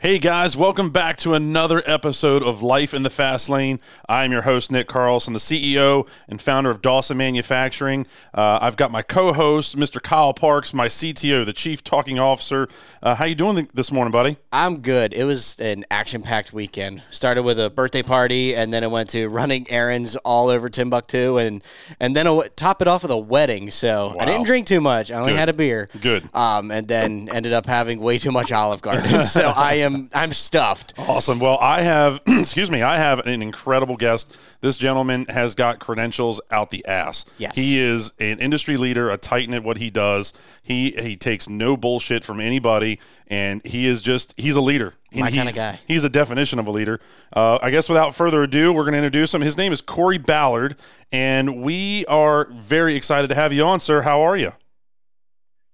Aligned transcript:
Hey 0.00 0.20
guys, 0.20 0.56
welcome 0.56 0.90
back 0.90 1.16
to 1.18 1.34
another 1.34 1.82
episode 1.84 2.44
of 2.44 2.62
Life 2.62 2.94
in 2.94 3.02
the 3.02 3.10
Fast 3.10 3.48
Lane. 3.48 3.80
I 4.08 4.24
am 4.24 4.30
your 4.30 4.42
host, 4.42 4.70
Nick 4.70 4.86
Carlson, 4.86 5.32
the 5.32 5.40
CEO 5.40 6.06
and 6.28 6.40
founder 6.40 6.70
of 6.70 6.80
Dawson 6.80 7.16
Manufacturing. 7.16 8.06
Uh, 8.32 8.60
I've 8.62 8.76
got 8.76 8.92
my 8.92 9.02
co-host, 9.02 9.76
Mr. 9.76 10.00
Kyle 10.00 10.32
Parks, 10.32 10.72
my 10.72 10.86
CTO, 10.86 11.44
the 11.44 11.52
Chief 11.52 11.82
Talking 11.82 12.16
Officer. 12.20 12.68
Uh, 13.02 13.16
how 13.16 13.24
you 13.24 13.34
doing 13.34 13.68
this 13.74 13.90
morning, 13.90 14.12
buddy? 14.12 14.36
I'm 14.52 14.82
good. 14.82 15.12
It 15.14 15.24
was 15.24 15.58
an 15.58 15.84
action-packed 15.90 16.52
weekend. 16.52 17.02
Started 17.10 17.42
with 17.42 17.58
a 17.58 17.68
birthday 17.68 18.04
party, 18.04 18.54
and 18.54 18.72
then 18.72 18.84
it 18.84 18.92
went 18.92 19.10
to 19.10 19.26
running 19.26 19.68
errands 19.68 20.14
all 20.14 20.48
over 20.48 20.68
Timbuktu, 20.68 21.38
and 21.38 21.60
and 21.98 22.14
then 22.14 22.28
a, 22.28 22.48
top 22.50 22.80
it 22.82 22.86
off 22.86 23.02
with 23.02 23.10
a 23.10 23.16
wedding. 23.18 23.68
So 23.70 24.10
Wow. 24.10 24.16
I 24.20 24.26
didn't 24.26 24.46
drink 24.46 24.68
too 24.68 24.80
much. 24.80 25.10
I 25.10 25.16
only 25.18 25.32
Good. 25.32 25.38
had 25.40 25.48
a 25.48 25.52
beer. 25.54 25.88
Good. 26.00 26.32
Um, 26.32 26.70
and 26.70 26.86
then 26.86 27.28
ended 27.32 27.52
up 27.52 27.66
having 27.66 27.98
way 27.98 28.18
too 28.18 28.30
much 28.30 28.52
Olive 28.52 28.80
Garden. 28.80 29.24
so 29.24 29.48
I 29.56 29.74
am 29.74 29.87
I'm 30.14 30.32
stuffed. 30.32 30.94
Awesome. 30.98 31.38
Well, 31.38 31.58
I 31.60 31.82
have, 31.82 32.20
excuse 32.26 32.70
me, 32.70 32.82
I 32.82 32.96
have 32.98 33.20
an 33.26 33.42
incredible 33.42 33.96
guest. 33.96 34.36
This 34.60 34.76
gentleman 34.78 35.26
has 35.28 35.54
got 35.54 35.78
credentials 35.78 36.40
out 36.50 36.70
the 36.70 36.84
ass. 36.86 37.24
Yes. 37.38 37.56
He 37.56 37.78
is 37.78 38.12
an 38.18 38.38
industry 38.40 38.76
leader, 38.76 39.10
a 39.10 39.16
titan 39.16 39.54
at 39.54 39.62
what 39.64 39.78
he 39.78 39.90
does. 39.90 40.32
He 40.62 40.90
he 40.92 41.16
takes 41.16 41.48
no 41.48 41.76
bullshit 41.76 42.24
from 42.24 42.40
anybody, 42.40 42.98
and 43.28 43.64
he 43.64 43.86
is 43.86 44.02
just 44.02 44.34
he's 44.38 44.56
a 44.56 44.60
leader. 44.60 44.94
He- 45.10 45.20
My 45.22 45.30
kinda 45.30 45.44
he's- 45.52 45.56
guy. 45.56 45.80
He's 45.86 46.04
a 46.04 46.10
definition 46.10 46.58
of 46.58 46.66
a 46.66 46.70
leader. 46.70 47.00
Uh, 47.32 47.58
I 47.62 47.70
guess 47.70 47.88
without 47.88 48.14
further 48.14 48.42
ado, 48.42 48.72
we're 48.72 48.82
going 48.82 48.92
to 48.92 48.98
introduce 48.98 49.32
him. 49.32 49.40
His 49.40 49.56
name 49.56 49.72
is 49.72 49.80
Kory 49.80 50.18
Ballard, 50.18 50.76
and 51.12 51.62
we 51.62 52.04
are 52.06 52.48
very 52.52 52.94
excited 52.94 53.28
to 53.28 53.34
have 53.34 53.52
you 53.52 53.64
on, 53.64 53.80
sir. 53.80 54.02
How 54.02 54.20
are 54.22 54.36
you? 54.36 54.52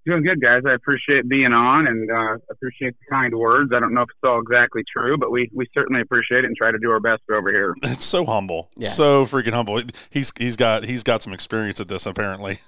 Doing 0.06 0.22
good, 0.22 0.38
guys. 0.38 0.62
I 0.68 0.74
appreciate 0.74 1.26
being 1.28 1.54
on 1.54 1.86
and 1.86 2.10
uh, 2.10 2.36
appreciate 2.50 2.94
the 3.00 3.06
kind 3.10 3.34
words. 3.34 3.72
I 3.74 3.80
don't 3.80 3.94
know 3.94 4.02
if 4.02 4.10
it's 4.10 4.18
all 4.22 4.38
exactly 4.38 4.82
true, 4.92 5.16
but 5.16 5.30
we, 5.30 5.48
we 5.54 5.66
certainly 5.72 6.02
appreciate 6.02 6.40
it 6.40 6.44
and 6.44 6.54
try 6.56 6.70
to 6.70 6.78
do 6.78 6.90
our 6.90 7.00
best 7.00 7.22
over 7.32 7.50
here. 7.50 7.74
It's 7.84 8.04
so 8.04 8.26
humble, 8.26 8.68
Yes. 8.76 8.96
so 8.96 9.24
freaking 9.24 9.54
humble. 9.54 9.80
He's 10.10 10.30
he's 10.38 10.56
got 10.56 10.84
he's 10.84 11.04
got 11.04 11.22
some 11.22 11.32
experience 11.32 11.80
at 11.80 11.88
this 11.88 12.04
apparently. 12.04 12.58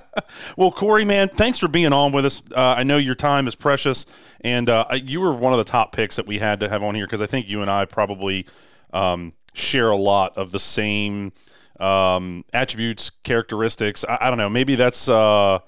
well, 0.56 0.70
Kory, 0.70 1.04
man, 1.04 1.28
thanks 1.28 1.58
for 1.58 1.68
being 1.68 1.92
on 1.92 2.10
with 2.12 2.24
us. 2.24 2.42
Uh, 2.56 2.74
I 2.78 2.84
know 2.84 2.96
your 2.96 3.14
time 3.14 3.46
is 3.48 3.54
precious, 3.54 4.06
and 4.40 4.70
uh, 4.70 4.86
you 4.94 5.20
were 5.20 5.32
one 5.32 5.52
of 5.52 5.58
the 5.58 5.64
top 5.70 5.92
picks 5.94 6.16
that 6.16 6.26
we 6.26 6.38
had 6.38 6.60
to 6.60 6.70
have 6.70 6.82
on 6.82 6.94
here 6.94 7.04
because 7.06 7.20
I 7.20 7.26
think 7.26 7.48
you 7.48 7.60
and 7.60 7.70
I 7.70 7.84
probably 7.84 8.46
um, 8.94 9.34
share 9.52 9.90
a 9.90 9.96
lot 9.96 10.38
of 10.38 10.52
the 10.52 10.60
same 10.60 11.32
um, 11.80 12.46
attributes, 12.54 13.10
characteristics. 13.10 14.06
I, 14.08 14.16
I 14.22 14.28
don't 14.28 14.38
know. 14.38 14.48
Maybe 14.48 14.74
that's. 14.74 15.06
Uh, 15.06 15.58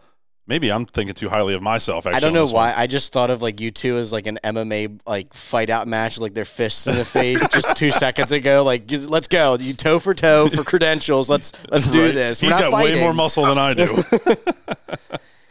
Maybe 0.51 0.71
I'm 0.73 0.85
thinking 0.85 1.15
too 1.15 1.29
highly 1.29 1.55
of 1.55 1.63
myself. 1.63 2.07
Actually, 2.07 2.17
I 2.17 2.21
don't 2.21 2.33
know 2.35 2.45
this 2.45 2.53
one. 2.53 2.65
why. 2.71 2.75
I 2.77 2.89
just 2.89 3.13
thought 3.13 3.31
of 3.31 3.41
like 3.41 3.61
you 3.61 3.71
two 3.71 3.97
as 3.99 4.13
like 4.13 4.27
an 4.27 4.39
MMA 4.43 5.01
like 5.07 5.33
fight 5.33 5.71
out 5.71 5.87
match, 5.87 6.19
like 6.19 6.35
their 6.35 6.45
fists 6.45 6.89
in 6.89 6.97
the 6.97 7.05
face 7.05 7.47
just 7.49 7.77
two 7.77 7.93
seconds 7.93 8.33
ago. 8.33 8.65
Like 8.65 8.91
let's 9.09 9.29
go, 9.29 9.57
you 9.61 9.73
toe 9.75 10.01
for 10.01 10.13
toe 10.13 10.49
for 10.49 10.65
credentials. 10.73 11.31
Let's 11.31 11.53
let's 11.71 11.87
do 11.89 12.07
Right. 12.07 12.15
this. 12.15 12.43
We're 12.43 12.49
He's 12.49 12.57
not 12.59 12.71
got 12.73 12.83
way 12.83 12.99
more 13.01 13.15
muscle 13.15 13.47
than 13.47 13.59
I 13.59 13.75
do. 13.75 14.03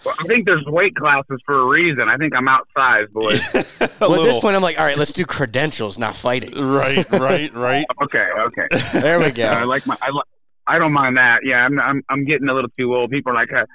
Well, 0.05 0.15
I 0.17 0.23
think 0.23 0.45
there's 0.45 0.65
weight 0.65 0.95
classes 0.95 1.41
for 1.45 1.59
a 1.59 1.65
reason. 1.65 2.07
I 2.07 2.15
think 2.15 2.33
I'm 2.33 2.45
outsized, 2.47 3.11
boys. 3.11 3.53
A 3.81 3.89
Well, 3.99 4.15
at 4.21 4.23
this 4.23 4.39
point, 4.39 4.55
I'm 4.55 4.61
like, 4.61 4.79
all 4.79 4.85
right, 4.85 4.95
let's 4.95 5.11
do 5.11 5.25
credentials, 5.25 5.99
not 5.99 6.15
fighting. 6.15 6.53
right, 6.57 7.05
right, 7.11 7.53
right. 7.53 7.85
okay, 8.03 8.29
okay. 8.37 8.67
There 8.93 9.19
we 9.19 9.29
go. 9.31 9.43
I 9.43 9.65
like 9.65 9.85
my. 9.85 9.97
I, 10.01 10.09
li- 10.11 10.21
I 10.65 10.77
don't 10.79 10.93
mind 10.93 11.17
that. 11.17 11.39
Yeah, 11.43 11.65
I'm, 11.65 11.77
I'm 11.81 12.01
I'm 12.09 12.23
getting 12.25 12.47
a 12.47 12.53
little 12.53 12.69
too 12.79 12.95
old. 12.95 13.11
People 13.11 13.33
are 13.33 13.35
like, 13.35 13.51
uh, 13.51 13.65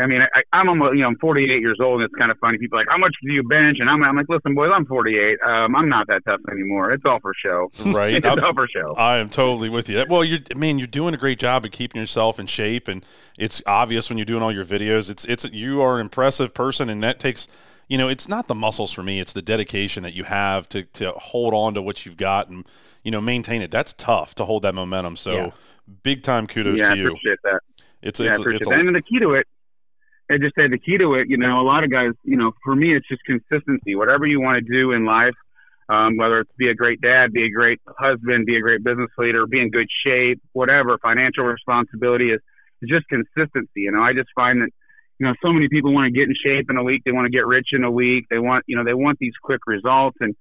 I 0.00 0.06
mean, 0.06 0.22
I, 0.22 0.42
I'm 0.54 0.68
almost, 0.70 0.94
you 0.94 1.02
know, 1.02 1.08
I'm 1.08 1.18
48 1.18 1.60
years 1.60 1.78
old, 1.80 2.00
and 2.00 2.04
it's 2.08 2.14
kind 2.18 2.30
of 2.30 2.38
funny. 2.38 2.56
People 2.56 2.78
are 2.78 2.80
like, 2.82 2.88
how 2.88 2.96
much 2.96 3.14
do 3.22 3.30
you 3.32 3.42
bench? 3.42 3.76
And 3.78 3.90
I'm, 3.90 4.02
I'm 4.02 4.16
like, 4.16 4.26
listen, 4.28 4.54
boys, 4.54 4.70
I'm 4.74 4.86
48. 4.86 5.38
Um, 5.46 5.76
I'm 5.76 5.88
not 5.88 6.06
that 6.06 6.22
tough 6.24 6.40
anymore. 6.50 6.92
It's 6.92 7.04
all 7.04 7.20
for 7.20 7.34
show. 7.44 7.70
Right. 7.92 8.14
it's 8.14 8.24
I'm- 8.26 8.38
all 8.42 8.54
for 8.54 8.66
show. 8.68 8.94
I 8.96 9.18
am 9.18 9.28
totally 9.28 9.68
with 9.68 9.88
you. 9.90 10.02
Well, 10.08 10.24
you're 10.24 10.38
man, 10.56 10.78
you're 10.78 10.86
doing 10.86 11.12
a 11.14 11.18
great 11.18 11.38
job 11.38 11.64
of 11.66 11.72
keeping 11.72 12.00
yourself 12.00 12.40
in 12.40 12.46
shape, 12.46 12.88
and 12.88 13.04
it's 13.38 13.62
obvious 13.66 14.08
when 14.08 14.16
you're 14.18 14.24
doing 14.24 14.42
all 14.42 14.52
your 14.52 14.64
videos. 14.64 15.10
It's 15.10 15.24
it's 15.26 15.50
you 15.52 15.82
are 15.82 15.96
an 15.96 16.00
impressive 16.02 16.54
person, 16.54 16.88
and 16.88 17.02
that 17.02 17.18
takes 17.20 17.46
you 17.88 17.98
know 17.98 18.08
it's 18.08 18.28
not 18.28 18.48
the 18.48 18.54
muscles 18.54 18.92
for 18.92 19.02
me; 19.02 19.20
it's 19.20 19.34
the 19.34 19.42
dedication 19.42 20.02
that 20.04 20.14
you 20.14 20.24
have 20.24 20.68
to 20.70 20.84
to 20.84 21.12
hold 21.12 21.52
on 21.52 21.74
to 21.74 21.82
what 21.82 22.06
you've 22.06 22.16
got 22.16 22.48
and 22.48 22.66
you 23.04 23.10
know 23.10 23.20
maintain 23.20 23.60
it. 23.60 23.70
That's 23.70 23.92
tough 23.92 24.34
to 24.36 24.46
hold 24.46 24.62
that 24.62 24.74
momentum. 24.74 25.16
So 25.16 25.32
Yeah. 25.32 25.50
big 26.02 26.22
time 26.22 26.46
kudos 26.46 26.78
yeah, 26.78 26.90
to 26.90 26.96
you. 26.96 27.06
appreciate 27.08 27.38
that. 27.44 27.60
It's 28.02 28.18
yeah, 28.20 28.26
I 28.26 28.28
it's 28.30 28.38
appreciate 28.38 28.60
it's 28.62 28.68
that. 28.68 28.76
a, 28.76 28.80
And 28.80 28.94
the 28.96 29.02
key 29.02 29.18
to 29.20 29.34
it, 29.34 29.46
I 30.30 30.38
just 30.38 30.54
say 30.54 30.68
the 30.68 30.78
key 30.78 30.98
to 30.98 31.14
it, 31.14 31.28
you 31.28 31.36
know, 31.36 31.60
a 31.60 31.66
lot 31.66 31.84
of 31.84 31.90
guys, 31.90 32.12
you 32.24 32.36
know, 32.36 32.52
for 32.64 32.74
me, 32.74 32.94
it's 32.96 33.06
just 33.08 33.22
consistency. 33.24 33.94
Whatever 33.94 34.26
you 34.26 34.40
want 34.40 34.64
to 34.64 34.72
do 34.72 34.92
in 34.92 35.04
life, 35.04 35.34
um, 35.88 36.16
whether 36.16 36.40
it's 36.40 36.52
be 36.56 36.68
a 36.68 36.74
great 36.74 37.00
dad, 37.00 37.32
be 37.32 37.44
a 37.44 37.50
great 37.50 37.80
husband, 37.98 38.46
be 38.46 38.56
a 38.56 38.60
great 38.60 38.82
business 38.82 39.10
leader, 39.18 39.46
be 39.46 39.60
in 39.60 39.70
good 39.70 39.88
shape, 40.04 40.40
whatever, 40.52 40.96
financial 40.98 41.44
responsibility 41.44 42.30
is, 42.30 42.40
is 42.80 42.88
just 42.88 43.06
consistency. 43.08 43.82
You 43.82 43.92
know, 43.92 44.00
I 44.00 44.12
just 44.14 44.30
find 44.34 44.62
that, 44.62 44.70
you 45.18 45.26
know, 45.26 45.34
so 45.42 45.52
many 45.52 45.68
people 45.68 45.92
want 45.92 46.06
to 46.06 46.18
get 46.18 46.28
in 46.28 46.34
shape 46.42 46.70
in 46.70 46.76
a 46.76 46.82
week. 46.82 47.02
They 47.04 47.12
want 47.12 47.26
to 47.26 47.30
get 47.30 47.46
rich 47.46 47.68
in 47.72 47.84
a 47.84 47.90
week. 47.90 48.26
They 48.30 48.38
want, 48.38 48.64
you 48.66 48.76
know, 48.76 48.84
they 48.84 48.94
want 48.94 49.18
these 49.18 49.34
quick 49.42 49.60
results. 49.66 50.16
And 50.20 50.34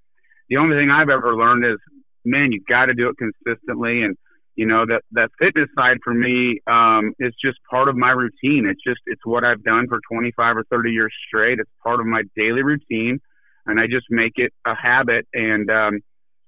the 0.47 0.58
only 0.58 0.78
thing 0.78 0.90
I've 0.90 1.09
ever 1.09 1.36
learned 1.36 1.66
is, 1.66 1.80
man, 2.24 2.52
you've 2.52 2.66
got 2.66 2.86
to 2.86 2.94
do 2.94 3.09
it 3.09 3.18
consistently. 3.18 4.03
And, 4.03 4.16
you 4.56 4.66
know 4.66 4.85
that 4.85 5.01
that 5.12 5.29
fitness 5.39 5.69
side 5.75 5.97
for 6.03 6.13
me 6.13 6.59
um, 6.67 7.13
is 7.19 7.34
just 7.44 7.57
part 7.69 7.88
of 7.89 7.95
my 7.95 8.12
routine. 8.12 8.66
It's 8.66 8.81
just 8.85 9.00
it's 9.06 9.25
what 9.25 9.44
I've 9.44 9.63
done 9.63 9.88
for 9.88 10.00
25 10.12 10.57
or 10.57 10.63
30 10.69 10.91
years 10.91 11.13
straight. 11.28 11.59
It's 11.59 11.72
part 11.84 12.00
of 12.00 12.06
my 12.06 12.23
daily 12.35 12.63
routine, 12.63 13.19
and 13.66 13.79
I 13.79 13.88
just 13.88 14.07
make 14.09 14.34
it 14.35 14.53
a 14.66 14.75
habit. 14.75 15.28
And 15.34 15.69
um, 15.69 16.00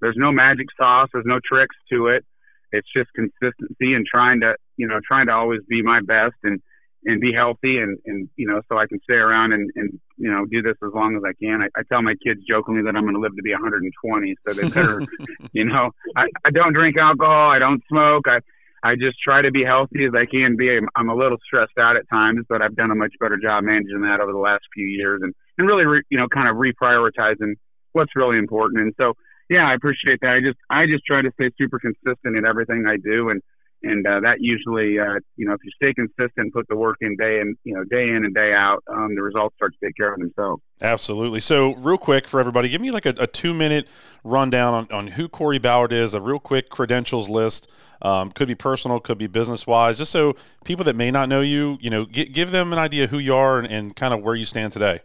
there's 0.02 0.18
no 0.18 0.32
magic 0.32 0.68
sauce. 0.78 1.10
There's 1.14 1.26
no 1.26 1.40
tricks 1.46 1.76
to 1.92 2.08
it. 2.08 2.26
It's 2.72 2.88
just 2.96 3.10
consistency 3.14 3.94
and 3.94 4.06
trying 4.06 4.42
to 4.42 4.56
you 4.78 4.88
know 4.88 5.00
trying 5.08 5.28
to 5.28 5.34
always 5.34 5.62
be 5.68 5.82
my 5.82 6.02
best 6.02 6.36
and 6.44 6.62
and 7.06 7.20
be 7.20 7.34
healthy 7.34 7.78
and 7.78 7.98
and 8.06 8.30
you 8.36 8.48
know 8.48 8.62
so 8.70 8.78
I 8.78 8.88
can 8.88 9.00
stay 9.04 9.16
around 9.16 9.54
and 9.54 9.70
and 9.76 10.00
you 10.18 10.32
know 10.32 10.46
do 10.46 10.62
this 10.62 10.78
as 10.84 10.92
long 10.94 11.16
as 11.16 11.24
I 11.26 11.34
can. 11.34 11.62
I, 11.62 11.68
I 11.80 11.84
tell 11.84 12.02
my 12.02 12.16
kids 12.26 12.42
jokingly 12.48 12.84
that 12.84 12.96
I'm 12.96 13.04
going 13.04 13.16
to 13.16 13.20
live 13.20 13.36
to 13.36 13.42
be 13.42 13.52
120, 13.52 14.36
so 14.46 14.54
they 14.54 14.70
better 14.70 15.02
you 15.54 15.66
know. 15.66 15.92
I, 16.16 16.26
I 16.46 16.52
don't 16.52 16.74
drink 16.74 16.98
alcohol 16.98 17.52
i 17.52 17.60
don't 17.60 17.82
smoke 17.90 18.28
i 18.28 18.40
i 18.84 18.96
just 18.96 19.18
try 19.24 19.42
to 19.42 19.52
be 19.52 19.64
healthy 19.64 20.06
as 20.06 20.14
i 20.16 20.26
can 20.26 20.56
be. 20.56 20.70
I'm, 20.78 20.88
I'm 20.96 21.10
a 21.10 21.16
little 21.16 21.38
stressed 21.46 21.78
out 21.80 21.96
at 21.96 22.10
times 22.10 22.46
but 22.48 22.62
i've 22.62 22.76
done 22.76 22.92
a 22.92 22.96
much 22.96 23.14
better 23.20 23.38
job 23.38 23.64
managing 23.64 24.02
that 24.02 24.20
over 24.22 24.32
the 24.32 24.38
last 24.38 24.64
few 24.74 24.86
years 24.86 25.22
and 25.24 25.34
and 25.58 25.68
really 25.68 25.86
re, 25.86 26.02
you 26.10 26.18
know 26.18 26.28
kind 26.28 26.50
of 26.50 26.56
reprioritizing 26.56 27.54
what's 27.94 28.16
really 28.16 28.38
important. 28.38 28.82
And 28.82 28.94
so 28.98 29.14
yeah 29.50 29.68
i 29.68 29.74
appreciate 29.74 30.20
that. 30.22 30.32
I 30.32 30.40
just 30.40 30.60
i 30.70 30.86
just 30.86 31.06
try 31.06 31.22
to 31.22 31.32
stay 31.34 31.50
super 31.58 31.80
consistent 31.80 32.38
in 32.38 32.46
everything 32.46 32.86
i 32.88 32.98
do 32.98 33.30
and 33.30 33.42
and 33.84 34.06
uh, 34.08 34.20
that 34.22 34.38
usually 34.40 35.00
uh, 35.00 35.20
you 35.36 35.46
know 35.46 35.54
if 35.54 35.60
you 35.64 35.72
stay 35.76 35.94
consistent 35.94 36.54
put 36.54 36.68
the 36.70 36.76
work 36.76 36.98
in 37.02 37.16
day 37.18 37.40
and 37.40 37.58
you 37.64 37.74
know 37.74 37.84
day 37.86 38.04
in 38.04 38.24
and 38.26 38.34
day 38.34 38.54
out 38.54 38.84
um, 38.92 39.16
the 39.16 39.22
results 39.22 39.56
start 39.56 39.74
to 39.74 39.86
take 39.86 39.96
care 39.96 40.14
of 40.14 40.20
themselves 40.20 40.62
Absolutely. 40.84 41.40
So, 41.40 41.76
real 41.76 41.98
quick 41.98 42.28
for 42.28 42.42
everybody, 42.42 42.68
give 42.68 42.82
me 42.82 42.92
like 42.92 43.06
a, 43.06 43.14
a 43.18 43.26
two 43.26 43.54
minute 43.54 43.88
rundown 44.26 44.74
on, 44.74 44.92
on 44.92 45.08
who 45.08 45.30
Kory 45.30 45.58
Ballard 45.58 45.94
is, 45.94 46.14
a 46.14 46.20
real 46.20 46.40
quick 46.40 46.70
credentials 46.70 47.30
list. 47.30 47.72
Um, 48.02 48.32
could 48.32 48.50
be 48.50 48.56
personal, 48.56 49.00
could 49.00 49.18
be 49.18 49.28
business 49.28 49.66
wise, 49.66 49.98
just 49.98 50.12
so 50.12 50.36
people 50.66 50.84
that 50.86 50.98
may 50.98 51.10
not 51.10 51.30
know 51.30 51.40
you, 51.40 51.78
you 51.80 51.90
know, 51.90 52.06
gi- 52.06 52.26
give 52.26 52.52
them 52.52 52.74
an 52.74 52.80
idea 52.80 53.08
who 53.08 53.18
you 53.18 53.34
are 53.34 53.60
and, 53.60 53.68
and 53.72 53.96
kind 53.96 54.14
of 54.14 54.22
where 54.22 54.36
you 54.36 54.44
stand 54.44 54.74
today. 54.74 55.00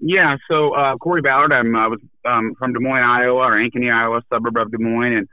Yeah, 0.00 0.36
so 0.50 0.74
uh, 0.74 0.96
Kory 0.96 1.22
Ballard, 1.22 1.52
I'm 1.52 1.76
uh, 1.76 1.90
was 1.90 2.00
um, 2.24 2.54
from 2.58 2.72
Des 2.72 2.80
Moines, 2.80 3.04
Iowa, 3.04 3.42
or 3.42 3.52
Ankeny, 3.52 3.92
Iowa, 3.94 4.22
suburb 4.28 4.56
of 4.56 4.72
Des 4.72 4.78
Moines, 4.78 5.18
and 5.18 5.28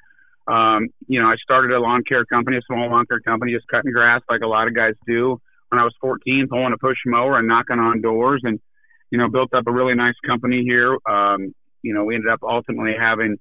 um, 0.50 0.88
you 1.08 1.22
know 1.22 1.28
I 1.28 1.36
started 1.42 1.72
a 1.72 1.80
lawn 1.80 2.04
care 2.08 2.26
company, 2.26 2.58
a 2.58 2.62
small 2.68 2.90
lawn 2.90 3.06
care 3.06 3.20
company, 3.20 3.54
just 3.54 3.68
cutting 3.68 3.92
grass 3.92 4.22
like 4.30 4.42
a 4.42 4.48
lot 4.48 4.68
of 4.68 4.76
guys 4.76 4.94
do. 5.08 5.40
When 5.70 5.80
I 5.80 5.84
was 5.84 5.94
14, 6.02 6.48
pulling 6.50 6.74
a 6.74 6.78
push 6.78 6.98
mower 7.06 7.38
and 7.38 7.48
knocking 7.48 7.78
on 7.78 8.02
doors, 8.02 8.42
and 8.44 8.60
you 9.12 9.18
know 9.18 9.30
built 9.30 9.54
up 9.54 9.68
a 9.68 9.72
really 9.72 9.96
nice 9.96 10.16
company 10.26 10.64
here. 10.64 10.98
Um, 11.08 11.54
you 11.84 11.94
know 11.94 12.04
we 12.04 12.16
ended 12.16 12.32
up 12.32 12.40
ultimately 12.42 12.96
having 13.00 13.38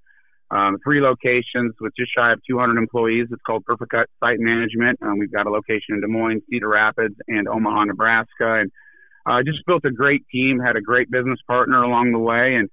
um, 0.50 0.78
three 0.84 1.00
locations 1.00 1.74
with 1.80 1.92
just 1.98 2.12
shy 2.16 2.32
of 2.32 2.40
200 2.48 2.78
employees. 2.78 3.28
It's 3.30 3.42
called 3.46 3.64
Perficut 3.64 4.06
Site 4.20 4.40
Management. 4.40 4.98
Um, 5.02 5.18
we've 5.18 5.32
got 5.32 5.46
a 5.46 5.50
location 5.50 5.94
in 5.94 6.00
Des 6.00 6.06
Moines, 6.06 6.42
Cedar 6.50 6.68
Rapids, 6.68 7.16
and 7.28 7.48
Omaha, 7.48 7.84
Nebraska, 7.84 8.60
and 8.60 8.70
uh, 9.26 9.42
just 9.44 9.64
built 9.66 9.84
a 9.84 9.90
great 9.90 10.26
team, 10.32 10.58
had 10.58 10.76
a 10.76 10.80
great 10.80 11.10
business 11.10 11.38
partner 11.46 11.82
along 11.82 12.12
the 12.12 12.18
way, 12.18 12.56
and 12.56 12.70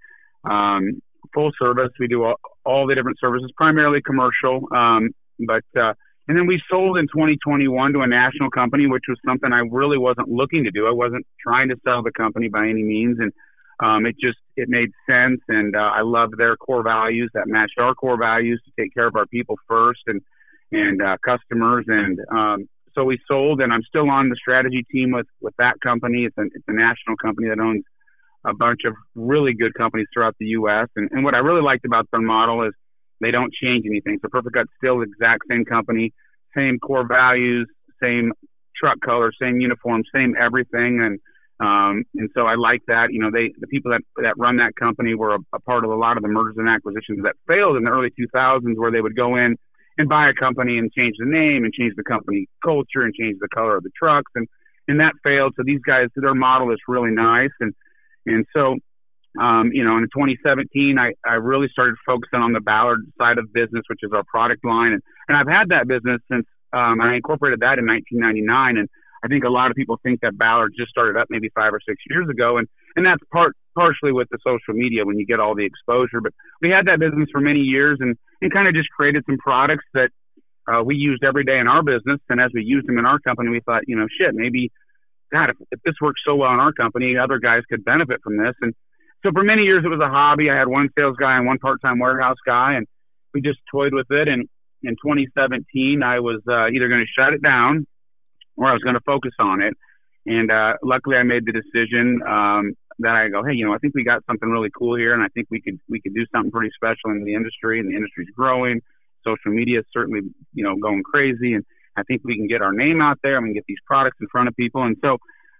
um, 0.50 1.02
full 1.36 1.52
service. 1.60 1.92
We 2.00 2.08
do 2.08 2.24
all, 2.24 2.40
all 2.66 2.88
the 2.88 2.96
different 2.96 3.20
services, 3.20 3.52
primarily 3.56 4.02
commercial. 4.02 4.68
Um, 4.76 5.12
but 5.40 5.66
uh, 5.80 5.94
and 6.28 6.36
then 6.38 6.48
we 6.48 6.60
sold 6.70 6.98
in 6.98 7.06
2021 7.06 7.94
to 7.94 8.00
a 8.02 8.08
national 8.08 8.50
company, 8.50 8.88
which 8.88 9.04
was 9.08 9.18
something 9.26 9.54
I 9.54 9.60
really 9.70 9.98
wasn't 9.98 10.30
looking 10.30 10.64
to 10.64 10.72
do. 10.72 10.88
I 10.88 10.92
wasn't 10.92 11.26
trying 11.40 11.70
to 11.70 11.76
sell 11.84 12.02
the 12.02 12.12
company 12.12 12.48
by 12.48 12.68
any 12.68 12.82
means, 12.82 13.20
and 13.20 13.32
um, 13.84 14.06
it 14.08 14.16
just 14.20 14.40
it 14.56 14.68
made 14.68 14.90
sense. 15.08 15.42
And 15.48 15.76
uh, 15.76 15.92
I 15.94 16.02
loved 16.02 16.38
their 16.38 16.58
core 16.58 16.84
values 16.84 17.30
that 17.36 17.48
matched 17.48 17.78
our 17.78 17.94
core 17.94 18.18
values 18.18 18.62
to 18.66 18.82
take 18.82 18.94
care 18.94 19.06
of 19.06 19.16
our 19.16 19.28
people 19.28 19.56
first 19.68 20.02
and 20.08 20.22
and 20.72 21.02
uh, 21.02 21.18
customers. 21.24 21.86
And 21.88 22.20
um, 22.32 22.70
so 22.96 23.04
we 23.04 23.20
sold, 23.28 23.62
and 23.62 23.72
I'm 23.72 23.84
still 23.84 24.10
on 24.10 24.30
the 24.30 24.36
strategy 24.36 24.84
team 24.92 25.12
with 25.12 25.28
with 25.42 25.54
that 25.60 25.80
company. 25.82 26.26
It's 26.26 26.38
a 26.40 26.46
it's 26.46 26.66
a 26.68 26.74
national 26.74 27.18
company 27.18 27.50
that 27.50 27.60
owns 27.60 27.84
a 28.46 28.54
bunch 28.54 28.82
of 28.86 28.94
really 29.16 29.54
good 29.54 29.74
companies 29.74 30.08
throughout 30.14 30.36
the 30.40 30.48
U.S. 30.48 30.88
And, 30.96 31.10
and 31.12 31.24
what 31.24 31.34
I 31.34 31.40
really 31.40 31.62
liked 31.62 31.86
about 31.86 32.08
their 32.12 32.22
model 32.22 32.64
is 32.64 32.74
they 33.22 33.32
don't 33.32 33.54
change 33.54 33.86
anything. 33.86 34.20
So 34.22 34.30
Perficut's 34.30 34.72
still 34.78 34.98
the 34.98 35.04
exact 35.04 35.44
same 35.50 35.66
company, 35.66 36.14
same 36.56 36.80
core 36.80 37.08
values, 37.08 37.68
same 38.02 38.32
truck 38.76 39.00
color, 39.02 39.32
same 39.42 39.60
uniform, 39.60 40.04
same 40.14 40.36
everything. 40.40 41.02
And 41.02 41.20
um, 41.58 42.04
and 42.16 42.30
so 42.36 42.42
I 42.42 42.56
like 42.56 42.82
that. 42.88 43.08
You 43.12 43.20
know, 43.20 43.32
they 43.32 43.54
the 43.60 43.68
people 43.68 43.92
that 43.92 44.02
that 44.22 44.38
run 44.38 44.58
that 44.58 44.76
company 44.76 45.16
were 45.16 45.36
a, 45.36 45.40
a 45.54 45.60
part 45.62 45.86
of 45.86 45.92
a 45.92 45.96
lot 45.96 46.18
of 46.18 46.24
the 46.24 46.30
mergers 46.30 46.56
and 46.58 46.68
acquisitions 46.68 47.24
that 47.24 47.36
failed 47.48 47.78
in 47.78 47.86
the 47.86 47.92
early 47.92 48.10
2000s, 48.12 48.76
where 48.76 48.92
they 48.92 49.00
would 49.00 49.16
go 49.16 49.38
in 49.38 49.56
and 49.98 50.10
buy 50.10 50.30
a 50.30 50.34
company 50.34 50.78
and 50.78 50.92
change 50.92 51.16
the 51.18 51.26
name 51.26 51.64
and 51.64 51.74
change 51.74 51.94
the 51.96 52.04
company 52.04 52.48
culture 52.64 53.04
and 53.04 53.14
change 53.14 53.38
the 53.40 53.48
color 53.54 53.78
of 53.78 53.84
the 53.84 53.92
trucks 53.98 54.32
and 54.36 54.48
and 54.88 55.00
that 55.00 55.14
failed. 55.24 55.54
So 55.56 55.64
these 55.66 55.82
guys, 55.82 56.10
their 56.16 56.36
model 56.36 56.72
is 56.72 56.78
really 56.88 57.12
nice 57.12 57.56
and 57.60 57.74
and 58.26 58.46
so 58.56 58.76
um, 59.40 59.72
you 59.74 59.84
know, 59.84 59.98
in 59.98 60.04
2017, 60.04 60.98
I, 60.98 61.12
I 61.28 61.36
really 61.36 61.68
started 61.72 61.96
focusing 62.06 62.40
on 62.40 62.54
the 62.54 62.62
Ballard 62.62 63.02
side 63.18 63.38
of 63.38 63.52
business, 63.52 63.84
which 63.90 64.00
is 64.02 64.12
our 64.14 64.24
product 64.24 64.64
line. 64.64 64.94
And, 64.94 65.02
and 65.28 65.38
I've 65.38 65.48
had 65.48 65.70
that 65.70 65.88
business 65.88 66.22
since 66.32 66.46
um, 66.72 67.02
I 67.02 67.16
incorporated 67.16 67.60
that 67.60 67.80
in 67.80 67.86
1999. 67.86 68.78
And 68.78 68.88
I 69.24 69.28
think 69.28 69.44
a 69.44 69.50
lot 69.50 69.72
of 69.72 69.76
people 69.76 70.00
think 70.04 70.22
that 70.22 70.38
Ballard 70.38 70.74
just 70.78 70.90
started 70.90 71.20
up 71.20 71.28
maybe 71.30 71.50
five 71.54 71.74
or 71.74 71.82
six 71.88 72.02
years 72.10 72.30
ago. 72.30 72.58
And, 72.58 72.68
and 72.96 73.06
that's 73.06 73.24
part, 73.32 73.58
partially 73.76 74.14
with 74.14 74.30
the 74.32 74.40
social 74.46 74.74
media 74.74 75.04
when 75.04 75.20
you 75.20 75.26
get 75.26 75.40
all 75.40 75.56
the 75.56 75.66
exposure. 75.66 76.22
But 76.22 76.32
we 76.62 76.70
had 76.70 76.88
that 76.88 77.00
business 77.00 77.28
for 77.32 77.42
many 77.42 77.60
years 77.60 77.98
and, 78.00 78.16
and 78.42 78.54
kind 78.54 78.68
of 78.68 78.74
just 78.74 78.90
created 78.90 79.24
some 79.26 79.38
products 79.38 79.86
that 79.94 80.12
uh, 80.72 80.82
we 80.84 80.96
used 80.96 81.24
every 81.24 81.44
day 81.44 81.60
in 81.60 81.68
our 81.68 81.84
business. 81.84 82.20
And 82.30 82.40
as 82.40 82.52
we 82.54 82.64
used 82.64 82.88
them 82.88 82.98
in 82.98 83.06
our 83.06 83.20
company, 83.20 83.50
we 83.50 83.60
thought, 83.60 83.84
you 83.88 83.98
know, 83.98 84.08
shit, 84.18 84.34
maybe, 84.34 84.72
God, 85.32 85.50
if, 85.50 85.58
if 85.72 85.80
this 85.84 85.96
works 86.02 86.22
so 86.26 86.36
well 86.36 86.54
in 86.54 86.60
our 86.60 86.74
company, 86.74 87.18
other 87.18 87.40
guys 87.40 87.64
could 87.70 87.84
benefit 87.84 88.22
from 88.24 88.38
this. 88.38 88.56
And 88.62 88.74
so 89.24 89.32
for 89.32 89.44
many 89.44 89.64
years 89.64 89.84
it 89.84 89.90
was 89.90 90.00
a 90.00 90.10
hobby. 90.10 90.50
I 90.50 90.58
had 90.58 90.68
one 90.68 90.90
sales 90.98 91.18
guy 91.20 91.38
and 91.38 91.46
one 91.46 91.60
part-time 91.60 92.00
warehouse 92.00 92.38
guy, 92.46 92.74
and 92.74 92.88
we 93.34 93.42
just 93.42 93.60
toyed 93.72 93.94
with 93.94 94.08
it. 94.12 94.28
And 94.28 94.48
in 94.84 94.94
2017, 95.02 96.04
I 96.04 96.20
was 96.20 96.42
uh, 96.48 96.68
either 96.68 96.88
going 96.88 97.06
to 97.06 97.22
shut 97.22 97.34
it 97.34 97.42
down 97.42 97.88
or 98.56 98.68
I 98.68 98.74
was 98.74 98.82
going 98.84 98.96
to 98.96 99.02
focus 99.06 99.34
on 99.40 99.62
it. 99.62 99.74
And 100.26 100.52
uh, 100.52 100.74
luckily, 100.84 101.18
I 101.18 101.24
made 101.24 101.46
the 101.46 101.52
decision 101.52 102.22
um, 102.28 102.74
that 103.00 103.14
I 103.14 103.30
go, 103.30 103.44
hey, 103.44 103.54
you 103.54 103.66
know, 103.66 103.74
I 103.74 103.78
think 103.78 103.94
we 103.94 104.04
got 104.04 104.24
something 104.26 104.50
really 104.50 104.70
cool 104.76 104.96
here, 104.96 105.14
and 105.14 105.22
I 105.22 105.28
think 105.30 105.48
we 105.52 105.62
could 105.62 105.80
we 105.88 106.02
could 106.02 106.16
do 106.16 106.26
something 106.34 106.52
pretty 106.52 106.72
special 106.76 107.12
in 107.12 107.24
the 107.24 107.36
industry. 107.36 107.80
And 107.80 107.90
the 107.90 107.96
industry's 107.96 108.30
growing. 108.36 108.82
Social 109.24 109.52
media 109.52 109.80
is 109.80 109.86
certainly, 109.94 110.22
you 110.54 110.64
know, 110.64 110.76
going 110.78 111.04
crazy, 111.04 111.54
and 111.54 111.64
I 111.98 112.04
think 112.04 112.22
we 112.24 112.36
can 112.36 112.48
get 112.48 112.62
our 112.62 112.74
name 112.74 113.02
out 113.02 113.20
there. 113.24 113.38
and 113.38 113.54
get 113.54 113.66
these 113.68 113.78
products 113.86 114.18
in 114.22 114.28
front 114.32 114.48
of 114.48 114.56
people. 114.56 114.84
And 114.84 114.98
so 115.02 115.18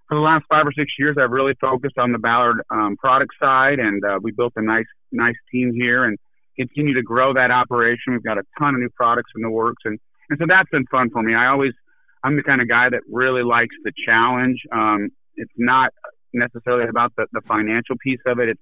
for 0.08 0.16
the 0.16 0.22
last 0.22 0.46
five 0.50 0.68
or 0.68 0.72
six 0.72 0.94
years, 1.00 1.18
I've 1.20 1.32
really 1.32 1.54
focused 1.60 1.98
on 1.98 2.12
the 2.12 2.20
Ballard 2.20 2.62
um, 2.70 2.96
product 2.98 3.34
side, 3.40 3.80
and 3.80 4.04
uh, 4.04 4.20
we 4.22 4.32
built 4.32 4.54
a 4.56 4.62
nice, 4.62 4.86
nice 5.12 5.36
team 5.52 5.74
here, 5.74 6.04
and 6.04 6.18
continue 6.58 6.94
to 6.94 7.02
grow 7.02 7.34
that 7.34 7.52
operation. 7.52 8.14
We've 8.14 8.24
got 8.24 8.38
a 8.38 8.44
ton 8.60 8.76
of 8.76 8.82
new 8.82 8.90
products 8.96 9.32
in 9.36 9.42
the 9.42 9.50
works, 9.50 9.82
and 9.86 10.00
and 10.30 10.40
so 10.40 10.46
that's 10.48 10.70
been 10.72 10.86
fun 10.88 11.12
for 11.12 11.22
me. 11.22 11.36
I 11.36 11.48
always, 11.48 11.74
I'm 12.24 12.36
the 12.36 12.42
kind 12.42 12.60
of 12.60 12.68
guy 12.68 12.90
that 12.90 13.02
really 13.08 13.44
likes 13.44 13.76
the 13.84 13.92
challenge. 14.06 14.60
Um, 14.72 15.10
it's 15.36 15.54
not 15.56 15.92
necessarily 16.34 16.88
about 16.90 17.14
the, 17.16 17.28
the 17.32 17.42
financial 17.42 17.96
piece 18.04 18.22
of 18.26 18.40
it. 18.40 18.50
It's 18.50 18.62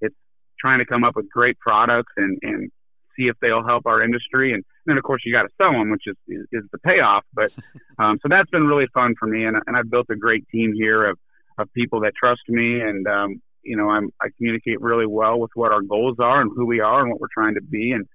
it's 0.00 0.16
trying 0.58 0.78
to 0.78 0.86
come 0.86 1.04
up 1.04 1.16
with 1.16 1.28
great 1.30 1.58
products 1.58 2.12
and 2.16 2.38
and 2.42 2.70
see 3.16 3.28
if 3.28 3.36
they'll 3.40 3.64
help 3.64 3.86
our 3.86 4.02
industry. 4.02 4.52
And 4.52 4.64
then, 4.86 4.96
of 4.96 5.04
course, 5.04 5.22
you 5.24 5.32
got 5.32 5.42
to 5.42 5.48
sell 5.60 5.72
them, 5.72 5.90
which 5.90 6.04
is, 6.06 6.16
is, 6.28 6.46
is 6.52 6.64
the 6.72 6.78
payoff. 6.78 7.24
But 7.32 7.54
um, 7.98 8.18
so 8.22 8.28
that's 8.28 8.50
been 8.50 8.66
really 8.66 8.86
fun 8.92 9.14
for 9.18 9.26
me. 9.26 9.44
And, 9.44 9.56
and 9.66 9.76
I've 9.76 9.90
built 9.90 10.06
a 10.10 10.16
great 10.16 10.46
team 10.48 10.72
here 10.74 11.08
of, 11.08 11.18
of 11.58 11.72
people 11.74 12.00
that 12.00 12.12
trust 12.18 12.42
me. 12.48 12.80
And, 12.80 13.06
um, 13.06 13.42
you 13.62 13.76
know, 13.76 13.90
I'm, 13.90 14.10
I 14.20 14.28
communicate 14.36 14.80
really 14.80 15.06
well 15.06 15.38
with 15.38 15.50
what 15.54 15.72
our 15.72 15.82
goals 15.82 16.16
are 16.18 16.40
and 16.40 16.50
who 16.54 16.66
we 16.66 16.80
are 16.80 17.00
and 17.00 17.10
what 17.10 17.20
we're 17.20 17.28
trying 17.32 17.54
to 17.54 17.62
be. 17.62 17.92
And 17.92 18.06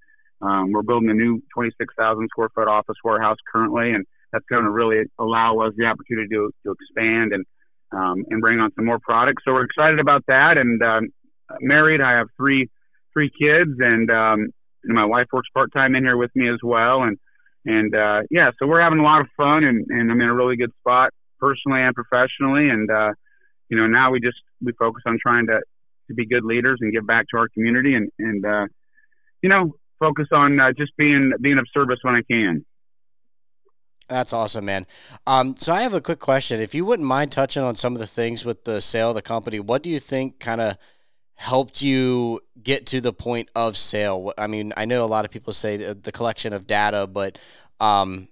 um, 0.42 0.72
we're 0.72 0.84
building 0.84 1.10
a 1.10 1.14
new 1.14 1.42
26,000 1.54 2.28
square 2.30 2.50
foot 2.54 2.68
office 2.68 2.98
warehouse 3.04 3.38
currently. 3.52 3.94
And 3.94 4.06
that's 4.32 4.46
going 4.50 4.64
to 4.64 4.72
really 4.72 5.06
allow 5.20 5.60
us 5.60 5.74
the 5.78 5.86
opportunity 5.86 6.30
to, 6.30 6.52
to 6.66 6.72
expand 6.72 7.32
and, 7.34 7.46
um, 7.94 8.26
and 8.30 8.42
bring 8.42 8.60
on 8.60 8.72
some 8.76 8.86
more 8.86 9.00
products. 9.00 9.44
So 9.46 9.54
we're 9.54 9.64
excited 9.64 10.00
about 10.00 10.26
that. 10.28 10.58
And 10.58 10.84
um, 10.84 11.08
married, 11.62 12.02
I 12.02 12.18
have 12.18 12.28
three 12.36 12.70
three 13.18 13.32
kids, 13.32 13.72
and 13.80 14.12
um, 14.12 14.40
and 14.40 14.52
my 14.94 15.06
wife 15.06 15.28
works 15.32 15.50
part 15.54 15.72
time 15.74 15.96
in 15.96 16.04
here 16.04 16.18
with 16.18 16.32
me 16.36 16.50
as 16.50 16.60
well. 16.64 17.04
And 17.04 17.18
and 17.66 17.94
uh, 17.94 18.22
yeah, 18.32 18.52
so 18.58 18.66
we're 18.66 18.82
having 18.82 19.00
a 19.00 19.04
lot 19.04 19.22
of 19.22 19.28
fun, 19.36 19.64
and, 19.64 19.86
and 19.90 20.12
I'm 20.12 20.22
in 20.22 20.30
a 20.30 20.34
really 20.34 20.56
good 20.56 20.72
spot 20.80 21.12
personally 21.40 21.82
and 21.82 21.94
professionally. 21.94 22.70
And 22.70 22.90
uh, 22.90 23.14
you 23.70 23.78
know, 23.78 23.88
now 23.88 24.12
we 24.12 24.20
just 24.20 24.38
we 24.62 24.72
focus 24.74 25.04
on 25.06 25.18
trying 25.22 25.48
to 25.48 25.60
to 26.08 26.14
be 26.14 26.26
good 26.26 26.46
leaders 26.46 26.80
and 26.82 26.94
give 26.94 27.06
back 27.06 27.26
to 27.32 27.38
our 27.38 27.50
community, 27.50 27.96
and 27.96 28.10
and 28.20 28.46
uh, 28.46 28.68
you 29.42 29.50
know, 29.50 29.76
focus 30.00 30.28
on 30.32 30.60
uh, 30.60 30.72
just 30.78 30.96
being 30.98 31.34
being 31.42 31.58
of 31.58 31.68
service 31.74 32.00
when 32.02 32.16
I 32.16 32.22
can. 32.30 32.66
That's 34.08 34.32
awesome, 34.32 34.64
man. 34.64 34.88
Um, 35.26 35.58
so 35.58 35.74
I 35.74 35.82
have 35.82 35.94
a 35.94 36.00
quick 36.00 36.20
question. 36.20 36.62
If 36.62 36.74
you 36.74 36.86
wouldn't 36.86 37.08
mind 37.08 37.34
touching 37.34 37.62
on 37.62 37.76
some 37.76 37.94
of 37.94 38.00
the 38.00 38.08
things 38.08 38.46
with 38.46 38.64
the 38.64 38.80
sale 38.80 39.10
of 39.10 39.16
the 39.16 39.22
company, 39.22 39.60
what 39.60 39.84
do 39.84 39.90
you 39.90 40.00
think 40.00 40.40
kind 40.40 40.62
of 40.62 40.78
helped 41.38 41.82
you 41.82 42.42
get 42.62 42.88
to 42.88 43.00
the 43.00 43.14
point 43.14 43.50
of 43.56 43.78
sale? 43.78 44.34
I 44.38 44.48
mean, 44.48 44.74
I 44.76 44.86
know 44.86 45.04
a 45.04 45.08
lot 45.08 45.24
of 45.24 45.32
people 45.32 45.54
say 45.54 45.78
the, 45.78 45.94
the 45.94 46.12
collection 46.12 46.52
of 46.52 46.68
data, 46.68 47.08
but 47.08 47.40
um, 47.80 48.28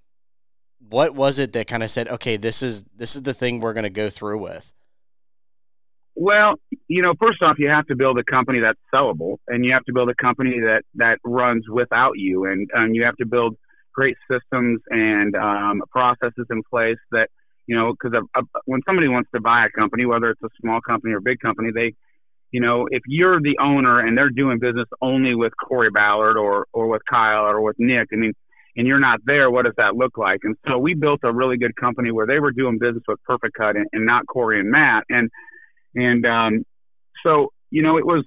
what 0.90 1.16
was 1.16 1.40
it 1.40 1.54
that 1.54 1.68
kind 1.68 1.84
of 1.84 1.90
said, 1.90 2.10
okay, 2.10 2.36
this 2.36 2.62
is 2.62 2.84
this 2.96 3.16
is 3.16 3.22
the 3.22 3.34
thing 3.34 3.62
we're 3.62 3.74
going 3.74 3.84
to 3.84 3.90
go 3.90 4.10
through 4.10 4.40
with? 4.40 4.74
Well, 6.16 6.56
you 6.88 7.02
know, 7.02 7.14
first 7.20 7.42
off, 7.42 7.58
you 7.60 7.68
have 7.70 7.86
to 7.88 7.96
build 7.96 8.18
a 8.18 8.24
company 8.24 8.60
that's 8.60 8.80
sellable, 8.94 9.38
and 9.48 9.64
you 9.66 9.74
have 9.74 9.84
to 9.84 9.94
build 9.94 10.10
a 10.10 10.16
company 10.16 10.60
that 10.62 10.84
that 10.96 11.20
runs 11.24 11.66
without 11.70 12.14
you, 12.18 12.46
and 12.46 12.70
and 12.74 12.96
you 12.96 13.04
have 13.04 13.18
to 13.18 13.26
build 13.26 13.56
great 13.94 14.18
systems 14.30 14.82
and 14.90 15.36
um, 15.36 15.82
processes 15.92 16.48
in 16.50 16.62
place 16.70 16.98
that 17.12 17.30
you 17.68 17.76
know, 17.76 17.94
because 17.94 18.20
when 18.66 18.82
somebody 18.86 19.08
wants 19.08 19.30
to 19.34 19.42
buy 19.42 19.66
a 19.66 19.70
company, 19.70 20.06
whether 20.06 20.30
it's 20.30 20.42
a 20.44 20.50
small 20.62 20.82
company 20.82 21.14
or 21.14 21.18
a 21.18 21.22
big 21.22 21.40
company, 21.40 21.70
they 21.74 21.96
you 22.56 22.62
know, 22.62 22.88
if 22.90 23.04
you're 23.06 23.42
the 23.42 23.58
owner 23.60 24.00
and 24.00 24.18
they're 24.18 24.30
doing 24.30 24.60
business 24.60 24.88
only 25.02 25.36
with 25.36 25.52
Kory 25.62 25.90
Ballard 25.90 26.38
or 26.38 26.68
or 26.72 26.88
with 26.88 27.02
Kyle 27.10 27.44
or 27.44 27.60
with 27.60 27.76
Nick, 27.78 28.08
I 28.14 28.16
mean, 28.16 28.32
and 28.78 28.88
you're 28.88 28.98
not 28.98 29.20
there, 29.26 29.52
what 29.52 29.66
does 29.66 29.74
that 29.76 29.98
look 29.98 30.18
like? 30.18 30.40
And 30.44 30.56
so 30.66 30.78
we 30.78 30.94
built 30.94 31.20
a 31.24 31.34
really 31.34 31.58
good 31.58 31.76
company 31.76 32.14
where 32.14 32.26
they 32.26 32.40
were 32.40 32.52
doing 32.52 32.78
business 32.80 33.04
with 33.10 33.20
Perficut 33.30 33.76
and, 33.76 33.88
and 33.92 34.06
not 34.06 34.26
Kory 34.28 34.62
and 34.62 34.72
Matt, 34.72 35.04
and 35.10 35.30
and 35.96 36.26
um, 36.26 36.64
so 37.24 37.50
you 37.72 37.82
know, 37.82 37.98
it 37.98 38.06
was 38.06 38.24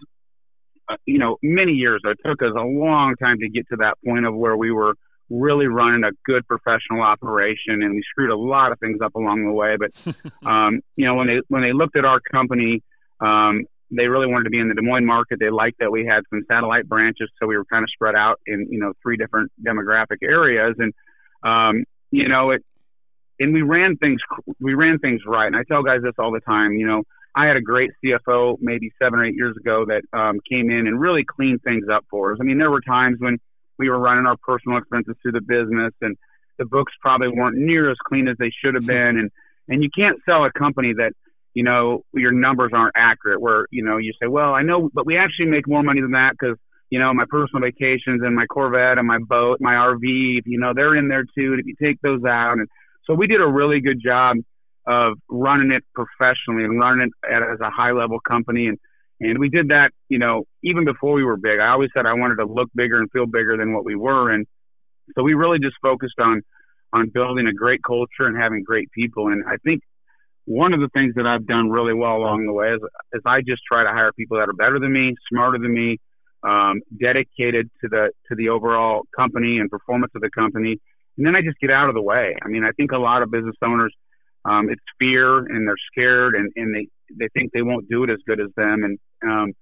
uh, 0.90 0.96
you 1.06 1.18
know 1.18 1.38
many 1.42 1.72
years. 1.72 2.02
It 2.04 2.18
took 2.22 2.42
us 2.42 2.52
a 2.54 2.62
long 2.62 3.14
time 3.16 3.38
to 3.38 3.48
get 3.48 3.66
to 3.70 3.76
that 3.76 3.94
point 4.04 4.26
of 4.26 4.34
where 4.34 4.58
we 4.58 4.72
were 4.72 4.92
really 5.30 5.68
running 5.68 6.04
a 6.04 6.10
good 6.26 6.46
professional 6.46 7.00
operation, 7.00 7.80
and 7.82 7.94
we 7.94 8.02
screwed 8.10 8.30
a 8.30 8.36
lot 8.36 8.72
of 8.72 8.78
things 8.78 8.98
up 9.02 9.14
along 9.14 9.46
the 9.46 9.52
way. 9.52 9.76
But 9.78 9.92
um, 10.46 10.82
you 10.96 11.06
know, 11.06 11.14
when 11.14 11.28
they 11.28 11.40
when 11.48 11.62
they 11.62 11.72
looked 11.72 11.96
at 11.96 12.04
our 12.04 12.20
company. 12.20 12.82
Um, 13.20 13.64
they 13.90 14.06
really 14.06 14.26
wanted 14.26 14.44
to 14.44 14.50
be 14.50 14.58
in 14.58 14.68
the 14.68 14.74
Des 14.74 14.82
Moines 14.82 15.06
market. 15.06 15.38
They 15.40 15.50
liked 15.50 15.78
that 15.78 15.90
we 15.90 16.04
had 16.04 16.22
some 16.30 16.42
satellite 16.48 16.88
branches, 16.88 17.30
so 17.40 17.46
we 17.46 17.56
were 17.56 17.64
kind 17.64 17.82
of 17.82 17.90
spread 17.90 18.14
out 18.14 18.40
in 18.46 18.68
you 18.70 18.78
know 18.78 18.92
three 19.02 19.16
different 19.16 19.50
demographic 19.64 20.18
areas, 20.22 20.76
and 20.78 20.92
um, 21.42 21.84
you 22.10 22.28
know 22.28 22.50
it. 22.50 22.64
And 23.40 23.54
we 23.54 23.62
ran 23.62 23.96
things 23.96 24.20
we 24.60 24.74
ran 24.74 24.98
things 24.98 25.22
right. 25.26 25.46
And 25.46 25.56
I 25.56 25.62
tell 25.68 25.82
guys 25.82 26.02
this 26.02 26.14
all 26.18 26.32
the 26.32 26.40
time. 26.40 26.72
You 26.72 26.86
know, 26.86 27.02
I 27.34 27.46
had 27.46 27.56
a 27.56 27.60
great 27.60 27.90
CFO 28.04 28.56
maybe 28.60 28.90
seven 29.00 29.20
or 29.20 29.24
eight 29.24 29.36
years 29.36 29.56
ago 29.56 29.86
that 29.86 30.02
um, 30.12 30.40
came 30.48 30.70
in 30.70 30.86
and 30.86 31.00
really 31.00 31.24
cleaned 31.24 31.62
things 31.62 31.86
up 31.90 32.04
for 32.10 32.32
us. 32.32 32.38
I 32.40 32.44
mean, 32.44 32.58
there 32.58 32.70
were 32.70 32.80
times 32.80 33.16
when 33.20 33.38
we 33.78 33.88
were 33.88 33.98
running 33.98 34.26
our 34.26 34.36
personal 34.36 34.78
expenses 34.78 35.14
through 35.22 35.32
the 35.32 35.40
business, 35.40 35.94
and 36.02 36.16
the 36.58 36.64
books 36.66 36.92
probably 37.00 37.28
weren't 37.28 37.56
near 37.56 37.90
as 37.90 37.96
clean 38.06 38.28
as 38.28 38.36
they 38.38 38.50
should 38.50 38.74
have 38.74 38.86
been. 38.86 39.16
And 39.18 39.30
and 39.68 39.82
you 39.82 39.88
can't 39.96 40.18
sell 40.26 40.44
a 40.44 40.52
company 40.52 40.92
that 40.94 41.12
you 41.54 41.62
know, 41.62 42.04
your 42.12 42.32
numbers 42.32 42.72
aren't 42.74 42.94
accurate. 42.96 43.40
Where 43.40 43.66
you 43.70 43.84
know 43.84 43.96
you 43.96 44.12
say, 44.20 44.28
well, 44.28 44.54
I 44.54 44.62
know, 44.62 44.90
but 44.92 45.06
we 45.06 45.16
actually 45.16 45.46
make 45.46 45.68
more 45.68 45.82
money 45.82 46.00
than 46.00 46.12
that 46.12 46.32
because 46.38 46.56
you 46.90 46.98
know 46.98 47.12
my 47.14 47.24
personal 47.28 47.62
vacations 47.62 48.22
and 48.22 48.34
my 48.34 48.46
Corvette 48.46 48.98
and 48.98 49.06
my 49.06 49.18
boat, 49.18 49.58
my 49.60 49.74
RV, 49.74 50.02
you 50.02 50.58
know, 50.58 50.72
they're 50.74 50.96
in 50.96 51.08
there 51.08 51.24
too. 51.24 51.52
And 51.52 51.60
if 51.60 51.66
you 51.66 51.74
take 51.80 52.00
those 52.00 52.24
out, 52.24 52.58
and 52.58 52.68
so 53.04 53.14
we 53.14 53.26
did 53.26 53.40
a 53.40 53.48
really 53.48 53.80
good 53.80 54.00
job 54.02 54.36
of 54.86 55.14
running 55.28 55.70
it 55.70 55.84
professionally 55.94 56.64
and 56.64 56.80
running 56.80 57.08
it 57.08 57.30
at, 57.30 57.42
as 57.42 57.60
a 57.60 57.70
high 57.70 57.92
level 57.92 58.18
company 58.20 58.68
and 58.68 58.78
and 59.20 59.38
we 59.38 59.48
did 59.48 59.68
that, 59.68 59.90
you 60.08 60.18
know, 60.18 60.44
even 60.62 60.84
before 60.84 61.14
we 61.14 61.24
were 61.24 61.36
big. 61.36 61.58
I 61.60 61.70
always 61.70 61.90
said 61.92 62.06
I 62.06 62.14
wanted 62.14 62.36
to 62.36 62.46
look 62.46 62.68
bigger 62.74 62.98
and 63.00 63.10
feel 63.10 63.26
bigger 63.26 63.56
than 63.56 63.72
what 63.72 63.84
we 63.84 63.96
were. 63.96 64.30
And 64.30 64.46
so 65.14 65.22
we 65.22 65.34
really 65.34 65.58
just 65.58 65.76
focused 65.82 66.20
on, 66.20 66.42
on 66.92 67.10
building 67.12 67.46
a 67.48 67.52
great 67.52 67.82
culture 67.82 68.26
and 68.26 68.36
having 68.36 68.62
great 68.62 68.90
people. 68.92 69.28
And 69.28 69.44
I 69.46 69.56
think 69.64 69.82
one 70.48 70.72
of 70.72 70.80
the 70.80 70.88
things 70.94 71.14
that 71.16 71.26
I've 71.26 71.46
done 71.46 71.68
really 71.68 71.92
well 71.92 72.16
along 72.16 72.46
the 72.46 72.52
way 72.54 72.68
is, 72.68 72.80
is 73.12 73.20
I 73.26 73.40
just 73.42 73.60
try 73.70 73.84
to 73.84 73.90
hire 73.90 74.12
people 74.12 74.38
that 74.38 74.48
are 74.48 74.54
better 74.54 74.80
than 74.80 74.92
me, 74.92 75.14
smarter 75.30 75.58
than 75.58 75.74
me, 75.74 75.98
um, 76.42 76.80
dedicated 76.98 77.68
to 77.82 77.88
the 77.88 78.10
to 78.28 78.34
the 78.34 78.48
overall 78.48 79.02
company 79.14 79.58
and 79.58 79.68
performance 79.68 80.12
of 80.14 80.22
the 80.22 80.30
company, 80.30 80.80
and 81.18 81.26
then 81.26 81.36
I 81.36 81.42
just 81.42 81.58
get 81.60 81.70
out 81.70 81.88
of 81.88 81.94
the 81.94 82.02
way. 82.02 82.34
I 82.42 82.48
mean, 82.48 82.64
I 82.64 82.70
think 82.72 82.92
a 82.92 82.98
lot 82.98 83.22
of 83.22 83.30
business 83.30 83.56
owners, 83.62 83.92
um, 84.46 84.70
it's 84.70 84.80
fear 84.98 85.38
and 85.38 85.68
they're 85.68 85.76
scared 85.92 86.34
and, 86.34 86.50
and 86.56 86.74
they 86.74 86.88
they 87.18 87.28
think 87.34 87.52
they 87.52 87.62
won't 87.62 87.88
do 87.90 88.04
it 88.04 88.10
as 88.10 88.18
good 88.26 88.40
as 88.40 88.48
them. 88.56 88.84
And 88.84 88.98
um, 89.22 89.52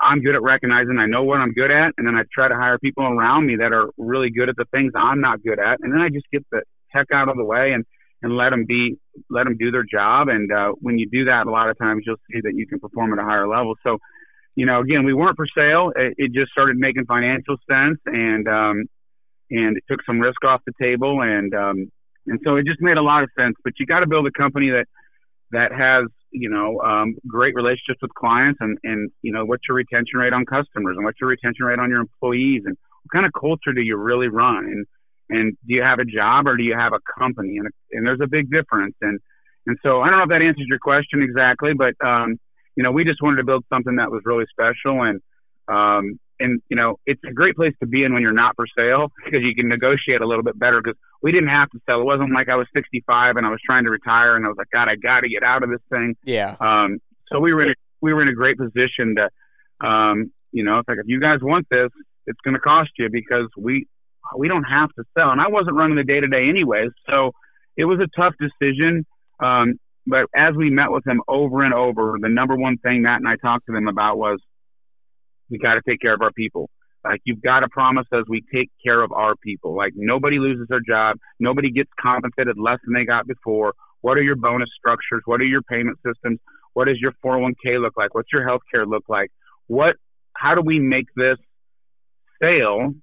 I'm 0.00 0.22
good 0.22 0.34
at 0.34 0.42
recognizing 0.42 0.96
I 0.98 1.06
know 1.06 1.24
what 1.24 1.40
I'm 1.40 1.52
good 1.52 1.70
at, 1.70 1.92
and 1.98 2.06
then 2.06 2.14
I 2.14 2.22
try 2.32 2.48
to 2.48 2.54
hire 2.54 2.78
people 2.78 3.04
around 3.04 3.46
me 3.46 3.56
that 3.56 3.72
are 3.72 3.90
really 3.98 4.30
good 4.30 4.48
at 4.48 4.56
the 4.56 4.66
things 4.70 4.92
I'm 4.96 5.20
not 5.20 5.42
good 5.42 5.58
at, 5.58 5.80
and 5.82 5.92
then 5.92 6.00
I 6.00 6.08
just 6.08 6.26
get 6.32 6.46
the 6.50 6.62
heck 6.88 7.08
out 7.12 7.28
of 7.28 7.36
the 7.36 7.44
way 7.44 7.72
and 7.72 7.84
and 8.22 8.36
let 8.36 8.50
them 8.50 8.64
be 8.66 8.96
let 9.30 9.44
them 9.44 9.56
do 9.58 9.70
their 9.70 9.84
job. 9.84 10.28
And 10.28 10.50
uh, 10.52 10.72
when 10.80 10.98
you 10.98 11.08
do 11.10 11.24
that, 11.26 11.46
a 11.46 11.50
lot 11.50 11.68
of 11.68 11.78
times 11.78 12.04
you'll 12.06 12.22
see 12.30 12.40
that 12.42 12.52
you 12.54 12.66
can 12.66 12.78
perform 12.78 13.12
at 13.12 13.18
a 13.18 13.24
higher 13.24 13.48
level. 13.48 13.74
So, 13.82 13.98
you 14.54 14.66
know, 14.66 14.80
again, 14.80 15.04
we 15.04 15.14
weren't 15.14 15.36
for 15.36 15.46
sale. 15.56 15.92
It, 15.96 16.14
it 16.16 16.32
just 16.32 16.52
started 16.52 16.76
making 16.76 17.06
financial 17.06 17.56
sense, 17.68 17.98
and 18.06 18.46
um, 18.48 18.84
and 19.50 19.76
it 19.76 19.84
took 19.88 20.00
some 20.06 20.20
risk 20.20 20.44
off 20.44 20.60
the 20.66 20.72
table, 20.80 21.20
and 21.22 21.54
um, 21.54 21.90
and 22.26 22.40
so 22.44 22.56
it 22.56 22.66
just 22.66 22.80
made 22.80 22.96
a 22.96 23.02
lot 23.02 23.22
of 23.22 23.30
sense. 23.38 23.56
But 23.64 23.74
you 23.78 23.86
got 23.86 24.00
to 24.00 24.06
build 24.06 24.26
a 24.26 24.32
company 24.32 24.70
that 24.70 24.86
that 25.50 25.72
has 25.72 26.04
you 26.30 26.48
know 26.48 26.80
um, 26.80 27.14
great 27.26 27.54
relationships 27.54 28.00
with 28.02 28.14
clients, 28.14 28.58
and 28.60 28.78
and 28.84 29.10
you 29.22 29.32
know 29.32 29.44
what's 29.44 29.62
your 29.68 29.76
retention 29.76 30.18
rate 30.18 30.32
on 30.32 30.44
customers, 30.44 30.96
and 30.96 31.04
what's 31.04 31.20
your 31.20 31.30
retention 31.30 31.64
rate 31.66 31.78
on 31.78 31.90
your 31.90 32.00
employees, 32.00 32.62
and 32.64 32.76
what 33.02 33.12
kind 33.12 33.26
of 33.26 33.32
culture 33.32 33.72
do 33.74 33.80
you 33.80 33.96
really 33.96 34.28
run, 34.28 34.64
and 34.64 34.86
and 35.32 35.56
do 35.66 35.74
you 35.74 35.82
have 35.82 35.98
a 35.98 36.04
job 36.04 36.46
or 36.46 36.56
do 36.56 36.62
you 36.62 36.76
have 36.76 36.92
a 36.92 37.00
company, 37.18 37.58
and 37.58 37.68
and 37.90 38.06
there's 38.06 38.20
a 38.22 38.26
big 38.26 38.50
difference, 38.50 38.94
and 39.00 39.18
and 39.66 39.78
so 39.82 40.00
I 40.00 40.10
don't 40.10 40.18
know 40.18 40.24
if 40.24 40.30
that 40.30 40.42
answers 40.42 40.66
your 40.68 40.78
question 40.78 41.22
exactly, 41.22 41.72
but 41.74 41.94
um, 42.04 42.38
you 42.76 42.82
know 42.82 42.92
we 42.92 43.04
just 43.04 43.22
wanted 43.22 43.36
to 43.36 43.44
build 43.44 43.64
something 43.72 43.96
that 43.96 44.10
was 44.10 44.22
really 44.24 44.46
special, 44.50 45.02
and 45.02 45.20
um, 45.68 46.18
and 46.38 46.60
you 46.68 46.76
know 46.76 46.96
it's 47.06 47.20
a 47.28 47.32
great 47.32 47.56
place 47.56 47.74
to 47.80 47.86
be 47.86 48.04
in 48.04 48.12
when 48.12 48.22
you're 48.22 48.32
not 48.32 48.56
for 48.56 48.66
sale 48.76 49.10
because 49.24 49.42
you 49.42 49.54
can 49.54 49.68
negotiate 49.68 50.20
a 50.20 50.26
little 50.26 50.44
bit 50.44 50.58
better 50.58 50.80
because 50.82 50.98
we 51.22 51.32
didn't 51.32 51.50
have 51.50 51.70
to 51.70 51.78
sell. 51.86 52.00
It 52.00 52.04
wasn't 52.04 52.32
like 52.32 52.48
i 52.48 52.56
was 52.56 52.66
65 52.74 53.36
and 53.36 53.46
i 53.46 53.50
was 53.50 53.60
trying 53.64 53.84
to 53.84 53.90
retire 53.90 54.36
and 54.36 54.44
i 54.44 54.48
was 54.48 54.56
like 54.58 54.70
god 54.72 54.88
i 54.88 54.96
gotta 54.96 55.28
get 55.28 55.42
out 55.42 55.62
of 55.62 55.70
this 55.70 55.80
thing. 55.90 56.16
Yeah. 56.24 56.56
Um 56.60 56.98
so 57.30 57.40
we 57.40 57.54
were 57.54 57.62
in 57.62 57.70
a, 57.70 57.74
we 58.00 58.12
were 58.12 58.22
in 58.22 58.28
a 58.28 58.34
great 58.34 58.58
position 58.58 59.16
to 59.16 59.86
um 59.86 60.32
you 60.50 60.64
know 60.64 60.78
it's 60.78 60.88
like 60.88 60.98
if 60.98 61.06
you 61.06 61.20
guys 61.20 61.38
want 61.42 61.66
this 61.70 61.90
it's 62.26 62.40
going 62.44 62.54
to 62.54 62.60
cost 62.60 62.90
you 62.98 63.08
because 63.10 63.48
we 63.56 63.86
we 64.36 64.48
don't 64.48 64.64
have 64.64 64.90
to 64.94 65.04
sell 65.16 65.30
and 65.30 65.40
i 65.40 65.48
wasn't 65.48 65.74
running 65.74 65.96
the 65.96 66.04
day 66.04 66.20
to 66.20 66.28
day 66.28 66.48
anyways 66.48 66.90
so 67.08 67.32
it 67.76 67.84
was 67.84 67.98
a 68.00 68.08
tough 68.20 68.34
decision 68.40 69.04
um 69.42 69.74
but 70.06 70.26
as 70.34 70.54
we 70.56 70.68
met 70.68 70.90
with 70.90 71.04
them 71.04 71.20
over 71.28 71.62
and 71.62 71.74
over 71.74 72.16
the 72.20 72.28
number 72.28 72.56
one 72.56 72.76
thing 72.78 73.02
matt 73.02 73.18
and 73.18 73.28
i 73.28 73.36
talked 73.36 73.66
to 73.66 73.72
them 73.72 73.88
about 73.88 74.18
was 74.18 74.38
we 75.52 75.58
got 75.58 75.74
to 75.74 75.82
take 75.86 76.00
care 76.00 76.14
of 76.14 76.22
our 76.22 76.32
people. 76.32 76.70
Like 77.04 77.20
you've 77.24 77.42
got 77.42 77.60
to 77.60 77.68
promise 77.68 78.06
us 78.12 78.24
we 78.28 78.42
take 78.52 78.70
care 78.82 79.02
of 79.02 79.12
our 79.12 79.34
people. 79.36 79.76
Like 79.76 79.92
nobody 79.94 80.38
loses 80.38 80.66
their 80.68 80.80
job, 80.80 81.18
nobody 81.38 81.70
gets 81.70 81.90
compensated 82.00 82.56
less 82.58 82.78
than 82.84 82.94
they 82.94 83.04
got 83.04 83.26
before. 83.26 83.74
What 84.00 84.16
are 84.16 84.22
your 84.22 84.36
bonus 84.36 84.70
structures? 84.76 85.22
What 85.26 85.40
are 85.40 85.44
your 85.44 85.62
payment 85.62 85.98
systems? 86.04 86.40
What 86.72 86.86
does 86.86 86.98
your 87.00 87.12
401k 87.24 87.80
look 87.80 87.96
like? 87.96 88.14
What's 88.14 88.32
your 88.32 88.46
health 88.46 88.62
care 88.72 88.86
look 88.86 89.04
like? 89.08 89.30
What 89.66 89.96
how 90.34 90.54
do 90.54 90.62
we 90.62 90.78
make 90.78 91.06
this 91.14 91.36
sale 92.40 92.94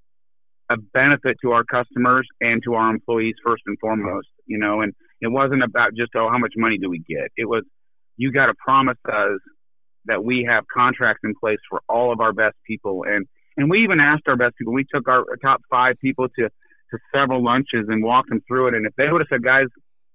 a 0.70 0.78
benefit 0.94 1.38
to 1.42 1.52
our 1.52 1.64
customers 1.64 2.28
and 2.42 2.62
to 2.64 2.76
our 2.76 2.90
employees 2.90 3.36
first 3.44 3.64
and 3.66 3.78
foremost, 3.80 4.28
you 4.46 4.58
know, 4.58 4.82
and 4.82 4.94
it 5.22 5.28
wasn't 5.28 5.64
about 5.64 5.96
just 5.96 6.12
oh 6.16 6.30
how 6.30 6.38
much 6.38 6.54
money 6.56 6.78
do 6.78 6.90
we 6.90 7.00
get. 7.00 7.32
It 7.36 7.46
was 7.46 7.64
you 8.18 8.32
got 8.32 8.48
to 8.48 8.54
promise 8.64 8.98
us 9.08 9.40
that 10.06 10.24
we 10.24 10.48
have 10.50 10.64
contracts 10.74 11.22
in 11.24 11.34
place 11.40 11.60
for 11.70 11.82
all 11.90 12.12
of 12.12 12.20
our 12.20 12.34
best 12.34 12.56
people. 12.68 13.04
And 13.08 13.26
and 13.58 13.70
we 13.70 13.84
even 13.84 14.00
asked 14.00 14.24
our 14.28 14.38
best 14.38 14.56
people. 14.58 14.74
We 14.74 14.86
took 14.94 15.08
our 15.08 15.26
top 15.42 15.62
five 15.70 15.96
people 16.02 16.28
to 16.38 16.50
to 16.92 16.98
several 17.14 17.44
lunches 17.44 17.86
and 17.88 18.04
walked 18.04 18.30
them 18.30 18.42
through 18.48 18.70
it. 18.70 18.74
And 18.74 18.86
if 18.86 18.96
they 18.96 19.12
would 19.12 19.22
have 19.22 19.28
said, 19.30 19.44
guys, 19.44 19.68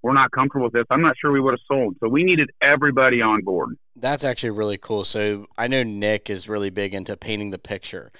we're 0.03 0.13
not 0.13 0.31
comfortable 0.33 0.65
with 0.65 0.73
this, 0.73 0.85
I'm 0.91 1.01
not 1.01 1.17
sure 1.21 1.33
we 1.33 1.41
would 1.41 1.53
have 1.53 1.61
sold. 1.67 1.97
So 2.01 2.09
we 2.09 2.25
needed 2.25 2.51
everybody 2.61 3.23
on 3.23 3.43
board. 3.43 3.77
That's 3.97 4.25
actually 4.25 4.51
really 4.51 4.77
cool. 4.77 5.05
So 5.05 5.47
I 5.57 5.67
know 5.67 5.83
Nick 5.83 6.29
is 6.29 6.49
really 6.49 6.71
big 6.71 6.95
into 6.95 7.17
painting 7.17 7.51
the 7.51 7.59
picture. 7.59 8.11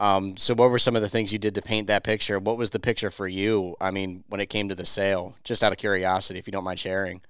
Um, 0.00 0.36
so 0.36 0.54
what 0.54 0.70
were 0.70 0.78
some 0.78 0.96
of 0.96 1.02
the 1.02 1.08
things 1.08 1.32
you 1.32 1.38
did 1.38 1.54
to 1.54 1.62
paint 1.62 1.86
that 1.86 2.02
picture? 2.02 2.38
What 2.38 2.56
was 2.56 2.70
the 2.70 2.80
picture 2.80 3.10
for 3.10 3.28
you? 3.28 3.76
I 3.80 3.90
mean, 3.90 4.24
when 4.28 4.40
it 4.40 4.46
came 4.46 4.68
to 4.68 4.74
the 4.74 4.86
sale, 4.86 5.36
just 5.44 5.62
out 5.62 5.72
of 5.72 5.78
curiosity, 5.78 6.38
if 6.38 6.46
you 6.46 6.52
don't 6.52 6.64
mind 6.64 6.80
sharing. 6.80 7.20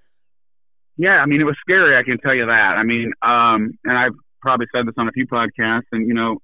Yeah, 0.97 1.17
I 1.17 1.25
mean, 1.25 1.41
it 1.41 1.45
was 1.45 1.57
scary. 1.61 1.97
I 1.97 2.03
can 2.03 2.17
tell 2.19 2.35
you 2.35 2.45
that. 2.45 2.75
I 2.77 2.83
mean, 2.83 3.11
um, 3.21 3.77
and 3.83 3.97
I've 3.97 4.13
probably 4.41 4.67
said 4.73 4.87
this 4.87 4.93
on 4.97 5.07
a 5.07 5.11
few 5.11 5.27
podcasts. 5.27 5.87
And 5.91 6.07
you 6.07 6.13
know, 6.13 6.37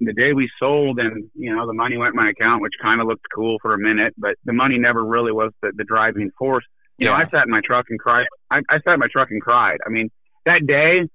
the 0.00 0.12
day 0.12 0.32
we 0.32 0.50
sold, 0.58 0.98
and 0.98 1.30
you 1.34 1.54
know, 1.54 1.66
the 1.66 1.72
money 1.72 1.96
went 1.96 2.14
in 2.14 2.16
my 2.16 2.30
account, 2.30 2.60
which 2.60 2.74
kind 2.82 3.00
of 3.00 3.06
looked 3.06 3.24
cool 3.34 3.58
for 3.62 3.72
a 3.74 3.78
minute, 3.78 4.14
but 4.18 4.34
the 4.44 4.52
money 4.52 4.78
never 4.78 5.04
really 5.04 5.32
was 5.32 5.52
the, 5.62 5.72
the 5.74 5.84
driving 5.84 6.30
force. 6.38 6.64
You 6.98 7.06
yeah. 7.06 7.12
know, 7.12 7.18
I 7.18 7.24
sat 7.24 7.44
in 7.44 7.50
my 7.50 7.60
truck 7.64 7.86
and 7.88 7.98
cried. 7.98 8.26
I, 8.50 8.60
I 8.68 8.78
sat 8.84 8.94
in 8.94 9.00
my 9.00 9.08
truck 9.10 9.30
and 9.30 9.40
cried. 9.40 9.78
I 9.86 9.90
mean, 9.90 10.10
that 10.44 10.66
day, 10.66 11.08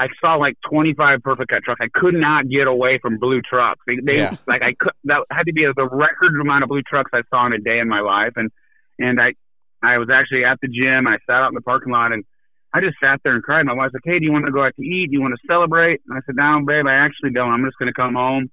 I 0.00 0.08
saw 0.18 0.36
like 0.36 0.56
25 0.70 1.20
Perficut 1.20 1.62
trucks. 1.62 1.80
I 1.82 1.88
could 1.92 2.14
not 2.14 2.48
get 2.48 2.66
away 2.66 2.98
from 3.02 3.18
blue 3.18 3.42
trucks. 3.42 3.80
They, 3.86 3.96
they 4.02 4.16
yeah. 4.16 4.34
like 4.46 4.62
I 4.62 4.72
could 4.72 4.92
that 5.04 5.24
had 5.30 5.42
to 5.44 5.52
be 5.52 5.66
the 5.76 5.86
record 5.86 6.40
amount 6.40 6.62
of 6.62 6.70
blue 6.70 6.80
trucks 6.80 7.10
I 7.12 7.20
saw 7.28 7.46
in 7.46 7.52
a 7.52 7.58
day 7.58 7.80
in 7.80 7.88
my 7.88 8.00
life, 8.00 8.32
and 8.36 8.50
and 8.98 9.20
I 9.20 9.34
I 9.82 9.98
was 9.98 10.08
actually 10.10 10.46
at 10.46 10.58
the 10.62 10.68
gym. 10.68 11.06
I 11.06 11.18
sat 11.26 11.42
out 11.42 11.48
in 11.48 11.54
the 11.54 11.60
parking 11.60 11.92
lot 11.92 12.12
and 12.12 12.24
I 12.72 12.80
just 12.80 12.96
sat 13.02 13.20
there 13.24 13.34
and 13.34 13.42
cried. 13.42 13.66
My 13.66 13.74
wife's 13.74 13.92
like, 13.92 14.02
"Hey, 14.04 14.18
do 14.18 14.24
you 14.24 14.32
want 14.32 14.46
to 14.46 14.52
go 14.52 14.64
out 14.64 14.74
to 14.74 14.82
eat? 14.82 15.10
Do 15.10 15.12
you 15.12 15.20
want 15.20 15.34
to 15.34 15.46
celebrate?" 15.46 16.00
And 16.08 16.16
I 16.16 16.22
said, 16.24 16.36
"No, 16.36 16.64
babe, 16.66 16.86
I 16.86 16.94
actually 16.94 17.32
don't. 17.32 17.52
I'm 17.52 17.64
just 17.66 17.76
going 17.78 17.92
to 17.92 18.00
come 18.00 18.14
home 18.14 18.50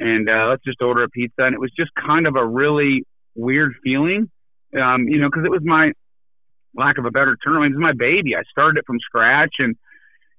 and 0.00 0.28
uh, 0.28 0.48
let's 0.50 0.64
just 0.64 0.82
order 0.82 1.04
a 1.04 1.08
pizza." 1.08 1.44
And 1.44 1.54
it 1.54 1.60
was 1.60 1.70
just 1.78 1.92
kind 1.94 2.26
of 2.26 2.34
a 2.34 2.44
really 2.44 3.06
weird 3.36 3.74
feeling, 3.84 4.28
um, 4.74 5.06
you 5.06 5.20
know, 5.20 5.28
because 5.28 5.44
it 5.44 5.52
was 5.52 5.62
my 5.62 5.92
lack 6.74 6.98
of 6.98 7.04
a 7.04 7.12
better 7.12 7.36
term, 7.44 7.62
it 7.62 7.70
was 7.70 7.78
my 7.78 7.92
baby. 7.92 8.34
I 8.34 8.42
started 8.50 8.78
it 8.78 8.86
from 8.86 8.98
scratch, 8.98 9.54
and 9.60 9.76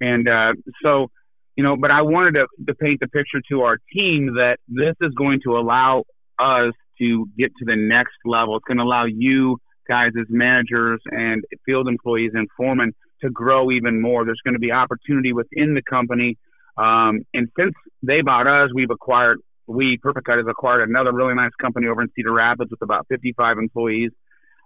and 0.01 0.27
uh, 0.27 0.53
so 0.84 1.08
you 1.55 1.63
know, 1.63 1.75
but 1.75 1.91
I 1.91 2.01
wanted 2.01 2.34
to, 2.36 2.48
to 2.67 2.75
paint 2.75 3.00
the 3.01 3.08
picture 3.08 3.41
to 3.50 3.62
our 3.62 3.77
team 3.93 4.36
that 4.36 4.58
this 4.67 4.96
is 5.01 5.13
going 5.15 5.41
to 5.43 5.58
allow 5.58 6.03
us 6.39 6.74
to 7.00 7.27
get 7.38 7.51
to 7.60 7.65
the 7.65 7.75
next 7.75 8.15
level. 8.25 8.55
It's 8.58 8.63
going 8.65 8.77
to 8.77 8.84
allow 8.84 9.05
you 9.05 9.58
guys 9.88 10.12
as 10.20 10.27
managers 10.29 11.01
and 11.05 11.43
field 11.65 11.88
employees 11.88 12.31
and 12.34 12.48
foremen 12.55 12.93
to 13.22 13.29
grow 13.29 13.72
even 13.72 14.01
more. 14.01 14.25
There's 14.25 14.41
going 14.43 14.53
to 14.53 14.60
be 14.60 14.72
opportunity 14.72 15.34
within 15.34 15.75
the 15.75 15.81
company. 15.88 16.38
Um, 16.77 17.25
and 17.34 17.50
since 17.58 17.74
they 18.01 18.22
bought 18.22 18.48
us, 18.48 18.70
we've 18.74 18.89
acquired, 18.89 19.39
we, 19.67 20.00
Perficut, 20.03 20.38
has 20.38 20.48
acquired 20.50 20.88
another 20.88 21.12
really 21.12 21.36
nice 21.36 21.51
company 21.60 21.88
over 21.88 22.01
in 22.01 22.10
Cedar 22.15 22.31
Rapids 22.31 22.72
with 22.72 22.81
about 22.81 23.08
55 23.10 23.58
employees. 23.58 24.12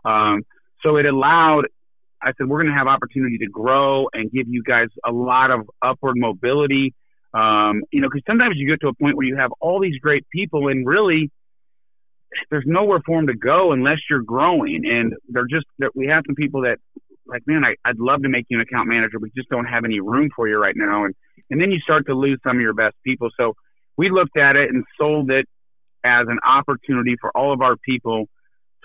Um, 0.05 0.43
so 0.83 0.97
it 0.97 1.05
allowed, 1.05 1.65
I 2.21 2.31
said, 2.37 2.47
we're 2.47 2.63
going 2.63 2.73
to 2.73 2.77
have 2.77 2.87
opportunity 2.87 3.37
to 3.39 3.47
grow 3.47 4.07
and 4.13 4.31
give 4.31 4.47
you 4.47 4.63
guys 4.63 4.87
a 5.05 5.11
lot 5.11 5.51
of 5.51 5.69
upward 5.81 6.15
mobility. 6.17 6.93
Um, 7.33 7.83
you 7.91 8.01
know, 8.01 8.07
because 8.07 8.23
sometimes 8.25 8.55
you 8.55 8.67
get 8.67 8.79
to 8.81 8.87
a 8.87 8.93
point 8.93 9.17
where 9.17 9.27
you 9.27 9.35
have 9.35 9.51
all 9.59 9.79
these 9.79 9.99
great 9.99 10.25
people 10.31 10.69
and 10.69 10.87
really 10.87 11.31
there's 12.49 12.63
nowhere 12.65 12.99
for 13.05 13.17
them 13.17 13.27
to 13.27 13.35
go 13.35 13.71
unless 13.71 13.97
you're 14.09 14.21
growing. 14.21 14.83
And 14.85 15.13
they're 15.29 15.47
just 15.49 15.65
that 15.79 15.91
we 15.95 16.07
have 16.07 16.23
some 16.25 16.35
people 16.35 16.61
that 16.61 16.77
like, 17.27 17.41
man, 17.45 17.63
I, 17.65 17.75
I'd 17.83 17.99
love 17.99 18.21
to 18.21 18.29
make 18.29 18.45
you 18.49 18.59
an 18.59 18.61
account 18.61 18.87
manager. 18.87 19.19
But 19.19 19.23
we 19.23 19.31
just 19.35 19.49
don't 19.49 19.65
have 19.65 19.83
any 19.83 19.99
room 19.99 20.29
for 20.35 20.47
you 20.47 20.57
right 20.57 20.75
now. 20.75 21.05
And 21.05 21.15
and 21.49 21.61
then 21.61 21.71
you 21.71 21.79
start 21.79 22.05
to 22.07 22.13
lose 22.13 22.39
some 22.43 22.57
of 22.57 22.61
your 22.61 22.73
best 22.73 22.95
people. 23.03 23.29
So 23.37 23.55
we 23.97 24.09
looked 24.09 24.37
at 24.37 24.55
it 24.55 24.69
and 24.69 24.83
sold 24.97 25.31
it 25.31 25.45
as 26.03 26.27
an 26.27 26.39
opportunity 26.45 27.15
for 27.19 27.31
all 27.35 27.53
of 27.53 27.61
our 27.61 27.75
people 27.77 28.25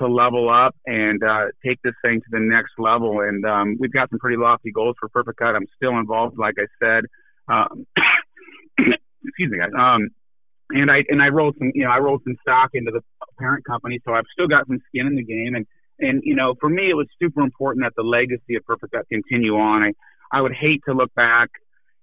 to 0.00 0.08
level 0.08 0.50
up 0.50 0.74
and 0.86 1.22
uh, 1.22 1.46
take 1.64 1.80
this 1.82 1.94
thing 2.02 2.20
to 2.20 2.26
the 2.30 2.40
next 2.40 2.72
level. 2.78 3.20
And 3.20 3.44
um, 3.44 3.76
we've 3.78 3.92
got 3.92 4.10
some 4.10 4.18
pretty 4.18 4.36
lofty 4.36 4.72
goals 4.72 4.96
for 4.98 5.08
Perficut. 5.08 5.54
I'm 5.54 5.66
still 5.76 5.98
involved, 5.98 6.38
like 6.38 6.54
I 6.58 6.66
said. 6.82 7.04
Um, 7.48 7.86
excuse 9.24 9.50
me, 9.50 9.58
guys. 9.58 9.70
Um, 9.76 10.08
and 10.70 10.90
I 10.90 11.02
and 11.08 11.20
I 11.20 11.28
rolled 11.28 11.56
some 11.58 11.72
you 11.74 11.84
know 11.84 11.90
I 11.90 11.98
rolled 11.98 12.22
some 12.24 12.36
stock 12.42 12.70
into 12.74 12.90
the 12.90 13.00
parent 13.38 13.64
company, 13.64 14.00
so 14.04 14.12
I've 14.12 14.24
still 14.32 14.46
got 14.46 14.66
some 14.66 14.78
skin 14.88 15.06
in 15.06 15.16
the 15.16 15.24
game. 15.24 15.54
And 15.54 15.66
and 15.98 16.22
you 16.24 16.34
know 16.34 16.54
for 16.60 16.68
me 16.68 16.90
it 16.90 16.94
was 16.94 17.06
super 17.20 17.42
important 17.42 17.84
that 17.84 17.92
the 17.96 18.06
legacy 18.06 18.56
of 18.56 18.64
Perficut 18.64 19.08
continue 19.10 19.54
on. 19.56 19.82
I 19.82 19.92
I 20.32 20.40
would 20.40 20.52
hate 20.52 20.82
to 20.86 20.94
look 20.94 21.12
back, 21.14 21.48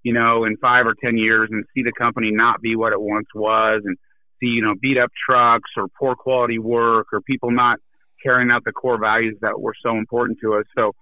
you 0.03 0.13
know, 0.13 0.43
in 0.43 0.57
five 0.57 0.85
or 0.85 0.95
ten 1.01 1.17
years 1.17 1.49
and 1.51 1.63
see 1.73 1.83
the 1.83 1.93
company 1.97 2.29
not 2.31 2.61
be 2.61 2.75
what 2.75 2.91
it 2.91 2.99
once 2.99 3.27
was, 3.33 3.81
and 3.85 3.97
see 4.39 4.47
you 4.47 4.61
know 4.61 4.73
beat 4.81 4.97
up 4.97 5.11
trucks 5.25 5.71
or 5.77 5.87
poor 5.99 6.15
quality 6.15 6.59
work 6.59 7.07
or 7.13 7.21
people 7.21 7.51
not 7.51 7.79
carrying 8.21 8.51
out 8.51 8.63
the 8.65 8.71
core 8.71 8.99
values 8.99 9.37
that 9.41 9.59
were 9.59 9.75
so 9.81 9.97
important 9.97 10.39
to 10.41 10.55
us. 10.55 10.65
So 10.75 10.93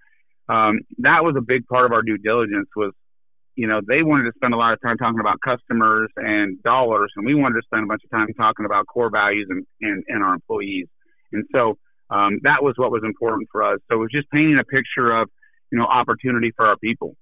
um, 0.47 0.81
that 0.99 1.23
was 1.23 1.35
a 1.37 1.41
big 1.41 1.65
part 1.67 1.85
of 1.85 1.91
our 1.91 2.01
due 2.01 2.17
diligence 2.17 2.69
was 2.75 2.93
you 3.55 3.67
know, 3.67 3.79
they 3.87 4.03
wanted 4.03 4.23
to 4.23 4.33
spend 4.35 4.53
a 4.53 4.57
lot 4.57 4.73
of 4.73 4.81
time 4.81 4.97
talking 4.97 5.19
about 5.19 5.39
customers 5.39 6.09
and 6.17 6.61
dollars, 6.63 7.11
and 7.15 7.25
we 7.25 7.35
wanted 7.35 7.55
to 7.55 7.65
spend 7.65 7.85
a 7.85 7.87
bunch 7.87 8.03
of 8.03 8.11
time 8.11 8.27
talking 8.37 8.65
about 8.65 8.85
core 8.87 9.09
values 9.09 9.47
and, 9.49 9.65
and, 9.81 10.03
and 10.07 10.23
our 10.23 10.33
employees. 10.33 10.87
And 11.31 11.45
so 11.53 11.77
um, 12.09 12.39
that 12.43 12.61
was 12.61 12.73
what 12.77 12.91
was 12.91 13.03
important 13.03 13.47
for 13.51 13.63
us. 13.63 13.79
So 13.89 13.95
it 13.95 13.99
was 13.99 14.11
just 14.11 14.29
painting 14.29 14.59
a 14.59 14.63
picture 14.63 15.11
of, 15.11 15.29
you 15.71 15.77
know, 15.77 15.85
opportunity 15.85 16.51
for 16.55 16.65
our 16.65 16.77
people. 16.77 17.15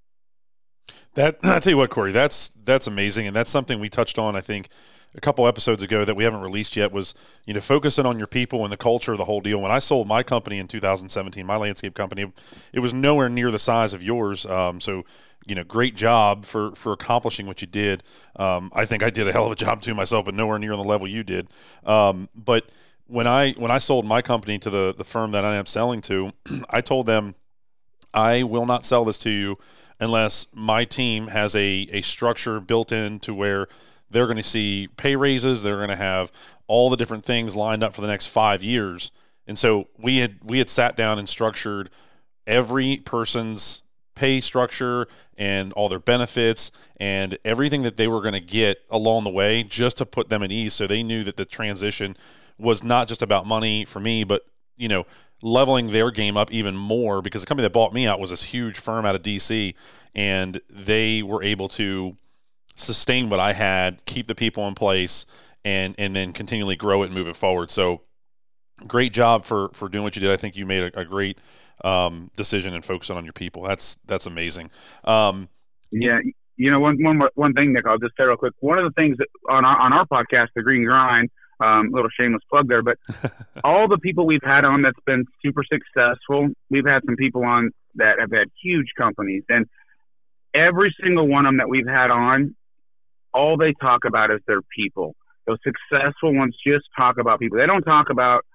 That 1.14 1.38
I 1.44 1.60
tell 1.60 1.72
you 1.72 1.78
what, 1.78 1.92
Kory, 1.92 2.12
that's 2.12 2.50
that's 2.50 2.88
amazing, 2.88 3.28
and 3.28 3.36
that's 3.36 3.52
something 3.52 3.80
we 3.80 3.90
touched 3.90 4.18
on. 4.18 4.36
I 4.36 4.42
think 4.42 4.70
a 5.16 5.22
couple 5.22 5.48
episodes 5.48 5.84
ago 5.84 6.06
that 6.06 6.16
we 6.16 6.24
haven't 6.24 6.42
released 6.42 6.76
yet 6.76 6.92
was 6.92 7.14
you 7.46 7.54
know 7.54 7.60
focusing 7.60 8.06
on 8.06 8.18
your 8.18 8.28
people 8.28 8.64
and 8.64 8.72
the 8.72 8.78
culture 8.78 9.12
of 9.12 9.18
the 9.18 9.26
whole 9.26 9.42
deal. 9.42 9.62
When 9.62 9.72
I 9.72 9.80
sold 9.80 10.08
my 10.08 10.24
company 10.24 10.58
in 10.58 10.68
2017, 10.68 11.46
my 11.46 11.58
landscape 11.58 11.94
company, 11.94 12.32
it 12.72 12.80
was 12.80 12.94
nowhere 12.94 13.30
near 13.30 13.52
the 13.52 13.60
size 13.60 13.94
of 13.94 14.04
yours. 14.04 14.46
Um, 14.46 14.80
so 14.80 15.04
you 15.46 15.56
know, 15.56 15.64
great 15.64 15.96
job 15.96 16.46
for 16.46 16.72
for 16.76 16.94
accomplishing 16.94 17.46
what 17.46 17.62
you 17.62 17.68
did. 17.68 18.04
Um, 18.36 18.72
I 18.76 18.86
think 18.86 19.04
I 19.04 19.10
did 19.10 19.28
a 19.28 19.32
hell 19.32 19.46
of 19.46 19.52
a 19.52 19.56
job 19.56 19.82
too 19.82 19.94
myself, 19.94 20.26
but 20.26 20.34
nowhere 20.34 20.60
near 20.60 20.74
on 20.74 20.80
the 20.80 20.86
level 20.86 21.08
you 21.08 21.24
did. 21.24 21.50
Um, 21.86 22.30
but 22.36 22.70
when 23.08 23.28
I 23.28 23.52
when 23.54 23.72
I 23.72 23.78
sold 23.78 24.06
my 24.06 24.22
company 24.22 24.58
to 24.60 24.70
the 24.70 24.94
the 24.98 25.04
firm 25.04 25.32
that 25.32 25.46
I 25.46 25.56
am 25.56 25.66
selling 25.66 26.02
to, 26.02 26.32
I 26.70 26.82
told 26.82 27.06
them 27.06 27.36
I 28.14 28.44
will 28.44 28.66
not 28.66 28.86
sell 28.86 29.06
this 29.06 29.20
to 29.20 29.30
you 29.30 29.58
unless 30.00 30.48
my 30.54 30.86
team 30.86 31.28
has 31.28 31.56
a 31.56 31.88
a 31.92 32.02
structure 32.02 32.60
built 32.60 32.92
in 32.92 33.20
to 33.20 33.34
where 33.34 33.68
they're 34.14 34.28
going 34.28 34.38
to 34.38 34.44
see 34.44 34.88
pay 34.96 35.16
raises, 35.16 35.64
they're 35.64 35.78
going 35.78 35.90
to 35.90 35.96
have 35.96 36.32
all 36.68 36.90
the 36.90 36.96
different 36.96 37.26
things 37.26 37.56
lined 37.56 37.84
up 37.84 37.94
for 37.94 38.02
the 38.02 38.08
next 38.08 38.28
5 38.28 38.64
years. 38.64 39.12
And 39.48 39.60
so 39.60 39.90
we 39.98 40.18
had 40.18 40.38
we 40.44 40.60
had 40.60 40.70
sat 40.70 40.96
down 40.96 41.20
and 41.20 41.28
structured 41.28 41.90
every 42.48 42.98
person's 42.98 43.84
pay 44.16 44.40
structure 44.40 45.08
and 45.38 45.74
all 45.74 45.90
their 45.90 46.00
benefits 46.00 46.72
and 47.00 47.38
everything 47.44 47.82
that 47.82 47.98
they 47.98 48.08
were 48.08 48.22
going 48.22 48.34
to 48.34 48.40
get 48.40 48.78
along 48.90 49.24
the 49.24 49.30
way 49.30 49.64
just 49.64 49.98
to 49.98 50.06
put 50.06 50.30
them 50.30 50.44
at 50.44 50.52
ease 50.52 50.74
so 50.74 50.86
they 50.86 51.02
knew 51.02 51.24
that 51.24 51.36
the 51.36 51.46
transition 51.46 52.16
was 52.60 52.84
not 52.84 53.08
just 53.08 53.24
about 53.24 53.48
money 53.48 53.84
for 53.84 54.00
me 54.00 54.24
but 54.24 54.44
you 54.78 54.88
know 54.88 55.04
leveling 55.42 55.92
their 55.92 56.12
game 56.12 56.38
up 56.38 56.52
even 56.54 56.76
more 56.76 57.22
because 57.22 57.42
the 57.42 57.48
company 57.48 57.66
that 57.66 57.74
bought 57.74 57.94
me 57.94 58.06
out 58.06 58.20
was 58.20 58.30
this 58.30 58.44
huge 58.44 58.78
firm 58.78 59.06
out 59.06 59.16
of 59.16 59.22
DC 59.24 59.74
and 60.16 60.62
they 60.70 61.24
were 61.24 61.42
able 61.44 61.68
to 61.68 62.16
sustain 62.76 63.30
what 63.30 63.40
I 63.40 63.54
had, 63.54 64.06
keep 64.06 64.28
the 64.28 64.36
people 64.36 64.68
in 64.68 64.76
place 64.76 65.26
and 65.66 65.96
and 65.98 66.16
then 66.16 66.34
continually 66.34 66.76
grow 66.76 67.04
it 67.04 67.08
and 67.08 67.16
move 67.16 67.28
it 67.28 67.36
forward. 67.36 67.72
So 67.72 68.02
great 68.88 69.14
job 69.14 69.46
for 69.46 69.70
for 69.70 69.90
doing 69.90 70.04
what 70.04 70.16
you 70.16 70.22
did. 70.22 70.32
I 70.32 70.38
think 70.38 70.56
you 70.56 70.66
made 70.66 70.94
a, 70.94 71.02
a 71.02 71.06
great 71.06 71.40
um, 71.84 72.32
decision 72.36 72.74
and 72.74 72.84
focusing 72.84 73.18
on 73.18 73.24
your 73.24 73.34
people. 73.34 73.64
That's 73.64 73.98
that's 74.06 74.26
amazing. 74.26 74.72
Um, 75.04 75.50
yeah, 75.92 76.20
you 76.58 76.72
know 76.72 76.80
one 76.80 77.02
one 77.04 77.22
one 77.36 77.54
thing, 77.54 77.74
Nick. 77.74 77.86
I'll 77.86 77.98
just 77.98 78.16
say 78.18 78.24
real 78.24 78.38
quick. 78.38 78.54
One 78.60 78.78
of 78.78 78.86
the 78.86 79.02
things 79.02 79.18
that 79.18 79.28
on 79.50 79.66
our 79.66 79.78
on 79.80 79.94
our 79.94 80.06
podcast, 80.06 80.50
The 80.56 80.64
Green 80.64 80.84
Grind, 80.84 81.30
um, 81.60 81.92
little 81.92 82.10
shameless 82.10 82.44
plug 82.50 82.68
there, 82.68 82.82
but 82.82 82.98
all 83.64 83.88
the 83.88 83.98
people 83.98 84.26
we've 84.26 84.44
had 84.44 84.66
on 84.66 84.82
that's 84.82 85.00
been 85.06 85.26
super 85.44 85.64
successful. 85.64 86.50
We've 86.70 86.86
had 86.86 87.04
some 87.06 87.16
people 87.16 87.44
on 87.44 87.72
that 87.96 88.20
have 88.20 88.32
had 88.32 88.48
huge 88.62 88.92
companies, 88.98 89.44
and 89.50 89.68
every 90.54 90.96
single 91.02 91.28
one 91.28 91.46
of 91.46 91.50
them 91.50 91.58
that 91.58 91.70
we've 91.70 91.88
had 91.88 92.12
on, 92.12 92.56
all 93.34 93.58
they 93.58 93.74
talk 93.82 94.06
about 94.06 94.32
is 94.32 94.40
their 94.48 94.62
people. 94.76 95.16
Those 95.48 95.58
successful 95.64 96.34
ones 96.34 96.56
just 96.66 96.86
talk 96.96 97.18
about 97.18 97.40
people. 97.40 97.58
They 97.58 97.66
don't 97.66 97.84
talk 97.84 98.10
about 98.10 98.46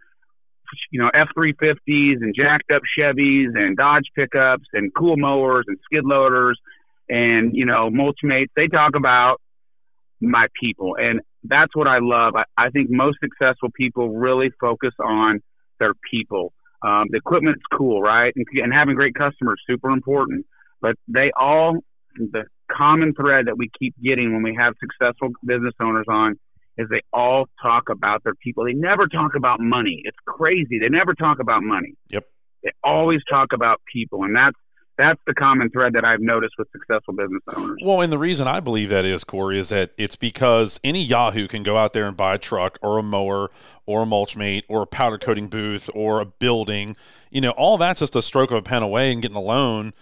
you 0.91 1.01
know, 1.01 1.11
F 1.15 1.29
three 1.35 1.55
fifties 1.59 2.19
and 2.21 2.35
jacked 2.35 2.71
up 2.71 2.83
Chevys 2.99 3.49
and 3.55 3.77
Dodge 3.77 4.05
pickups 4.15 4.67
and 4.73 4.93
cool 4.95 5.17
mowers 5.17 5.65
and 5.67 5.79
skid 5.85 6.05
loaders 6.05 6.59
and, 7.09 7.55
you 7.55 7.65
know, 7.65 7.91
mulch 7.91 8.19
mates. 8.23 8.53
They 8.57 8.69
talk 8.69 8.95
about 8.95 9.41
my 10.21 10.47
people. 10.61 10.97
And 11.01 11.21
that's 11.45 11.75
what 11.75 11.87
I 11.87 11.99
love. 12.01 12.35
I, 12.37 12.45
I 12.57 12.71
think 12.71 12.89
most 12.91 13.19
successful 13.21 13.71
people 13.75 14.11
really 14.11 14.51
focus 14.61 14.93
on 15.03 15.41
their 15.79 15.95
people. 16.11 16.53
Um, 16.83 17.07
the 17.11 17.19
equipment's 17.19 17.63
cool, 17.77 18.03
right? 18.03 18.33
And, 18.37 18.47
and 18.63 18.73
having 18.73 18.95
great 18.95 19.15
customers 19.15 19.61
super 19.67 19.91
important. 19.91 20.47
But 20.81 20.97
they 21.09 21.33
all 21.37 21.79
the 22.15 22.45
common 22.71 23.15
thread 23.15 23.47
that 23.47 23.57
we 23.57 23.71
keep 23.79 23.95
getting 24.03 24.33
when 24.33 24.43
we 24.43 24.55
have 24.55 24.75
successful 24.81 25.31
business 25.45 25.75
owners 25.81 26.07
on 26.09 26.39
is 26.77 26.89
they 26.91 27.03
all 27.13 27.47
talk 27.61 27.89
about 27.91 28.23
their 28.25 28.35
people. 28.35 28.65
They 28.65 28.73
never 28.73 29.07
talk 29.09 29.35
about 29.37 29.61
money. 29.61 30.03
It's 30.05 30.17
crazy. 30.27 30.79
They 30.79 30.89
never 30.89 31.13
talk 31.15 31.41
about 31.41 31.63
money. 31.63 31.95
Yep. 32.11 32.27
They 32.63 32.71
always 32.85 33.21
talk 33.29 33.53
about 33.53 33.81
people, 33.93 34.25
and 34.25 34.35
that's 34.35 34.57
that's 34.99 35.21
the 35.29 35.35
common 35.35 35.71
thread 35.71 35.93
that 35.93 36.05
I've 36.05 36.21
noticed 36.21 36.55
with 36.59 36.67
successful 36.73 37.15
business 37.15 37.43
owners. 37.57 37.79
Well, 37.85 38.01
and 38.01 38.13
the 38.13 38.19
reason 38.19 38.49
I 38.49 38.59
believe 38.59 38.89
that 38.89 39.05
is, 39.05 39.23
Kory, 39.23 39.57
is 39.57 39.69
that 39.69 39.93
it's 39.97 40.17
because 40.17 40.81
any 40.83 41.05
Yahoo 41.05 41.47
can 41.47 41.63
go 41.63 41.77
out 41.77 41.93
there 41.93 42.09
and 42.09 42.17
buy 42.17 42.35
a 42.35 42.39
truck 42.39 42.79
or 42.83 42.99
a 42.99 43.03
mower 43.03 43.53
or 43.87 44.03
a 44.03 44.07
mulch 44.07 44.37
mate 44.37 44.65
or 44.69 44.83
a 44.83 44.87
powder 44.87 45.17
coating 45.17 45.47
booth 45.47 45.89
or 45.95 46.21
a 46.21 46.27
building. 46.27 46.97
You 47.31 47.41
know, 47.41 47.51
all 47.51 47.79
that's 47.79 48.01
just 48.01 48.17
a 48.17 48.23
stroke 48.23 48.51
of 48.51 48.57
a 48.57 48.63
pen 48.63 48.83
away 48.83 49.13
and 49.13 49.23
getting 49.23 49.37
a 49.37 49.41
loan. 49.41 49.95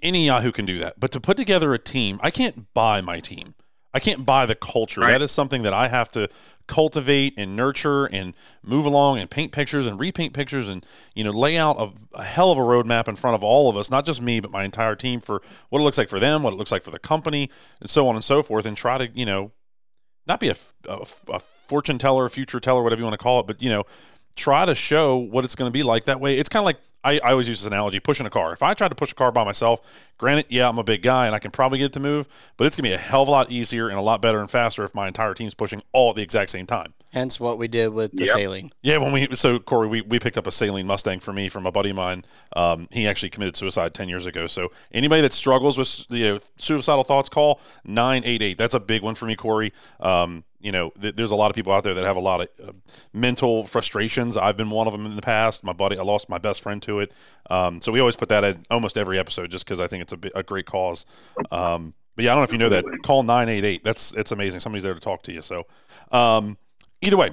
Any 0.00 0.26
Yahoo 0.26 0.52
can 0.52 0.64
do 0.64 0.78
that. 0.78 0.98
But 0.98 1.10
to 1.12 1.20
put 1.20 1.36
together 1.36 1.74
a 1.74 1.78
team, 1.78 2.18
I 2.22 2.30
can't 2.30 2.72
buy 2.72 3.00
my 3.00 3.20
team. 3.20 3.54
I 3.94 4.00
can't 4.00 4.24
buy 4.24 4.46
the 4.46 4.54
culture. 4.54 5.02
Right. 5.02 5.12
That 5.12 5.22
is 5.22 5.30
something 5.30 5.62
that 5.62 5.74
I 5.74 5.88
have 5.88 6.10
to 6.12 6.28
cultivate 6.66 7.34
and 7.36 7.54
nurture 7.56 8.06
and 8.06 8.34
move 8.62 8.86
along 8.86 9.18
and 9.18 9.30
paint 9.30 9.52
pictures 9.52 9.86
and 9.86 9.98
repaint 10.00 10.32
pictures 10.32 10.68
and 10.68 10.86
you 11.14 11.24
know 11.24 11.30
lay 11.30 11.58
out 11.58 11.76
a, 11.78 12.18
a, 12.18 12.22
hell 12.22 12.50
of 12.50 12.56
a 12.56 12.62
roadmap 12.62 13.08
in 13.08 13.16
front 13.16 13.34
of 13.34 13.42
all 13.42 13.68
of 13.68 13.76
us, 13.76 13.90
not 13.90 14.06
just 14.06 14.22
me 14.22 14.40
but 14.40 14.50
my 14.50 14.64
entire 14.64 14.94
team 14.94 15.20
for 15.20 15.42
what 15.68 15.80
it 15.80 15.82
looks 15.82 15.98
like 15.98 16.08
for 16.08 16.20
them, 16.20 16.42
what 16.42 16.52
it 16.52 16.56
looks 16.56 16.72
like 16.72 16.84
for 16.84 16.90
the 16.90 16.98
company, 16.98 17.50
and 17.80 17.90
so 17.90 18.08
on 18.08 18.14
and 18.14 18.24
so 18.24 18.42
forth, 18.42 18.64
and 18.64 18.76
try 18.76 18.96
to 18.96 19.08
you 19.12 19.26
know 19.26 19.50
not 20.26 20.40
be 20.40 20.48
a, 20.48 20.56
a, 20.88 21.04
a 21.28 21.40
fortune 21.40 21.98
teller, 21.98 22.24
a 22.24 22.30
future 22.30 22.60
teller, 22.60 22.82
whatever 22.82 23.00
you 23.00 23.04
want 23.04 23.18
to 23.18 23.22
call 23.22 23.40
it, 23.40 23.46
but 23.46 23.60
you 23.60 23.68
know 23.68 23.84
try 24.36 24.64
to 24.66 24.74
show 24.74 25.16
what 25.16 25.44
it's 25.44 25.54
going 25.54 25.70
to 25.70 25.72
be 25.72 25.82
like. 25.82 26.04
That 26.04 26.20
way, 26.20 26.38
it's 26.38 26.48
kind 26.48 26.62
of 26.62 26.66
like 26.66 26.78
I, 27.04 27.18
I, 27.24 27.32
always 27.32 27.48
use 27.48 27.60
this 27.60 27.66
analogy 27.66 28.00
pushing 28.00 28.26
a 28.26 28.30
car. 28.30 28.52
If 28.52 28.62
I 28.62 28.74
tried 28.74 28.88
to 28.88 28.94
push 28.94 29.12
a 29.12 29.14
car 29.14 29.32
by 29.32 29.44
myself, 29.44 30.10
granted, 30.18 30.46
yeah, 30.48 30.68
I'm 30.68 30.78
a 30.78 30.84
big 30.84 31.02
guy 31.02 31.26
and 31.26 31.34
I 31.34 31.38
can 31.38 31.50
probably 31.50 31.78
get 31.78 31.86
it 31.86 31.92
to 31.94 32.00
move, 32.00 32.28
but 32.56 32.66
it's 32.66 32.76
going 32.76 32.84
to 32.84 32.90
be 32.90 32.94
a 32.94 32.98
hell 32.98 33.22
of 33.22 33.28
a 33.28 33.30
lot 33.30 33.50
easier 33.50 33.88
and 33.88 33.98
a 33.98 34.02
lot 34.02 34.22
better 34.22 34.40
and 34.40 34.50
faster 34.50 34.84
if 34.84 34.94
my 34.94 35.08
entire 35.08 35.34
team's 35.34 35.54
pushing 35.54 35.82
all 35.92 36.10
at 36.10 36.16
the 36.16 36.22
exact 36.22 36.50
same 36.50 36.66
time. 36.66 36.94
Hence 37.12 37.40
what 37.40 37.58
we 37.58 37.68
did 37.68 37.92
with 37.92 38.12
the 38.12 38.24
yep. 38.24 38.36
Saleen. 38.36 38.70
Yeah, 38.82 38.98
when 38.98 39.12
we 39.12 39.28
so 39.34 39.58
Kory, 39.58 39.88
we, 39.88 40.00
we 40.00 40.18
picked 40.18 40.38
up 40.38 40.46
a 40.46 40.50
Saleen 40.50 40.86
Mustang 40.86 41.20
for 41.20 41.32
me 41.32 41.48
from 41.48 41.66
a 41.66 41.72
buddy 41.72 41.90
of 41.90 41.96
mine. 41.96 42.24
Um, 42.56 42.88
he 42.90 43.06
actually 43.06 43.28
committed 43.30 43.54
suicide 43.54 43.92
ten 43.92 44.08
years 44.08 44.24
ago. 44.24 44.46
So 44.46 44.72
anybody 44.92 45.20
that 45.20 45.34
struggles 45.34 45.76
with 45.76 46.06
you 46.08 46.24
know, 46.24 46.38
suicidal 46.56 47.04
thoughts, 47.04 47.28
call 47.28 47.60
nine 47.84 48.22
eight 48.24 48.40
eight. 48.40 48.56
That's 48.56 48.72
a 48.72 48.80
big 48.80 49.02
one 49.02 49.14
for 49.14 49.26
me, 49.26 49.36
Kory. 49.36 49.74
Um, 50.00 50.44
you 50.62 50.70
know, 50.72 50.90
th- 51.00 51.16
there's 51.16 51.32
a 51.32 51.36
lot 51.36 51.50
of 51.50 51.56
people 51.56 51.72
out 51.72 51.82
there 51.82 51.94
that 51.94 52.04
have 52.04 52.16
a 52.16 52.20
lot 52.20 52.40
of 52.40 52.48
uh, 52.68 52.72
mental 53.12 53.64
frustrations. 53.64 54.36
I've 54.36 54.56
been 54.56 54.70
one 54.70 54.86
of 54.86 54.92
them 54.92 55.04
in 55.04 55.16
the 55.16 55.22
past. 55.22 55.64
My 55.64 55.72
buddy, 55.72 55.98
I 55.98 56.02
lost 56.02 56.28
my 56.28 56.38
best 56.38 56.62
friend 56.62 56.80
to 56.82 57.00
it. 57.00 57.12
Um, 57.50 57.80
so 57.80 57.90
we 57.90 58.00
always 58.00 58.16
put 58.16 58.28
that 58.28 58.44
in 58.44 58.64
almost 58.70 58.96
every 58.96 59.18
episode, 59.18 59.50
just 59.50 59.64
because 59.64 59.80
I 59.80 59.88
think 59.88 60.02
it's 60.02 60.12
a, 60.12 60.38
a 60.38 60.42
great 60.42 60.66
cause. 60.66 61.04
Um, 61.50 61.94
but 62.14 62.24
yeah, 62.24 62.32
I 62.32 62.34
don't 62.34 62.42
know 62.42 62.44
if 62.44 62.52
you 62.52 62.58
know 62.58 62.68
that. 62.68 62.84
Call 63.02 63.24
nine 63.24 63.48
eight 63.48 63.64
eight. 63.64 63.84
That's 63.84 64.14
it's 64.14 64.30
amazing. 64.30 64.60
Somebody's 64.60 64.84
there 64.84 64.94
to 64.94 65.00
talk 65.00 65.22
to 65.24 65.32
you. 65.32 65.42
So 65.42 65.66
um, 66.12 66.56
either 67.00 67.16
way. 67.16 67.30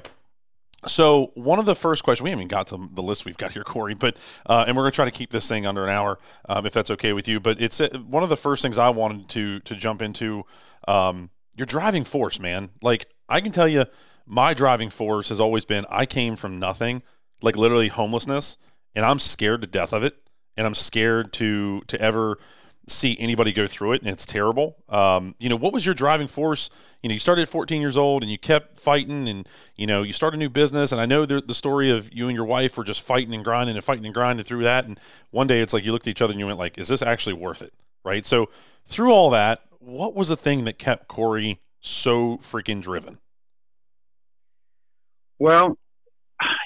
So 0.87 1.33
one 1.35 1.59
of 1.59 1.65
the 1.65 1.75
first 1.75 2.05
questions 2.05 2.23
we 2.23 2.29
haven't 2.29 2.43
even 2.43 2.47
got 2.47 2.67
to 2.67 2.89
the 2.93 3.03
list 3.03 3.25
we've 3.25 3.35
got 3.35 3.51
here, 3.51 3.65
Kory, 3.65 3.95
but 3.95 4.15
uh, 4.45 4.63
and 4.65 4.77
we're 4.77 4.83
going 4.83 4.91
to 4.91 4.95
try 4.95 5.03
to 5.03 5.11
keep 5.11 5.29
this 5.29 5.45
thing 5.45 5.65
under 5.65 5.83
an 5.83 5.89
hour 5.89 6.19
um, 6.47 6.65
if 6.65 6.71
that's 6.71 6.89
okay 6.91 7.11
with 7.11 7.27
you. 7.27 7.41
But 7.41 7.59
it's 7.61 7.81
uh, 7.81 7.89
one 8.07 8.23
of 8.23 8.29
the 8.29 8.37
first 8.37 8.61
things 8.61 8.77
I 8.77 8.89
wanted 8.89 9.27
to 9.29 9.59
to 9.59 9.75
jump 9.75 10.01
into. 10.01 10.45
Um, 10.87 11.29
your 11.59 11.65
driving 11.65 12.05
force, 12.05 12.39
man. 12.39 12.69
Like 12.81 13.07
I 13.29 13.41
can 13.41 13.51
tell 13.51 13.67
you, 13.67 13.85
my 14.25 14.53
driving 14.53 14.89
force 14.89 15.29
has 15.29 15.39
always 15.39 15.65
been 15.65 15.85
I 15.89 16.05
came 16.05 16.35
from 16.35 16.59
nothing, 16.59 17.03
like 17.41 17.55
literally 17.55 17.87
homelessness, 17.87 18.57
and 18.95 19.05
I'm 19.05 19.19
scared 19.19 19.61
to 19.61 19.67
death 19.67 19.93
of 19.93 20.03
it, 20.03 20.17
and 20.57 20.67
I'm 20.67 20.75
scared 20.75 21.31
to 21.33 21.81
to 21.87 22.01
ever 22.01 22.37
see 22.87 23.15
anybody 23.19 23.53
go 23.53 23.67
through 23.67 23.93
it, 23.93 24.01
and 24.01 24.09
it's 24.09 24.25
terrible. 24.25 24.75
Um, 24.89 25.35
you 25.39 25.49
know, 25.49 25.55
what 25.55 25.73
was 25.73 25.85
your 25.85 25.95
driving 25.95 26.27
force? 26.27 26.69
You 27.01 27.09
know, 27.09 27.13
you 27.13 27.19
started 27.19 27.43
at 27.43 27.49
14 27.49 27.81
years 27.81 27.97
old, 27.97 28.23
and 28.23 28.31
you 28.31 28.37
kept 28.37 28.77
fighting, 28.77 29.27
and 29.27 29.47
you 29.75 29.87
know, 29.87 30.03
you 30.03 30.13
started 30.13 30.37
a 30.37 30.39
new 30.39 30.49
business. 30.49 30.91
And 30.91 30.99
I 30.99 31.05
know 31.05 31.25
the, 31.25 31.41
the 31.41 31.53
story 31.53 31.91
of 31.91 32.13
you 32.13 32.27
and 32.27 32.35
your 32.35 32.45
wife 32.45 32.77
were 32.77 32.83
just 32.83 33.01
fighting 33.01 33.33
and 33.33 33.43
grinding 33.43 33.75
and 33.75 33.83
fighting 33.83 34.05
and 34.05 34.13
grinding 34.13 34.45
through 34.45 34.63
that. 34.63 34.85
And 34.85 34.99
one 35.31 35.47
day, 35.47 35.61
it's 35.61 35.73
like 35.73 35.83
you 35.83 35.91
looked 35.91 36.07
at 36.07 36.11
each 36.11 36.21
other 36.21 36.31
and 36.31 36.39
you 36.39 36.45
went, 36.45 36.59
like, 36.59 36.77
"Is 36.77 36.87
this 36.87 37.01
actually 37.01 37.33
worth 37.33 37.61
it?" 37.61 37.73
Right. 38.03 38.25
So 38.25 38.49
through 38.85 39.11
all 39.11 39.29
that, 39.31 39.61
what 39.79 40.15
was 40.15 40.29
the 40.29 40.37
thing 40.37 40.65
that 40.65 40.79
kept 40.79 41.07
Kory 41.07 41.59
so 41.79 42.37
freaking 42.37 42.81
driven? 42.81 43.19
Well, 45.39 45.77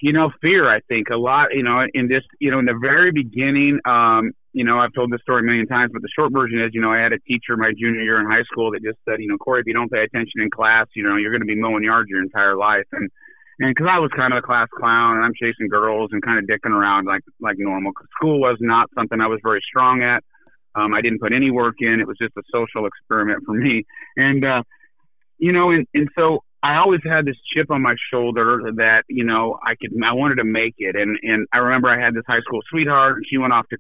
you 0.01 0.13
know, 0.13 0.31
fear. 0.41 0.69
I 0.69 0.81
think 0.87 1.09
a 1.09 1.15
lot. 1.15 1.53
You 1.53 1.63
know, 1.63 1.85
in 1.93 2.07
this, 2.07 2.23
you 2.39 2.51
know, 2.51 2.59
in 2.59 2.65
the 2.65 2.77
very 2.79 3.11
beginning, 3.11 3.79
um, 3.85 4.31
you 4.53 4.63
know, 4.63 4.79
I've 4.79 4.93
told 4.93 5.11
this 5.11 5.21
story 5.21 5.41
a 5.41 5.43
million 5.43 5.67
times, 5.67 5.91
but 5.93 6.01
the 6.01 6.09
short 6.15 6.31
version 6.31 6.61
is, 6.61 6.71
you 6.73 6.81
know, 6.81 6.91
I 6.91 6.99
had 6.99 7.13
a 7.13 7.19
teacher 7.19 7.57
my 7.57 7.71
junior 7.77 8.01
year 8.01 8.19
in 8.19 8.29
high 8.29 8.43
school 8.43 8.71
that 8.71 8.83
just 8.83 8.99
said, 9.07 9.17
you 9.19 9.27
know, 9.27 9.37
Kory, 9.37 9.61
if 9.61 9.67
you 9.67 9.73
don't 9.73 9.91
pay 9.91 10.03
attention 10.03 10.41
in 10.41 10.49
class, 10.49 10.87
you 10.95 11.03
know, 11.03 11.15
you're 11.15 11.31
going 11.31 11.41
to 11.41 11.47
be 11.47 11.55
mowing 11.55 11.83
yards 11.83 12.09
your 12.09 12.21
entire 12.21 12.55
life. 12.55 12.85
And 12.91 13.09
and 13.59 13.73
because 13.73 13.87
I 13.89 13.99
was 13.99 14.11
kind 14.15 14.33
of 14.33 14.39
a 14.39 14.41
class 14.41 14.67
clown 14.77 15.17
and 15.17 15.25
I'm 15.25 15.33
chasing 15.39 15.69
girls 15.69 16.09
and 16.11 16.23
kind 16.23 16.39
of 16.39 16.45
dicking 16.45 16.71
around 16.71 17.05
like 17.05 17.21
like 17.39 17.57
normal. 17.57 17.91
School 18.17 18.39
was 18.39 18.57
not 18.59 18.89
something 18.95 19.21
I 19.21 19.27
was 19.27 19.39
very 19.43 19.61
strong 19.67 20.01
at. 20.01 20.23
Um, 20.75 20.93
I 20.93 21.01
didn't 21.01 21.21
put 21.21 21.33
any 21.33 21.51
work 21.51 21.75
in. 21.79 21.99
It 21.99 22.07
was 22.07 22.17
just 22.19 22.33
a 22.35 22.41
social 22.51 22.87
experiment 22.87 23.43
for 23.45 23.53
me. 23.53 23.85
And 24.17 24.43
uh, 24.43 24.63
you 25.43 25.51
know, 25.51 25.71
and 25.71 25.85
and 25.93 26.07
so 26.17 26.39
I 26.63 26.77
always 26.77 27.01
had 27.03 27.25
this 27.25 27.35
chip 27.53 27.69
on 27.69 27.81
my 27.81 27.95
shoulder 28.11 28.61
that 28.77 29.03
you 29.09 29.25
know 29.25 29.59
I 29.61 29.75
could 29.75 29.91
I 30.01 30.13
wanted 30.13 30.35
to 30.35 30.45
make 30.45 30.75
it 30.77 30.95
and 30.95 31.17
and 31.21 31.47
I 31.51 31.57
remember 31.57 31.89
I 31.89 31.99
had 31.99 32.13
this 32.13 32.23
high 32.25 32.39
school 32.39 32.61
sweetheart 32.69 33.17
and 33.17 33.25
she 33.29 33.37
went 33.37 33.51
off 33.51 33.67
to 33.69 33.77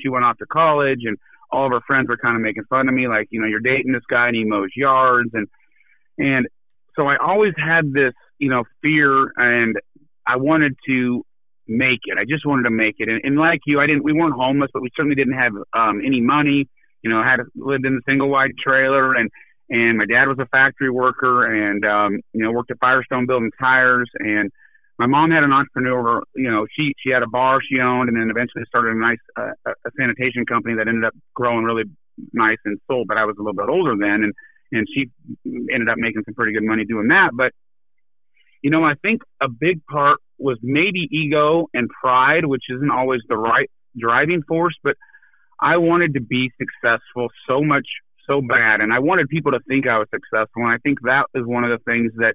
she 0.00 0.08
went 0.08 0.24
off 0.24 0.38
to 0.38 0.46
college 0.46 1.00
and 1.04 1.18
all 1.50 1.66
of 1.66 1.72
her 1.72 1.80
friends 1.86 2.08
were 2.08 2.16
kind 2.16 2.36
of 2.36 2.42
making 2.42 2.64
fun 2.70 2.88
of 2.88 2.94
me 2.94 3.08
like 3.08 3.26
you 3.30 3.40
know 3.40 3.48
you're 3.48 3.58
dating 3.58 3.92
this 3.92 4.06
guy 4.08 4.28
and 4.28 4.36
he 4.36 4.44
mows 4.44 4.70
yards 4.76 5.30
and 5.34 5.48
and 6.18 6.46
so 6.96 7.06
I 7.06 7.16
always 7.16 7.54
had 7.56 7.92
this, 7.92 8.12
you 8.38 8.50
know, 8.50 8.64
fear 8.82 9.32
and 9.36 9.76
I 10.26 10.36
wanted 10.36 10.76
to 10.86 11.24
make 11.66 12.00
it. 12.04 12.18
I 12.18 12.24
just 12.28 12.46
wanted 12.46 12.64
to 12.64 12.70
make 12.70 12.96
it. 12.98 13.08
And, 13.08 13.20
and 13.24 13.36
like 13.36 13.60
you, 13.66 13.80
I 13.80 13.86
didn't, 13.86 14.04
we 14.04 14.12
weren't 14.12 14.34
homeless, 14.34 14.70
but 14.74 14.82
we 14.82 14.90
certainly 14.94 15.16
didn't 15.16 15.38
have 15.38 15.52
um, 15.72 16.02
any 16.04 16.20
money. 16.20 16.68
You 17.02 17.10
know, 17.10 17.18
I 17.18 17.30
had 17.30 17.40
lived 17.56 17.86
in 17.86 17.94
a 17.94 18.10
single 18.10 18.28
wide 18.28 18.52
trailer 18.62 19.14
and, 19.14 19.30
and 19.72 19.96
my 19.96 20.04
dad 20.04 20.28
was 20.28 20.36
a 20.38 20.44
factory 20.46 20.90
worker 20.90 21.46
and, 21.46 21.82
um, 21.86 22.20
you 22.34 22.44
know, 22.44 22.52
worked 22.52 22.70
at 22.70 22.78
Firestone 22.78 23.24
building 23.26 23.50
tires. 23.58 24.10
And 24.18 24.50
my 24.98 25.06
mom 25.06 25.30
had 25.30 25.44
an 25.44 25.52
entrepreneur, 25.52 26.22
you 26.36 26.50
know, 26.50 26.66
she, 26.76 26.92
she 27.02 27.10
had 27.10 27.22
a 27.22 27.26
bar 27.26 27.60
she 27.66 27.80
owned 27.80 28.10
and 28.10 28.20
then 28.20 28.28
eventually 28.28 28.64
started 28.68 28.94
a 28.94 29.00
nice, 29.00 29.16
uh, 29.34 29.52
a 29.66 29.90
sanitation 29.98 30.44
company 30.44 30.74
that 30.76 30.88
ended 30.88 31.04
up 31.04 31.14
growing 31.34 31.64
really 31.64 31.84
nice 32.34 32.58
and 32.66 32.78
sold, 32.86 33.08
but 33.08 33.16
I 33.16 33.24
was 33.24 33.36
a 33.38 33.42
little 33.42 33.56
bit 33.56 33.70
older 33.70 33.94
then. 33.98 34.24
And, 34.24 34.34
and 34.72 34.86
she 34.94 35.08
ended 35.72 35.88
up 35.88 35.96
making 35.96 36.22
some 36.26 36.34
pretty 36.34 36.52
good 36.52 36.64
money 36.64 36.84
doing 36.84 37.08
that. 37.08 37.30
But, 37.32 37.52
you 38.60 38.68
know, 38.68 38.84
I 38.84 38.92
think 39.00 39.22
a 39.40 39.48
big 39.48 39.80
part 39.86 40.18
was 40.38 40.58
maybe 40.62 41.08
ego 41.10 41.68
and 41.72 41.88
pride, 41.88 42.44
which 42.44 42.64
isn't 42.68 42.90
always 42.90 43.22
the 43.26 43.38
right 43.38 43.70
driving 43.98 44.42
force, 44.46 44.76
but 44.84 44.96
I 45.58 45.78
wanted 45.78 46.14
to 46.14 46.20
be 46.20 46.50
successful 46.60 47.28
so 47.48 47.62
much, 47.62 47.86
so 48.26 48.40
bad. 48.40 48.80
And 48.80 48.92
I 48.92 48.98
wanted 48.98 49.28
people 49.28 49.52
to 49.52 49.60
think 49.68 49.86
I 49.86 49.98
was 49.98 50.08
successful. 50.10 50.62
And 50.62 50.68
I 50.68 50.78
think 50.78 51.00
that 51.02 51.26
is 51.34 51.46
one 51.46 51.64
of 51.64 51.70
the 51.70 51.82
things 51.84 52.12
that 52.16 52.34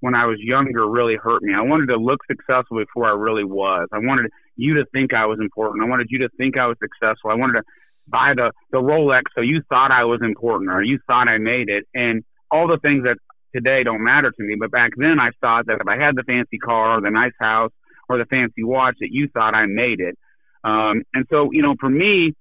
when 0.00 0.14
I 0.14 0.26
was 0.26 0.38
younger 0.40 0.88
really 0.88 1.14
hurt 1.14 1.42
me. 1.42 1.54
I 1.54 1.62
wanted 1.62 1.86
to 1.86 1.96
look 1.96 2.20
successful 2.26 2.78
before 2.78 3.06
I 3.06 3.12
really 3.12 3.44
was. 3.44 3.88
I 3.92 3.98
wanted 3.98 4.32
you 4.56 4.74
to 4.74 4.84
think 4.92 5.14
I 5.14 5.26
was 5.26 5.38
important. 5.40 5.84
I 5.84 5.88
wanted 5.88 6.08
you 6.10 6.18
to 6.20 6.28
think 6.36 6.58
I 6.58 6.66
was 6.66 6.76
successful. 6.82 7.30
I 7.30 7.34
wanted 7.34 7.60
to 7.60 7.62
buy 8.08 8.32
the 8.34 8.52
the 8.70 8.78
Rolex 8.78 9.22
so 9.34 9.40
you 9.40 9.62
thought 9.68 9.90
I 9.90 10.04
was 10.04 10.20
important 10.22 10.70
or 10.70 10.82
you 10.82 10.98
thought 11.06 11.28
I 11.28 11.38
made 11.38 11.68
it 11.68 11.84
and 11.94 12.24
all 12.50 12.66
the 12.66 12.78
things 12.78 13.04
that 13.04 13.16
today 13.54 13.84
don't 13.84 14.02
matter 14.02 14.30
to 14.30 14.42
me 14.42 14.56
but 14.58 14.70
back 14.70 14.90
then 14.96 15.20
I 15.20 15.30
thought 15.40 15.66
that 15.66 15.78
if 15.80 15.86
I 15.86 15.96
had 15.96 16.16
the 16.16 16.24
fancy 16.24 16.58
car 16.58 16.98
or 16.98 17.00
the 17.00 17.10
nice 17.10 17.32
house 17.38 17.70
or 18.08 18.18
the 18.18 18.24
fancy 18.24 18.64
watch 18.64 18.96
that 19.00 19.10
you 19.10 19.28
thought 19.32 19.54
I 19.54 19.66
made 19.66 20.00
it 20.00 20.18
um 20.64 21.02
and 21.14 21.26
so 21.30 21.50
you 21.52 21.62
know 21.62 21.76
for 21.78 21.88
me 21.88 22.34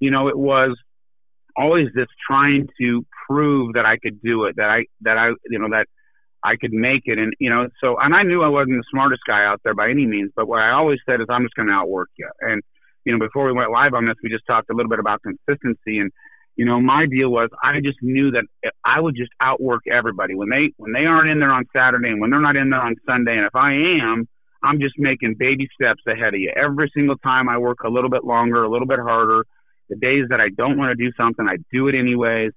you 0.00 0.10
know 0.10 0.28
it 0.28 0.36
was 0.36 0.76
always 1.56 1.88
this 1.94 2.08
trying 2.28 2.68
to 2.80 3.04
prove 3.26 3.74
that 3.74 3.86
I 3.86 3.96
could 3.98 4.20
do 4.22 4.44
it 4.44 4.56
that 4.56 4.70
I 4.70 4.84
that 5.02 5.18
I 5.18 5.28
you 5.48 5.58
know 5.58 5.68
that 5.70 5.86
I 6.44 6.56
could 6.56 6.72
make 6.72 7.02
it 7.06 7.18
and 7.18 7.32
you 7.38 7.50
know 7.50 7.68
so 7.80 7.96
and 7.98 8.14
I 8.14 8.22
knew 8.22 8.42
I 8.42 8.48
wasn't 8.48 8.76
the 8.76 8.84
smartest 8.90 9.22
guy 9.26 9.44
out 9.44 9.60
there 9.64 9.74
by 9.74 9.90
any 9.90 10.06
means 10.06 10.30
but 10.36 10.46
what 10.46 10.60
I 10.60 10.70
always 10.70 10.98
said 11.06 11.20
is 11.20 11.26
I'm 11.28 11.42
just 11.42 11.54
going 11.54 11.68
to 11.68 11.74
outwork 11.74 12.10
you 12.16 12.28
and 12.40 12.62
you 13.06 13.12
know, 13.12 13.24
before 13.24 13.46
we 13.46 13.52
went 13.52 13.70
live 13.70 13.94
on 13.94 14.04
this, 14.04 14.16
we 14.22 14.28
just 14.28 14.46
talked 14.46 14.68
a 14.68 14.74
little 14.74 14.90
bit 14.90 14.98
about 14.98 15.22
consistency 15.22 16.00
and, 16.00 16.10
you 16.56 16.66
know, 16.66 16.80
my 16.80 17.06
deal 17.06 17.30
was 17.30 17.48
I 17.62 17.80
just 17.80 17.98
knew 18.02 18.32
that 18.32 18.44
I 18.84 19.00
would 19.00 19.14
just 19.14 19.30
outwork 19.40 19.82
everybody 19.90 20.34
when 20.34 20.50
they, 20.50 20.72
when 20.76 20.92
they 20.92 21.06
aren't 21.06 21.30
in 21.30 21.38
there 21.38 21.52
on 21.52 21.66
Saturday 21.74 22.08
and 22.08 22.20
when 22.20 22.30
they're 22.30 22.40
not 22.40 22.56
in 22.56 22.70
there 22.70 22.82
on 22.82 22.96
Sunday. 23.06 23.36
And 23.36 23.46
if 23.46 23.54
I 23.54 23.72
am, 23.74 24.28
I'm 24.62 24.80
just 24.80 24.94
making 24.98 25.36
baby 25.38 25.68
steps 25.80 26.02
ahead 26.08 26.34
of 26.34 26.40
you. 26.40 26.52
Every 26.56 26.90
single 26.94 27.16
time 27.18 27.48
I 27.48 27.58
work 27.58 27.84
a 27.84 27.88
little 27.88 28.10
bit 28.10 28.24
longer, 28.24 28.64
a 28.64 28.70
little 28.70 28.88
bit 28.88 28.98
harder. 28.98 29.44
The 29.88 29.96
days 29.96 30.26
that 30.30 30.40
I 30.40 30.48
don't 30.48 30.78
want 30.78 30.96
to 30.96 31.02
do 31.02 31.12
something, 31.16 31.46
I 31.48 31.56
do 31.72 31.88
it 31.88 31.94
anyways. 31.94 32.52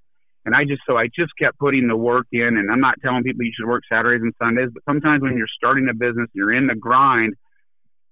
And 0.45 0.55
I 0.55 0.63
just, 0.63 0.81
so 0.87 0.97
I 0.97 1.07
just 1.07 1.31
kept 1.37 1.59
putting 1.59 1.87
the 1.87 1.95
work 1.95 2.27
in. 2.31 2.57
And 2.57 2.71
I'm 2.71 2.79
not 2.79 2.95
telling 3.01 3.23
people 3.23 3.43
you 3.43 3.51
should 3.55 3.67
work 3.67 3.83
Saturdays 3.91 4.23
and 4.23 4.33
Sundays, 4.41 4.69
but 4.73 4.83
sometimes 4.85 5.21
when 5.21 5.37
you're 5.37 5.47
starting 5.55 5.87
a 5.89 5.93
business, 5.93 6.29
you're 6.33 6.53
in 6.53 6.67
the 6.67 6.75
grind, 6.75 7.35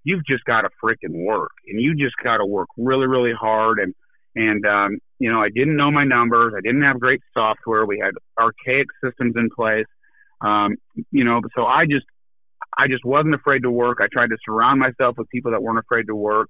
you've 0.03 0.25
just 0.25 0.43
got 0.45 0.61
to 0.61 0.69
freaking 0.83 1.25
work 1.25 1.51
and 1.67 1.81
you 1.81 1.95
just 1.95 2.15
got 2.23 2.37
to 2.37 2.45
work 2.45 2.69
really, 2.77 3.07
really 3.07 3.33
hard. 3.33 3.79
And, 3.79 3.93
and, 4.35 4.65
um, 4.65 4.99
you 5.19 5.31
know, 5.31 5.41
I 5.41 5.49
didn't 5.49 5.75
know 5.75 5.89
my 5.89 6.03
numbers. 6.03 6.53
I 6.55 6.61
didn't 6.61 6.83
have 6.83 6.99
great 6.99 7.21
software. 7.33 7.85
We 7.85 7.99
had 7.99 8.13
archaic 8.39 8.87
systems 9.03 9.33
in 9.35 9.49
place. 9.49 9.87
Um, 10.41 10.75
you 11.11 11.23
know, 11.23 11.41
so 11.55 11.65
I 11.65 11.85
just, 11.85 12.05
I 12.77 12.87
just 12.87 13.03
wasn't 13.03 13.33
afraid 13.33 13.63
to 13.63 13.71
work. 13.71 13.97
I 13.99 14.07
tried 14.11 14.29
to 14.29 14.37
surround 14.45 14.79
myself 14.79 15.17
with 15.17 15.27
people 15.29 15.51
that 15.51 15.63
weren't 15.63 15.79
afraid 15.79 16.05
to 16.07 16.15
work. 16.15 16.49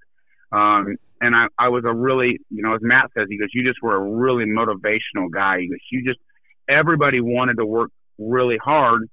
Um, 0.52 0.98
and 1.22 1.36
I, 1.36 1.48
I 1.58 1.70
was 1.70 1.84
a 1.86 1.94
really, 1.94 2.40
you 2.50 2.62
know, 2.62 2.76
as 2.76 2.82
Matt 2.82 3.10
says, 3.18 3.28
he 3.30 3.38
goes, 3.38 3.50
you 3.54 3.68
just 3.68 3.82
were 3.82 3.96
a 3.96 4.00
really 4.00 4.46
motivational 4.46 5.32
guy. 5.34 5.60
He 5.62 5.70
goes, 5.70 5.80
you 5.92 6.06
just, 6.06 6.20
everybody 6.70 7.22
wanted 7.22 7.58
to 7.58 7.66
work 7.66 7.92
really 8.18 8.58
hard 8.58 9.10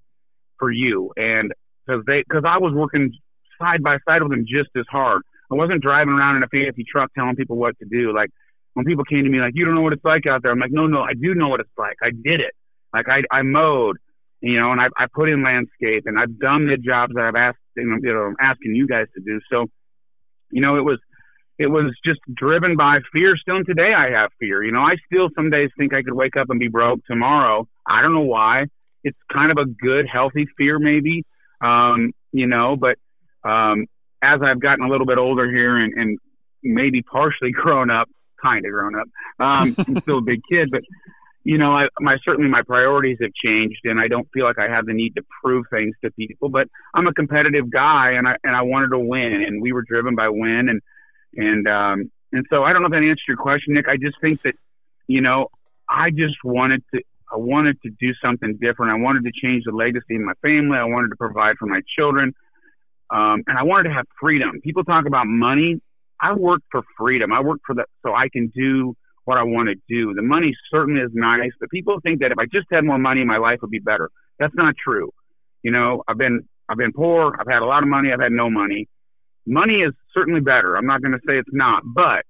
for 0.59 0.71
you. 0.71 1.13
And 1.17 1.53
cause 1.89 2.03
they, 2.07 2.25
cause 2.31 2.43
I 2.47 2.59
was 2.59 2.73
working 2.75 3.13
side 3.61 3.83
by 3.83 3.99
side 4.07 4.23
with 4.23 4.33
them 4.33 4.45
just 4.47 4.71
as 4.77 4.85
hard. 4.91 5.23
I 5.51 5.55
wasn't 5.55 5.83
driving 5.83 6.15
around 6.15 6.37
in 6.37 6.43
a 6.43 6.49
fancy 6.49 6.85
truck 6.91 7.13
telling 7.15 7.37
people 7.37 7.57
what 7.57 7.79
to 7.79 7.87
do. 7.87 8.15
Like 8.15 8.31
when 8.75 8.85
people 8.85 9.05
came 9.05 9.25
to 9.25 9.31
me 9.31 9.39
like, 9.39 9.53
you 9.55 9.65
don't 9.65 9.75
know 9.75 9.83
what 9.83 9.93
it's 9.93 10.05
like 10.05 10.27
out 10.27 10.43
there. 10.43 10.53
I'm 10.53 10.59
like, 10.59 10.73
no, 10.73 10.87
no, 10.87 11.03
I 11.03 11.15
do 11.15 11.35
know 11.35 11.49
what 11.49 11.61
it's 11.61 11.71
like. 11.79 11.97
I 12.03 12.11
did 12.11 12.41
it. 12.41 12.55
Like 12.93 13.09
I, 13.09 13.23
I 13.31 13.43
mowed, 13.43 13.97
you 14.41 14.61
know, 14.61 14.73
and 14.73 14.81
I, 14.81 14.89
I 14.97 15.07
put 15.13 15.29
in 15.29 15.43
landscape 15.43 16.05
and 16.07 16.19
I've 16.19 16.39
done 16.39 16.67
the 16.67 16.77
jobs 16.77 17.15
that 17.15 17.25
I've 17.25 17.37
asked, 17.37 17.59
you 17.77 17.87
know, 17.87 17.97
you 18.03 18.13
know, 18.13 18.21
I'm 18.25 18.37
asking 18.41 18.75
you 18.75 18.87
guys 18.87 19.07
to 19.15 19.23
do. 19.23 19.41
So, 19.51 19.67
you 20.51 20.61
know, 20.61 20.77
it 20.77 20.83
was, 20.83 20.99
it 21.59 21.69
was 21.69 21.95
just 22.05 22.21
driven 22.35 22.77
by 22.77 22.99
fear. 23.13 23.37
Still 23.37 23.63
today, 23.65 23.93
I 23.97 24.11
have 24.11 24.31
fear. 24.41 24.63
You 24.63 24.73
know, 24.73 24.81
I 24.81 24.97
still 25.07 25.29
some 25.35 25.51
days 25.51 25.71
think 25.79 25.95
I 25.95 26.03
could 26.03 26.15
wake 26.15 26.37
up 26.37 26.51
and 26.51 26.59
be 26.59 26.69
broke 26.69 27.05
tomorrow. 27.07 27.69
I 27.87 28.03
don't 28.03 28.13
know 28.13 28.21
why. 28.21 28.67
It's 29.05 29.19
kind 29.33 29.51
of 29.51 29.59
a 29.59 29.67
good, 29.67 30.07
healthy 30.11 30.47
fear, 30.57 30.79
maybe. 30.79 31.25
Um, 31.61 32.13
you 32.33 32.47
know, 32.47 32.77
but 32.77 32.97
um, 33.49 33.87
as 34.23 34.41
I've 34.43 34.61
gotten 34.61 34.85
a 34.85 34.89
little 34.89 35.07
bit 35.07 35.19
older 35.19 35.49
here 35.51 35.77
and, 35.77 35.93
and 35.95 36.19
maybe 36.63 37.03
partially 37.03 37.51
grown 37.53 37.91
up, 37.91 38.09
kind 38.43 38.65
of 38.65 38.73
grown 38.73 38.99
up, 38.99 39.07
um, 39.39 39.75
I'm 39.87 39.97
still 40.01 40.19
a 40.19 40.23
big 40.23 40.41
kid, 40.51 40.71
but 40.71 40.83
you 41.45 41.59
know, 41.59 41.73
I, 41.73 41.89
my 42.01 42.17
certainly 42.25 42.51
my 42.51 42.63
priorities 42.63 43.19
have 43.21 43.33
changed, 43.35 43.81
and 43.85 44.01
I 44.01 44.09
don't 44.09 44.27
feel 44.33 44.47
like 44.47 44.59
I 44.59 44.67
have 44.67 44.87
the 44.87 44.95
need 44.95 45.15
to 45.17 45.23
prove 45.43 45.67
things 45.71 45.95
to 46.03 46.11
people. 46.13 46.49
But 46.49 46.69
I'm 46.95 47.07
a 47.07 47.13
competitive 47.13 47.71
guy, 47.71 48.13
and 48.13 48.27
I 48.27 48.37
and 48.43 48.57
I 48.57 48.63
wanted 48.63 48.89
to 48.89 48.99
win, 48.99 49.45
and 49.47 49.61
we 49.61 49.73
were 49.73 49.83
driven 49.83 50.17
by 50.17 50.31
win, 50.31 50.71
and 50.71 50.81
and 51.37 51.69
um, 51.69 52.11
and 52.33 52.45
so 52.51 52.65
I 52.65 52.73
don't 52.73 52.83
know 52.83 52.87
if 52.87 52.93
that 52.93 53.03
answered 53.03 53.29
your 53.29 53.37
question, 53.37 53.75
Nick. 53.75 53.89
I 53.89 53.97
just 53.97 54.21
think 54.21 54.43
that 54.43 54.55
you 55.07 55.21
know, 55.21 55.49
I 55.89 56.11
just 56.11 56.37
wanted 56.45 56.83
to 56.95 57.03
I 57.33 57.37
wanted 57.37 57.81
to 57.83 57.91
do 57.91 58.13
something 58.23 58.59
different. 58.61 58.93
I 58.93 58.97
wanted 58.97 59.25
to 59.25 59.33
change 59.35 59.65
the 59.65 59.73
legacy 59.73 60.15
in 60.15 60.25
my 60.25 60.35
family. 60.43 60.79
I 60.79 60.85
wanted 60.85 61.09
to 61.09 61.17
provide 61.17 61.57
for 61.59 61.67
my 61.67 61.81
children. 61.97 62.33
Um, 63.11 63.43
and 63.47 63.59
I 63.59 63.63
wanted 63.65 63.89
to 63.89 63.95
have 63.95 64.07
freedom. 64.21 64.61
People 64.63 64.85
talk 64.85 65.07
about 65.07 65.27
money. 65.27 65.81
I 66.21 66.33
work 66.33 66.63
for 66.71 66.83
freedom. 66.97 67.33
I 67.33 67.41
work 67.41 67.61
for 67.67 67.75
that 67.75 67.87
so 68.05 68.15
I 68.15 68.29
can 68.33 68.49
do 68.55 68.95
what 69.25 69.39
I 69.39 69.43
want 69.43 69.69
to 69.69 69.75
do. 69.89 70.15
The 70.15 70.23
money 70.23 70.55
certainly 70.71 71.01
is 71.01 71.11
nice, 71.13 71.51
but 71.59 71.71
people 71.71 71.99
think 72.03 72.21
that 72.21 72.31
if 72.31 72.39
I 72.39 72.45
just 72.47 72.67
had 72.71 72.85
more 72.85 72.99
money, 72.99 73.25
my 73.25 73.39
life 73.39 73.59
would 73.63 73.71
be 73.71 73.79
better. 73.79 74.11
That's 74.39 74.55
not 74.55 74.75
true. 74.77 75.11
You 75.63 75.71
know, 75.71 76.03
I've 76.07 76.19
been 76.19 76.49
I've 76.69 76.79
been 76.79 76.93
poor. 76.93 77.37
I've 77.39 77.47
had 77.47 77.63
a 77.63 77.67
lot 77.67 77.83
of 77.83 77.89
money. 77.89 78.13
I've 78.13 78.21
had 78.21 78.33
no 78.33 78.49
money. 78.51 78.89
Money 79.47 79.81
is 79.81 79.93
certainly 80.13 80.41
better. 80.41 80.77
I'm 80.77 80.87
not 80.87 81.03
going 81.03 81.13
to 81.13 81.21
say 81.27 81.39
it's 81.39 81.49
not, 81.53 81.83
but 81.85 82.25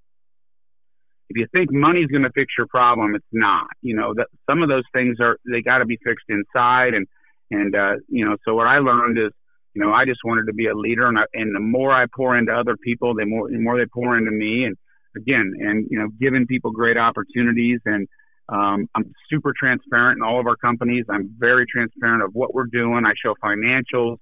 if 1.29 1.37
you 1.37 1.47
think 1.53 1.71
money's 1.71 2.07
going 2.07 2.23
to 2.23 2.31
fix 2.35 2.53
your 2.57 2.67
problem, 2.67 3.15
it's 3.15 3.25
not. 3.31 3.67
You 3.81 3.95
know, 3.95 4.13
that 4.15 4.27
some 4.49 4.61
of 4.61 4.69
those 4.69 4.83
things 4.93 5.17
are 5.19 5.37
they 5.49 5.61
got 5.61 5.79
to 5.79 5.85
be 5.85 5.97
fixed 6.03 6.25
inside, 6.29 6.93
and 6.93 7.07
and 7.51 7.75
uh, 7.75 7.93
you 8.09 8.25
know. 8.25 8.37
So 8.45 8.53
what 8.53 8.67
I 8.67 8.79
learned 8.79 9.17
is 9.17 9.31
you 9.75 9.83
know, 9.83 9.91
I 9.91 10.05
just 10.05 10.21
wanted 10.23 10.45
to 10.45 10.53
be 10.53 10.67
a 10.67 10.73
leader, 10.73 11.07
and 11.07 11.19
I, 11.19 11.23
and 11.33 11.53
the 11.53 11.59
more 11.59 11.91
I 11.91 12.05
pour 12.15 12.37
into 12.37 12.51
other 12.53 12.77
people, 12.77 13.13
the 13.13 13.25
more 13.25 13.49
the 13.49 13.59
more 13.59 13.77
they 13.77 13.85
pour 13.85 14.17
into 14.17 14.31
me, 14.31 14.63
and 14.63 14.77
again, 15.17 15.53
and 15.59 15.85
you 15.91 15.99
know, 15.99 16.07
giving 16.19 16.47
people 16.47 16.71
great 16.71 16.97
opportunities, 16.97 17.81
and 17.85 18.07
um, 18.47 18.87
I'm 18.95 19.13
super 19.29 19.53
transparent 19.57 20.17
in 20.17 20.23
all 20.23 20.39
of 20.39 20.47
our 20.47 20.55
companies. 20.55 21.05
I'm 21.09 21.35
very 21.37 21.65
transparent 21.67 22.23
of 22.23 22.31
what 22.33 22.53
we're 22.53 22.67
doing. 22.67 23.03
I 23.05 23.13
show 23.21 23.35
financials 23.43 24.17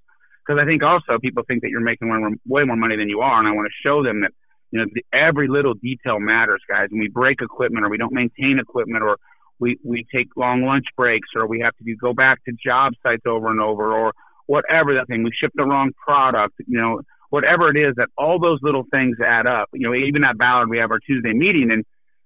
because 0.46 0.62
I 0.62 0.66
think 0.66 0.84
also 0.84 1.20
people 1.22 1.44
think 1.48 1.62
that 1.62 1.70
you're 1.70 1.82
making 1.82 2.10
way 2.46 2.64
more 2.64 2.76
money 2.76 2.98
than 2.98 3.10
you 3.10 3.22
are, 3.22 3.40
and 3.40 3.48
I 3.48 3.52
want 3.52 3.68
to 3.68 3.88
show 3.88 4.04
them 4.04 4.22
that 4.22 4.32
you 4.72 4.80
know 4.80 4.86
the, 4.94 5.04
every 5.14 5.48
little 5.48 5.74
detail 5.74 6.20
matters, 6.20 6.62
guys. 6.68 6.88
And 6.92 7.00
we 7.00 7.08
break 7.08 7.42
equipment, 7.42 7.86
or 7.86 7.90
we 7.90 7.98
don't 7.98 8.14
maintain 8.14 8.60
equipment, 8.60 9.04
or 9.04 9.18
we 9.60 9.78
we 9.84 10.06
take 10.14 10.28
long 10.36 10.64
lunch 10.64 10.86
breaks, 10.98 11.30
or 11.36 11.48
we 11.48 11.62
have 11.62 11.76
to 11.78 11.96
go 11.96 12.14
back 12.14 12.44
to 12.46 12.54
job 12.64 12.94
sites 13.04 13.24
over 13.26 13.50
and 13.50 13.62
over, 13.62 13.94
or 13.94 14.14
whatever 14.46 14.94
that 14.96 15.08
thing, 15.08 15.24
we 15.24 15.32
ship 15.32 15.52
the 15.56 15.64
wrong 15.64 15.92
product, 16.06 16.56
you 16.68 16.80
know, 16.80 17.02
whatever 17.30 17.70
it 17.70 17.78
is, 17.78 17.96
that 17.96 18.10
all 18.18 18.40
those 18.40 18.60
little 18.62 18.84
things 18.92 19.18
add 19.26 19.48
up. 19.48 19.70
You 19.74 19.88
know, 19.88 19.96
even 19.96 20.24
at 20.24 20.38
Ballard, 20.38 20.70
we 20.70 20.78
have 20.80 20.92
our 20.92 21.00
Tuesday 21.00 21.34
meeting 21.34 21.72
and 21.72 21.84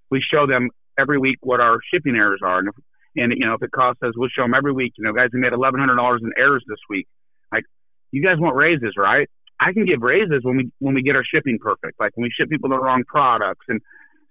we 0.10 0.22
show 0.22 0.48
them 0.48 0.70
every 0.98 1.20
week 1.20 1.38
what 1.42 1.60
our 1.60 1.80
shipping 1.94 2.16
errors 2.16 2.42
are. 2.44 2.60
And, 2.60 2.70
if, 2.70 2.76
and 3.16 3.34
you 3.38 3.46
know, 3.46 3.54
if 3.54 3.64
it 3.64 3.72
costs 3.72 4.02
us, 4.04 4.14
we'll 4.16 4.30
show 4.30 4.44
them 4.44 4.54
every 4.54 4.74
week, 4.74 4.94
you 4.98 5.04
know, 5.04 5.14
guys, 5.14 5.30
we 5.32 5.40
made 5.40 5.54
$1,100 5.54 6.20
in 6.22 6.32
errors 6.38 6.64
this 6.68 6.80
week. 6.90 7.08
You 8.12 8.24
guys 8.24 8.38
want 8.40 8.56
raises, 8.56 8.94
right? 8.98 9.30
I 9.60 9.74
can 9.74 9.86
give 9.86 10.02
raises 10.02 10.42
when 10.44 10.58
we, 10.58 10.72
when 10.80 10.94
we 10.94 11.02
get 11.02 11.16
our 11.16 11.24
shipping 11.24 11.58
perfect, 11.60 12.00
like 12.00 12.12
when 12.16 12.24
we 12.24 12.32
ship 12.38 12.50
people 12.50 12.70
the 12.70 12.80
wrong 12.80 13.04
products. 13.08 13.66
And 13.68 13.82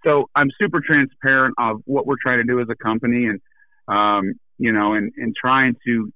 so 0.05 0.31
I'm 0.37 0.51
super 0.59 0.81
transparent 0.81 1.55
of 1.59 1.81
what 1.85 2.07
we're 2.07 2.17
trying 2.23 2.39
to 2.39 2.45
do 2.45 2.61
as 2.61 2.69
a 2.71 2.77
company 2.77 3.27
and, 3.27 3.41
um, 3.89 4.35
you 4.59 4.73
know, 4.73 4.95
and, 4.95 5.13
and 5.17 5.35
trying 5.35 5.75
to 5.87 6.13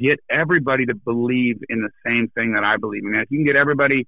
get 0.00 0.18
everybody 0.30 0.86
to 0.86 0.94
believe 0.94 1.56
in 1.68 1.82
the 1.82 1.90
same 2.04 2.28
thing 2.34 2.54
that 2.54 2.64
I 2.64 2.76
believe 2.76 3.04
in. 3.04 3.14
If 3.14 3.30
you 3.30 3.38
can 3.38 3.46
get 3.46 3.56
everybody 3.56 4.06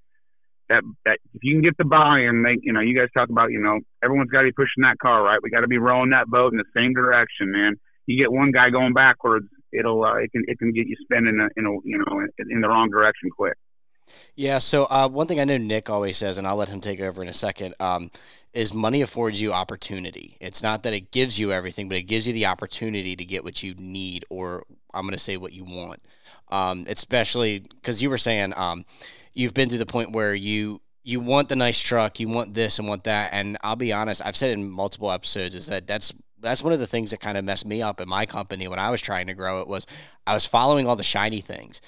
that 0.69 0.83
that 1.05 1.19
if 1.35 1.43
you 1.43 1.55
can 1.55 1.63
get 1.63 1.77
the 1.79 1.85
buy-in, 1.85 2.43
they 2.43 2.59
you 2.63 2.73
know 2.73 2.81
you 2.81 2.99
guys 2.99 3.09
talk 3.15 3.29
about 3.31 3.51
you 3.51 3.61
know 3.61 3.81
everyone's 4.03 4.31
got 4.31 4.43
to 4.43 4.49
be 4.49 4.53
pushing 4.53 4.83
that 4.83 4.99
car 4.99 5.23
right. 5.23 5.41
We 5.43 5.51
got 5.51 5.61
to 5.61 5.69
be 5.69 5.79
rowing 5.79 6.11
that 6.11 6.27
boat 6.27 6.53
in 6.53 6.59
the 6.59 6.71
same 6.75 6.95
direction, 6.95 7.53
man. 7.53 7.77
You 8.07 8.19
get 8.19 8.33
one 8.33 8.53
guy 8.53 8.71
going 8.71 8.95
backwards, 8.95 9.49
it'll 9.73 10.05
uh, 10.05 10.17
it 10.17 10.33
can 10.33 10.45
it 10.47 10.59
can 10.59 10.73
get 10.73 10.87
you 10.87 10.97
spinning 11.03 11.49
in 11.57 11.67
a, 11.67 11.71
you 11.85 11.99
know 11.99 12.21
in, 12.39 12.51
in 12.51 12.61
the 12.61 12.69
wrong 12.69 12.91
direction 12.91 13.31
quick. 13.31 13.57
Yeah. 14.37 14.59
So 14.59 14.85
uh, 14.85 15.09
one 15.09 15.27
thing 15.27 15.41
I 15.41 15.45
know 15.45 15.59
Nick 15.59 15.91
always 15.91 16.17
says, 16.17 16.39
and 16.39 16.47
I'll 16.47 16.57
let 16.57 16.69
him 16.69 16.81
take 16.81 17.01
over 17.01 17.23
in 17.23 17.29
a 17.29 17.35
second, 17.35 17.75
um, 17.81 18.11
is 18.53 18.73
money 18.73 19.03
affords 19.03 19.41
you 19.41 19.53
opportunity. 19.53 20.37
It's 20.41 20.63
not 20.63 20.83
that 20.85 20.95
it 20.95 21.11
gives 21.11 21.39
you 21.39 21.53
everything, 21.53 21.89
but 21.89 21.99
it 21.99 22.03
gives 22.03 22.27
you 22.27 22.33
the 22.33 22.47
opportunity 22.47 23.17
to 23.17 23.25
get 23.25 23.45
what 23.45 23.63
you 23.63 23.75
need, 23.75 24.25
or 24.31 24.65
I'm 24.95 25.03
going 25.03 25.13
to 25.13 25.19
say 25.19 25.37
what 25.37 25.53
you 25.53 25.65
want. 25.65 26.03
Um, 26.49 26.87
especially 26.89 27.59
because 27.59 28.03
you 28.03 28.09
were 28.09 28.19
saying 28.19 28.55
um, 28.57 28.85
you've 29.35 29.55
been 29.55 29.69
to 29.69 29.79
the 29.79 29.87
point 29.87 30.13
where 30.13 30.35
you 30.35 30.81
you 31.05 31.21
want 31.21 31.49
the 31.49 31.57
nice 31.57 31.81
truck, 31.81 32.21
you 32.21 32.29
want 32.29 32.53
this 32.55 32.79
and 32.79 32.89
want 32.89 33.05
that, 33.05 33.31
and 33.33 33.57
I'll 33.63 33.77
be 33.77 33.93
honest, 33.93 34.23
I've 34.25 34.37
said 34.37 34.51
in 34.51 34.69
multiple 34.71 35.11
episodes 35.11 35.55
is 35.55 35.67
that 35.67 35.87
that's 35.87 36.13
that's 36.41 36.63
one 36.63 36.73
of 36.73 36.79
the 36.79 36.87
things 36.87 37.11
that 37.11 37.21
kind 37.21 37.39
of 37.39 37.45
messed 37.45 37.67
me 37.67 37.83
up 37.83 38.01
in 38.01 38.09
my 38.09 38.27
company 38.27 38.69
when 38.69 38.79
I 38.79 38.91
was 38.91 39.01
trying 39.01 39.27
to 39.27 39.35
grow 39.35 39.61
it 39.61 39.69
was 39.69 39.87
I 40.27 40.35
was 40.35 40.45
following 40.45 40.87
all 40.87 40.97
the 40.97 41.03
shiny 41.03 41.41
things. 41.41 41.81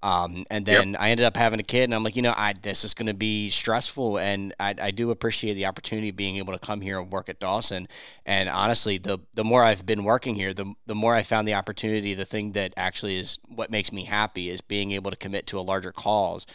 Um, 0.00 0.44
and 0.48 0.64
then 0.64 0.92
yep. 0.92 1.00
I 1.00 1.10
ended 1.10 1.26
up 1.26 1.36
having 1.36 1.58
a 1.58 1.64
kid, 1.64 1.84
and 1.84 1.94
I'm 1.94 2.04
like, 2.04 2.14
you 2.14 2.22
know, 2.22 2.34
I 2.36 2.54
this 2.62 2.84
is 2.84 2.94
going 2.94 3.08
to 3.08 3.14
be 3.14 3.48
stressful, 3.48 4.18
and 4.18 4.54
I, 4.60 4.74
I 4.80 4.90
do 4.92 5.10
appreciate 5.10 5.54
the 5.54 5.66
opportunity 5.66 6.10
of 6.10 6.16
being 6.16 6.36
able 6.36 6.52
to 6.52 6.58
come 6.58 6.80
here 6.80 7.00
and 7.00 7.10
work 7.10 7.28
at 7.28 7.40
Dawson. 7.40 7.88
And 8.24 8.48
honestly, 8.48 8.98
the 8.98 9.18
the 9.34 9.42
more 9.42 9.64
I've 9.64 9.84
been 9.84 10.04
working 10.04 10.36
here, 10.36 10.54
the 10.54 10.72
the 10.86 10.94
more 10.94 11.16
I 11.16 11.24
found 11.24 11.48
the 11.48 11.54
opportunity. 11.54 12.14
The 12.14 12.24
thing 12.24 12.52
that 12.52 12.74
actually 12.76 13.16
is 13.16 13.40
what 13.48 13.72
makes 13.72 13.92
me 13.92 14.04
happy 14.04 14.50
is 14.50 14.60
being 14.60 14.92
able 14.92 15.10
to 15.10 15.16
commit 15.16 15.48
to 15.48 15.58
a 15.58 15.62
larger 15.62 15.90
cause, 15.90 16.46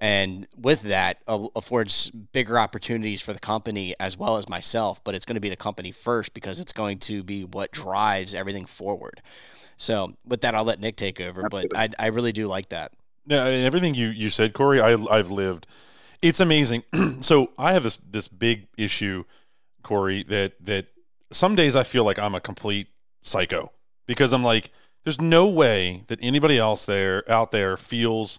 and 0.00 0.46
with 0.56 0.82
that 0.82 1.18
affords 1.26 2.10
bigger 2.10 2.58
opportunities 2.58 3.22
for 3.22 3.32
the 3.32 3.38
company 3.38 3.94
as 3.98 4.18
well 4.18 4.36
as 4.36 4.48
myself. 4.48 5.02
But 5.02 5.14
it's 5.14 5.24
going 5.24 5.36
to 5.36 5.40
be 5.40 5.48
the 5.48 5.56
company 5.56 5.90
first 5.90 6.34
because 6.34 6.60
it's 6.60 6.72
going 6.72 6.98
to 7.00 7.22
be 7.22 7.44
what 7.44 7.72
drives 7.72 8.34
everything 8.34 8.66
forward. 8.66 9.22
So 9.78 10.12
with 10.26 10.42
that, 10.42 10.54
I'll 10.54 10.64
let 10.64 10.80
Nick 10.80 10.96
take 10.96 11.20
over. 11.20 11.44
Absolutely. 11.44 11.68
But 11.68 11.98
I, 11.98 12.04
I 12.04 12.06
really 12.08 12.32
do 12.32 12.46
like 12.46 12.68
that. 12.70 12.92
Yeah, 13.26 13.46
and 13.46 13.64
everything 13.64 13.94
you 13.94 14.08
you 14.08 14.30
said, 14.30 14.52
Kory, 14.52 14.80
I 14.80 14.92
I've 14.92 15.30
lived. 15.30 15.66
It's 16.22 16.40
amazing. 16.40 16.84
so 17.20 17.50
I 17.58 17.72
have 17.72 17.82
this 17.82 17.96
this 17.96 18.28
big 18.28 18.68
issue, 18.76 19.24
Kory, 19.82 20.22
that 20.24 20.64
that 20.64 20.86
some 21.32 21.54
days 21.54 21.74
I 21.74 21.82
feel 21.82 22.04
like 22.04 22.18
I'm 22.18 22.34
a 22.34 22.40
complete 22.40 22.88
psycho 23.22 23.72
because 24.06 24.32
I'm 24.32 24.44
like, 24.44 24.70
there's 25.04 25.20
no 25.20 25.48
way 25.48 26.02
that 26.06 26.18
anybody 26.22 26.58
else 26.58 26.86
there 26.86 27.28
out 27.30 27.50
there 27.50 27.76
feels 27.76 28.38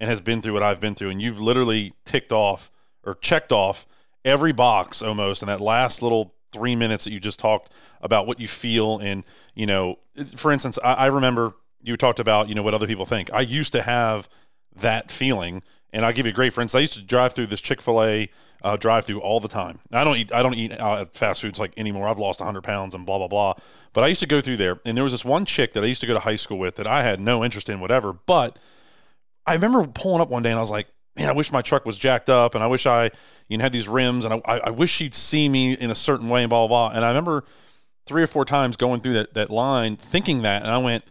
and 0.00 0.08
has 0.08 0.20
been 0.20 0.40
through 0.42 0.52
what 0.52 0.62
I've 0.62 0.80
been 0.80 0.94
through, 0.94 1.10
and 1.10 1.20
you've 1.20 1.40
literally 1.40 1.94
ticked 2.04 2.32
off 2.32 2.70
or 3.04 3.14
checked 3.14 3.52
off 3.52 3.86
every 4.24 4.52
box 4.52 5.02
almost 5.02 5.42
in 5.42 5.46
that 5.46 5.60
last 5.60 6.02
little 6.02 6.34
three 6.52 6.76
minutes 6.76 7.04
that 7.04 7.12
you 7.12 7.20
just 7.20 7.38
talked 7.38 7.72
about 8.00 8.26
what 8.26 8.40
you 8.40 8.48
feel 8.48 8.98
and 8.98 9.24
you 9.54 9.66
know 9.66 9.98
for 10.34 10.50
instance 10.50 10.78
I, 10.82 10.94
I, 10.94 11.06
remember 11.06 11.52
you 11.82 11.96
talked 11.96 12.20
about 12.20 12.48
you 12.48 12.54
know 12.54 12.62
what 12.62 12.74
other 12.74 12.86
people 12.86 13.06
think. 13.06 13.32
I 13.32 13.40
used 13.40 13.72
to 13.72 13.82
have 13.82 14.28
that 14.76 15.10
feeling 15.10 15.62
and 15.92 16.04
i'll 16.04 16.12
give 16.12 16.24
you 16.26 16.30
a 16.30 16.34
great 16.34 16.52
for 16.52 16.60
instance 16.60 16.78
i 16.78 16.80
used 16.80 16.94
to 16.94 17.02
drive 17.02 17.32
through 17.32 17.46
this 17.46 17.60
chick-fil-a 17.60 18.28
uh, 18.62 18.76
drive 18.76 19.04
through 19.04 19.20
all 19.20 19.40
the 19.40 19.48
time. 19.48 19.78
I 19.92 20.04
don't 20.04 20.16
eat 20.16 20.32
i 20.32 20.42
don't 20.42 20.54
eat 20.54 20.72
uh, 20.72 21.04
fast 21.06 21.42
foods 21.42 21.58
like 21.58 21.72
anymore. 21.76 22.08
I've 22.08 22.18
lost 22.18 22.40
100 22.40 22.62
pounds 22.62 22.94
and 22.94 23.06
blah 23.06 23.18
blah 23.18 23.28
blah. 23.28 23.54
But 23.92 24.04
i 24.04 24.08
used 24.08 24.20
to 24.20 24.26
go 24.26 24.40
through 24.40 24.56
there 24.56 24.80
and 24.84 24.96
there 24.96 25.04
was 25.04 25.12
this 25.12 25.24
one 25.24 25.44
chick 25.44 25.72
that 25.74 25.84
i 25.84 25.86
used 25.86 26.00
to 26.00 26.06
go 26.06 26.14
to 26.14 26.20
high 26.20 26.36
school 26.36 26.58
with 26.58 26.76
that 26.76 26.86
i 26.86 27.02
had 27.02 27.20
no 27.20 27.44
interest 27.44 27.68
in 27.68 27.80
whatever 27.80 28.12
but 28.12 28.58
i 29.48 29.54
remember 29.54 29.86
pulling 29.86 30.20
up 30.20 30.28
one 30.28 30.42
day 30.42 30.50
and 30.50 30.58
i 30.58 30.62
was 30.62 30.70
like 30.70 30.86
man, 31.18 31.28
I 31.28 31.32
wish 31.32 31.52
my 31.52 31.62
truck 31.62 31.84
was 31.84 31.98
jacked 31.98 32.30
up 32.30 32.54
and 32.54 32.62
I 32.62 32.68
wish 32.68 32.86
I, 32.86 33.10
you 33.48 33.58
know, 33.58 33.62
had 33.62 33.72
these 33.72 33.88
rims 33.88 34.24
and 34.24 34.40
I, 34.46 34.58
I 34.58 34.70
wish 34.70 34.90
she'd 34.90 35.14
see 35.14 35.48
me 35.48 35.72
in 35.72 35.90
a 35.90 35.94
certain 35.94 36.28
way 36.28 36.42
and 36.42 36.50
blah, 36.50 36.66
blah, 36.66 36.88
blah. 36.88 36.96
And 36.96 37.04
I 37.04 37.08
remember 37.08 37.44
three 38.06 38.22
or 38.22 38.26
four 38.26 38.44
times 38.44 38.76
going 38.76 39.00
through 39.00 39.14
that, 39.14 39.34
that 39.34 39.50
line 39.50 39.96
thinking 39.96 40.42
that. 40.42 40.62
And 40.62 40.70
I 40.70 40.78
went, 40.78 41.04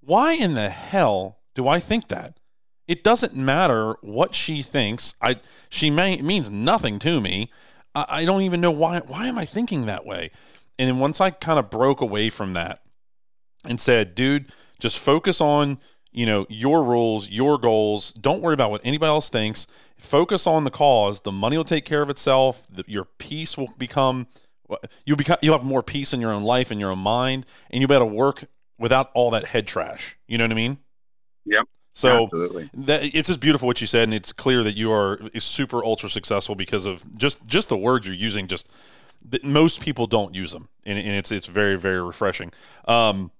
why 0.00 0.34
in 0.34 0.54
the 0.54 0.68
hell 0.68 1.38
do 1.54 1.66
I 1.66 1.80
think 1.80 2.08
that? 2.08 2.38
It 2.86 3.02
doesn't 3.02 3.34
matter 3.34 3.96
what 4.02 4.34
she 4.34 4.62
thinks. 4.62 5.14
I, 5.20 5.36
she 5.70 5.90
may, 5.90 6.20
means 6.20 6.50
nothing 6.50 6.98
to 7.00 7.20
me. 7.20 7.50
I, 7.94 8.04
I 8.08 8.24
don't 8.24 8.42
even 8.42 8.60
know 8.60 8.70
why, 8.70 9.00
why 9.00 9.26
am 9.26 9.38
I 9.38 9.46
thinking 9.46 9.86
that 9.86 10.04
way? 10.04 10.30
And 10.78 10.88
then 10.88 10.98
once 10.98 11.20
I 11.20 11.30
kind 11.30 11.58
of 11.58 11.70
broke 11.70 12.02
away 12.02 12.28
from 12.28 12.52
that 12.52 12.82
and 13.66 13.80
said, 13.80 14.14
dude, 14.14 14.52
just 14.78 14.98
focus 14.98 15.40
on 15.40 15.78
you 16.16 16.24
know 16.24 16.46
your 16.48 16.82
rules 16.82 17.30
your 17.30 17.58
goals. 17.58 18.12
Don't 18.14 18.42
worry 18.42 18.54
about 18.54 18.70
what 18.70 18.80
anybody 18.82 19.08
else 19.08 19.28
thinks. 19.28 19.66
Focus 19.98 20.46
on 20.46 20.64
the 20.64 20.70
cause. 20.70 21.20
The 21.20 21.30
money 21.30 21.56
will 21.56 21.64
take 21.64 21.84
care 21.84 22.02
of 22.02 22.10
itself. 22.10 22.66
The, 22.70 22.84
your 22.88 23.04
peace 23.04 23.56
will 23.56 23.68
become 23.78 24.26
you'll 25.04 25.18
become 25.18 25.36
you'll 25.42 25.56
have 25.56 25.66
more 25.66 25.82
peace 25.82 26.14
in 26.14 26.20
your 26.20 26.32
own 26.32 26.42
life 26.42 26.70
and 26.70 26.80
your 26.80 26.90
own 26.90 26.98
mind 26.98 27.44
and 27.70 27.80
you'll 27.80 27.88
be 27.88 27.94
able 27.94 28.08
to 28.08 28.14
work 28.14 28.44
without 28.78 29.10
all 29.14 29.30
that 29.30 29.44
head 29.44 29.66
trash. 29.66 30.16
You 30.26 30.38
know 30.38 30.44
what 30.44 30.52
i 30.52 30.54
mean? 30.54 30.78
Yep. 31.44 31.64
So 31.92 32.28
that 32.32 33.14
it's 33.14 33.28
just 33.28 33.40
beautiful 33.40 33.66
what 33.66 33.82
you 33.82 33.86
said 33.86 34.04
and 34.04 34.14
it's 34.14 34.32
clear 34.32 34.62
that 34.62 34.74
you 34.74 34.90
are 34.92 35.20
super 35.38 35.84
ultra 35.84 36.08
successful 36.08 36.54
because 36.54 36.86
of 36.86 37.16
just 37.16 37.46
just 37.46 37.68
the 37.68 37.76
words 37.76 38.06
you're 38.06 38.16
using 38.16 38.46
just 38.46 38.72
most 39.42 39.80
people 39.80 40.06
don't 40.06 40.34
use 40.34 40.52
them 40.52 40.68
and, 40.84 40.98
and 40.98 41.08
it's 41.08 41.30
it's 41.30 41.46
very 41.46 41.76
very 41.76 42.02
refreshing. 42.02 42.52
Um, 42.88 43.30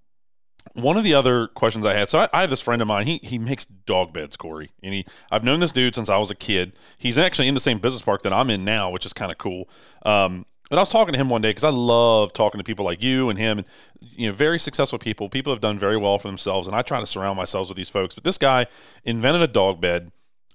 one 0.75 0.97
of 0.97 1.05
the 1.05 1.15
other 1.15 1.47
questions 1.49 1.87
I 1.87 1.95
had, 1.95 2.11
so 2.11 2.21
I, 2.21 2.29
I, 2.33 2.41
have 2.43 2.51
this 2.51 2.61
friend 2.61 2.83
of 2.83 2.89
mine. 2.89 3.07
He 3.07 3.21
he 3.23 3.39
makes 3.39 3.65
dog 3.65 4.13
beds, 4.13 4.37
Kory, 4.37 4.71
and 4.83 4.95
he 4.95 5.05
I've 5.31 5.45
known 5.45 5.61
this 5.61 5.73
dude 5.73 5.95
since 5.95 6.09
I 6.09 6.19
was 6.19 6.31
a 6.31 6.35
kid. 6.35 6.79
He's 6.99 7.19
actually 7.19 7.49
in 7.49 7.55
the 7.55 7.61
same 7.61 7.79
business 7.79 8.03
park 8.03 8.23
that 8.23 8.33
I'm 8.33 8.51
in 8.51 8.65
now, 8.65 8.91
which 8.91 9.07
is 9.07 9.13
kind 9.13 9.31
of 9.31 9.39
cool. 9.39 9.69
Um, 10.05 10.45
and 10.71 10.81
I 10.81 10.83
was 10.83 10.91
talking 10.91 11.13
to 11.13 11.19
him 11.19 11.29
one 11.29 11.43
day 11.43 11.51
because 11.51 11.65
I 11.65 11.71
love 11.71 12.33
talking 12.33 12.59
to 12.59 12.65
people 12.65 12.85
like 12.85 13.03
you 13.03 13.31
and 13.31 13.39
him, 13.39 13.59
and 13.59 13.67
you 14.01 14.29
know, 14.29 14.33
very 14.33 14.59
successful 14.59 14.99
people. 14.99 15.29
People 15.29 15.53
have 15.53 15.61
done 15.61 15.79
very 15.79 15.97
well 15.97 16.19
for 16.19 16.29
themselves, 16.29 16.67
and 16.67 16.77
I 16.77 16.83
try 16.83 17.01
to 17.01 17.07
surround 17.07 17.37
myself 17.37 17.69
with 17.69 17.77
these 17.77 17.91
folks. 17.91 18.15
But 18.15 18.25
this 18.25 18.39
guy 18.39 18.67
invented 19.05 19.43
a 19.43 19.47
dog 19.47 19.81
bed, 19.81 20.11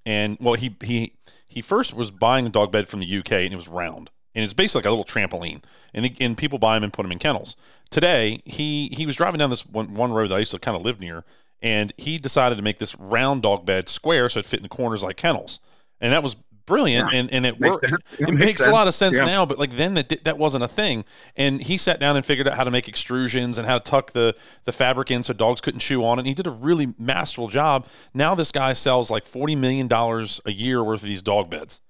and 0.05 0.37
well, 0.41 0.55
he 0.55 0.75
he 0.83 1.13
he 1.47 1.61
first 1.61 1.93
was 1.93 2.11
buying 2.11 2.45
a 2.45 2.49
dog 2.49 2.71
bed 2.71 2.89
from 2.89 2.99
the 2.99 3.17
UK, 3.17 3.31
and 3.31 3.53
it 3.53 3.57
was 3.57 3.67
round 3.67 4.09
and 4.33 4.43
it's 4.43 4.53
basically 4.53 4.79
like 4.79 4.85
a 4.85 4.89
little 4.89 5.05
trampoline. 5.05 5.63
And, 5.93 6.15
and 6.19 6.37
people 6.37 6.59
buy 6.59 6.75
them 6.75 6.83
and 6.83 6.93
put 6.93 7.03
them 7.03 7.11
in 7.11 7.19
kennels. 7.19 7.55
Today, 7.89 8.39
he 8.45 8.89
he 8.93 9.05
was 9.05 9.15
driving 9.15 9.39
down 9.39 9.49
this 9.49 9.65
one, 9.65 9.93
one 9.93 10.13
road 10.13 10.29
that 10.29 10.35
I 10.35 10.39
used 10.39 10.51
to 10.51 10.59
kind 10.59 10.77
of 10.77 10.83
live 10.83 11.01
near, 11.01 11.25
and 11.61 11.93
he 11.97 12.17
decided 12.17 12.57
to 12.57 12.63
make 12.63 12.79
this 12.79 12.95
round 12.97 13.41
dog 13.41 13.65
bed 13.65 13.89
square 13.89 14.29
so 14.29 14.39
it 14.39 14.45
fit 14.45 14.59
in 14.59 14.63
the 14.63 14.69
corners 14.69 15.03
like 15.03 15.17
kennels. 15.17 15.59
And 15.99 16.13
that 16.13 16.23
was 16.23 16.35
brilliant, 16.65 17.11
yeah. 17.11 17.19
and, 17.19 17.33
and 17.33 17.45
it 17.45 17.59
worked. 17.59 17.83
It, 17.83 17.93
it 18.19 18.33
makes, 18.33 18.65
a 18.65 18.71
lot 18.71 18.87
of 18.87 18.93
sense 18.93 19.17
yeah. 19.17 19.25
now, 19.25 19.45
but 19.45 19.59
like 19.59 19.71
then 19.71 19.95
that 19.95 20.23
that 20.23 20.37
wasn't 20.37 20.63
a 20.63 20.69
thing. 20.69 21.03
And 21.35 21.61
he 21.61 21.77
sat 21.77 21.99
down 21.99 22.15
and 22.15 22.25
figured 22.25 22.47
out 22.47 22.55
how 22.55 22.63
to 22.63 22.71
make 22.71 22.85
extrusions 22.85 23.57
and 23.57 23.67
how 23.67 23.77
to 23.77 23.83
tuck 23.83 24.11
the 24.11 24.35
the 24.63 24.71
fabric 24.71 25.11
in 25.11 25.23
so 25.23 25.33
dogs 25.33 25.59
couldn't 25.59 25.81
chew 25.81 26.05
on 26.05 26.17
it. 26.17 26.21
And 26.21 26.27
he 26.27 26.33
did 26.33 26.47
a 26.47 26.51
really 26.51 26.95
masterful 26.97 27.49
job. 27.49 27.87
Now 28.13 28.35
this 28.35 28.53
guy 28.53 28.71
sells 28.71 29.11
like 29.11 29.25
forty 29.25 29.55
million 29.55 29.89
dollars 29.89 30.39
a 30.45 30.51
year 30.51 30.81
worth 30.81 31.01
of 31.01 31.09
these 31.09 31.21
dog 31.21 31.49
beds 31.49 31.81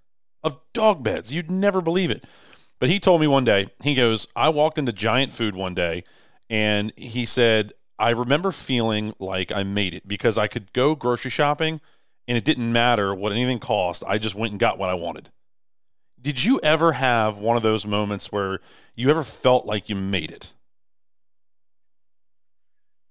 of 0.44 0.60
dog 0.74 1.04
beds. 1.04 1.32
You'd 1.32 1.52
never 1.52 1.82
believe 1.82 2.12
it. 2.12 2.26
But 2.80 2.90
he 2.90 3.00
told 3.00 3.22
me 3.22 3.28
one 3.28 3.46
day, 3.46 3.68
he 3.84 3.94
goes, 3.94 4.28
I 4.36 4.50
walked 4.50 4.78
into 4.78 4.92
Giant 4.92 5.34
Food 5.34 5.56
one 5.56 5.76
day 5.76 6.04
and 6.50 6.92
he 6.96 7.26
said, 7.26 7.74
I 8.00 8.10
remember 8.10 8.52
feeling 8.52 9.14
like 9.20 9.52
I 9.52 9.64
made 9.64 9.94
it 9.94 10.08
because 10.08 10.38
I 10.38 10.48
could 10.48 10.74
go 10.74 10.96
grocery 10.96 11.30
shopping 11.30 11.80
and 12.28 12.38
it 12.38 12.44
didn't 12.44 12.72
matter 12.72 13.14
what 13.14 13.32
anything 13.32 13.60
cost. 13.60 14.04
I 14.08 14.18
just 14.18 14.34
went 14.34 14.52
and 14.52 14.60
got 14.60 14.80
what 14.80 14.90
I 14.90 14.96
wanted. 14.96 15.30
Did 16.20 16.44
you 16.44 16.60
ever 16.64 16.94
have 16.94 17.38
one 17.38 17.58
of 17.58 17.64
those 17.64 17.86
moments 17.86 18.32
where 18.32 18.60
you 18.96 19.10
ever 19.10 19.24
felt 19.24 19.66
like 19.66 19.90
you 19.90 19.96
made 19.96 20.32
it? 20.32 20.54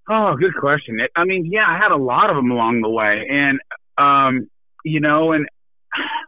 Oh, 0.09 0.35
good 0.37 0.55
question. 0.59 0.99
I 1.15 1.25
mean, 1.25 1.47
yeah, 1.47 1.67
I 1.69 1.79
had 1.79 1.93
a 1.93 1.97
lot 1.97 2.31
of 2.31 2.37
them 2.37 2.51
along 2.51 2.81
the 2.81 2.89
way, 2.89 3.27
and 3.31 3.61
um, 3.97 4.51
you 4.85 4.99
know, 4.99 5.33
and 5.33 5.49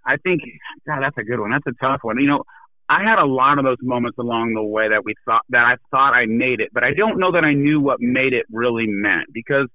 I 0.07 0.17
think, 0.17 0.43
God, 0.87 1.01
that's 1.03 1.19
a 1.19 1.23
good 1.23 1.41
one. 1.41 1.51
That's 1.51 1.67
a 1.67 1.85
tough 1.85 2.01
one. 2.03 2.19
You 2.19 2.29
know, 2.29 2.45
I 2.89 3.03
had 3.03 3.19
a 3.19 3.25
lot 3.25 3.59
of 3.59 3.65
those 3.65 3.79
moments 3.81 4.19
along 4.19 4.55
the 4.55 4.63
way 4.63 4.89
that 4.89 5.05
we 5.05 5.15
thought 5.25 5.43
that 5.51 5.65
I 5.65 5.77
thought 5.91 6.13
I 6.13 6.27
made 6.27 6.61
it, 6.61 6.71
but 6.73 6.85
I 6.85 6.93
don't 6.95 7.19
know 7.19 7.33
that 7.33 7.45
I 7.45 7.55
knew 7.55 7.81
what 7.81 8.01
made 8.01 8.33
it 8.33 8.47
really 8.51 8.87
meant 8.87 9.33
because, 9.33 9.69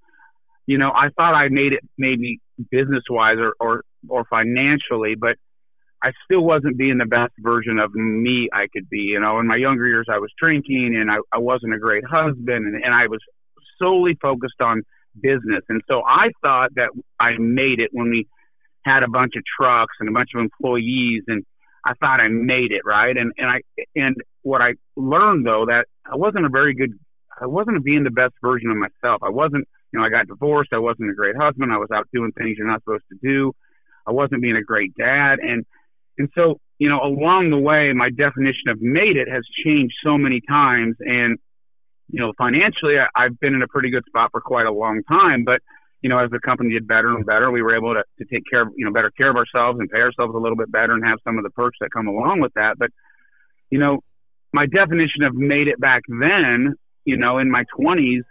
you 0.65 0.77
know, 0.77 0.91
I 0.91 1.09
thought 1.15 1.33
I 1.33 1.47
made 1.49 1.73
it 1.73 1.79
maybe 1.97 2.39
business 2.69 3.03
wise 3.09 3.37
or, 3.39 3.53
or, 3.59 3.83
or 4.09 4.25
financially, 4.29 5.15
but 5.15 5.37
I 6.03 6.11
still 6.25 6.41
wasn't 6.41 6.77
being 6.77 6.99
the 6.99 7.05
best 7.05 7.33
version 7.39 7.79
of 7.79 7.93
me 7.93 8.49
I 8.53 8.67
could 8.71 8.89
be. 8.89 8.99
You 8.99 9.19
know, 9.19 9.39
in 9.39 9.47
my 9.47 9.55
younger 9.55 9.87
years, 9.87 10.07
I 10.11 10.19
was 10.19 10.29
drinking 10.39 10.95
and 10.99 11.09
I, 11.09 11.17
I 11.33 11.39
wasn't 11.39 11.73
a 11.73 11.79
great 11.79 12.03
husband 12.05 12.65
and, 12.67 12.83
and 12.83 12.93
I 12.93 13.07
was 13.07 13.19
solely 13.79 14.15
focused 14.21 14.61
on 14.61 14.83
business. 15.21 15.63
And 15.69 15.81
so 15.87 16.03
I 16.05 16.29
thought 16.41 16.75
that 16.75 16.89
I 17.19 17.37
made 17.39 17.79
it 17.79 17.89
when 17.93 18.09
we 18.09 18.27
had 18.87 19.03
a 19.03 19.09
bunch 19.09 19.33
of 19.35 19.43
trucks 19.59 19.95
and 19.99 20.09
a 20.09 20.11
bunch 20.11 20.29
of 20.35 20.41
employees 20.41 21.23
and 21.27 21.43
I 21.85 21.93
thought 21.99 22.19
I 22.19 22.27
made 22.27 22.71
it 22.71 22.81
right 22.85 23.15
and 23.15 23.31
and 23.37 23.49
I 23.49 23.61
and 23.95 24.15
what 24.41 24.61
I 24.61 24.73
learned 24.95 25.45
though 25.45 25.65
that 25.67 25.85
I 26.05 26.15
wasn't 26.15 26.45
a 26.45 26.49
very 26.49 26.73
good 26.73 26.91
I 27.39 27.45
wasn't 27.45 27.83
being 27.83 28.03
the 28.03 28.11
best 28.11 28.33
version 28.41 28.71
of 28.71 28.77
myself. 28.77 29.21
I 29.23 29.29
wasn't 29.29 29.67
you 29.91 29.99
know 29.99 30.05
I 30.05 30.09
got 30.09 30.27
divorced. 30.27 30.71
I 30.73 30.79
wasn't 30.79 31.11
a 31.11 31.13
great 31.13 31.35
husband. 31.35 31.71
I 31.71 31.77
was 31.77 31.89
out 31.93 32.07
doing 32.13 32.31
things 32.31 32.57
you're 32.57 32.67
not 32.67 32.83
supposed 32.83 33.05
to 33.11 33.17
do. 33.21 33.53
I 34.07 34.11
wasn't 34.11 34.41
being 34.41 34.57
a 34.57 34.63
great 34.63 34.95
dad 34.95 35.39
and 35.39 35.65
and 36.17 36.29
so 36.35 36.59
you 36.79 36.89
know 36.89 36.99
along 37.03 37.51
the 37.51 37.57
way 37.57 37.91
my 37.93 38.09
definition 38.09 38.69
of 38.69 38.81
made 38.81 39.17
it 39.17 39.27
has 39.29 39.43
changed 39.63 39.95
so 40.03 40.17
many 40.17 40.41
times 40.47 40.95
and 40.99 41.37
you 42.09 42.21
know, 42.21 42.33
financially, 42.37 42.95
I, 42.97 43.07
I've 43.15 43.39
been 43.39 43.53
in 43.53 43.61
a 43.61 43.67
pretty 43.67 43.89
good 43.89 44.03
spot 44.07 44.31
for 44.31 44.41
quite 44.41 44.65
a 44.65 44.71
long 44.71 45.01
time. 45.03 45.43
But 45.43 45.61
you 46.01 46.09
know, 46.09 46.19
as 46.19 46.29
the 46.29 46.39
company 46.39 46.71
did 46.71 46.87
better 46.87 47.15
and 47.15 47.25
better, 47.25 47.49
we 47.51 47.61
were 47.61 47.75
able 47.75 47.93
to, 47.93 48.03
to 48.19 48.25
take 48.33 48.43
care 48.49 48.61
of, 48.61 48.69
you 48.75 48.85
know, 48.85 48.91
better 48.91 49.11
care 49.11 49.29
of 49.29 49.35
ourselves 49.35 49.79
and 49.79 49.89
pay 49.89 49.99
ourselves 49.99 50.33
a 50.35 50.37
little 50.37 50.55
bit 50.55 50.71
better 50.71 50.93
and 50.93 51.03
have 51.05 51.19
some 51.23 51.37
of 51.37 51.43
the 51.43 51.49
perks 51.51 51.77
that 51.81 51.89
come 51.91 52.07
along 52.07 52.39
with 52.39 52.53
that. 52.53 52.77
But, 52.77 52.91
you 53.69 53.79
know, 53.79 53.99
my 54.53 54.65
definition 54.65 55.23
of 55.23 55.33
made 55.35 55.67
it 55.67 55.79
back 55.79 56.03
then, 56.07 56.75
you 57.05 57.17
know, 57.17 57.39
in 57.39 57.49
my 57.49 57.63
20s 57.77 58.21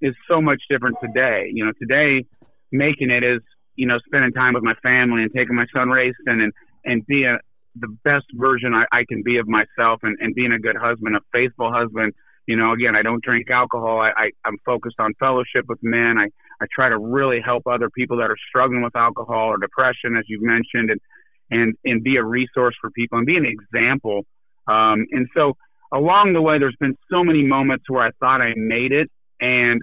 is 0.00 0.14
so 0.28 0.40
much 0.40 0.62
different 0.70 0.96
today. 1.02 1.50
You 1.52 1.66
know, 1.66 1.72
today 1.78 2.24
making 2.72 3.10
it 3.10 3.22
is, 3.22 3.40
you 3.76 3.86
know, 3.86 3.98
spending 4.06 4.32
time 4.32 4.54
with 4.54 4.62
my 4.62 4.74
family 4.82 5.22
and 5.22 5.32
taking 5.34 5.54
my 5.54 5.66
son 5.74 5.88
racing 5.88 6.14
and, 6.26 6.52
and 6.84 7.06
being 7.06 7.38
the 7.76 7.88
best 8.04 8.26
version 8.34 8.74
I, 8.74 8.84
I 8.92 9.04
can 9.08 9.22
be 9.22 9.38
of 9.38 9.46
myself 9.46 10.00
and, 10.02 10.16
and 10.20 10.34
being 10.34 10.52
a 10.52 10.58
good 10.58 10.76
husband, 10.76 11.16
a 11.16 11.20
faithful 11.32 11.72
husband. 11.72 12.14
You 12.50 12.56
know, 12.56 12.72
again, 12.72 12.96
I 12.96 13.02
don't 13.02 13.22
drink 13.22 13.48
alcohol. 13.48 14.00
I, 14.00 14.10
I, 14.24 14.30
I'm 14.44 14.56
focused 14.66 14.96
on 14.98 15.14
fellowship 15.20 15.66
with 15.68 15.78
men. 15.82 16.16
I, 16.18 16.26
I 16.60 16.66
try 16.74 16.88
to 16.88 16.98
really 16.98 17.38
help 17.40 17.62
other 17.68 17.88
people 17.90 18.16
that 18.16 18.28
are 18.28 18.36
struggling 18.48 18.82
with 18.82 18.96
alcohol 18.96 19.50
or 19.52 19.56
depression, 19.56 20.16
as 20.18 20.24
you've 20.26 20.42
mentioned, 20.42 20.90
and, 20.90 21.00
and, 21.52 21.74
and 21.84 22.02
be 22.02 22.16
a 22.16 22.24
resource 22.24 22.74
for 22.80 22.90
people 22.90 23.18
and 23.18 23.26
be 23.26 23.36
an 23.36 23.46
example. 23.46 24.22
Um, 24.66 25.06
and 25.12 25.28
so 25.32 25.52
along 25.92 26.32
the 26.32 26.42
way, 26.42 26.58
there's 26.58 26.74
been 26.80 26.96
so 27.08 27.22
many 27.22 27.44
moments 27.44 27.84
where 27.88 28.02
I 28.02 28.10
thought 28.18 28.40
I 28.40 28.54
made 28.56 28.90
it 28.90 29.08
and 29.40 29.80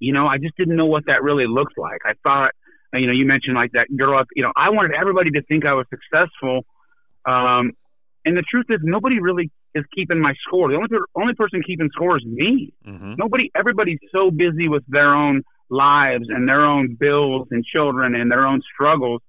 you 0.00 0.12
know, 0.12 0.26
I 0.26 0.36
just 0.38 0.54
didn't 0.56 0.76
know 0.76 0.86
what 0.86 1.06
that 1.06 1.22
really 1.22 1.46
looked 1.48 1.78
like. 1.78 2.00
I 2.04 2.12
thought, 2.22 2.50
you 2.92 3.06
know, 3.06 3.12
you 3.12 3.24
mentioned 3.24 3.56
like 3.56 3.72
that 3.72 3.88
girl, 3.96 4.22
you 4.36 4.42
know, 4.42 4.52
I 4.54 4.70
wanted 4.70 4.92
everybody 4.94 5.30
to 5.30 5.42
think 5.48 5.64
I 5.66 5.72
was 5.72 5.86
successful. 5.90 6.64
Um, 7.26 7.72
and 8.24 8.36
the 8.36 8.44
truth 8.48 8.66
is, 8.68 8.80
nobody 8.82 9.18
really 9.18 9.50
is 9.74 9.84
keeping 9.94 10.20
my 10.20 10.34
score. 10.46 10.68
The 10.70 10.76
only 10.76 10.88
only 11.14 11.34
person 11.34 11.62
keeping 11.66 11.88
score 11.92 12.16
is 12.16 12.24
me. 12.24 12.72
Mm-hmm. 12.86 13.14
Nobody, 13.18 13.50
everybody's 13.54 13.98
so 14.12 14.30
busy 14.30 14.68
with 14.68 14.84
their 14.88 15.14
own 15.14 15.42
lives 15.70 16.26
and 16.28 16.48
their 16.48 16.64
own 16.64 16.96
bills 16.98 17.48
and 17.50 17.64
children 17.64 18.14
and 18.14 18.30
their 18.30 18.46
own 18.46 18.62
struggles 18.74 19.20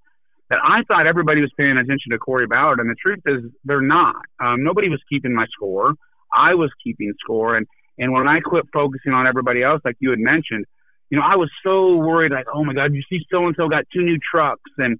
that 0.48 0.58
I 0.64 0.82
thought 0.88 1.06
everybody 1.06 1.40
was 1.40 1.50
paying 1.56 1.76
attention 1.76 2.10
to 2.10 2.18
Kory 2.18 2.46
Ballard. 2.46 2.80
And 2.80 2.90
the 2.90 2.96
truth 3.00 3.20
is, 3.26 3.50
they're 3.64 3.80
not. 3.80 4.16
Um, 4.42 4.64
nobody 4.64 4.88
was 4.88 5.00
keeping 5.08 5.34
my 5.34 5.46
score. 5.54 5.94
I 6.32 6.54
was 6.54 6.70
keeping 6.82 7.12
score, 7.22 7.56
and 7.56 7.66
and 7.98 8.12
when 8.12 8.26
I 8.26 8.40
quit 8.40 8.64
focusing 8.72 9.12
on 9.12 9.26
everybody 9.26 9.62
else, 9.62 9.82
like 9.84 9.96
you 10.00 10.10
had 10.10 10.18
mentioned, 10.18 10.64
you 11.10 11.18
know, 11.18 11.24
I 11.24 11.36
was 11.36 11.50
so 11.62 11.96
worried, 11.96 12.32
like, 12.32 12.46
oh 12.52 12.64
my 12.64 12.72
God, 12.72 12.94
you 12.94 13.02
see 13.10 13.20
so 13.30 13.46
and 13.46 13.54
so 13.56 13.68
got 13.68 13.84
two 13.92 14.02
new 14.02 14.16
trucks 14.18 14.70
and 14.78 14.98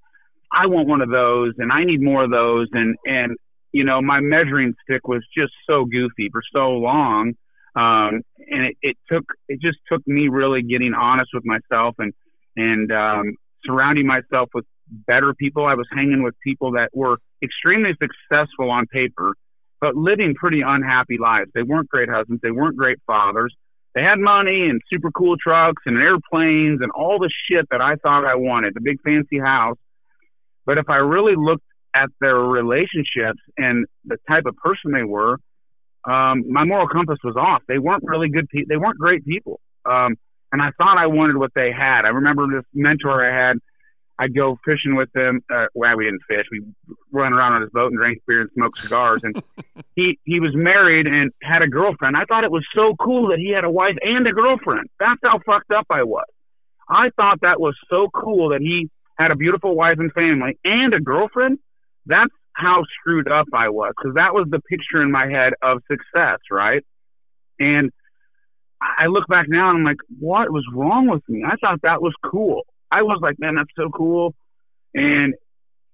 I 0.53 0.67
want 0.67 0.89
one 0.89 1.01
of 1.01 1.09
those 1.09 1.55
and 1.59 1.73
I 1.73 1.85
need 1.85 2.03
more 2.03 2.25
of 2.25 2.31
those. 2.31 2.69
And, 2.73 2.97
and, 3.05 3.37
you 3.73 3.85
know, 3.85 4.01
my 4.01 4.21
measuring 4.21 4.75
stick 4.83 5.07
was 5.07 5.25
just 5.37 5.53
so 5.69 5.85
goofy 5.85 6.29
for 6.31 6.43
so 6.53 6.71
long. 6.71 7.35
Um, 7.77 8.23
and 8.51 8.67
it, 8.67 8.77
it 8.83 8.97
took, 9.11 9.25
it 9.49 9.61
just 9.61 9.79
took 9.91 10.07
me 10.07 10.29
really 10.29 10.63
getting 10.63 10.93
honest 10.93 11.31
with 11.33 11.45
myself 11.45 11.95
and, 11.99 12.13
and, 12.57 12.91
um, 12.91 13.37
surrounding 13.65 14.07
myself 14.07 14.49
with 14.55 14.65
better 15.07 15.35
people. 15.35 15.67
I 15.67 15.75
was 15.75 15.87
hanging 15.93 16.23
with 16.23 16.35
people 16.43 16.73
that 16.73 16.89
were 16.93 17.19
extremely 17.43 17.93
successful 18.01 18.71
on 18.71 18.87
paper 18.87 19.35
but 19.81 19.97
living 19.97 20.35
pretty 20.35 20.61
unhappy 20.65 21.17
lives. 21.19 21.51
They 21.55 21.63
weren't 21.63 21.89
great 21.89 22.09
husbands. 22.09 22.43
They 22.43 22.51
weren't 22.51 22.77
great 22.77 22.99
fathers. 23.07 23.55
They 23.95 24.03
had 24.03 24.19
money 24.19 24.69
and 24.69 24.81
super 24.93 25.11
cool 25.11 25.37
trucks 25.37 25.83
and 25.87 25.97
airplanes 25.97 26.81
and 26.81 26.93
all 26.93 27.19
the 27.19 27.31
shit 27.49 27.67
that 27.71 27.81
I 27.81 27.97
thought 27.97 28.25
I 28.25 28.37
wanted, 28.37 28.75
the 28.75 28.81
big 28.81 29.01
fancy 29.03 29.39
house. 29.39 29.79
But 30.65 30.79
if 30.79 30.89
I 30.89 30.97
really 30.97 31.35
looked 31.35 31.65
at 31.95 32.09
their 32.21 32.37
relationships 32.37 33.41
and 33.57 33.87
the 34.05 34.17
type 34.29 34.47
of 34.47 34.57
person 34.57 34.93
they 34.93 35.05
were, 35.05 35.39
um, 36.05 36.51
my 36.51 36.65
moral 36.65 36.89
compass 36.89 37.19
was 37.23 37.37
off. 37.37 37.63
They 37.69 37.79
weren't 37.79 38.05
really 38.05 38.29
good 38.29 38.49
people. 38.49 38.67
They 38.69 38.77
weren't 38.77 38.99
great 38.99 39.25
people. 39.25 39.61
Um, 39.85 40.17
and 40.53 40.61
I 40.61 40.71
thought 40.79 40.99
I 40.99 41.07
wanted 41.07 41.37
what 41.37 41.53
they 41.55 41.71
had. 41.73 42.05
I 42.05 42.09
remember 42.09 42.47
this 42.47 42.65
mentor 42.75 43.25
I 43.25 43.49
had 43.49 43.59
I'd 44.21 44.35
go 44.35 44.59
fishing 44.67 44.97
with 44.97 45.11
them. 45.15 45.41
Uh, 45.51 45.67
well, 45.75 45.97
we 45.97 46.05
didn't 46.05 46.21
fish. 46.29 46.45
We 46.53 46.63
run 47.11 47.33
around 47.33 47.55
on 47.55 47.63
his 47.63 47.71
boat 47.71 47.91
and 47.91 47.97
drank 47.97 48.23
beer 48.27 48.43
and 48.43 48.51
smoked 48.55 48.79
cigars. 48.79 49.25
And 49.25 49.43
he 49.97 50.19
he 50.25 50.41
was 50.41 50.51
married 50.55 51.07
and 51.07 51.33
had 51.43 51.63
a 51.63 51.69
girlfriend. 51.69 52.19
I 52.19 52.27
thought 52.27 52.45
it 52.45 52.51
was 52.51 52.67
so 52.75 52.95
cool 53.01 53.29
that 53.29 53.39
he 53.39 53.51
had 53.51 53.65
a 53.65 53.71
wife 53.71 53.97
and 54.03 54.27
a 54.27 54.33
girlfriend. 54.33 54.91
That's 54.99 55.21
how 55.23 55.39
fucked 55.47 55.71
up 55.71 55.87
I 55.89 56.03
was. 56.03 56.27
I 56.87 57.11
thought 57.17 57.41
that 57.41 57.61
was 57.61 57.75
so 57.89 58.09
cool 58.13 58.51
that 58.51 58.61
he 58.61 58.91
had 59.17 59.31
a 59.31 59.37
beautiful 59.37 59.75
wife 59.75 59.99
and 59.99 60.13
family 60.13 60.59
and 60.65 60.93
a 60.93 61.01
girlfriend. 61.01 61.59
That's 62.11 62.33
how 62.55 62.83
screwed 62.99 63.31
up 63.31 63.47
I 63.55 63.69
was 63.69 63.93
because 63.97 64.15
that 64.17 64.35
was 64.35 64.47
the 64.51 64.61
picture 64.61 65.01
in 65.03 65.11
my 65.11 65.27
head 65.29 65.55
of 65.63 65.83
success, 65.91 66.39
right? 66.51 66.85
And 67.59 67.91
I 68.81 69.07
look 69.07 69.27
back 69.29 69.47
now 69.49 69.71
and 69.71 69.79
I'm 69.79 69.85
like, 69.85 70.03
what 70.19 70.51
was 70.51 70.65
wrong 70.75 71.09
with 71.09 71.23
me? 71.29 71.45
I 71.45 71.57
thought 71.57 71.83
that 71.83 72.03
was 72.03 72.15
cool. 72.25 72.63
I 72.91 73.03
was 73.03 73.21
like, 73.23 73.39
man, 73.39 73.55
that's 73.55 73.71
so 73.77 73.89
cool. 73.91 74.35
And 74.95 75.35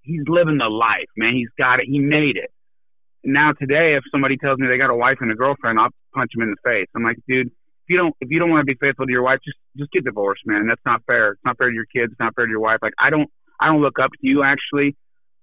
he's 0.03 0.23
living 0.27 0.59
the 0.59 0.69
life, 0.69 1.11
man. 1.17 1.35
He's 1.35 1.51
got 1.59 1.81
it. 1.81 1.87
He 1.87 1.99
made 1.99 2.37
it. 2.37 2.51
Now 3.25 3.53
today, 3.53 3.97
if 3.97 4.05
somebody 4.11 4.37
tells 4.37 4.59
me 4.59 4.69
they 4.69 4.79
got 4.79 4.91
a 4.91 4.97
wife 4.97 5.19
and 5.21 5.31
a 5.33 5.35
girlfriend, 5.35 5.81
I'll 5.81 5.91
punch 6.15 6.31
him 6.35 6.43
in 6.43 6.51
the 6.51 6.57
face. 6.65 6.87
I'm 6.95 7.03
like, 7.03 7.19
dude, 7.29 7.49
if 7.49 7.91
you 7.91 7.97
don't 7.99 8.15
if 8.21 8.31
you 8.31 8.39
don't 8.39 8.51
want 8.51 8.67
to 8.67 8.73
be 8.73 8.79
faithful 8.81 9.07
to 9.07 9.13
your 9.13 9.23
wife, 9.23 9.41
just 9.45 9.59
just 9.77 9.91
get 9.91 10.05
divorced, 10.05 10.43
man. 10.47 10.67
That's 10.69 10.81
not 10.87 11.03
fair. 11.07 11.33
It's 11.33 11.45
not 11.45 11.59
fair 11.59 11.69
to 11.69 11.75
your 11.75 11.87
kids. 11.87 12.13
It's 12.13 12.21
not 12.21 12.35
fair 12.37 12.47
to 12.47 12.51
your 12.51 12.61
wife. 12.61 12.79
Like 12.83 12.95
I 12.99 13.11
don't 13.11 13.29
I 13.61 13.67
don't 13.67 13.83
look 13.83 13.99
up 13.99 14.13
to 14.13 14.19
you 14.23 14.45
actually. 14.45 14.97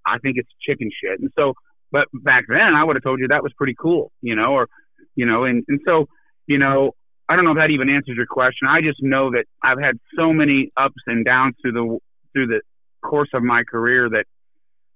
I 0.05 0.17
think 0.19 0.37
it's 0.37 0.49
chicken 0.61 0.89
shit. 0.91 1.19
And 1.19 1.31
so, 1.37 1.53
but 1.91 2.07
back 2.13 2.45
then 2.47 2.75
I 2.75 2.83
would 2.83 2.95
have 2.95 3.03
told 3.03 3.19
you 3.19 3.27
that 3.27 3.43
was 3.43 3.53
pretty 3.57 3.75
cool, 3.79 4.11
you 4.21 4.35
know, 4.35 4.53
or 4.53 4.67
you 5.15 5.25
know, 5.25 5.43
and 5.43 5.63
and 5.67 5.79
so 5.85 6.07
you 6.47 6.57
know, 6.57 6.91
I 7.29 7.35
don't 7.35 7.45
know 7.45 7.51
if 7.51 7.57
that 7.57 7.71
even 7.71 7.89
answers 7.89 8.15
your 8.17 8.25
question. 8.25 8.67
I 8.67 8.81
just 8.81 9.01
know 9.01 9.31
that 9.31 9.45
I've 9.63 9.79
had 9.79 9.97
so 10.17 10.33
many 10.33 10.71
ups 10.75 11.01
and 11.07 11.23
downs 11.23 11.55
through 11.61 11.73
the 11.73 11.99
through 12.33 12.47
the 12.47 12.61
course 13.01 13.29
of 13.33 13.43
my 13.43 13.63
career 13.63 14.09
that 14.09 14.25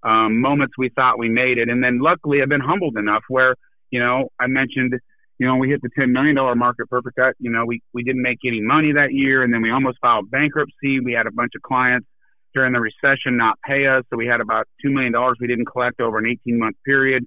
um, 0.08 0.40
moments 0.40 0.74
we 0.78 0.90
thought 0.90 1.18
we 1.18 1.28
made 1.28 1.58
it, 1.58 1.68
and 1.68 1.82
then 1.82 2.00
luckily 2.00 2.42
I've 2.42 2.48
been 2.48 2.60
humbled 2.60 2.96
enough 2.96 3.22
where 3.28 3.54
you 3.90 4.00
know 4.00 4.28
I 4.38 4.46
mentioned 4.46 4.92
you 5.38 5.46
know 5.46 5.56
we 5.56 5.68
hit 5.68 5.82
the 5.82 5.90
ten 5.98 6.12
million 6.12 6.36
dollar 6.36 6.54
market 6.54 6.88
Perficut. 6.90 7.32
You 7.38 7.50
know 7.50 7.64
we 7.64 7.80
we 7.94 8.02
didn't 8.02 8.22
make 8.22 8.38
any 8.44 8.60
money 8.60 8.92
that 8.92 9.12
year, 9.12 9.42
and 9.42 9.52
then 9.52 9.62
we 9.62 9.70
almost 9.70 9.98
filed 10.00 10.30
bankruptcy. 10.30 11.00
We 11.00 11.12
had 11.12 11.26
a 11.26 11.32
bunch 11.32 11.52
of 11.56 11.62
clients 11.62 12.06
during 12.54 12.72
the 12.72 12.80
recession 12.80 13.36
not 13.36 13.58
pay 13.66 13.86
us, 13.86 14.04
so 14.10 14.16
we 14.16 14.26
had 14.26 14.40
about 14.40 14.66
two 14.82 14.90
million 14.90 15.12
dollars 15.12 15.36
we 15.40 15.46
didn't 15.46 15.66
collect 15.66 16.00
over 16.00 16.18
an 16.18 16.26
eighteen 16.26 16.58
month 16.58 16.76
period. 16.84 17.24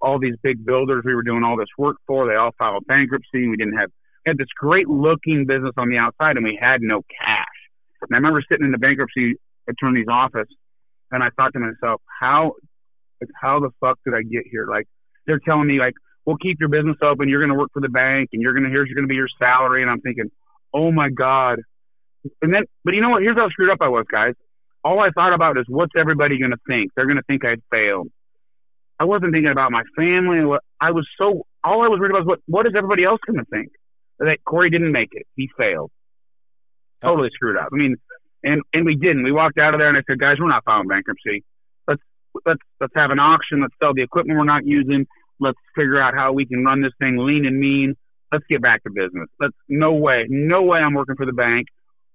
All 0.00 0.18
these 0.18 0.34
big 0.42 0.64
builders 0.66 1.02
we 1.06 1.14
were 1.14 1.22
doing 1.22 1.44
all 1.44 1.56
this 1.56 1.68
work 1.78 1.96
for, 2.06 2.26
they 2.26 2.34
all 2.34 2.50
filed 2.58 2.84
bankruptcy. 2.86 3.48
We 3.48 3.56
didn't 3.56 3.78
have 3.78 3.90
had 4.26 4.36
this 4.38 4.48
great 4.58 4.88
looking 4.88 5.46
business 5.46 5.72
on 5.76 5.88
the 5.88 5.98
outside 5.98 6.36
and 6.36 6.44
we 6.44 6.58
had 6.60 6.82
no 6.82 7.02
cash. 7.02 7.46
And 8.02 8.10
I 8.12 8.16
remember 8.16 8.42
sitting 8.50 8.66
in 8.66 8.72
the 8.72 8.78
bankruptcy 8.78 9.34
attorney's 9.68 10.08
office 10.10 10.48
and 11.10 11.22
I 11.22 11.28
thought 11.36 11.52
to 11.54 11.58
myself, 11.58 12.02
how, 12.20 12.52
how 13.40 13.60
the 13.60 13.70
fuck 13.80 13.98
did 14.04 14.14
I 14.14 14.22
get 14.22 14.42
here? 14.50 14.66
Like, 14.68 14.86
they're 15.26 15.40
telling 15.44 15.66
me, 15.66 15.78
like, 15.78 15.94
we'll 16.26 16.36
keep 16.36 16.58
your 16.60 16.68
business 16.68 16.96
open. 17.02 17.28
You're 17.28 17.40
going 17.40 17.52
to 17.52 17.58
work 17.58 17.70
for 17.72 17.80
the 17.80 17.88
bank 17.88 18.30
and 18.32 18.42
you're 18.42 18.52
going 18.52 18.64
to, 18.64 18.70
here's 18.70 18.92
going 18.92 19.04
to 19.04 19.08
be 19.08 19.14
your 19.14 19.28
salary. 19.38 19.80
And 19.80 19.90
I'm 19.90 20.00
thinking, 20.00 20.30
oh 20.74 20.92
my 20.92 21.08
God. 21.08 21.60
And 22.42 22.52
then, 22.52 22.64
but 22.84 22.94
you 22.94 23.00
know 23.00 23.10
what? 23.10 23.22
Here's 23.22 23.36
how 23.36 23.48
screwed 23.48 23.70
up 23.70 23.78
I 23.80 23.88
was, 23.88 24.04
guys. 24.10 24.34
All 24.84 25.00
I 25.00 25.10
thought 25.10 25.32
about 25.32 25.56
is 25.58 25.64
what's 25.68 25.92
everybody 25.96 26.38
going 26.38 26.50
to 26.50 26.60
think? 26.68 26.92
They're 26.94 27.06
going 27.06 27.16
to 27.16 27.22
think 27.22 27.44
I 27.44 27.56
failed. 27.70 28.08
I 29.00 29.04
wasn't 29.04 29.32
thinking 29.32 29.50
about 29.50 29.72
my 29.72 29.82
family. 29.96 30.40
I 30.80 30.90
was 30.92 31.08
so, 31.18 31.46
all 31.64 31.82
I 31.82 31.88
was 31.88 31.98
worried 31.98 32.10
about 32.10 32.26
was 32.26 32.26
what, 32.26 32.40
what 32.46 32.66
is 32.66 32.74
everybody 32.76 33.04
else 33.04 33.20
going 33.26 33.38
to 33.38 33.46
think? 33.46 33.70
that 34.18 34.38
Kory 34.44 34.70
didn't 34.70 34.92
make 34.92 35.10
it. 35.12 35.26
He 35.36 35.48
failed. 35.56 35.90
Oh. 37.02 37.10
Totally 37.10 37.30
screwed 37.34 37.56
up. 37.56 37.68
I 37.72 37.76
mean, 37.76 37.96
and 38.42 38.62
and 38.72 38.84
we 38.84 38.96
didn't. 38.96 39.24
We 39.24 39.32
walked 39.32 39.58
out 39.58 39.74
of 39.74 39.80
there 39.80 39.88
and 39.88 39.96
I 39.96 40.02
said, 40.08 40.18
guys, 40.18 40.36
we're 40.38 40.48
not 40.48 40.64
filing 40.64 40.88
bankruptcy. 40.88 41.44
Let's 41.88 42.02
let's 42.46 42.60
let's 42.80 42.92
have 42.94 43.10
an 43.10 43.18
auction. 43.18 43.62
Let's 43.62 43.74
sell 43.82 43.94
the 43.94 44.02
equipment 44.02 44.38
we're 44.38 44.44
not 44.44 44.66
using. 44.66 45.06
Let's 45.40 45.58
figure 45.74 46.00
out 46.00 46.14
how 46.14 46.32
we 46.32 46.46
can 46.46 46.64
run 46.64 46.82
this 46.82 46.92
thing 46.98 47.16
lean 47.18 47.46
and 47.46 47.58
mean. 47.58 47.96
Let's 48.32 48.44
get 48.48 48.62
back 48.62 48.82
to 48.84 48.90
business. 48.90 49.28
Let's 49.40 49.54
no 49.68 49.94
way, 49.94 50.26
no 50.28 50.62
way 50.62 50.78
I'm 50.78 50.94
working 50.94 51.16
for 51.16 51.26
the 51.26 51.32
bank. 51.32 51.68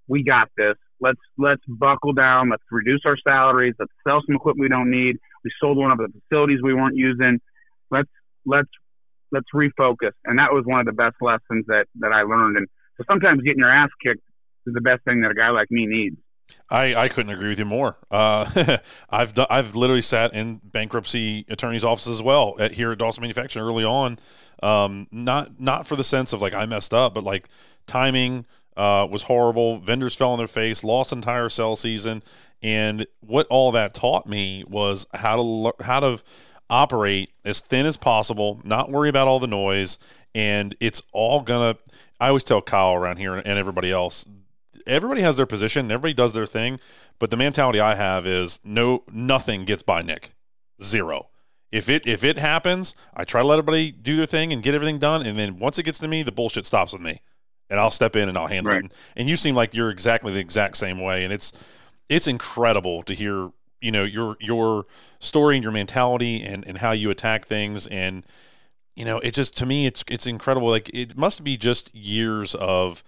We 0.08 0.22
got 0.22 0.48
this. 0.56 0.76
Let's 1.00 1.20
let's 1.38 1.62
buckle 1.66 2.12
down. 2.12 2.50
Let's 2.50 2.62
reduce 2.70 3.02
our 3.04 3.16
salaries. 3.16 3.74
Let's 3.78 3.92
sell 4.06 4.20
some 4.26 4.36
equipment 4.36 4.60
we 4.60 4.68
don't 4.68 4.90
need. 4.90 5.16
We 5.44 5.50
sold 5.60 5.78
one 5.78 5.90
of 5.90 5.98
the 5.98 6.08
facilities 6.28 6.60
we 6.62 6.74
weren't 6.74 6.96
using. 6.96 7.40
Let's 7.90 8.10
let's 8.44 8.68
let's 9.32 9.46
refocus. 9.54 10.12
And 10.24 10.38
that 10.38 10.52
was 10.52 10.64
one 10.66 10.80
of 10.80 10.86
the 10.86 10.92
best 10.92 11.16
lessons 11.20 11.66
that 11.68 11.86
that 12.00 12.12
I 12.12 12.22
learned. 12.22 12.56
And 12.56 12.68
so 12.96 13.04
sometimes 13.08 13.42
getting 13.42 13.60
your 13.60 13.70
ass 13.70 13.90
kicked 14.02 14.22
is 14.66 14.74
the 14.74 14.80
best 14.80 15.04
thing 15.04 15.22
that 15.22 15.30
a 15.30 15.34
guy 15.34 15.50
like 15.50 15.70
me 15.70 15.86
needs. 15.86 16.16
I, 16.68 16.94
I 16.94 17.08
couldn't 17.08 17.32
agree 17.32 17.50
with 17.50 17.58
you 17.58 17.64
more. 17.64 17.96
Uh, 18.10 18.76
I've 19.10 19.38
I've 19.50 19.76
literally 19.76 20.02
sat 20.02 20.34
in 20.34 20.60
bankruptcy 20.64 21.44
attorneys' 21.48 21.84
offices 21.84 22.18
as 22.18 22.22
well 22.22 22.56
at 22.58 22.72
here 22.72 22.92
at 22.92 22.98
Dawson 22.98 23.22
Manufacturing 23.22 23.64
early 23.64 23.84
on. 23.84 24.18
Um, 24.62 25.06
not 25.10 25.60
not 25.60 25.86
for 25.86 25.96
the 25.96 26.04
sense 26.04 26.32
of 26.32 26.42
like 26.42 26.54
I 26.54 26.66
messed 26.66 26.92
up, 26.92 27.14
but 27.14 27.24
like 27.24 27.48
timing 27.86 28.46
uh, 28.76 29.06
was 29.10 29.24
horrible. 29.24 29.78
Vendors 29.78 30.14
fell 30.14 30.30
on 30.30 30.38
their 30.38 30.46
face, 30.46 30.84
lost 30.84 31.12
entire 31.12 31.48
sell 31.48 31.76
season, 31.76 32.22
and 32.62 33.06
what 33.20 33.46
all 33.48 33.72
that 33.72 33.94
taught 33.94 34.26
me 34.26 34.64
was 34.68 35.06
how 35.14 35.36
to 35.36 35.72
how 35.84 36.00
to 36.00 36.22
operate 36.68 37.30
as 37.44 37.60
thin 37.60 37.84
as 37.84 37.96
possible, 37.96 38.60
not 38.64 38.90
worry 38.90 39.08
about 39.08 39.26
all 39.26 39.40
the 39.40 39.46
noise, 39.46 39.98
and 40.34 40.74
it's 40.80 41.02
all 41.12 41.40
gonna. 41.42 41.76
I 42.20 42.28
always 42.28 42.44
tell 42.44 42.62
Kyle 42.62 42.94
around 42.94 43.16
here 43.16 43.34
and 43.34 43.46
everybody 43.46 43.90
else, 43.90 44.26
everybody 44.86 45.22
has 45.22 45.36
their 45.36 45.46
position, 45.46 45.90
everybody 45.90 46.14
does 46.14 46.32
their 46.32 46.46
thing, 46.46 46.78
but 47.18 47.30
the 47.30 47.36
mentality 47.36 47.80
I 47.80 47.94
have 47.94 48.26
is 48.26 48.60
no, 48.62 49.04
nothing 49.10 49.64
gets 49.64 49.82
by 49.82 50.02
Nick, 50.02 50.34
zero. 50.82 51.28
If 51.72 51.88
it 51.88 52.06
if 52.06 52.24
it 52.24 52.38
happens, 52.38 52.94
I 53.14 53.24
try 53.24 53.42
to 53.42 53.46
let 53.46 53.58
everybody 53.58 53.90
do 53.92 54.16
their 54.16 54.26
thing 54.26 54.52
and 54.52 54.62
get 54.62 54.74
everything 54.74 54.98
done, 54.98 55.24
and 55.24 55.38
then 55.38 55.58
once 55.58 55.78
it 55.78 55.84
gets 55.84 55.98
to 56.00 56.08
me, 56.08 56.22
the 56.22 56.32
bullshit 56.32 56.66
stops 56.66 56.92
with 56.92 57.02
me, 57.02 57.20
and 57.70 57.78
I'll 57.80 57.90
step 57.90 58.16
in 58.16 58.28
and 58.28 58.36
I'll 58.36 58.48
handle 58.48 58.72
right. 58.72 58.84
it. 58.84 58.92
And 59.16 59.28
you 59.28 59.36
seem 59.36 59.54
like 59.54 59.74
you're 59.74 59.90
exactly 59.90 60.32
the 60.32 60.40
exact 60.40 60.76
same 60.76 61.00
way, 61.00 61.24
and 61.24 61.32
it's 61.32 61.52
it's 62.08 62.26
incredible 62.26 63.02
to 63.04 63.14
hear 63.14 63.50
you 63.80 63.90
know 63.90 64.04
your 64.04 64.36
your 64.40 64.86
story 65.18 65.56
and 65.56 65.62
your 65.62 65.72
mentality 65.72 66.42
and 66.42 66.66
and 66.66 66.78
how 66.78 66.92
you 66.92 67.10
attack 67.10 67.46
things 67.46 67.86
and 67.86 68.26
you 68.94 69.04
know 69.04 69.18
it 69.20 69.32
just 69.32 69.56
to 69.56 69.66
me 69.66 69.86
it's 69.86 70.04
it's 70.08 70.26
incredible 70.26 70.68
like 70.68 70.90
it 70.92 71.16
must 71.16 71.42
be 71.42 71.56
just 71.56 71.94
years 71.94 72.54
of 72.54 73.02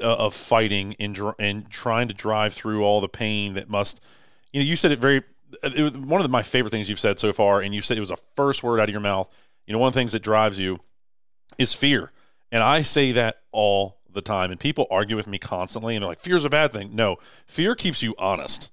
uh, 0.00 0.14
of 0.16 0.34
fighting 0.34 0.94
and 1.00 1.18
and 1.38 1.68
trying 1.70 2.06
to 2.08 2.14
drive 2.14 2.54
through 2.54 2.84
all 2.84 3.00
the 3.00 3.08
pain 3.08 3.54
that 3.54 3.68
must 3.68 4.00
you 4.52 4.60
know 4.60 4.64
you 4.64 4.76
said 4.76 4.92
it 4.92 4.98
very 4.98 5.22
it 5.62 5.82
was 5.82 5.92
one 5.92 6.20
of 6.20 6.30
my 6.30 6.42
favorite 6.42 6.70
things 6.70 6.88
you've 6.88 7.00
said 7.00 7.18
so 7.18 7.32
far 7.32 7.60
and 7.60 7.74
you 7.74 7.80
said 7.80 7.96
it 7.96 8.00
was 8.00 8.10
the 8.10 8.16
first 8.16 8.62
word 8.62 8.78
out 8.78 8.88
of 8.88 8.92
your 8.92 9.00
mouth 9.00 9.34
you 9.66 9.72
know 9.72 9.78
one 9.78 9.88
of 9.88 9.94
the 9.94 10.00
things 10.00 10.12
that 10.12 10.22
drives 10.22 10.58
you 10.58 10.78
is 11.56 11.72
fear 11.72 12.12
and 12.50 12.62
i 12.62 12.82
say 12.82 13.12
that 13.12 13.42
all 13.52 13.98
the 14.18 14.22
time. 14.22 14.50
And 14.50 14.60
people 14.60 14.86
argue 14.90 15.16
with 15.16 15.26
me 15.26 15.38
constantly 15.38 15.96
and 15.96 16.02
they're 16.02 16.08
like 16.08 16.18
fear's 16.18 16.44
a 16.44 16.50
bad 16.50 16.72
thing. 16.72 16.94
No 16.94 17.16
fear 17.46 17.74
keeps 17.74 18.02
you 18.02 18.14
honest. 18.18 18.72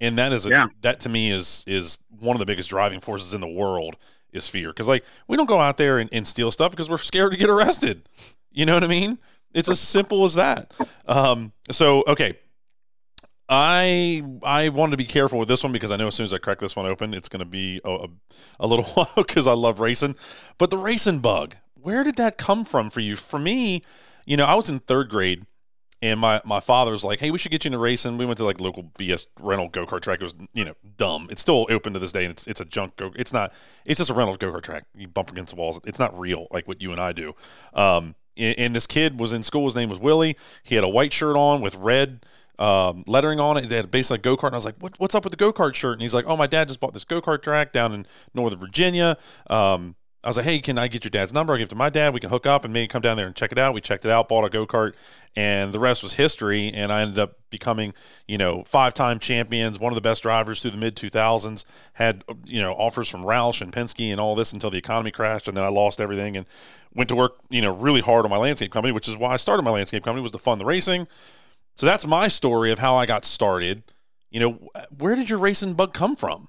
And 0.00 0.18
that 0.18 0.32
is 0.32 0.44
a, 0.44 0.50
yeah. 0.50 0.66
that 0.82 1.00
to 1.00 1.08
me 1.08 1.30
is 1.30 1.64
is 1.66 1.98
one 2.10 2.36
of 2.36 2.40
the 2.40 2.46
biggest 2.46 2.68
driving 2.68 3.00
forces 3.00 3.32
in 3.32 3.40
the 3.40 3.48
world 3.48 3.96
is 4.32 4.48
fear. 4.48 4.68
Because 4.68 4.88
like 4.88 5.04
we 5.26 5.36
don't 5.36 5.46
go 5.46 5.60
out 5.60 5.76
there 5.78 5.98
and, 5.98 6.10
and, 6.12 6.26
steal 6.26 6.50
stuff 6.50 6.70
because 6.70 6.90
we're 6.90 6.98
scared 6.98 7.32
to 7.32 7.38
get 7.38 7.48
arrested. 7.48 8.08
You 8.50 8.66
know 8.66 8.74
what 8.74 8.84
i 8.84 8.88
mean? 8.88 9.18
It's 9.54 9.70
as 9.70 9.80
simple 9.80 10.24
as 10.24 10.34
that. 10.34 10.72
Um, 11.06 11.52
so 11.70 12.04
okay. 12.06 12.38
I 13.48 14.24
i 14.42 14.70
wanted 14.70 14.90
to 14.90 14.96
be 14.96 15.04
careful 15.04 15.38
with 15.38 15.46
this 15.46 15.62
one 15.62 15.72
because 15.72 15.92
i 15.92 15.96
know 15.96 16.08
as 16.08 16.16
soon 16.16 16.24
as 16.24 16.34
i 16.34 16.38
crack 16.38 16.58
this 16.58 16.74
one 16.74 16.84
open 16.84 17.14
it's 17.14 17.28
going 17.28 17.38
to 17.38 17.46
be 17.46 17.80
a, 17.84 17.90
a, 17.90 18.08
a 18.58 18.66
little 18.66 18.84
while 18.94 19.08
because 19.14 19.46
i 19.46 19.52
love 19.52 19.78
racing. 19.78 20.16
But 20.58 20.70
the 20.70 20.78
racing 20.78 21.20
bug 21.20 21.54
where 21.86 22.02
did 22.02 22.16
that 22.16 22.36
come 22.36 22.64
from 22.64 22.90
for 22.90 23.00
you 23.00 23.14
for 23.16 23.38
me 23.38 23.82
you 24.24 24.36
know 24.36 24.44
i 24.44 24.54
was 24.54 24.68
in 24.68 24.80
third 24.80 25.08
grade 25.08 25.46
and 26.02 26.20
my, 26.20 26.42
my 26.44 26.60
father 26.60 26.90
was 26.90 27.04
like, 27.04 27.20
hey, 27.20 27.30
we 27.30 27.38
should 27.38 27.50
get 27.50 27.64
you 27.64 27.70
into 27.70 27.78
racing. 27.78 28.18
We 28.18 28.26
went 28.26 28.36
to 28.38 28.44
like 28.44 28.60
local 28.60 28.84
BS 28.98 29.26
rental 29.40 29.68
go 29.68 29.86
kart 29.86 30.02
track. 30.02 30.20
It 30.20 30.24
was 30.24 30.34
you 30.52 30.64
know 30.64 30.74
dumb. 30.98 31.28
It's 31.30 31.40
still 31.40 31.66
open 31.70 31.94
to 31.94 31.98
this 31.98 32.12
day, 32.12 32.24
and 32.24 32.30
it's 32.32 32.46
it's 32.46 32.60
a 32.60 32.66
junk 32.66 32.96
go. 32.96 33.12
It's 33.16 33.32
not. 33.32 33.52
It's 33.86 33.98
just 33.98 34.10
a 34.10 34.14
rental 34.14 34.36
go 34.36 34.52
kart 34.52 34.62
track. 34.62 34.84
You 34.94 35.08
bump 35.08 35.30
against 35.30 35.54
the 35.54 35.56
walls. 35.56 35.80
It's 35.86 35.98
not 35.98 36.18
real 36.18 36.48
like 36.50 36.68
what 36.68 36.82
you 36.82 36.92
and 36.92 37.00
I 37.00 37.12
do. 37.12 37.34
Um, 37.72 38.14
and, 38.36 38.58
and 38.58 38.76
this 38.76 38.86
kid 38.86 39.18
was 39.18 39.32
in 39.32 39.42
school. 39.42 39.64
His 39.64 39.74
name 39.74 39.88
was 39.88 39.98
Willie. 39.98 40.36
He 40.62 40.74
had 40.74 40.84
a 40.84 40.88
white 40.88 41.14
shirt 41.14 41.34
on 41.34 41.62
with 41.62 41.74
red 41.76 42.26
um, 42.58 43.02
lettering 43.06 43.40
on 43.40 43.56
it. 43.56 43.68
They 43.68 43.76
had 43.76 43.90
basically 43.90 44.16
a 44.16 44.18
go 44.18 44.36
kart. 44.36 44.48
And 44.48 44.54
I 44.54 44.58
was 44.58 44.64
like, 44.66 44.76
what, 44.78 44.94
what's 44.98 45.14
up 45.14 45.24
with 45.24 45.30
the 45.30 45.38
go 45.38 45.52
kart 45.52 45.74
shirt? 45.74 45.94
And 45.94 46.02
he's 46.02 46.14
like, 46.14 46.26
oh, 46.26 46.36
my 46.36 46.46
dad 46.46 46.68
just 46.68 46.80
bought 46.80 46.92
this 46.92 47.04
go 47.04 47.22
kart 47.22 47.42
track 47.42 47.72
down 47.72 47.94
in 47.94 48.06
Northern 48.34 48.60
Virginia. 48.60 49.16
Um, 49.48 49.96
I 50.26 50.28
was 50.28 50.36
like, 50.36 50.46
hey, 50.46 50.58
can 50.58 50.76
I 50.76 50.88
get 50.88 51.04
your 51.04 51.10
dad's 51.10 51.32
number? 51.32 51.52
I'll 51.52 51.58
give 51.58 51.66
it 51.66 51.70
to 51.70 51.76
my 51.76 51.88
dad. 51.88 52.12
We 52.12 52.18
can 52.18 52.30
hook 52.30 52.46
up 52.46 52.64
and 52.64 52.74
maybe 52.74 52.88
come 52.88 53.00
down 53.00 53.16
there 53.16 53.28
and 53.28 53.36
check 53.36 53.52
it 53.52 53.58
out. 53.58 53.74
We 53.74 53.80
checked 53.80 54.04
it 54.04 54.10
out, 54.10 54.28
bought 54.28 54.44
a 54.44 54.50
go 54.50 54.66
kart, 54.66 54.94
and 55.36 55.72
the 55.72 55.78
rest 55.78 56.02
was 56.02 56.14
history. 56.14 56.72
And 56.74 56.92
I 56.92 57.02
ended 57.02 57.20
up 57.20 57.36
becoming, 57.48 57.94
you 58.26 58.36
know, 58.36 58.64
five 58.64 58.92
time 58.92 59.20
champions, 59.20 59.78
one 59.78 59.92
of 59.92 59.94
the 59.94 60.00
best 60.00 60.24
drivers 60.24 60.60
through 60.60 60.72
the 60.72 60.78
mid 60.78 60.96
2000s. 60.96 61.64
Had, 61.92 62.24
you 62.44 62.60
know, 62.60 62.72
offers 62.72 63.08
from 63.08 63.22
Roush 63.22 63.62
and 63.62 63.72
Penske 63.72 64.10
and 64.10 64.20
all 64.20 64.34
this 64.34 64.52
until 64.52 64.68
the 64.68 64.78
economy 64.78 65.12
crashed. 65.12 65.46
And 65.46 65.56
then 65.56 65.62
I 65.62 65.68
lost 65.68 66.00
everything 66.00 66.36
and 66.36 66.44
went 66.92 67.08
to 67.10 67.14
work, 67.14 67.36
you 67.48 67.62
know, 67.62 67.72
really 67.72 68.00
hard 68.00 68.24
on 68.24 68.30
my 68.32 68.36
landscape 68.36 68.72
company, 68.72 68.90
which 68.90 69.06
is 69.06 69.16
why 69.16 69.30
I 69.30 69.36
started 69.36 69.62
my 69.62 69.70
landscape 69.70 70.02
company, 70.02 70.22
was 70.22 70.32
to 70.32 70.38
fund 70.38 70.60
the 70.60 70.64
racing. 70.64 71.06
So 71.76 71.86
that's 71.86 72.04
my 72.04 72.26
story 72.26 72.72
of 72.72 72.80
how 72.80 72.96
I 72.96 73.06
got 73.06 73.24
started. 73.24 73.84
You 74.32 74.40
know, 74.40 74.70
where 74.98 75.14
did 75.14 75.30
your 75.30 75.38
racing 75.38 75.74
bug 75.74 75.94
come 75.94 76.16
from? 76.16 76.48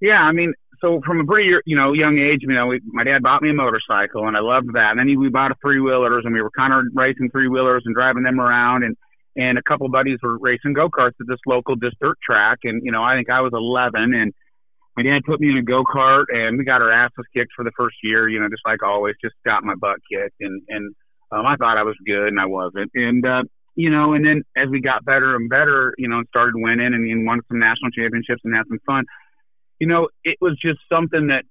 Yeah, 0.00 0.20
I 0.20 0.32
mean, 0.32 0.52
so 0.80 1.00
from 1.04 1.20
a 1.20 1.24
pretty 1.24 1.50
you 1.66 1.76
know 1.76 1.92
young 1.92 2.18
age, 2.18 2.40
you 2.42 2.54
know, 2.54 2.66
we, 2.66 2.80
my 2.86 3.04
dad 3.04 3.22
bought 3.22 3.42
me 3.42 3.50
a 3.50 3.54
motorcycle, 3.54 4.26
and 4.26 4.36
I 4.36 4.40
loved 4.40 4.74
that. 4.74 4.90
And 4.90 4.98
then 4.98 5.08
he, 5.08 5.16
we 5.16 5.28
bought 5.28 5.50
a 5.50 5.54
three 5.60 5.80
wheelers, 5.80 6.22
and 6.24 6.34
we 6.34 6.42
were 6.42 6.50
kind 6.50 6.72
of 6.72 6.84
racing 6.94 7.30
three 7.30 7.48
wheelers 7.48 7.82
and 7.86 7.94
driving 7.94 8.22
them 8.22 8.40
around, 8.40 8.84
and 8.84 8.96
and 9.36 9.58
a 9.58 9.62
couple 9.62 9.88
buddies 9.88 10.18
were 10.22 10.38
racing 10.38 10.72
go 10.72 10.88
karts 10.88 11.18
at 11.20 11.26
this 11.26 11.38
local 11.46 11.76
just 11.76 11.96
dirt 12.00 12.18
track, 12.24 12.58
and 12.64 12.82
you 12.84 12.92
know, 12.92 13.02
I 13.02 13.16
think 13.16 13.30
I 13.30 13.40
was 13.40 13.52
11, 13.52 14.14
and 14.14 14.32
my 14.96 15.02
dad 15.02 15.22
put 15.24 15.40
me 15.40 15.50
in 15.50 15.58
a 15.58 15.62
go 15.62 15.84
kart, 15.84 16.24
and 16.28 16.58
we 16.58 16.64
got 16.64 16.82
our 16.82 16.92
asses 16.92 17.24
kicked 17.34 17.52
for 17.54 17.64
the 17.64 17.72
first 17.76 17.96
year, 18.02 18.28
you 18.28 18.40
know, 18.40 18.48
just 18.48 18.62
like 18.66 18.82
always, 18.82 19.14
just 19.22 19.34
got 19.44 19.62
my 19.64 19.74
butt 19.74 19.98
kicked, 20.10 20.40
and 20.40 20.62
and 20.68 20.94
um, 21.30 21.46
I 21.46 21.56
thought 21.56 21.78
I 21.78 21.84
was 21.84 21.96
good, 22.06 22.28
and 22.28 22.40
I 22.40 22.46
wasn't, 22.46 22.90
and 22.94 23.26
uh, 23.26 23.42
you 23.74 23.90
know, 23.90 24.12
and 24.14 24.26
then 24.26 24.42
as 24.56 24.68
we 24.70 24.80
got 24.80 25.04
better 25.04 25.36
and 25.36 25.48
better, 25.48 25.94
you 25.98 26.08
know, 26.08 26.18
and 26.18 26.26
started 26.28 26.54
winning 26.56 26.94
and, 26.94 27.08
and 27.08 27.26
won 27.26 27.40
some 27.46 27.60
national 27.60 27.92
championships 27.92 28.42
and 28.44 28.54
had 28.54 28.66
some 28.68 28.80
fun 28.84 29.04
you 29.78 29.86
know, 29.86 30.08
it 30.24 30.36
was 30.40 30.58
just 30.60 30.80
something 30.90 31.28
that, 31.28 31.44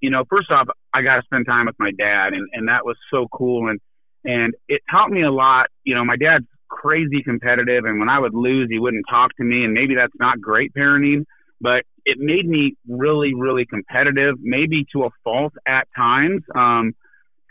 you 0.00 0.10
know, 0.10 0.24
first 0.28 0.50
off, 0.50 0.68
I 0.92 1.02
got 1.02 1.16
to 1.16 1.22
spend 1.22 1.46
time 1.46 1.66
with 1.66 1.76
my 1.78 1.90
dad, 1.96 2.32
and 2.32 2.48
and 2.52 2.68
that 2.68 2.84
was 2.84 2.96
so 3.10 3.26
cool, 3.32 3.68
and 3.68 3.80
and 4.24 4.54
it 4.68 4.82
taught 4.90 5.10
me 5.10 5.22
a 5.22 5.30
lot. 5.30 5.66
You 5.84 5.94
know, 5.94 6.04
my 6.04 6.16
dad's 6.16 6.46
crazy 6.68 7.22
competitive, 7.22 7.84
and 7.84 7.98
when 7.98 8.08
I 8.08 8.18
would 8.18 8.34
lose, 8.34 8.68
he 8.70 8.78
wouldn't 8.78 9.04
talk 9.08 9.34
to 9.36 9.44
me, 9.44 9.64
and 9.64 9.72
maybe 9.72 9.94
that's 9.94 10.12
not 10.18 10.40
great 10.40 10.72
parenting, 10.74 11.24
but 11.60 11.84
it 12.04 12.18
made 12.18 12.46
me 12.46 12.76
really, 12.86 13.34
really 13.34 13.64
competitive, 13.64 14.36
maybe 14.40 14.84
to 14.92 15.04
a 15.04 15.10
fault 15.24 15.54
at 15.66 15.88
times. 15.96 16.42
Um, 16.54 16.94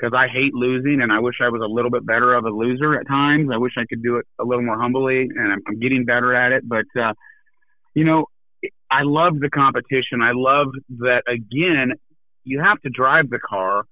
because 0.04 0.18
I 0.18 0.28
hate 0.28 0.54
losing 0.54 1.02
and 1.02 1.14
I 1.14 1.20
wish 1.20 1.36
I 1.42 1.48
was 1.48 1.62
a 1.62 1.72
little 1.72 1.92
bit 1.92 2.06
better 2.06 2.34
of 2.34 2.44
a 2.44 2.50
loser 2.50 3.00
at 3.00 3.08
times. 3.08 3.50
I 3.54 3.58
wish 3.58 3.74
I 3.78 3.86
could 3.88 4.04
do 4.04 4.18
it 4.18 4.26
a 4.38 4.44
little 4.44 4.64
more 4.64 4.78
humbly 4.78 5.22
and 5.22 5.54
I'm, 5.54 5.62
I'm 5.66 5.80
getting 5.80 6.04
better 6.04 6.36
at 6.36 6.52
it. 6.52 6.68
But, 6.68 6.86
uh, 7.00 7.14
you 7.94 8.04
know, 8.04 8.26
I 8.94 9.02
love 9.02 9.40
the 9.40 9.50
competition. 9.50 10.22
I 10.22 10.34
love 10.36 10.68
that 11.00 11.24
again, 11.28 11.94
you 12.44 12.62
have 12.62 12.80
to 12.82 12.90
drive 12.90 13.32
the 13.32 13.40
car, 13.40 13.86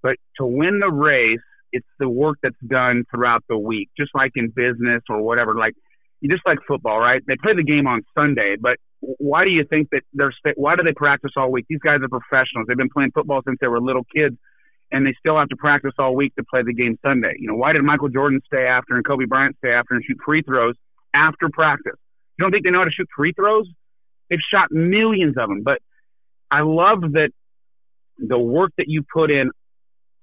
but 0.00 0.16
to 0.36 0.46
win 0.46 0.78
the 0.78 0.90
race, 0.90 1.40
it's 1.72 1.86
the 1.98 2.08
work 2.08 2.38
that's 2.40 2.54
done 2.66 3.04
throughout 3.10 3.42
the 3.48 3.58
week, 3.58 3.90
just 3.98 4.12
like 4.14 4.30
in 4.36 4.52
business 4.54 5.02
or 5.08 5.22
whatever. 5.22 5.54
Like, 5.54 5.74
just 6.22 6.42
like 6.46 6.58
football, 6.68 7.00
right? 7.00 7.20
They 7.26 7.34
play 7.42 7.54
the 7.54 7.64
game 7.64 7.88
on 7.88 8.02
Sunday, 8.16 8.54
but 8.60 8.76
why 9.00 9.42
do 9.44 9.50
you 9.50 9.64
think 9.68 9.88
that 9.90 10.02
they're, 10.12 10.32
why 10.54 10.76
do 10.76 10.84
they 10.84 10.92
practice 10.92 11.32
all 11.36 11.50
week? 11.50 11.66
These 11.68 11.80
guys 11.80 11.98
are 12.02 12.08
professionals. 12.08 12.66
They've 12.68 12.76
been 12.76 12.90
playing 12.94 13.10
football 13.12 13.42
since 13.44 13.58
they 13.60 13.68
were 13.68 13.80
little 13.80 14.04
kids 14.14 14.36
and 14.92 15.04
they 15.04 15.14
still 15.18 15.36
have 15.36 15.48
to 15.48 15.56
practice 15.56 15.92
all 15.98 16.14
week 16.14 16.34
to 16.36 16.44
play 16.48 16.62
the 16.64 16.72
game 16.74 16.96
Sunday. 17.04 17.34
You 17.38 17.48
know, 17.48 17.56
why 17.56 17.72
did 17.72 17.82
Michael 17.82 18.08
Jordan 18.08 18.40
stay 18.46 18.66
after 18.66 18.94
and 18.94 19.04
Kobe 19.04 19.26
Bryant 19.26 19.56
stay 19.58 19.70
after 19.70 19.94
and 19.94 20.04
shoot 20.04 20.16
free 20.24 20.42
throws 20.42 20.74
after 21.12 21.48
practice? 21.52 21.98
You 22.38 22.44
don't 22.44 22.52
think 22.52 22.64
they 22.64 22.70
know 22.70 22.78
how 22.78 22.84
to 22.84 22.90
shoot 22.90 23.08
free 23.14 23.32
throws? 23.32 23.68
They've 24.30 24.38
shot 24.52 24.70
millions 24.70 25.36
of 25.38 25.48
them, 25.48 25.62
but 25.64 25.78
I 26.50 26.60
love 26.60 27.00
that 27.12 27.30
the 28.18 28.38
work 28.38 28.72
that 28.78 28.86
you 28.88 29.04
put 29.12 29.30
in 29.30 29.50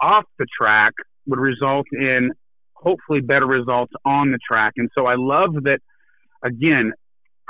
off 0.02 0.26
the 0.38 0.46
track 0.58 0.94
would 1.28 1.40
result 1.40 1.88
in 1.92 2.32
hopefully 2.74 3.22
better 3.22 3.46
results 3.46 3.94
on 4.06 4.32
the 4.32 4.40
track. 4.48 4.74
And 4.78 4.90
so 4.96 5.06
I 5.06 5.16
love 5.16 5.54
that 5.64 5.80
again, 6.44 6.94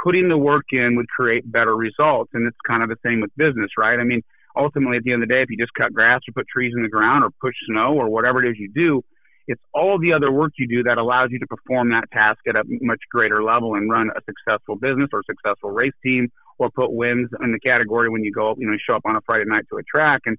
putting 0.02 0.30
the 0.30 0.38
work 0.38 0.66
in 0.72 0.96
would 0.96 1.10
create 1.10 1.50
better 1.52 1.76
results. 1.76 2.32
And 2.34 2.48
it's 2.48 2.58
kind 2.66 2.84
of 2.84 2.90
the 2.90 2.98
same 3.06 3.22
with 3.22 3.32
business, 3.36 3.72
right? 3.78 4.00
I 4.00 4.04
mean, 4.04 4.22
ultimately 4.56 4.98
at 4.98 5.04
the 5.04 5.12
end 5.12 5.24
of 5.24 5.30
the 5.30 5.34
day, 5.34 5.42
if 5.42 5.50
you 5.50 5.58
just 5.58 5.74
cut 5.74 5.94
grass 5.94 6.22
or 6.28 6.34
put 6.34 6.48
trees 6.48 6.74
in 6.76 6.84
the 6.84 6.90
ground 6.90 7.24
or 7.24 7.32
push 7.42 7.56
snow 7.68 7.94
or 7.94 8.10
whatever 8.10 8.44
it 8.44 8.50
is 8.50 8.56
you 8.58 8.72
do, 8.74 9.02
it's 9.48 9.62
all 9.74 10.00
the 10.00 10.14
other 10.14 10.32
work 10.32 10.54
you 10.58 10.68
do 10.68 10.84
that 10.84 10.98
allows 10.98 11.30
you 11.32 11.40
to 11.40 11.48
perform 11.48 11.90
that 11.90 12.10
task 12.12 12.40
at 12.48 12.56
a 12.56 12.64
much 12.82 13.02
greater 13.12 13.44
level 13.44 13.76
and 13.76 13.92
run 13.92 14.10
a 14.10 14.22
successful 14.26 14.76
business 14.76 15.10
or 15.14 15.22
successful 15.28 15.70
race 15.70 15.94
team 16.02 16.32
or 16.58 16.70
put 16.70 16.92
wins 16.92 17.30
in 17.44 17.52
the 17.52 17.60
category 17.60 18.10
when 18.10 18.24
you 18.24 18.32
go, 18.32 18.56
you 18.58 18.68
know, 18.68 18.78
show 18.88 18.96
up 18.96 19.04
on 19.06 19.16
a 19.16 19.22
Friday 19.26 19.46
night 19.48 19.66
to 19.72 19.78
a 19.78 19.84
track. 19.84 20.22
And, 20.26 20.38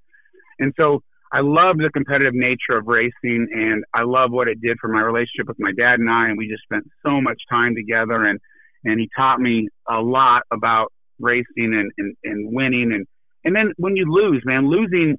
and 0.58 0.72
so 0.76 1.00
I 1.32 1.40
love 1.40 1.76
the 1.78 1.90
competitive 1.92 2.34
nature 2.34 2.78
of 2.78 2.86
racing 2.86 3.48
and 3.52 3.84
I 3.94 4.02
love 4.02 4.30
what 4.30 4.48
it 4.48 4.60
did 4.60 4.78
for 4.80 4.88
my 4.88 5.00
relationship 5.00 5.48
with 5.48 5.58
my 5.58 5.72
dad 5.76 5.98
and 5.98 6.10
I. 6.10 6.28
And 6.28 6.38
we 6.38 6.48
just 6.48 6.62
spent 6.62 6.84
so 7.04 7.20
much 7.20 7.40
time 7.50 7.74
together 7.74 8.24
and, 8.24 8.38
and 8.84 9.00
he 9.00 9.08
taught 9.16 9.40
me 9.40 9.68
a 9.88 10.00
lot 10.00 10.42
about 10.52 10.92
racing 11.18 11.44
and, 11.56 11.90
and, 11.98 12.16
and 12.24 12.54
winning. 12.54 12.92
And, 12.92 13.06
and 13.44 13.54
then 13.54 13.72
when 13.76 13.96
you 13.96 14.10
lose, 14.10 14.42
man, 14.44 14.68
losing, 14.68 15.18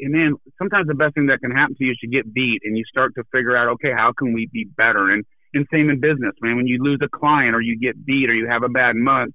and 0.00 0.12
man, 0.12 0.34
sometimes 0.58 0.86
the 0.86 0.94
best 0.94 1.14
thing 1.14 1.26
that 1.26 1.40
can 1.40 1.50
happen 1.50 1.74
to 1.76 1.84
you 1.84 1.92
is 1.92 1.98
you 2.02 2.10
get 2.10 2.32
beat 2.32 2.62
and 2.64 2.76
you 2.76 2.84
start 2.84 3.14
to 3.16 3.24
figure 3.32 3.56
out, 3.56 3.68
okay, 3.74 3.92
how 3.94 4.12
can 4.16 4.32
we 4.32 4.48
be 4.52 4.64
better? 4.76 5.10
And, 5.10 5.24
and 5.54 5.66
same 5.72 5.90
in 5.90 6.00
business, 6.00 6.34
man. 6.40 6.56
When 6.56 6.66
you 6.66 6.82
lose 6.82 7.00
a 7.02 7.08
client 7.08 7.54
or 7.54 7.60
you 7.60 7.78
get 7.78 8.04
beat 8.04 8.28
or 8.28 8.34
you 8.34 8.48
have 8.48 8.62
a 8.62 8.68
bad 8.68 8.96
month, 8.96 9.34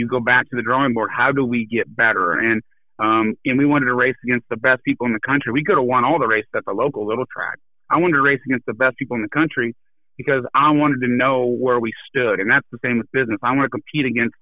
you 0.00 0.08
go 0.08 0.20
back 0.20 0.48
to 0.48 0.56
the 0.56 0.62
drawing 0.62 0.94
board. 0.94 1.10
How 1.14 1.30
do 1.30 1.44
we 1.44 1.66
get 1.66 1.94
better? 1.94 2.32
And 2.32 2.62
um, 2.98 3.34
and 3.44 3.58
we 3.58 3.64
wanted 3.64 3.86
to 3.86 3.94
race 3.94 4.16
against 4.24 4.46
the 4.50 4.56
best 4.56 4.82
people 4.84 5.06
in 5.06 5.12
the 5.12 5.20
country. 5.20 5.52
We 5.52 5.64
could 5.64 5.76
have 5.76 5.86
won 5.86 6.04
all 6.04 6.18
the 6.18 6.26
races 6.26 6.50
at 6.54 6.64
the 6.66 6.72
local 6.72 7.06
little 7.06 7.24
track. 7.32 7.58
I 7.90 7.98
wanted 7.98 8.14
to 8.14 8.22
race 8.22 8.40
against 8.46 8.66
the 8.66 8.74
best 8.74 8.96
people 8.98 9.16
in 9.16 9.22
the 9.22 9.28
country 9.28 9.74
because 10.16 10.44
I 10.54 10.70
wanted 10.70 11.00
to 11.00 11.08
know 11.08 11.46
where 11.46 11.80
we 11.80 11.92
stood. 12.08 12.40
And 12.40 12.50
that's 12.50 12.66
the 12.70 12.78
same 12.84 12.98
with 12.98 13.10
business. 13.12 13.38
I 13.42 13.54
want 13.54 13.64
to 13.64 13.70
compete 13.70 14.04
against 14.04 14.34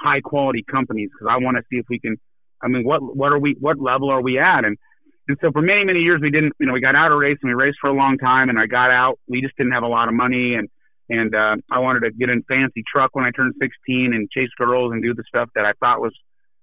high 0.00 0.20
quality 0.20 0.64
companies 0.70 1.10
because 1.12 1.30
I 1.30 1.42
want 1.42 1.56
to 1.56 1.62
see 1.70 1.76
if 1.76 1.86
we 1.88 1.98
can. 1.98 2.16
I 2.62 2.68
mean, 2.68 2.84
what 2.84 3.00
what 3.02 3.32
are 3.32 3.38
we? 3.38 3.56
What 3.60 3.78
level 3.78 4.10
are 4.10 4.22
we 4.22 4.38
at? 4.38 4.64
And 4.64 4.76
and 5.28 5.36
so 5.42 5.52
for 5.52 5.62
many 5.62 5.84
many 5.84 6.00
years 6.00 6.20
we 6.22 6.30
didn't. 6.30 6.54
You 6.58 6.66
know, 6.66 6.72
we 6.72 6.80
got 6.80 6.96
out 6.96 7.12
of 7.12 7.18
racing. 7.18 7.48
We 7.48 7.54
raced 7.54 7.78
for 7.80 7.88
a 7.88 7.94
long 7.94 8.18
time, 8.18 8.48
and 8.48 8.58
I 8.58 8.66
got 8.66 8.90
out. 8.90 9.18
We 9.28 9.42
just 9.42 9.56
didn't 9.56 9.72
have 9.72 9.82
a 9.82 9.88
lot 9.88 10.08
of 10.08 10.14
money, 10.14 10.54
and 10.54 10.68
and 11.08 11.34
uh, 11.34 11.56
I 11.70 11.78
wanted 11.78 12.00
to 12.00 12.10
get 12.10 12.28
in 12.28 12.42
fancy 12.42 12.82
truck 12.90 13.10
when 13.14 13.24
I 13.24 13.30
turned 13.30 13.54
16 13.60 14.12
and 14.12 14.30
chase 14.30 14.50
girls 14.58 14.92
and 14.92 15.02
do 15.02 15.14
the 15.14 15.24
stuff 15.26 15.48
that 15.54 15.64
I 15.64 15.72
thought 15.80 16.00
was 16.00 16.12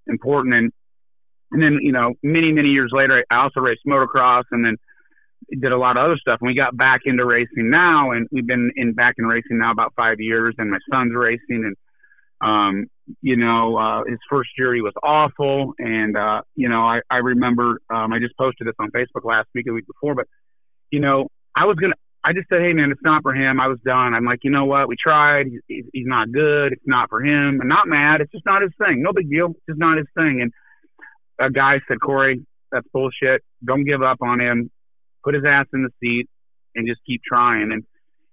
important. 0.07 0.53
And 0.55 0.71
and 1.51 1.61
then 1.61 1.79
you 1.81 1.91
know, 1.91 2.13
many 2.23 2.51
many 2.51 2.69
years 2.69 2.91
later, 2.93 3.23
I 3.29 3.43
also 3.43 3.59
raced 3.59 3.81
motocross, 3.87 4.43
and 4.51 4.65
then 4.65 4.77
did 5.49 5.71
a 5.71 5.77
lot 5.77 5.97
of 5.97 6.03
other 6.03 6.17
stuff. 6.17 6.39
And 6.41 6.47
we 6.47 6.55
got 6.55 6.75
back 6.75 7.01
into 7.05 7.25
racing 7.25 7.69
now, 7.69 8.11
and 8.11 8.27
we've 8.31 8.47
been 8.47 8.71
in 8.75 8.93
back 8.93 9.15
in 9.17 9.25
racing 9.25 9.59
now 9.59 9.71
about 9.71 9.93
five 9.95 10.19
years. 10.19 10.55
And 10.57 10.71
my 10.71 10.79
son's 10.91 11.13
racing, 11.15 11.63
and 11.63 11.75
um, 12.41 12.87
you 13.21 13.37
know, 13.37 13.77
uh, 13.77 14.03
his 14.07 14.19
first 14.29 14.49
year 14.57 14.73
he 14.73 14.81
was 14.81 14.93
awful, 15.03 15.73
and 15.79 16.17
uh, 16.17 16.41
you 16.55 16.69
know, 16.69 16.81
I 16.81 17.01
I 17.09 17.17
remember 17.17 17.79
um, 17.93 18.11
I 18.13 18.19
just 18.19 18.37
posted 18.37 18.67
this 18.67 18.75
on 18.79 18.91
Facebook 18.91 19.23
last 19.23 19.47
week, 19.53 19.65
the 19.65 19.73
week 19.73 19.87
before, 19.87 20.15
but 20.15 20.27
you 20.91 20.99
know, 20.99 21.27
I 21.55 21.65
was 21.65 21.77
gonna. 21.77 21.95
I 22.26 22.34
just 22.34 22.49
said, 22.49 22.61
hey 22.61 22.73
man, 22.73 22.91
it's 22.91 23.03
not 23.03 23.21
for 23.21 23.36
him. 23.36 23.59
I 23.59 23.67
was 23.67 23.78
done. 23.86 24.15
I'm 24.15 24.26
like, 24.26 24.39
you 24.43 24.49
know 24.49 24.65
what? 24.65 24.88
We 24.88 24.95
tried. 25.01 25.45
He's, 25.67 25.86
he's 25.93 26.07
not 26.07 26.32
good. 26.32 26.73
It's 26.73 26.88
not 26.88 27.09
for 27.09 27.23
him. 27.23 27.59
I'm 27.61 27.67
not 27.67 27.88
mad. 27.88 28.21
It's 28.21 28.32
just 28.32 28.45
not 28.45 28.63
his 28.63 28.71
thing. 28.80 29.03
No 29.03 29.13
big 29.13 29.30
deal. 29.30 29.51
It's 29.51 29.65
just 29.69 29.80
not 29.80 29.97
his 29.97 30.07
thing. 30.17 30.41
And 30.41 30.51
a 31.39 31.51
guy 31.51 31.82
said, 31.88 31.99
Kory, 32.01 32.45
that's 32.71 32.88
bullshit. 32.91 33.43
Don't 33.63 33.86
give 33.86 34.01
up 34.01 34.17
on 34.21 34.41
him 34.41 34.71
put 35.26 35.34
his 35.34 35.43
ass 35.45 35.65
in 35.73 35.84
the 35.84 35.89
seat 35.99 36.30
and 36.76 36.88
just 36.88 37.01
keep 37.05 37.21
trying. 37.28 37.71
And 37.73 37.84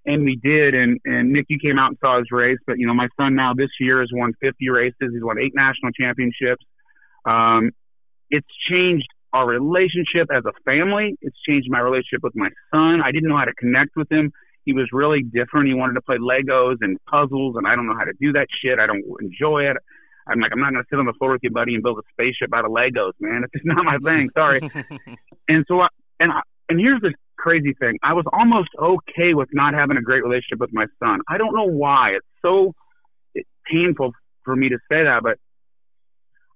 and 0.05 0.25
we 0.25 0.37
did. 0.37 0.75
And 0.75 1.01
and 1.05 1.33
Nick, 1.33 1.47
you 1.49 1.59
came 1.59 1.79
out 1.79 1.89
and 1.89 1.99
saw 2.01 2.19
his 2.19 2.29
race, 2.31 2.59
but 2.67 2.79
you 2.79 2.87
know 2.87 2.95
my 2.95 3.09
son 3.19 3.35
now 3.35 3.55
this 3.57 3.71
year 3.81 4.01
has 4.01 4.11
won 4.13 4.33
50 4.41 4.69
races. 4.69 4.95
He's 5.01 5.25
won 5.25 5.39
eight 5.41 5.55
national 5.55 5.91
championships. 5.99 6.65
Um, 7.27 7.71
it's 8.31 8.47
changed 8.69 9.09
our 9.33 9.47
relationship 9.47 10.29
as 10.35 10.45
a 10.45 10.53
family. 10.65 11.17
It's 11.21 11.37
changed 11.47 11.69
my 11.71 11.81
relationship 11.81 12.23
with 12.23 12.35
my 12.37 12.49
son. 12.73 13.01
I 13.03 13.13
didn't 13.13 13.29
know 13.29 13.39
how 13.39 13.45
to 13.45 13.55
connect 13.55 13.97
with 13.97 14.11
him. 14.11 14.33
He 14.65 14.73
was 14.73 14.89
really 14.93 15.23
different. 15.23 15.67
He 15.69 15.75
wanted 15.75 15.95
to 15.95 16.03
play 16.03 16.19
Legos 16.19 16.77
and 16.81 16.99
puzzles, 17.11 17.57
and 17.57 17.67
I 17.67 17.75
don't 17.75 17.87
know 17.87 17.97
how 17.97 18.05
to 18.05 18.13
do 18.21 18.33
that 18.33 18.47
shit. 18.63 18.79
I 18.79 18.87
don't 18.87 19.03
enjoy 19.21 19.65
it. 19.65 19.77
I'm 20.29 20.39
like, 20.39 20.53
I'm 20.53 20.61
not 20.61 20.73
going 20.73 20.85
to 20.85 20.89
sit 20.89 20.99
on 20.99 21.07
the 21.07 21.15
floor 21.15 21.33
with 21.33 21.43
you, 21.43 21.51
buddy, 21.51 21.75
and 21.75 21.83
build 21.83 21.99
a 21.99 22.03
spaceship 22.13 22.55
out 22.55 22.65
of 22.65 22.71
Legos, 22.71 23.13
man. 23.21 23.43
It's 23.53 23.53
just 23.55 23.67
not 23.67 23.85
my 23.85 23.99
thing. 23.99 24.31
Sorry. 24.37 24.61
and 25.49 25.65
so, 25.67 25.81
I, 25.81 25.89
and 26.21 26.31
I, 26.31 26.43
and 26.69 26.79
here's 26.79 27.01
the 27.01 27.13
crazy 27.37 27.75
thing. 27.75 27.99
I 28.05 28.13
was 28.13 28.25
almost 28.33 28.69
okay 28.79 29.35
with 29.35 29.49
not 29.53 29.75
having 29.75 29.97
a 29.97 30.03
great 30.03 30.23
relationship 30.23 30.61
with 30.61 30.73
my 30.73 30.87
son. 31.03 31.21
I 31.29 31.39
don't 31.39 31.55
know 31.55 31.67
why. 31.67 32.11
It's 32.17 32.27
so 32.41 32.73
painful 33.71 34.13
for 34.45 34.55
me 34.55 34.69
to 34.69 34.79
say 34.89 35.03
that, 35.05 35.23
but 35.25 35.39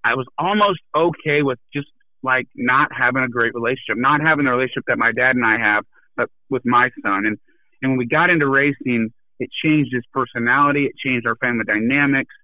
I 0.04 0.14
was 0.14 0.26
almost 0.38 0.78
okay 0.94 1.42
with 1.42 1.58
just 1.74 1.88
like 2.26 2.48
not 2.56 2.88
having 2.92 3.22
a 3.22 3.28
great 3.28 3.54
relationship, 3.54 3.96
not 3.96 4.20
having 4.20 4.44
the 4.44 4.50
relationship 4.50 4.84
that 4.88 4.98
my 4.98 5.12
dad 5.12 5.36
and 5.36 5.46
I 5.46 5.58
have, 5.58 5.84
but 6.16 6.28
with 6.50 6.62
my 6.66 6.90
son. 7.02 7.24
And 7.26 7.38
and 7.80 7.92
when 7.92 7.98
we 7.98 8.06
got 8.06 8.30
into 8.30 8.48
racing, 8.48 9.12
it 9.38 9.48
changed 9.62 9.94
his 9.94 10.04
personality. 10.12 10.86
It 10.86 10.92
changed 10.96 11.26
our 11.26 11.36
family 11.36 11.64
dynamics. 11.64 12.34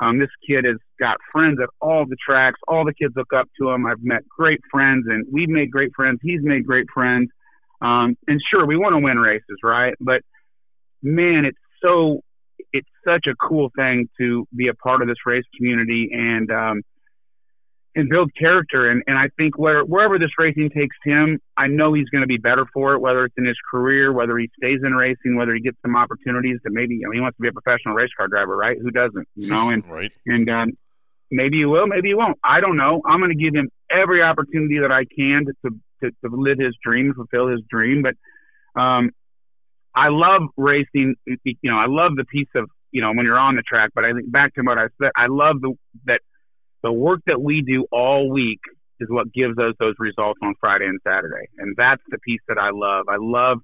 Um, 0.00 0.18
this 0.18 0.30
kid 0.46 0.64
has 0.64 0.76
got 0.98 1.16
friends 1.32 1.58
at 1.62 1.68
all 1.80 2.06
the 2.06 2.16
tracks. 2.24 2.58
All 2.66 2.84
the 2.84 2.94
kids 2.94 3.14
look 3.16 3.32
up 3.34 3.48
to 3.60 3.70
him. 3.70 3.86
I've 3.86 4.02
met 4.02 4.22
great 4.28 4.60
friends, 4.70 5.06
and 5.08 5.26
we've 5.30 5.48
made 5.48 5.70
great 5.70 5.92
friends. 5.94 6.18
He's 6.22 6.42
made 6.42 6.66
great 6.66 6.86
friends. 6.92 7.30
Um, 7.82 8.16
and 8.26 8.40
sure, 8.50 8.66
we 8.66 8.76
want 8.76 8.94
to 8.94 8.98
win 8.98 9.18
races, 9.18 9.58
right? 9.62 9.94
But 10.00 10.22
man, 11.02 11.44
it's 11.44 11.58
so 11.82 12.20
it's 12.72 12.88
such 13.04 13.26
a 13.26 13.34
cool 13.36 13.70
thing 13.76 14.08
to 14.18 14.46
be 14.54 14.68
a 14.68 14.74
part 14.74 15.02
of 15.02 15.08
this 15.08 15.18
race 15.26 15.44
community 15.56 16.10
and 16.12 16.50
um, 16.50 16.82
and 17.96 18.10
build 18.10 18.30
character. 18.38 18.90
And, 18.90 19.02
and 19.06 19.18
I 19.18 19.30
think 19.38 19.58
where, 19.58 19.82
wherever 19.82 20.18
this 20.18 20.30
racing 20.38 20.70
takes 20.70 20.96
him, 21.02 21.40
I 21.56 21.66
know 21.66 21.94
he's 21.94 22.08
going 22.10 22.20
to 22.20 22.28
be 22.28 22.36
better 22.36 22.66
for 22.72 22.92
it, 22.92 23.00
whether 23.00 23.24
it's 23.24 23.34
in 23.38 23.46
his 23.46 23.56
career, 23.70 24.12
whether 24.12 24.36
he 24.36 24.50
stays 24.58 24.80
in 24.84 24.92
racing, 24.92 25.34
whether 25.36 25.54
he 25.54 25.60
gets 25.60 25.78
some 25.80 25.96
opportunities 25.96 26.58
to 26.64 26.70
maybe, 26.70 26.96
you 26.96 27.06
know, 27.06 27.12
he 27.12 27.20
wants 27.20 27.38
to 27.38 27.42
be 27.42 27.48
a 27.48 27.52
professional 27.52 27.94
race 27.94 28.10
car 28.14 28.28
driver, 28.28 28.54
right? 28.54 28.76
Who 28.80 28.90
doesn't, 28.90 29.26
you 29.34 29.48
know? 29.48 29.70
And, 29.76 29.84
right. 29.90 30.12
and, 30.26 30.48
um, 30.48 30.72
maybe 31.30 31.58
he 31.58 31.64
will, 31.64 31.86
maybe 31.86 32.08
he 32.08 32.14
won't. 32.14 32.38
I 32.44 32.60
don't 32.60 32.76
know. 32.76 33.00
I'm 33.04 33.18
going 33.18 33.36
to 33.36 33.42
give 33.42 33.54
him 33.54 33.70
every 33.90 34.22
opportunity 34.22 34.78
that 34.80 34.92
I 34.92 35.04
can 35.06 35.46
to, 35.46 35.52
to, 35.64 35.76
to, 36.04 36.28
to 36.28 36.36
live 36.36 36.58
his 36.58 36.76
dream, 36.84 37.14
fulfill 37.14 37.48
his 37.48 37.62
dream. 37.68 38.02
But, 38.02 38.80
um, 38.80 39.10
I 39.94 40.08
love 40.10 40.42
racing. 40.58 41.16
You 41.24 41.56
know, 41.64 41.78
I 41.78 41.86
love 41.88 42.12
the 42.14 42.26
piece 42.26 42.50
of, 42.54 42.68
you 42.92 43.00
know, 43.00 43.12
when 43.14 43.24
you're 43.24 43.38
on 43.38 43.56
the 43.56 43.62
track, 43.62 43.90
but 43.94 44.04
I 44.04 44.12
think 44.12 44.30
back 44.30 44.54
to 44.54 44.62
what 44.62 44.76
I 44.76 44.88
said, 45.00 45.10
I 45.16 45.26
love 45.28 45.62
the, 45.62 45.72
that 46.04 46.20
the 46.86 46.92
work 46.92 47.20
that 47.26 47.42
we 47.42 47.62
do 47.62 47.84
all 47.90 48.30
week 48.30 48.60
is 49.00 49.08
what 49.10 49.32
gives 49.32 49.58
us 49.58 49.74
those 49.80 49.94
results 49.98 50.38
on 50.40 50.54
Friday 50.60 50.86
and 50.86 51.00
Saturday. 51.04 51.48
And 51.58 51.74
that's 51.76 52.02
the 52.10 52.18
piece 52.18 52.40
that 52.46 52.58
I 52.58 52.70
love. 52.72 53.06
I 53.08 53.16
love 53.18 53.58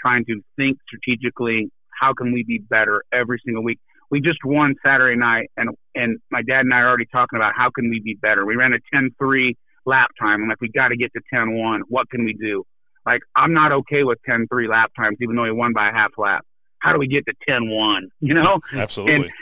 trying 0.00 0.24
to 0.26 0.40
think 0.56 0.78
strategically. 0.86 1.72
How 2.00 2.14
can 2.14 2.32
we 2.32 2.44
be 2.44 2.58
better 2.58 3.02
every 3.12 3.40
single 3.44 3.64
week? 3.64 3.80
We 4.12 4.20
just 4.20 4.38
won 4.44 4.76
Saturday 4.86 5.18
night, 5.18 5.50
and 5.56 5.70
and 5.96 6.18
my 6.30 6.42
dad 6.42 6.60
and 6.60 6.72
I 6.72 6.78
are 6.78 6.88
already 6.88 7.08
talking 7.10 7.36
about 7.36 7.52
how 7.56 7.68
can 7.70 7.90
we 7.90 8.00
be 8.00 8.14
better. 8.14 8.46
We 8.46 8.54
ran 8.54 8.72
a 8.72 8.96
10-3 8.96 9.54
lap 9.84 10.10
time. 10.20 10.42
I'm 10.42 10.48
like, 10.48 10.60
we 10.60 10.70
got 10.70 10.88
to 10.88 10.96
get 10.96 11.10
to 11.14 11.20
10-1. 11.34 11.80
What 11.88 12.08
can 12.08 12.24
we 12.24 12.32
do? 12.32 12.62
Like, 13.04 13.22
I'm 13.34 13.52
not 13.52 13.72
okay 13.72 14.04
with 14.04 14.18
10-3 14.26 14.68
lap 14.68 14.92
times, 14.96 15.18
even 15.20 15.34
though 15.34 15.42
we 15.42 15.52
won 15.52 15.72
by 15.72 15.88
a 15.88 15.92
half 15.92 16.12
lap. 16.16 16.44
How 16.78 16.92
do 16.92 17.00
we 17.00 17.08
get 17.08 17.24
to 17.26 17.34
10-1? 17.50 18.02
You 18.20 18.34
know? 18.34 18.60
Absolutely. 18.72 19.32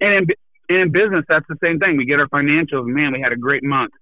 And, 0.00 0.30
and 0.30 0.34
and 0.68 0.78
in 0.78 0.92
business, 0.92 1.24
that's 1.28 1.46
the 1.48 1.56
same 1.62 1.78
thing. 1.78 1.96
We 1.96 2.06
get 2.06 2.20
our 2.20 2.28
financials. 2.28 2.86
Man, 2.86 3.12
we 3.12 3.20
had 3.20 3.32
a 3.32 3.36
great 3.36 3.62
month. 3.62 3.92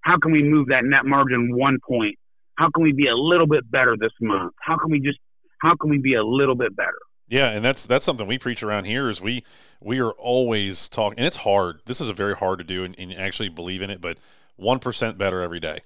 How 0.00 0.18
can 0.18 0.32
we 0.32 0.42
move 0.42 0.68
that 0.68 0.84
net 0.84 1.04
margin 1.04 1.56
one 1.56 1.78
point? 1.86 2.16
How 2.56 2.70
can 2.70 2.82
we 2.82 2.92
be 2.92 3.08
a 3.08 3.14
little 3.14 3.46
bit 3.46 3.70
better 3.70 3.96
this 3.98 4.12
month? 4.20 4.54
How 4.60 4.76
can 4.78 4.90
we 4.90 5.00
just 5.00 5.18
how 5.60 5.74
can 5.76 5.90
we 5.90 5.98
be 5.98 6.14
a 6.14 6.22
little 6.22 6.54
bit 6.54 6.76
better? 6.76 6.98
Yeah, 7.28 7.50
and 7.50 7.64
that's 7.64 7.86
that's 7.86 8.04
something 8.04 8.26
we 8.26 8.38
preach 8.38 8.62
around 8.62 8.84
here 8.84 9.10
is 9.10 9.20
we 9.20 9.44
we 9.80 10.00
are 10.00 10.12
always 10.12 10.88
talking 10.88 11.18
and 11.18 11.26
it's 11.26 11.38
hard. 11.38 11.80
This 11.86 12.00
is 12.00 12.08
a 12.08 12.12
very 12.14 12.34
hard 12.34 12.58
to 12.60 12.64
do 12.64 12.84
and, 12.84 12.94
and 12.98 13.12
actually 13.12 13.48
believe 13.48 13.82
in 13.82 13.90
it, 13.90 14.00
but 14.00 14.18
one 14.56 14.78
percent 14.78 15.18
better 15.18 15.42
every 15.42 15.60
day. 15.60 15.80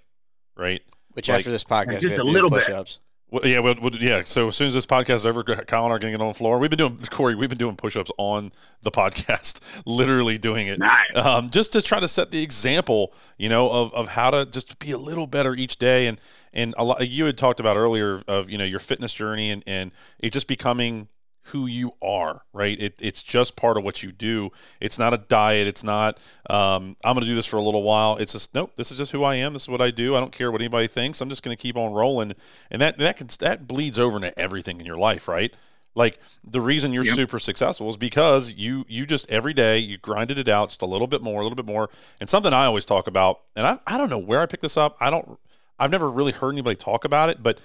Right? 0.56 0.82
Which 1.14 1.28
like, 1.28 1.38
after 1.38 1.50
this 1.50 1.64
podcast 1.64 1.92
just 1.92 2.04
we 2.04 2.10
have 2.12 2.20
a 2.20 2.24
to 2.24 2.30
little 2.30 2.48
do 2.50 2.56
bit. 2.56 2.66
push 2.66 2.74
ups. 2.74 3.00
Well, 3.30 3.46
yeah, 3.46 3.60
well, 3.60 3.76
yeah. 4.00 4.22
So 4.24 4.48
as 4.48 4.56
soon 4.56 4.66
as 4.68 4.74
this 4.74 4.86
podcast 4.86 5.16
is 5.16 5.26
over, 5.26 5.44
Kyle 5.44 5.84
and 5.84 5.92
I 5.92 5.96
are 5.96 5.98
going 5.98 6.12
to 6.12 6.18
get 6.18 6.20
on 6.20 6.28
the 6.28 6.34
floor. 6.34 6.58
We've 6.58 6.68
been 6.70 6.78
doing 6.78 6.98
Kory. 7.10 7.34
We've 7.36 7.48
been 7.48 7.58
doing 7.58 7.76
push-ups 7.76 8.10
on 8.18 8.50
the 8.82 8.90
podcast, 8.90 9.60
literally 9.86 10.36
doing 10.36 10.66
it, 10.66 10.78
Nice. 10.80 11.04
um, 11.14 11.50
just 11.50 11.72
to 11.72 11.82
try 11.82 12.00
to 12.00 12.08
set 12.08 12.30
the 12.32 12.42
example, 12.42 13.12
you 13.38 13.48
know, 13.48 13.68
of, 13.70 13.94
of 13.94 14.08
how 14.08 14.30
to 14.30 14.46
just 14.46 14.78
be 14.80 14.90
a 14.90 14.98
little 14.98 15.26
better 15.28 15.54
each 15.54 15.76
day. 15.78 16.06
And 16.08 16.20
and 16.52 16.74
a 16.76 16.82
lot 16.84 17.06
you 17.08 17.26
had 17.26 17.38
talked 17.38 17.60
about 17.60 17.76
earlier 17.76 18.22
of 18.26 18.50
you 18.50 18.58
know 18.58 18.64
your 18.64 18.80
fitness 18.80 19.14
journey 19.14 19.52
and 19.52 19.62
and 19.66 19.92
it 20.18 20.32
just 20.32 20.48
becoming 20.48 21.06
who 21.52 21.66
you 21.66 21.92
are, 22.02 22.42
right? 22.52 22.78
It, 22.80 22.94
it's 23.00 23.22
just 23.22 23.56
part 23.56 23.76
of 23.76 23.84
what 23.84 24.02
you 24.02 24.12
do. 24.12 24.50
It's 24.80 24.98
not 24.98 25.14
a 25.14 25.18
diet. 25.18 25.66
It's 25.66 25.84
not, 25.84 26.18
um, 26.48 26.96
I'm 27.04 27.14
going 27.14 27.20
to 27.20 27.26
do 27.26 27.34
this 27.34 27.46
for 27.46 27.56
a 27.56 27.62
little 27.62 27.82
while. 27.82 28.16
It's 28.16 28.32
just, 28.32 28.54
nope, 28.54 28.72
this 28.76 28.90
is 28.90 28.98
just 28.98 29.12
who 29.12 29.22
I 29.24 29.36
am. 29.36 29.52
This 29.52 29.62
is 29.62 29.68
what 29.68 29.80
I 29.80 29.90
do. 29.90 30.16
I 30.16 30.20
don't 30.20 30.32
care 30.32 30.50
what 30.50 30.60
anybody 30.60 30.86
thinks. 30.86 31.20
I'm 31.20 31.28
just 31.28 31.42
going 31.42 31.56
to 31.56 31.62
keep 31.62 31.76
on 31.76 31.92
rolling. 31.92 32.34
And 32.70 32.82
that, 32.82 32.98
that, 32.98 33.16
can, 33.16 33.28
that 33.40 33.66
bleeds 33.68 33.98
over 33.98 34.16
into 34.16 34.36
everything 34.38 34.80
in 34.80 34.86
your 34.86 34.98
life, 34.98 35.28
right? 35.28 35.54
Like 35.94 36.20
the 36.44 36.60
reason 36.60 36.92
you're 36.92 37.04
Yep. 37.04 37.16
super 37.16 37.38
successful 37.38 37.88
is 37.90 37.96
because 37.96 38.50
you 38.52 38.84
you 38.88 39.06
just 39.06 39.28
every 39.28 39.52
day 39.52 39.78
you 39.78 39.98
grinded 39.98 40.38
it 40.38 40.48
out 40.48 40.68
just 40.68 40.82
a 40.82 40.86
little 40.86 41.08
bit 41.08 41.20
more, 41.20 41.40
a 41.40 41.42
little 41.42 41.56
bit 41.56 41.66
more. 41.66 41.90
And 42.20 42.30
something 42.30 42.52
I 42.52 42.66
always 42.66 42.84
talk 42.84 43.08
about, 43.08 43.40
and 43.56 43.66
I, 43.66 43.78
I 43.88 43.98
don't 43.98 44.08
know 44.08 44.18
where 44.18 44.40
I 44.40 44.46
picked 44.46 44.62
this 44.62 44.76
up. 44.76 44.96
I 45.00 45.10
don't 45.10 45.36
I've 45.80 45.90
never 45.90 46.08
really 46.08 46.30
heard 46.32 46.52
anybody 46.52 46.76
talk 46.76 47.04
about 47.04 47.28
it, 47.28 47.42
but 47.42 47.60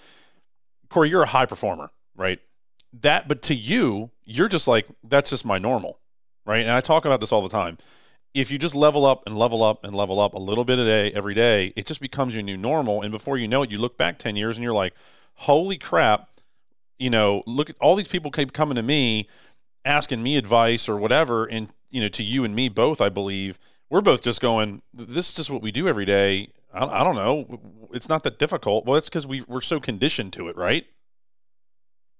Kory, 0.90 1.10
you're 1.10 1.22
a 1.22 1.28
high 1.28 1.46
performer, 1.46 1.90
right? 2.16 2.40
That 3.02 3.28
but 3.28 3.42
to 3.44 3.56
you, 3.56 4.12
you're 4.24 4.48
just 4.48 4.68
like, 4.68 4.88
that's 5.04 5.30
just 5.30 5.46
my 5.46 5.58
normal. 5.58 6.00
Right. 6.46 6.62
And 6.62 6.72
I 6.72 6.80
talk 6.80 7.06
about 7.06 7.20
this 7.20 7.32
all 7.32 7.42
the 7.42 7.50
time. 7.50 7.78
If 8.34 8.52
you 8.52 8.60
just 8.60 8.76
level 8.76 9.06
up 9.06 9.24
and 9.26 9.38
level 9.38 9.64
up 9.64 9.84
and 9.84 9.96
level 9.96 10.20
up 10.20 10.34
a 10.34 10.40
little 10.40 10.66
bit 10.66 10.78
a 10.78 10.86
day 10.86 11.12
every 11.14 11.34
day, 11.34 11.74
it 11.76 11.86
just 11.86 12.02
becomes 12.02 12.34
your 12.34 12.44
new 12.44 12.58
normal. 12.58 13.02
And 13.02 13.12
before 13.12 13.38
you 13.38 13.48
know 13.48 13.64
it, 13.64 13.72
you 13.72 13.80
look 13.80 13.98
back 13.98 14.20
10 14.20 14.36
years 14.36 14.58
and 14.58 14.64
you're 14.64 14.74
like, 14.74 14.94
holy 15.36 15.78
crap, 15.78 16.30
you 17.00 17.10
know, 17.10 17.44
look 17.48 17.70
at 17.70 17.78
all 17.80 17.96
these 17.96 18.08
people 18.08 18.32
keep 18.32 18.54
coming 18.54 18.76
to 18.76 18.84
me 18.84 19.28
asking 19.86 20.22
me 20.22 20.38
advice 20.38 20.90
or 20.90 20.98
whatever. 20.98 21.46
And, 21.46 21.70
you 21.90 22.02
know, 22.02 22.10
to 22.10 22.24
you 22.24 22.44
and 22.44 22.56
me 22.56 22.70
both, 22.70 23.00
I 23.00 23.10
believe, 23.10 23.58
we're 23.90 24.02
both 24.02 24.22
just 24.22 24.42
going, 24.42 24.82
this 24.94 25.30
is 25.30 25.36
just 25.36 25.50
what 25.50 25.62
we 25.62 25.72
do 25.72 25.88
every 25.88 26.06
day. 26.06 26.50
I, 26.74 27.04
don't 27.04 27.16
know. 27.16 27.88
It's 27.94 28.10
not 28.10 28.24
that 28.24 28.38
difficult. 28.38 28.86
Well, 28.86 28.98
it's 28.98 29.08
because 29.08 29.26
we, 29.26 29.44
we're 29.48 29.62
so 29.62 29.80
conditioned 29.80 30.34
to 30.34 30.50
it, 30.50 30.58
right? 30.58 30.86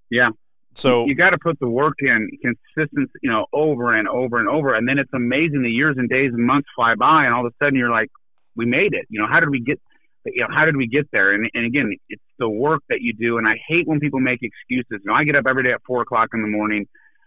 Yeah. 0.08 0.30
So, 0.76 1.06
you 1.06 1.14
got 1.14 1.30
to 1.30 1.38
put 1.38 1.58
the 1.58 1.68
work 1.68 1.96
in, 2.00 2.28
consistency, 2.42 3.10
you 3.22 3.30
know, 3.30 3.46
over 3.52 3.94
and 3.94 4.06
over 4.06 4.38
and 4.38 4.48
over, 4.48 4.74
and 4.74 4.86
then 4.86 4.98
it's 4.98 5.12
amazing. 5.14 5.62
The 5.62 5.70
years 5.70 5.96
and 5.98 6.08
days 6.08 6.32
and 6.34 6.46
months 6.46 6.68
fly 6.76 6.94
by, 6.94 7.24
and 7.24 7.34
all 7.34 7.46
of 7.46 7.52
a 7.52 7.64
sudden 7.64 7.78
you're 7.78 7.90
like, 7.90 8.10
we 8.56 8.66
made 8.66 8.92
it. 8.92 9.06
You 9.08 9.20
know, 9.20 9.26
how 9.26 9.40
did 9.40 9.48
we 9.48 9.60
get? 9.60 9.80
You 10.26 10.42
know, 10.42 10.48
how 10.52 10.64
did 10.64 10.76
we 10.76 10.88
get 10.88 11.08
there? 11.12 11.32
And, 11.32 11.48
and 11.54 11.64
again, 11.64 11.96
it's 12.08 12.22
the 12.38 12.48
work 12.48 12.82
that 12.88 12.98
you 13.00 13.12
do. 13.14 13.38
And 13.38 13.46
I 13.46 13.54
hate 13.68 13.86
when 13.86 14.00
people 14.00 14.18
make 14.18 14.40
excuses. 14.42 15.00
You 15.04 15.10
know, 15.10 15.14
I 15.14 15.24
get 15.24 15.36
up 15.36 15.44
every 15.48 15.62
day 15.62 15.70
at 15.70 15.80
four 15.86 16.02
o'clock 16.02 16.30
in 16.34 16.42
the 16.42 16.48
morning. 16.48 16.86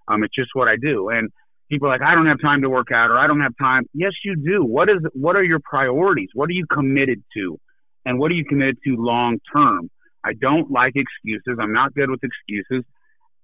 Um, 0.10 0.24
it's 0.24 0.36
just 0.36 0.50
what 0.54 0.68
I 0.68 0.76
do. 0.76 1.08
And 1.08 1.30
people 1.70 1.88
are 1.88 1.92
like, 1.92 2.02
I 2.02 2.14
don't 2.14 2.26
have 2.26 2.42
time 2.42 2.62
to 2.64 2.70
work 2.70 2.92
out 2.92 3.10
or 3.10 3.18
I 3.18 3.26
don't 3.26 3.40
have 3.40 3.54
time. 3.58 3.86
Yes, 3.94 4.12
you 4.26 4.36
do. 4.36 4.66
What 4.66 4.90
is, 4.90 4.98
what 5.14 5.38
are 5.38 5.44
your 5.44 5.62
priorities? 5.64 6.30
What 6.34 6.50
are 6.50 6.54
you 6.54 6.66
committed 6.66 7.24
to? 7.36 7.58
And 8.06 8.20
what 8.20 8.32
are 8.32 8.36
you 8.36 8.44
committed 8.44 8.78
to 8.84 8.98
long 8.98 9.40
term? 9.54 9.90
I 10.26 10.34
don't 10.34 10.70
like 10.70 10.94
excuses. 10.96 11.58
I'm 11.62 11.72
not 11.72 11.94
good 11.94 12.10
with 12.10 12.20
excuses. 12.22 12.84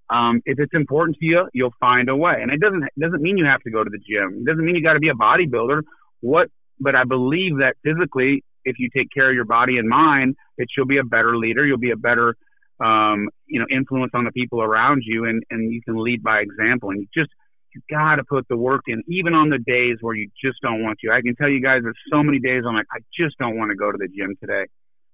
Um, 0.10 0.42
if 0.46 0.60
it's 0.60 0.74
important 0.74 1.18
to 1.18 1.26
you, 1.26 1.50
you'll 1.54 1.74
find 1.80 2.10
a 2.10 2.16
way. 2.16 2.36
And 2.40 2.52
it 2.52 2.60
doesn't, 2.60 2.84
it 2.84 3.00
doesn't 3.00 3.22
mean 3.22 3.38
you 3.38 3.46
have 3.46 3.62
to 3.62 3.72
go 3.72 3.84
to 3.84 3.90
the 3.90 3.98
gym. 3.98 4.42
It 4.42 4.46
doesn't 4.46 4.64
mean 4.64 4.76
you 4.76 4.84
got 4.84 4.94
to 4.94 5.00
be 5.00 5.10
a 5.10 5.14
bodybuilder. 5.14 5.82
What, 6.22 6.50
but 6.80 6.96
I 6.96 7.04
believe 7.04 7.58
that 7.58 7.76
physically, 7.84 8.44
if 8.66 8.78
you 8.80 8.90
take 8.96 9.10
care 9.12 9.30
of 9.30 9.36
your 9.36 9.46
body 9.46 9.78
and 9.78 9.88
mind, 9.90 10.36
that 10.58 10.68
you'll 10.76 10.86
be 10.86 10.98
a 10.98 11.04
better 11.04 11.38
leader. 11.38 11.66
You'll 11.66 11.78
be 11.78 11.92
a 11.92 11.98
better, 11.98 12.36
um, 12.80 13.30
you 13.48 13.60
know, 13.60 13.66
influence 13.72 14.12
on 14.14 14.26
the 14.26 14.32
people 14.32 14.62
around 14.62 15.04
you 15.06 15.26
and, 15.26 15.44
and 15.50 15.72
you 15.72 15.82
can 15.82 16.04
lead 16.04 16.22
by 16.22 16.40
example. 16.40 16.90
And 16.92 17.02
you 17.02 17.08
just, 17.16 17.32
you 17.74 17.82
got 17.90 18.16
to 18.16 18.24
put 18.24 18.48
the 18.48 18.58
work 18.58 18.82
in, 18.88 19.04
even 19.08 19.34
on 19.34 19.50
the 19.50 19.58
days 19.58 19.98
where 20.02 20.16
you 20.16 20.30
just 20.44 20.62
don't 20.62 20.82
want 20.82 21.00
to. 21.04 21.12
I 21.12 21.22
can 21.22 21.36
tell 21.36 21.50
you 21.50 21.62
guys, 21.62 21.82
there's 21.84 21.98
so 22.12 22.24
many 22.24 22.40
days 22.40 22.64
I'm 22.68 22.76
like, 22.76 22.88
I 22.92 23.00
just 23.20 23.38
don't 23.38 23.58
want 23.58 23.72
to 23.72 23.76
go 23.76 23.92
to 23.92 23.98
the 23.98 24.08
gym 24.08 24.36
today. 24.40 24.66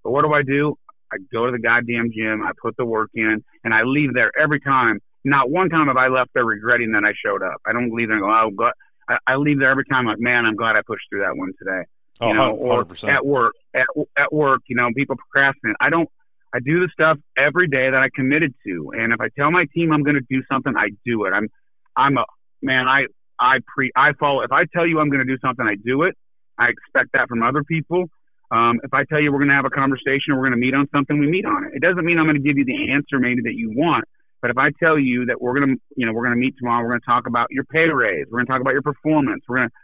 But 0.03 0.11
what 0.11 0.23
do 0.23 0.33
I 0.33 0.43
do? 0.43 0.75
I 1.11 1.17
go 1.31 1.45
to 1.45 1.51
the 1.51 1.59
goddamn 1.59 2.11
gym, 2.15 2.41
I 2.43 2.51
put 2.61 2.77
the 2.77 2.85
work 2.85 3.09
in, 3.13 3.43
and 3.63 3.73
I 3.73 3.83
leave 3.83 4.13
there 4.13 4.31
every 4.39 4.59
time. 4.59 4.99
Not 5.23 5.49
one 5.49 5.69
time 5.69 5.87
have 5.87 5.97
I 5.97 6.07
left 6.07 6.31
there 6.33 6.45
regretting 6.45 6.93
that 6.93 7.03
I 7.03 7.13
showed 7.23 7.43
up. 7.43 7.61
I 7.65 7.73
don't 7.73 7.93
leave 7.93 8.07
there 8.07 8.17
and 8.17 8.25
go, 8.25 8.31
oh, 8.31 8.49
God. 8.55 8.73
I, 9.07 9.17
I 9.27 9.35
leave 9.35 9.59
there 9.59 9.69
every 9.69 9.85
time 9.85 10.05
like, 10.05 10.19
man, 10.19 10.45
I'm 10.45 10.55
glad 10.55 10.75
I 10.75 10.81
pushed 10.85 11.05
through 11.09 11.21
that 11.21 11.35
one 11.35 11.51
today. 11.59 11.83
Oh, 12.21 12.29
you 12.29 12.33
know, 12.33 12.55
100%. 12.55 13.03
or 13.03 13.09
at 13.09 13.25
work, 13.25 13.53
at, 13.73 13.85
at 14.17 14.33
work, 14.33 14.61
you 14.67 14.75
know, 14.75 14.89
people 14.95 15.15
procrastinate. 15.15 15.75
I 15.79 15.89
don't, 15.89 16.09
I 16.53 16.59
do 16.59 16.79
the 16.79 16.89
stuff 16.93 17.17
every 17.37 17.67
day 17.67 17.89
that 17.89 18.01
I 18.01 18.09
committed 18.13 18.53
to. 18.65 18.91
And 18.95 19.13
if 19.13 19.21
I 19.21 19.29
tell 19.37 19.51
my 19.51 19.65
team 19.73 19.91
I'm 19.91 20.03
going 20.03 20.15
to 20.15 20.25
do 20.29 20.43
something, 20.51 20.73
I 20.75 20.89
do 21.05 21.25
it. 21.25 21.31
I'm, 21.31 21.47
I'm 21.95 22.17
a, 22.17 22.25
man, 22.61 22.87
I, 22.87 23.05
I 23.39 23.59
pre, 23.73 23.91
I 23.95 24.13
follow, 24.13 24.41
if 24.41 24.51
I 24.51 24.65
tell 24.65 24.85
you 24.85 24.99
I'm 24.99 25.09
going 25.09 25.25
to 25.25 25.31
do 25.31 25.37
something, 25.39 25.65
I 25.65 25.75
do 25.75 26.03
it. 26.03 26.15
I 26.57 26.69
expect 26.69 27.13
that 27.13 27.27
from 27.27 27.41
other 27.41 27.63
people. 27.63 28.05
Um, 28.51 28.79
if 28.83 28.93
I 28.93 29.05
tell 29.05 29.19
you 29.19 29.31
we're 29.31 29.39
going 29.39 29.49
to 29.49 29.55
have 29.55 29.65
a 29.65 29.69
conversation, 29.69 30.35
we're 30.35 30.49
going 30.49 30.51
to 30.51 30.57
meet 30.57 30.73
on 30.73 30.87
something, 30.93 31.17
we 31.17 31.27
meet 31.27 31.45
on 31.45 31.63
it. 31.65 31.71
It 31.75 31.81
doesn't 31.81 32.03
mean 32.03 32.19
I'm 32.19 32.25
going 32.25 32.35
to 32.35 32.43
give 32.43 32.57
you 32.57 32.65
the 32.65 32.91
answer 32.91 33.17
maybe 33.17 33.41
that 33.43 33.55
you 33.55 33.71
want, 33.73 34.03
but 34.41 34.51
if 34.51 34.57
I 34.57 34.71
tell 34.71 34.99
you 34.99 35.25
that 35.27 35.41
we're 35.41 35.57
going 35.57 35.75
to, 35.75 35.81
you 35.95 36.05
know, 36.05 36.11
we're 36.11 36.25
going 36.25 36.35
to 36.35 36.39
meet 36.39 36.55
tomorrow, 36.57 36.83
we're 36.83 36.89
going 36.89 36.99
to 37.01 37.05
talk 37.05 37.27
about 37.27 37.47
your 37.49 37.63
pay 37.63 37.87
raise, 37.87 38.25
we're 38.29 38.39
going 38.39 38.47
to 38.47 38.51
talk 38.51 38.61
about 38.61 38.73
your 38.73 38.81
performance, 38.81 39.43
we're 39.47 39.57
going 39.57 39.69
to, 39.69 39.75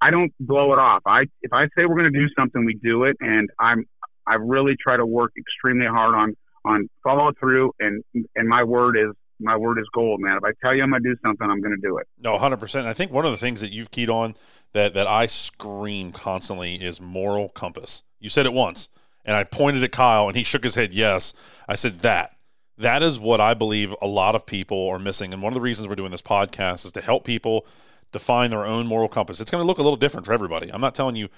I 0.00 0.10
don't 0.10 0.32
blow 0.40 0.72
it 0.72 0.78
off. 0.78 1.02
I, 1.06 1.26
if 1.42 1.52
I 1.52 1.66
say 1.76 1.86
we're 1.86 1.96
going 1.96 2.12
to 2.12 2.18
do 2.18 2.26
something, 2.36 2.64
we 2.64 2.74
do 2.74 3.04
it, 3.04 3.16
and 3.20 3.48
I'm, 3.58 3.84
I 4.26 4.34
really 4.34 4.74
try 4.80 4.96
to 4.96 5.06
work 5.06 5.32
extremely 5.38 5.86
hard 5.86 6.14
on, 6.14 6.36
on 6.64 6.88
follow 7.04 7.30
through, 7.38 7.72
and, 7.78 8.02
and 8.34 8.48
my 8.48 8.64
word 8.64 8.98
is 8.98 9.14
my 9.38 9.56
word 9.56 9.78
is 9.78 9.86
gold, 9.92 10.20
man. 10.20 10.36
If 10.36 10.44
I 10.44 10.52
tell 10.62 10.74
you 10.74 10.82
I'm 10.82 10.90
going 10.90 11.02
to 11.02 11.14
do 11.14 11.16
something, 11.22 11.48
I'm 11.48 11.60
going 11.60 11.74
to 11.74 11.80
do 11.80 11.98
it. 11.98 12.06
No, 12.18 12.38
hundred 12.38 12.58
percent. 12.58 12.86
I 12.86 12.92
think 12.92 13.12
one 13.12 13.24
of 13.24 13.30
the 13.30 13.36
things 13.36 13.60
that 13.60 13.72
you've 13.72 13.90
keyed 13.90 14.10
on 14.10 14.34
that 14.72 14.94
that 14.94 15.06
I 15.06 15.26
scream 15.26 16.12
constantly 16.12 16.76
is 16.76 17.00
moral 17.00 17.48
compass. 17.48 18.02
You 18.20 18.28
said 18.28 18.46
it 18.46 18.52
once, 18.52 18.88
and 19.24 19.36
I 19.36 19.44
pointed 19.44 19.82
at 19.82 19.92
Kyle, 19.92 20.28
and 20.28 20.36
he 20.36 20.42
shook 20.44 20.64
his 20.64 20.74
head. 20.74 20.92
Yes, 20.92 21.34
I 21.68 21.74
said 21.74 22.00
that. 22.00 22.32
That 22.78 23.02
is 23.02 23.18
what 23.18 23.40
I 23.40 23.54
believe 23.54 23.94
a 24.02 24.06
lot 24.06 24.34
of 24.34 24.44
people 24.44 24.88
are 24.88 24.98
missing, 24.98 25.32
and 25.32 25.42
one 25.42 25.52
of 25.52 25.54
the 25.54 25.62
reasons 25.62 25.88
we're 25.88 25.94
doing 25.94 26.10
this 26.10 26.22
podcast 26.22 26.84
is 26.84 26.92
to 26.92 27.00
help 27.00 27.24
people 27.24 27.66
define 28.12 28.50
their 28.50 28.64
own 28.64 28.86
moral 28.86 29.08
compass. 29.08 29.40
It's 29.40 29.50
going 29.50 29.62
to 29.62 29.66
look 29.66 29.78
a 29.78 29.82
little 29.82 29.96
different 29.96 30.26
for 30.26 30.32
everybody. 30.32 30.70
I'm 30.72 30.80
not 30.80 30.94
telling 30.94 31.16
you, 31.16 31.28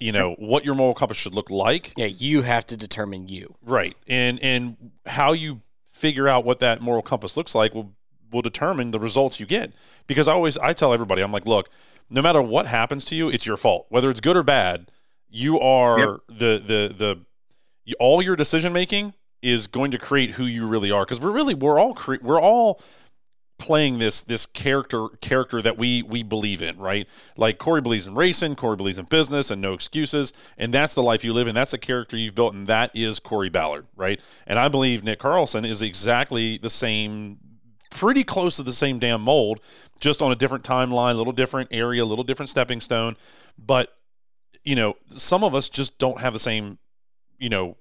you 0.00 0.10
know, 0.12 0.34
what 0.38 0.64
your 0.64 0.74
moral 0.74 0.94
compass 0.94 1.16
should 1.16 1.34
look 1.34 1.50
like. 1.50 1.92
Yeah, 1.96 2.06
you 2.06 2.42
have 2.42 2.66
to 2.66 2.76
determine 2.76 3.28
you. 3.28 3.54
Right, 3.62 3.94
and 4.06 4.40
and 4.40 4.92
how 5.06 5.32
you 5.32 5.62
figure 6.04 6.28
out 6.28 6.44
what 6.44 6.58
that 6.58 6.82
moral 6.82 7.00
compass 7.00 7.34
looks 7.34 7.54
like 7.54 7.72
will 7.74 7.94
will 8.30 8.42
determine 8.42 8.90
the 8.90 8.98
results 8.98 9.40
you 9.40 9.46
get. 9.46 9.72
Because 10.06 10.28
I 10.28 10.32
always 10.34 10.58
I 10.58 10.74
tell 10.74 10.92
everybody 10.92 11.22
I'm 11.22 11.32
like, 11.32 11.46
look, 11.46 11.70
no 12.10 12.20
matter 12.20 12.42
what 12.42 12.66
happens 12.66 13.06
to 13.06 13.14
you, 13.16 13.30
it's 13.30 13.46
your 13.46 13.56
fault. 13.56 13.86
Whether 13.88 14.10
it's 14.10 14.20
good 14.20 14.36
or 14.36 14.42
bad, 14.42 14.90
you 15.30 15.58
are 15.60 15.98
Yep. 15.98 16.16
the 16.28 16.52
the 16.70 16.94
the 17.84 17.94
all 17.98 18.20
your 18.22 18.36
decision 18.36 18.72
making 18.72 19.14
is 19.40 19.66
going 19.66 19.90
to 19.92 19.98
create 19.98 20.30
who 20.32 20.44
you 20.44 20.66
really 20.66 20.90
are 20.90 21.04
because 21.04 21.20
we're 21.20 21.30
really 21.30 21.54
we're 21.54 21.78
all 21.78 21.94
cre- 21.94 22.22
we're 22.22 22.40
all 22.40 22.80
playing 23.64 23.98
this 23.98 24.22
this 24.24 24.44
character 24.44 25.08
character 25.22 25.62
that 25.62 25.78
we 25.78 26.02
we 26.02 26.22
believe 26.22 26.60
in 26.60 26.76
right? 26.76 27.08
Like 27.38 27.56
kory 27.56 27.80
believes 27.80 28.06
in 28.06 28.14
racing 28.14 28.56
kory 28.56 28.76
believes 28.76 28.98
in 28.98 29.06
business 29.06 29.50
and 29.50 29.62
no 29.62 29.72
excuses 29.72 30.34
and 30.58 30.72
that's 30.72 30.94
the 30.94 31.02
life 31.02 31.24
you 31.24 31.32
live 31.32 31.48
in 31.48 31.54
that's 31.54 31.70
the 31.70 31.78
character 31.78 32.16
you've 32.18 32.34
built 32.34 32.52
and 32.52 32.66
that 32.66 32.90
is 32.94 33.18
kory 33.18 33.48
ballard 33.48 33.86
right? 33.96 34.20
And 34.46 34.58
i 34.58 34.68
believe 34.68 35.02
nick 35.02 35.18
carlson 35.18 35.64
is 35.64 35.80
exactly 35.80 36.58
the 36.58 36.68
same 36.68 37.38
pretty 37.90 38.22
close 38.22 38.56
to 38.56 38.62
the 38.62 38.72
same 38.72 38.98
damn 38.98 39.22
mold 39.22 39.60
just 39.98 40.20
on 40.20 40.30
a 40.30 40.36
different 40.36 40.64
timeline 40.64 41.14
a 41.14 41.18
little 41.18 41.32
different 41.32 41.70
area 41.72 42.02
a 42.02 42.04
little 42.04 42.24
different 42.24 42.50
stepping 42.50 42.82
stone 42.82 43.16
but 43.58 43.88
you 44.62 44.74
know 44.74 44.94
some 45.06 45.42
of 45.42 45.54
us 45.54 45.70
just 45.70 45.98
don't 45.98 46.20
have 46.20 46.34
the 46.34 46.38
same 46.38 46.76
you 47.38 47.48
know 47.48 47.78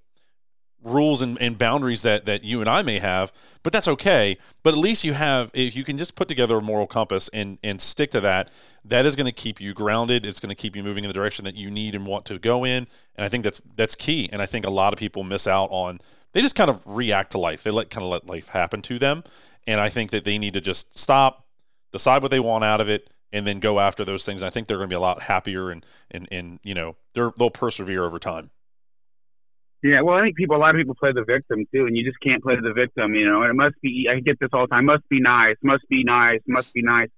rules 0.83 1.21
and, 1.21 1.39
and 1.41 1.57
boundaries 1.57 2.01
that 2.01 2.25
that 2.25 2.43
you 2.43 2.59
and 2.59 2.69
I 2.69 2.81
may 2.81 2.99
have, 2.99 3.31
but 3.63 3.73
that's 3.73 3.87
okay. 3.87 4.37
But 4.63 4.73
at 4.73 4.79
least 4.79 5.03
you 5.03 5.13
have 5.13 5.51
if 5.53 5.75
you 5.75 5.83
can 5.83 5.97
just 5.97 6.15
put 6.15 6.27
together 6.27 6.57
a 6.57 6.61
moral 6.61 6.87
compass 6.87 7.29
and 7.33 7.57
and 7.63 7.81
stick 7.81 8.11
to 8.11 8.21
that, 8.21 8.51
that 8.85 9.05
is 9.05 9.15
going 9.15 9.25
to 9.25 9.31
keep 9.31 9.61
you 9.61 9.73
grounded. 9.73 10.25
It's 10.25 10.39
going 10.39 10.49
to 10.49 10.55
keep 10.55 10.75
you 10.75 10.83
moving 10.83 11.03
in 11.03 11.07
the 11.07 11.13
direction 11.13 11.45
that 11.45 11.55
you 11.55 11.71
need 11.71 11.95
and 11.95 12.05
want 12.05 12.25
to 12.25 12.39
go 12.39 12.63
in. 12.65 12.87
And 13.15 13.25
I 13.25 13.29
think 13.29 13.43
that's 13.43 13.61
that's 13.75 13.95
key. 13.95 14.29
And 14.31 14.41
I 14.41 14.45
think 14.45 14.65
a 14.65 14.69
lot 14.69 14.93
of 14.93 14.99
people 14.99 15.23
miss 15.23 15.47
out 15.47 15.69
on 15.71 15.99
they 16.33 16.41
just 16.41 16.55
kind 16.55 16.69
of 16.69 16.81
react 16.85 17.31
to 17.31 17.37
life. 17.37 17.63
They 17.63 17.71
let 17.71 17.89
kind 17.89 18.03
of 18.03 18.11
let 18.11 18.27
life 18.27 18.49
happen 18.49 18.81
to 18.83 18.99
them. 18.99 19.23
And 19.67 19.79
I 19.79 19.89
think 19.89 20.11
that 20.11 20.25
they 20.25 20.37
need 20.37 20.53
to 20.55 20.61
just 20.61 20.97
stop, 20.97 21.45
decide 21.91 22.21
what 22.21 22.31
they 22.31 22.39
want 22.39 22.63
out 22.63 22.81
of 22.81 22.89
it, 22.89 23.13
and 23.31 23.47
then 23.47 23.59
go 23.59 23.79
after 23.79 24.03
those 24.03 24.25
things. 24.25 24.43
I 24.43 24.49
think 24.49 24.67
they're 24.67 24.77
going 24.77 24.89
to 24.89 24.93
be 24.93 24.97
a 24.97 25.01
lot 25.01 25.21
happier 25.21 25.71
and 25.71 25.85
and 26.11 26.27
and 26.31 26.59
you 26.63 26.73
know 26.73 26.95
they're 27.13 27.31
they'll 27.37 27.49
persevere 27.49 28.03
over 28.03 28.19
time. 28.19 28.51
Yeah, 29.83 30.01
well, 30.01 30.15
I 30.15 30.21
think 30.21 30.37
people, 30.37 30.55
a 30.55 30.59
lot 30.59 30.73
of 30.73 30.79
people 30.79 30.95
play 30.95 31.11
the 31.11 31.25
victim 31.25 31.65
too, 31.73 31.85
and 31.85 31.97
you 31.97 32.05
just 32.05 32.19
can't 32.21 32.41
play 32.41 32.55
the 32.55 32.71
victim, 32.71 33.15
you 33.15 33.29
know. 33.29 33.41
And 33.41 33.51
it 33.51 33.55
must 33.55 33.75
be, 33.81 34.07
I 34.09 34.21
get 34.21 34.39
this 34.39 34.49
all 34.53 34.65
the 34.65 34.67
time. 34.71 34.85
Must 34.85 35.07
be 35.09 35.19
nice, 35.19 35.57
must 35.61 35.87
be 35.89 36.05
nice, 36.05 36.39
must 36.47 36.73
be 36.73 36.81
nice. 36.81 37.09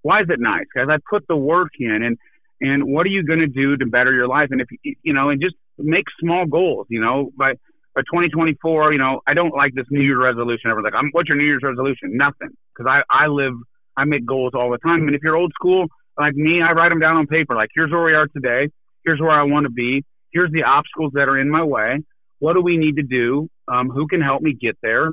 Why 0.00 0.22
is 0.22 0.26
it 0.30 0.40
nice? 0.40 0.64
Because 0.72 0.88
I 0.88 0.96
put 1.10 1.26
the 1.28 1.36
work 1.36 1.72
in, 1.78 2.02
and 2.02 2.16
and 2.62 2.84
what 2.84 3.04
are 3.04 3.10
you 3.10 3.22
going 3.22 3.40
to 3.40 3.46
do 3.46 3.76
to 3.76 3.84
better 3.84 4.12
your 4.14 4.28
life? 4.28 4.48
And 4.50 4.62
if 4.62 4.68
you, 4.82 5.12
know, 5.12 5.28
and 5.28 5.42
just 5.42 5.56
make 5.76 6.06
small 6.18 6.46
goals, 6.46 6.86
you 6.88 7.02
know, 7.02 7.32
by 7.36 7.52
by 7.94 8.00
2024, 8.00 8.92
you 8.92 8.98
know, 8.98 9.20
I 9.26 9.34
don't 9.34 9.54
like 9.54 9.74
this 9.74 9.84
New 9.90 10.00
Year's 10.00 10.22
resolution. 10.22 10.70
Everyone's 10.70 10.92
like, 10.94 10.98
I'm, 10.98 11.10
what's 11.12 11.28
your 11.28 11.36
New 11.36 11.44
Year's 11.44 11.62
resolution? 11.62 12.16
Nothing, 12.16 12.56
because 12.74 12.90
I 12.90 13.02
I 13.10 13.26
live, 13.26 13.52
I 13.94 14.04
make 14.04 14.24
goals 14.24 14.52
all 14.54 14.70
the 14.70 14.78
time. 14.78 15.06
And 15.06 15.14
if 15.14 15.20
you're 15.22 15.36
old 15.36 15.52
school 15.52 15.84
like 16.18 16.34
me, 16.34 16.62
I 16.62 16.72
write 16.72 16.88
them 16.88 17.00
down 17.00 17.16
on 17.16 17.26
paper. 17.26 17.54
Like, 17.54 17.68
here's 17.74 17.90
where 17.90 18.04
we 18.04 18.14
are 18.14 18.26
today. 18.28 18.70
Here's 19.04 19.20
where 19.20 19.30
I 19.32 19.42
want 19.42 19.64
to 19.64 19.70
be 19.70 20.02
here's 20.36 20.52
the 20.52 20.64
obstacles 20.64 21.12
that 21.14 21.28
are 21.28 21.38
in 21.38 21.50
my 21.50 21.64
way. 21.64 22.02
What 22.38 22.52
do 22.52 22.60
we 22.60 22.76
need 22.76 22.96
to 22.96 23.02
do? 23.02 23.48
Um, 23.66 23.88
who 23.88 24.06
can 24.06 24.20
help 24.20 24.42
me 24.42 24.52
get 24.52 24.76
there? 24.82 25.06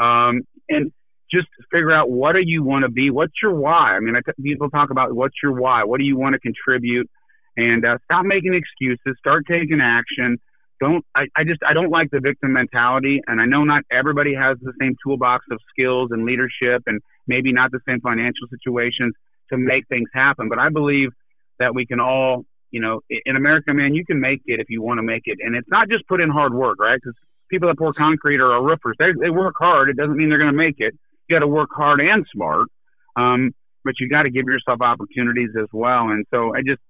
Um, 0.00 0.42
and 0.68 0.92
just 1.30 1.48
figure 1.70 1.92
out 1.92 2.10
what 2.10 2.32
do 2.32 2.40
you 2.42 2.64
want 2.64 2.84
to 2.84 2.90
be? 2.90 3.10
What's 3.10 3.34
your 3.42 3.54
why? 3.54 3.94
I 3.94 4.00
mean, 4.00 4.16
I 4.16 4.20
t- 4.20 4.42
people 4.42 4.70
talk 4.70 4.90
about 4.90 5.14
what's 5.14 5.34
your 5.42 5.52
why? 5.52 5.84
What 5.84 5.98
do 5.98 6.04
you 6.04 6.16
want 6.16 6.32
to 6.32 6.40
contribute? 6.40 7.08
And 7.56 7.84
uh, 7.84 7.98
stop 8.04 8.24
making 8.24 8.54
excuses. 8.54 9.18
Start 9.18 9.44
taking 9.46 9.80
action. 9.82 10.38
Don't. 10.80 11.04
I, 11.14 11.26
I 11.36 11.44
just. 11.44 11.60
I 11.68 11.74
don't 11.74 11.90
like 11.90 12.10
the 12.10 12.20
victim 12.20 12.54
mentality. 12.54 13.20
And 13.26 13.40
I 13.40 13.44
know 13.44 13.64
not 13.64 13.82
everybody 13.92 14.34
has 14.34 14.56
the 14.62 14.72
same 14.80 14.96
toolbox 15.04 15.44
of 15.50 15.58
skills 15.70 16.08
and 16.10 16.24
leadership, 16.24 16.82
and 16.86 17.00
maybe 17.26 17.52
not 17.52 17.70
the 17.70 17.80
same 17.86 18.00
financial 18.00 18.48
situations 18.48 19.12
to 19.50 19.58
make 19.58 19.86
things 19.88 20.08
happen. 20.14 20.48
But 20.48 20.58
I 20.58 20.70
believe 20.70 21.10
that 21.58 21.74
we 21.74 21.84
can 21.84 22.00
all 22.00 22.46
you 22.70 22.80
know, 22.80 23.00
in 23.08 23.36
America, 23.36 23.74
man, 23.74 23.94
you 23.94 24.04
can 24.04 24.20
make 24.20 24.42
it 24.46 24.60
if 24.60 24.70
you 24.70 24.82
want 24.82 24.98
to 24.98 25.02
make 25.02 25.22
it, 25.24 25.38
and 25.40 25.56
it's 25.56 25.68
not 25.68 25.88
just 25.88 26.06
put 26.06 26.20
in 26.20 26.30
hard 26.30 26.54
work, 26.54 26.78
right? 26.78 27.00
Because 27.02 27.14
people 27.50 27.68
that 27.68 27.78
pour 27.78 27.92
concrete 27.92 28.40
or 28.40 28.52
are 28.52 28.62
roofers, 28.62 28.96
they 28.98 29.12
they 29.20 29.30
work 29.30 29.54
hard. 29.58 29.88
It 29.88 29.96
doesn't 29.96 30.16
mean 30.16 30.28
they're 30.28 30.38
going 30.38 30.52
to 30.52 30.56
make 30.56 30.76
it. 30.78 30.94
You 31.28 31.36
got 31.36 31.40
to 31.40 31.48
work 31.48 31.70
hard 31.74 32.00
and 32.00 32.24
smart, 32.32 32.68
um, 33.16 33.52
but 33.84 33.94
you 33.98 34.08
got 34.08 34.22
to 34.22 34.30
give 34.30 34.46
yourself 34.46 34.80
opportunities 34.80 35.50
as 35.60 35.68
well. 35.72 36.08
And 36.08 36.24
so 36.32 36.54
I 36.54 36.62
just 36.64 36.80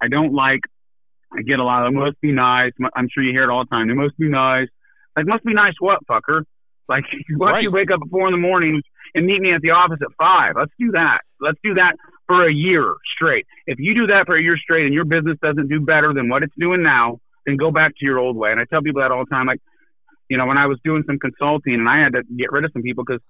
I 0.00 0.08
don't 0.08 0.34
like. 0.34 0.60
I 1.32 1.42
get 1.42 1.60
a 1.60 1.64
lot 1.64 1.86
of 1.86 1.92
it 1.92 1.96
must 1.96 2.20
be 2.20 2.32
nice. 2.32 2.72
I'm 2.94 3.08
sure 3.12 3.22
you 3.22 3.30
hear 3.30 3.44
it 3.44 3.50
all 3.50 3.64
the 3.64 3.70
time. 3.70 3.88
It 3.88 3.94
must 3.94 4.18
be 4.18 4.28
nice. 4.28 4.68
Like 5.16 5.26
must 5.26 5.44
be 5.44 5.54
nice 5.54 5.74
what, 5.78 6.00
fucker? 6.06 6.44
Like 6.88 7.04
why 7.36 7.52
don't 7.52 7.62
you 7.62 7.70
wake 7.70 7.90
up 7.90 8.00
at 8.04 8.10
four 8.10 8.26
in 8.26 8.32
the 8.32 8.38
morning 8.38 8.82
and 9.14 9.26
meet 9.26 9.40
me 9.40 9.54
at 9.54 9.62
the 9.62 9.70
office 9.70 10.00
at 10.02 10.12
five? 10.18 10.54
Let's 10.56 10.72
do 10.78 10.90
that. 10.92 11.20
Let's 11.40 11.58
do 11.64 11.74
that 11.74 11.96
for 12.30 12.46
a 12.46 12.52
year 12.52 12.94
straight. 13.16 13.44
If 13.66 13.80
you 13.80 13.92
do 13.92 14.06
that 14.06 14.26
for 14.26 14.36
a 14.36 14.40
year 14.40 14.56
straight 14.56 14.84
and 14.84 14.94
your 14.94 15.04
business 15.04 15.36
doesn't 15.42 15.66
do 15.66 15.80
better 15.80 16.14
than 16.14 16.28
what 16.28 16.44
it's 16.44 16.54
doing 16.56 16.80
now, 16.80 17.18
then 17.44 17.56
go 17.56 17.72
back 17.72 17.90
to 17.98 18.06
your 18.06 18.20
old 18.20 18.36
way. 18.36 18.52
And 18.52 18.60
I 18.60 18.66
tell 18.70 18.82
people 18.82 19.02
that 19.02 19.10
all 19.10 19.24
the 19.24 19.34
time. 19.34 19.48
Like, 19.48 19.58
you 20.28 20.38
know, 20.38 20.46
when 20.46 20.56
I 20.56 20.66
was 20.66 20.78
doing 20.84 21.02
some 21.08 21.18
consulting 21.18 21.74
and 21.74 21.88
I 21.88 21.98
had 22.04 22.12
to 22.12 22.22
get 22.38 22.52
rid 22.52 22.64
of 22.64 22.70
some 22.72 22.82
people 22.82 23.02
because 23.04 23.20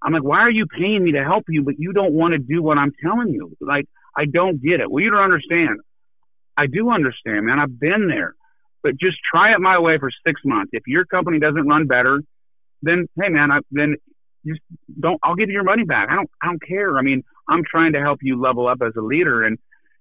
I'm 0.00 0.14
like, 0.14 0.24
why 0.24 0.38
are 0.38 0.50
you 0.50 0.64
paying 0.64 1.04
me 1.04 1.12
to 1.12 1.22
help 1.22 1.44
you, 1.50 1.64
but 1.64 1.74
you 1.78 1.92
don't 1.92 2.14
want 2.14 2.32
to 2.32 2.38
do 2.38 2.62
what 2.62 2.78
I'm 2.78 2.92
telling 3.02 3.28
you? 3.28 3.54
Like, 3.60 3.84
I 4.16 4.24
don't 4.24 4.62
get 4.62 4.80
it. 4.80 4.90
Well, 4.90 5.04
you 5.04 5.10
don't 5.10 5.20
understand. 5.22 5.80
I 6.56 6.66
do 6.66 6.90
understand, 6.90 7.44
man. 7.44 7.58
I've 7.58 7.78
been 7.78 8.08
there. 8.08 8.36
But 8.82 8.92
just 8.98 9.18
try 9.30 9.52
it 9.52 9.60
my 9.60 9.78
way 9.78 9.98
for 9.98 10.10
six 10.26 10.40
months. 10.46 10.70
If 10.72 10.84
your 10.86 11.04
company 11.04 11.40
doesn't 11.40 11.68
run 11.68 11.86
better, 11.86 12.22
then 12.80 13.06
hey, 13.20 13.28
man, 13.28 13.50
I, 13.50 13.58
then 13.70 13.96
just 14.46 14.60
don't. 14.98 15.20
I'll 15.22 15.34
give 15.34 15.50
you 15.50 15.54
your 15.54 15.64
money 15.64 15.84
back. 15.84 16.08
I 16.10 16.14
don't. 16.14 16.30
I 16.40 16.46
don't 16.46 16.62
care. 16.62 16.96
I 16.96 17.02
mean, 17.02 17.22
I'm 17.48 17.62
trying 17.68 17.92
to 17.92 18.00
help 18.00 18.20
you 18.22 18.40
level 18.40 18.66
up 18.68 18.78
as 18.84 18.92
a 18.96 19.00
leader. 19.00 19.44
And, 19.44 19.58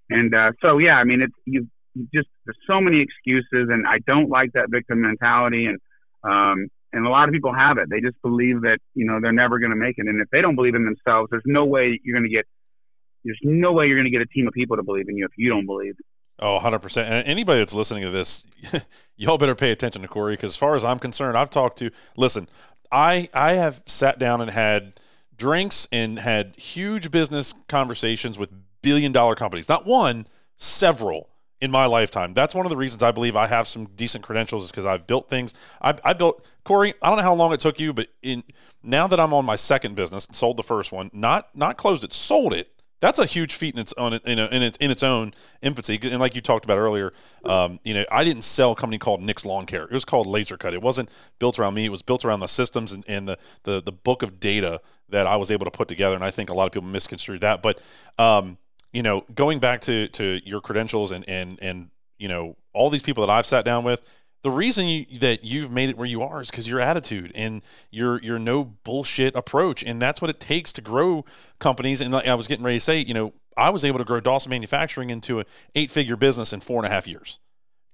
and, 0.10 0.34
uh, 0.34 0.52
so 0.62 0.78
yeah, 0.78 0.96
I 0.96 1.04
mean, 1.04 1.22
it's, 1.22 1.34
you, 1.46 1.68
just, 2.14 2.28
there's 2.46 2.58
so 2.68 2.82
many 2.82 3.02
excuses 3.02 3.70
and 3.70 3.88
I 3.88 4.00
don't 4.06 4.30
like 4.30 4.54
that 4.54 4.70
victim 4.70 5.02
mentality. 5.02 5.66
And, 5.66 5.80
um, 6.24 6.68
and 6.94 7.06
a 7.06 7.10
lot 7.10 7.28
of 7.28 7.34
people 7.34 7.54
have 7.54 7.78
it. 7.78 7.90
They 7.90 8.00
just 8.00 8.22
believe 8.22 8.62
that, 8.62 8.80
you 8.94 9.06
know, 9.06 9.20
they're 9.22 9.34
never 9.34 9.60
going 9.60 9.72
to 9.72 9.76
make 9.76 9.98
it. 9.98 10.08
And 10.08 10.22
if 10.22 10.30
they 10.32 10.42
don't 10.42 10.56
believe 10.56 10.76
in 10.76 10.86
themselves, 10.86 11.30
there's 11.30 11.44
no 11.46 11.66
way 11.66 12.00
you're 12.04 12.18
going 12.18 12.30
to 12.30 12.34
get, 12.34 12.46
there's 13.24 13.40
no 13.44 13.74
way 13.74 13.88
you're 13.88 13.98
going 13.98 14.12
to 14.12 14.18
get 14.18 14.22
a 14.22 14.28
team 14.28 14.48
of 14.48 14.54
people 14.54 14.78
to 14.78 14.84
believe 14.84 15.10
in 15.10 15.18
you 15.18 15.26
if 15.26 15.32
you 15.38 15.50
don't 15.50 15.66
believe. 15.66 15.96
Oh, 16.40 16.60
100%. 16.62 16.98
And 17.04 17.28
anybody 17.28 17.60
that's 17.60 17.74
listening 17.74 18.04
to 18.04 18.10
this, 18.10 18.46
y'all 19.18 19.38
better 19.38 19.56
pay 19.56 19.72
attention 19.72 20.02
to 20.02 20.08
Kory 20.08 20.34
because 20.34 20.52
as 20.52 20.58
far 20.58 20.76
as 20.76 20.84
I'm 20.84 21.00
concerned, 21.00 21.38
I've 21.38 21.50
talked 21.50 21.78
to, 21.80 21.92
listen, 22.18 22.48
I, 22.92 23.30
I 23.34 23.54
have 23.54 23.84
sat 23.86 24.20
down 24.20 24.42
and 24.42 24.52
had 24.52 24.94
drinks 25.38 25.88
and 25.92 26.20
had 26.20 26.56
huge 26.56 27.12
business 27.12 27.54
conversations 27.68 28.38
with 28.38 28.50
billion 28.82 29.12
dollar 29.12 29.36
companies. 29.36 29.68
Not 29.70 29.86
one, 29.86 30.28
several 30.58 31.30
in 31.62 31.72
my 31.72 31.86
lifetime. 31.86 32.34
That's 32.34 32.54
one 32.54 32.66
of 32.66 32.70
the 32.70 32.78
reasons 32.78 33.02
I 33.02 33.12
believe 33.12 33.36
I 33.36 33.48
have 33.48 33.68
some 33.68 33.86
decent 33.96 34.24
credentials 34.24 34.66
is 34.66 34.72
because 34.72 34.86
I've 34.86 35.08
built 35.08 35.30
things. 35.30 35.54
I, 35.82 35.96
I, 36.04 36.14
built 36.14 36.48
Kory. 36.64 36.94
I 37.02 37.10
don't 37.10 37.18
know 37.18 37.24
how 37.24 37.34
long 37.34 37.54
it 37.54 37.60
took 37.60 37.80
you, 37.80 37.94
but 37.94 38.08
in 38.22 38.44
now 38.84 39.08
that 39.08 39.20
I'm 39.20 39.34
on 39.34 39.46
my 39.46 39.56
second 39.56 39.96
business, 39.96 40.28
sold 40.32 40.58
the 40.58 40.64
first 40.64 40.92
one, 40.92 41.10
not 41.14 41.56
not 41.56 41.78
closed 41.78 42.04
it, 42.04 42.14
sold 42.14 42.54
it 42.54 42.70
that's 43.02 43.20
a 43.20 43.26
huge 43.26 43.54
feat 43.54 43.76
in 43.76 43.80
its 43.80 43.94
own 43.98 44.14
in, 44.14 44.40
a, 44.40 44.48
in 44.48 44.62
its 44.62 44.78
in 44.78 44.90
its 44.90 45.04
own 45.04 45.34
infancy. 45.62 46.00
And 46.02 46.20
like 46.20 46.34
you 46.34 46.42
talked 46.42 46.66
about 46.66 46.78
earlier, 46.78 47.12
um, 47.44 47.80
you 47.84 47.94
know, 47.94 48.06
I 48.12 48.24
didn't 48.24 48.44
sell 48.44 48.72
a 48.72 48.76
company 48.76 48.98
called 48.98 49.22
Nick's 49.22 49.46
Lawn 49.46 49.66
Care. 49.66 49.84
It 49.84 49.92
was 49.92 50.06
called 50.06 50.28
Laser 50.28 50.58
Cut. 50.58 50.74
It 50.74 50.82
wasn't 50.82 51.10
built 51.38 51.60
around 51.60 51.74
me. 51.74 51.86
It 51.86 51.90
was 51.90 52.02
built 52.02 52.24
around 52.24 52.40
the 52.40 52.48
systems 52.48 52.94
and, 52.94 53.06
and 53.08 53.28
the, 53.28 53.38
the 53.64 53.82
the 53.82 53.92
book 53.92 54.24
of 54.24 54.40
data 54.40 54.82
that 55.10 55.28
I 55.28 55.36
was 55.36 55.52
able 55.52 55.66
to 55.66 55.72
put 55.72 55.88
together. 55.88 56.16
And 56.16 56.24
I 56.24 56.32
think 56.32 56.50
a 56.50 56.54
lot 56.54 56.66
of 56.66 56.72
people 56.72 56.88
misconstrued 56.88 57.42
that. 57.42 57.62
But 57.62 57.82
um, 58.18 58.58
you 58.92 59.04
know, 59.04 59.26
going 59.34 59.60
back 59.60 59.82
to 59.82 60.08
to 60.10 60.42
your 60.46 60.62
credentials 60.62 61.12
and 61.12 61.28
and 61.28 61.60
and 61.62 61.90
you 62.18 62.28
know 62.28 62.56
all 62.74 62.90
these 62.90 63.04
people 63.04 63.26
that 63.26 63.32
I've 63.32 63.46
sat 63.46 63.66
down 63.66 63.84
with 63.84 64.02
the 64.46 64.52
reason 64.52 64.88
you, 64.88 65.08
that 65.22 65.44
you've 65.44 65.72
made 65.72 65.90
it 65.90 65.98
where 65.98 66.06
you 66.06 66.22
are 66.22 66.40
is 66.40 66.52
because 66.52 66.68
your 66.68 66.80
attitude 66.80 67.32
and 67.34 67.64
your 67.90 68.22
your 68.22 68.38
no 68.38 68.64
bullshit 68.64 69.36
approach, 69.36 69.82
and 69.82 70.00
that's 70.00 70.22
what 70.22 70.30
it 70.30 70.40
takes 70.40 70.72
to 70.74 70.82
grow 70.82 71.26
companies. 71.58 72.00
And 72.00 72.14
like 72.14 72.28
I 72.28 72.36
was 72.36 72.48
getting 72.48 72.64
ready 72.64 72.78
to 72.78 72.82
say, 72.82 73.00
you 73.00 73.16
know, 73.16 73.34
I 73.58 73.72
was 73.72 73.84
able 73.84 73.98
to 73.98 74.06
grow 74.06 74.20
Dawson 74.20 74.52
Manufacturing 74.52 75.10
into 75.10 75.40
an 75.40 75.46
eight 75.74 75.90
figure 75.90 76.16
business 76.16 76.54
in 76.54 76.60
four 76.60 76.78
and 76.78 76.86
a 76.86 76.94
half 76.94 77.08
years. 77.08 77.40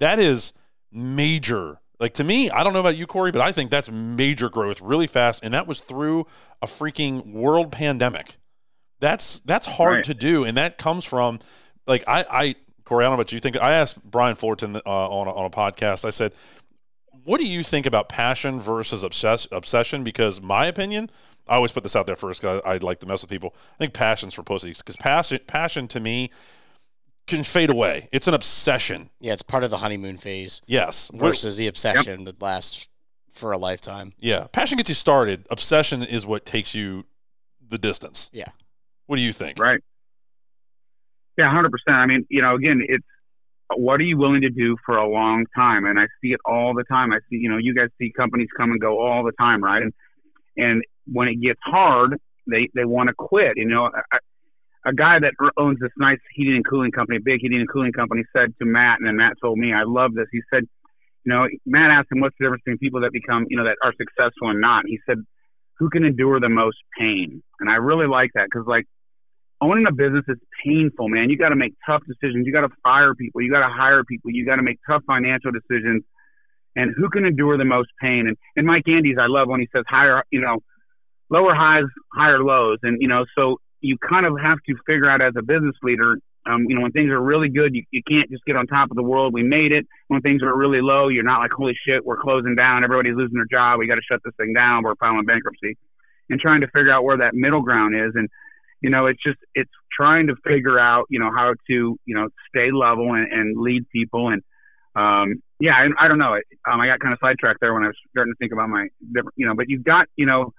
That 0.01 0.19
is 0.19 0.51
major. 0.91 1.79
Like 2.01 2.15
to 2.15 2.23
me, 2.23 2.49
I 2.49 2.63
don't 2.63 2.73
know 2.73 2.79
about 2.79 2.97
you, 2.97 3.05
Kory, 3.05 3.31
but 3.31 3.41
I 3.41 3.51
think 3.51 3.69
that's 3.69 3.91
major 3.91 4.49
growth 4.49 4.81
really 4.81 5.05
fast, 5.05 5.43
and 5.43 5.53
that 5.53 5.67
was 5.67 5.81
through 5.81 6.25
a 6.59 6.65
freaking 6.65 7.31
world 7.31 7.71
pandemic. 7.71 8.37
That's 8.99 9.39
that's 9.41 9.67
hard 9.67 9.97
right. 9.97 10.03
to 10.05 10.15
do, 10.15 10.43
and 10.43 10.57
that 10.57 10.79
comes 10.79 11.05
from 11.05 11.37
like 11.85 12.03
I, 12.07 12.25
I 12.27 12.55
Kory, 12.85 13.05
I 13.05 13.07
don't 13.07 13.13
know 13.13 13.17
what 13.19 13.31
you 13.31 13.39
think. 13.39 13.55
I 13.61 13.73
asked 13.73 14.03
Brian 14.03 14.35
Fullerton 14.35 14.77
uh, 14.77 14.79
on, 14.85 15.27
a, 15.27 15.31
on 15.31 15.45
a 15.45 15.49
podcast, 15.51 16.03
I 16.03 16.09
said, 16.09 16.33
what 17.23 17.39
do 17.39 17.45
you 17.45 17.61
think 17.61 17.85
about 17.85 18.09
passion 18.09 18.59
versus 18.59 19.03
obsess- 19.03 19.47
obsession? 19.51 20.03
Because 20.03 20.41
my 20.41 20.65
opinion, 20.65 21.07
I 21.47 21.55
always 21.55 21.71
put 21.71 21.83
this 21.83 21.95
out 21.95 22.07
there 22.07 22.15
first 22.15 22.41
because 22.41 22.61
I'd 22.65 22.81
like 22.81 22.99
to 23.01 23.05
mess 23.05 23.21
with 23.21 23.29
people. 23.29 23.55
I 23.75 23.77
think 23.77 23.93
passion's 23.93 24.33
for 24.33 24.41
pussies 24.41 24.79
because 24.79 24.95
passion, 24.95 25.39
passion 25.45 25.87
to 25.89 25.99
me 25.99 26.31
can 27.35 27.43
fade 27.43 27.69
away. 27.69 28.07
It's 28.11 28.27
an 28.27 28.33
obsession. 28.33 29.09
Yeah, 29.19 29.33
it's 29.33 29.41
part 29.41 29.63
of 29.63 29.69
the 29.69 29.77
honeymoon 29.77 30.17
phase. 30.17 30.61
Yes. 30.65 31.11
Versus 31.13 31.57
the 31.57 31.67
obsession 31.67 32.19
yep. 32.21 32.25
that 32.25 32.41
lasts 32.41 32.89
for 33.29 33.51
a 33.51 33.57
lifetime. 33.57 34.13
Yeah. 34.19 34.47
Passion 34.51 34.77
gets 34.77 34.89
you 34.89 34.95
started. 34.95 35.47
Obsession 35.49 36.03
is 36.03 36.27
what 36.27 36.45
takes 36.45 36.75
you 36.75 37.05
the 37.67 37.77
distance. 37.77 38.29
Yeah. 38.33 38.49
What 39.07 39.15
do 39.15 39.21
you 39.21 39.33
think? 39.33 39.59
Right. 39.59 39.81
Yeah, 41.37 41.51
hundred 41.51 41.71
percent. 41.71 41.95
I 41.95 42.05
mean, 42.05 42.25
you 42.29 42.41
know, 42.41 42.55
again, 42.55 42.81
it's 42.87 43.05
what 43.75 43.99
are 43.99 44.03
you 44.03 44.17
willing 44.17 44.41
to 44.41 44.49
do 44.49 44.75
for 44.85 44.97
a 44.97 45.07
long 45.07 45.45
time? 45.55 45.85
And 45.85 45.97
I 45.97 46.07
see 46.21 46.33
it 46.33 46.39
all 46.45 46.73
the 46.73 46.83
time. 46.83 47.13
I 47.13 47.19
see, 47.29 47.37
you 47.37 47.49
know, 47.49 47.57
you 47.57 47.73
guys 47.73 47.87
see 47.97 48.11
companies 48.11 48.49
come 48.55 48.71
and 48.71 48.81
go 48.81 48.99
all 48.99 49.23
the 49.23 49.31
time, 49.39 49.63
right? 49.63 49.81
And 49.81 49.93
and 50.57 50.83
when 51.11 51.29
it 51.29 51.41
gets 51.41 51.59
hard, 51.63 52.17
they 52.47 52.69
they 52.75 52.85
want 52.85 53.07
to 53.07 53.13
quit. 53.13 53.53
You 53.55 53.65
know, 53.65 53.85
a, 53.85 54.17
a 54.85 54.93
guy 54.93 55.19
that 55.19 55.33
owns 55.57 55.79
this 55.79 55.91
nice 55.97 56.19
heating 56.33 56.55
and 56.55 56.67
cooling 56.67 56.91
company, 56.91 57.19
big 57.23 57.39
heating 57.41 57.59
and 57.59 57.69
cooling 57.69 57.91
company, 57.91 58.23
said 58.35 58.53
to 58.59 58.65
Matt, 58.65 58.99
and 58.99 59.07
then 59.07 59.17
Matt 59.17 59.33
told 59.41 59.57
me, 59.57 59.73
I 59.73 59.83
love 59.83 60.13
this. 60.13 60.27
He 60.31 60.41
said, 60.51 60.63
you 61.23 61.33
know, 61.33 61.47
Matt 61.65 61.91
asked 61.91 62.11
him, 62.11 62.19
what's 62.19 62.35
the 62.39 62.45
difference 62.45 62.63
between 62.65 62.79
people 62.79 63.01
that 63.01 63.11
become, 63.11 63.45
you 63.49 63.57
know, 63.57 63.63
that 63.63 63.77
are 63.83 63.93
successful 63.97 64.49
and 64.49 64.59
not? 64.59 64.85
He 64.87 64.99
said, 65.05 65.17
who 65.77 65.89
can 65.89 66.03
endure 66.03 66.39
the 66.39 66.49
most 66.49 66.77
pain? 66.97 67.43
And 67.59 67.69
I 67.69 67.75
really 67.75 68.07
like 68.07 68.31
that 68.33 68.47
because, 68.51 68.67
like, 68.67 68.85
owning 69.61 69.85
a 69.87 69.91
business 69.91 70.25
is 70.27 70.37
painful, 70.65 71.09
man. 71.09 71.29
You 71.29 71.37
got 71.37 71.49
to 71.49 71.55
make 71.55 71.73
tough 71.85 72.01
decisions. 72.07 72.47
You 72.47 72.53
got 72.53 72.61
to 72.61 72.73
fire 72.81 73.13
people. 73.13 73.41
You 73.41 73.51
got 73.51 73.67
to 73.67 73.73
hire 73.73 74.03
people. 74.03 74.31
You 74.31 74.45
got 74.45 74.55
to 74.55 74.63
make 74.63 74.79
tough 74.89 75.03
financial 75.05 75.51
decisions. 75.51 76.03
And 76.75 76.93
who 76.97 77.09
can 77.09 77.25
endure 77.25 77.57
the 77.57 77.65
most 77.65 77.89
pain? 78.01 78.27
And, 78.27 78.37
and 78.55 78.65
Mike 78.65 78.87
Andes, 78.87 79.17
I 79.19 79.27
love 79.27 79.47
when 79.47 79.59
he 79.59 79.67
says 79.75 79.83
higher, 79.87 80.23
you 80.31 80.41
know, 80.41 80.57
lower 81.29 81.53
highs, 81.53 81.85
higher 82.13 82.43
lows. 82.43 82.79
And, 82.81 83.01
you 83.01 83.07
know, 83.07 83.25
so 83.37 83.57
you 83.81 83.97
kind 83.97 84.25
of 84.25 84.33
have 84.41 84.59
to 84.67 84.75
figure 84.85 85.09
out 85.09 85.21
as 85.21 85.33
a 85.37 85.41
business 85.41 85.75
leader, 85.83 86.17
um, 86.45 86.65
you 86.67 86.75
know, 86.75 86.81
when 86.81 86.91
things 86.91 87.11
are 87.11 87.21
really 87.21 87.49
good, 87.49 87.75
you, 87.75 87.83
you 87.91 88.01
can't 88.07 88.29
just 88.31 88.43
get 88.45 88.55
on 88.55 88.65
top 88.65 88.89
of 88.89 88.95
the 88.97 89.03
world. 89.03 89.33
We 89.33 89.43
made 89.43 89.71
it. 89.71 89.85
When 90.07 90.21
things 90.21 90.41
are 90.41 90.55
really 90.57 90.81
low, 90.81 91.07
you're 91.07 91.23
not 91.23 91.39
like, 91.39 91.51
holy 91.51 91.73
shit, 91.85 92.03
we're 92.05 92.21
closing 92.21 92.55
down. 92.55 92.83
Everybody's 92.83 93.15
losing 93.15 93.35
their 93.35 93.45
job. 93.51 93.79
We 93.79 93.87
got 93.87 93.95
to 93.95 94.01
shut 94.09 94.21
this 94.25 94.33
thing 94.37 94.53
down. 94.53 94.83
We're 94.83 94.95
filing 94.95 95.25
bankruptcy. 95.25 95.77
And 96.29 96.39
trying 96.39 96.61
to 96.61 96.67
figure 96.67 96.91
out 96.91 97.03
where 97.03 97.17
that 97.17 97.33
middle 97.33 97.61
ground 97.61 97.93
is. 97.95 98.13
And, 98.15 98.29
you 98.81 98.89
know, 98.89 99.05
it's 99.05 99.21
just 99.21 99.37
it's 99.53 99.69
trying 99.95 100.27
to 100.27 100.35
figure 100.47 100.79
out, 100.79 101.05
you 101.09 101.19
know, 101.19 101.29
how 101.35 101.53
to, 101.67 101.99
you 102.05 102.15
know, 102.15 102.29
stay 102.49 102.71
level 102.71 103.13
and, 103.13 103.31
and 103.31 103.61
lead 103.61 103.87
people. 103.89 104.29
And 104.29 104.41
um, 104.95 105.43
yeah, 105.59 105.73
I, 105.73 106.05
I 106.05 106.07
don't 106.07 106.17
know. 106.17 106.33
Um, 106.71 106.79
I 106.79 106.87
got 106.87 106.99
kind 106.99 107.13
of 107.13 107.19
sidetracked 107.21 107.59
there 107.61 107.73
when 107.73 107.83
I 107.83 107.87
was 107.87 107.97
starting 108.09 108.33
to 108.33 108.37
think 108.37 108.51
about 108.51 108.69
my 108.69 108.87
different, 109.13 109.35
you 109.35 109.45
know, 109.45 109.55
but 109.55 109.65
you've 109.67 109.83
got, 109.83 110.07
you 110.15 110.25
know, 110.25 110.53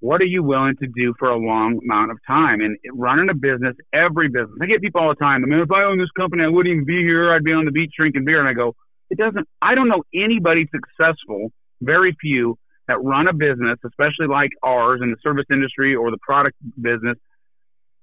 what 0.00 0.20
are 0.20 0.26
you 0.26 0.42
willing 0.42 0.76
to 0.76 0.86
do 0.94 1.14
for 1.18 1.30
a 1.30 1.36
long 1.36 1.80
amount 1.82 2.10
of 2.10 2.18
time? 2.26 2.60
And 2.60 2.76
running 2.92 3.28
a 3.30 3.34
business, 3.34 3.74
every 3.92 4.28
business, 4.28 4.56
I 4.60 4.66
get 4.66 4.82
people 4.82 5.00
all 5.00 5.08
the 5.08 5.14
time. 5.14 5.42
I 5.44 5.48
mean, 5.48 5.60
if 5.60 5.70
I 5.70 5.84
owned 5.84 6.00
this 6.00 6.10
company, 6.16 6.44
I 6.44 6.48
wouldn't 6.48 6.72
even 6.72 6.84
be 6.84 7.02
here. 7.02 7.32
I'd 7.32 7.44
be 7.44 7.52
on 7.52 7.64
the 7.64 7.70
beach 7.70 7.92
drinking 7.96 8.24
beer. 8.24 8.40
And 8.40 8.48
I 8.48 8.52
go, 8.52 8.74
it 9.10 9.18
doesn't. 9.18 9.48
I 9.62 9.74
don't 9.74 9.88
know 9.88 10.02
anybody 10.14 10.68
successful, 10.70 11.50
very 11.80 12.14
few, 12.20 12.58
that 12.88 13.02
run 13.02 13.26
a 13.26 13.32
business, 13.32 13.78
especially 13.84 14.26
like 14.28 14.50
ours 14.62 15.00
in 15.02 15.10
the 15.10 15.16
service 15.22 15.46
industry 15.50 15.94
or 15.94 16.10
the 16.10 16.18
product 16.18 16.56
business, 16.80 17.16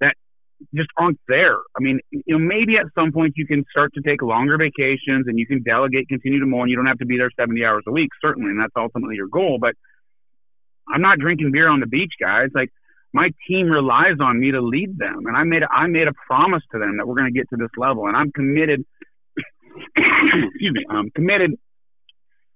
that 0.02 0.16
just 0.74 0.90
aren't 0.98 1.20
there. 1.28 1.58
I 1.78 1.80
mean, 1.80 2.00
you 2.12 2.24
know, 2.28 2.40
maybe 2.40 2.78
at 2.78 2.88
some 2.96 3.12
point 3.12 3.34
you 3.36 3.48
can 3.48 3.64
start 3.72 3.94
to 3.94 4.02
take 4.02 4.22
longer 4.22 4.58
vacations 4.58 5.28
and 5.28 5.38
you 5.38 5.46
can 5.46 5.62
delegate, 5.64 6.08
continue 6.10 6.40
to 6.40 6.46
more, 6.46 6.64
and 6.64 6.70
you 6.70 6.76
don't 6.76 6.88
have 6.88 7.00
to 7.00 7.06
be 7.06 7.18
there 7.18 7.30
70 7.40 7.64
hours 7.64 7.84
a 7.88 7.92
week, 7.92 8.10
certainly, 8.22 8.50
and 8.50 8.60
that's 8.60 8.74
ultimately 8.76 9.16
your 9.16 9.28
goal. 9.28 9.58
But 9.60 9.76
I'm 10.88 11.02
not 11.02 11.20
drinking 11.20 11.52
beer 11.52 11.70
on 11.70 11.80
the 11.80 11.88
beach, 11.88 12.14
guys. 12.20 12.50
Like 12.54 12.72
my 13.14 13.30
team 13.48 13.68
relies 13.68 14.18
on 14.20 14.40
me 14.40 14.52
to 14.52 14.62
lead 14.62 14.98
them, 14.98 15.26
and 15.26 15.38
I 15.38 15.44
made 15.44 15.64
a, 15.64 15.72
I 15.72 15.88
made 15.88 16.08
a 16.08 16.14
promise 16.28 16.64
to 16.72 16.80
them 16.80 16.98
that 16.98 17.08
we're 17.08 17.16
going 17.16 17.32
to 17.32 17.38
get 17.38 17.50
to 17.50 17.58
this 17.58 17.72
level, 17.78 18.08
and 18.08 18.16
I'm 18.16 18.32
committed. 18.32 18.86
excuse 19.96 20.74
me, 20.74 20.86
I'm 20.90 21.10
committed 21.12 21.52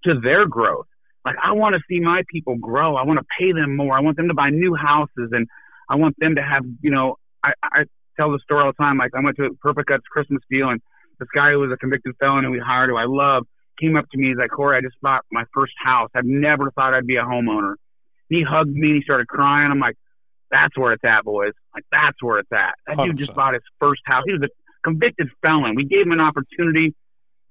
to 0.03 0.19
their 0.19 0.45
growth. 0.45 0.87
Like 1.25 1.35
I 1.43 1.51
want 1.53 1.75
to 1.75 1.81
see 1.89 1.99
my 1.99 2.23
people 2.31 2.57
grow. 2.57 2.95
I 2.95 3.03
want 3.03 3.19
to 3.19 3.25
pay 3.39 3.51
them 3.51 3.75
more. 3.75 3.97
I 3.97 4.01
want 4.01 4.17
them 4.17 4.29
to 4.29 4.33
buy 4.33 4.49
new 4.49 4.75
houses, 4.75 5.29
and 5.31 5.47
I 5.89 5.95
want 5.95 6.15
them 6.19 6.35
to 6.35 6.41
have, 6.41 6.63
you 6.81 6.91
know, 6.91 7.15
I, 7.43 7.53
I 7.63 7.83
tell 8.17 8.31
the 8.31 8.39
story 8.43 8.63
all 8.63 8.71
the 8.71 8.83
time. 8.83 8.97
Like 8.97 9.11
I 9.15 9.21
went 9.21 9.37
to 9.37 9.57
Perficut's 9.61 10.07
Christmas 10.11 10.41
deal, 10.49 10.69
and 10.69 10.81
this 11.19 11.29
guy 11.33 11.51
who 11.51 11.59
was 11.59 11.71
a 11.71 11.77
convicted 11.77 12.15
felon 12.19 12.45
and 12.45 12.51
we 12.51 12.59
hired, 12.59 12.89
who 12.89 12.97
I 12.97 13.05
love, 13.05 13.45
came 13.79 13.95
up 13.95 14.05
to 14.11 14.17
me. 14.17 14.29
He's 14.29 14.37
like, 14.37 14.51
Kory, 14.51 14.77
I 14.77 14.81
just 14.81 14.99
bought 15.01 15.23
my 15.31 15.43
first 15.53 15.73
house. 15.83 16.09
I've 16.15 16.25
never 16.25 16.71
thought 16.71 16.93
I'd 16.93 17.07
be 17.07 17.17
a 17.17 17.23
homeowner. 17.23 17.75
And 18.29 18.37
he 18.37 18.43
hugged 18.43 18.73
me. 18.73 18.89
and 18.89 18.97
He 18.97 19.03
started 19.03 19.27
crying. 19.27 19.71
I'm 19.71 19.79
like, 19.79 19.95
that's 20.51 20.77
where 20.77 20.93
it's 20.93 21.03
at, 21.03 21.23
boys. 21.23 21.53
Like 21.73 21.83
that's 21.91 22.21
where 22.21 22.39
it's 22.39 22.51
at. 22.51 22.75
That 22.87 22.97
100%. 22.97 23.05
dude 23.05 23.17
just 23.17 23.35
bought 23.35 23.53
his 23.53 23.63
first 23.79 24.01
house. 24.05 24.23
He 24.25 24.33
was 24.33 24.43
a 24.43 24.49
convicted 24.83 25.29
felon. 25.41 25.75
We 25.75 25.85
gave 25.85 26.05
him 26.05 26.11
an 26.11 26.21
opportunity. 26.21 26.95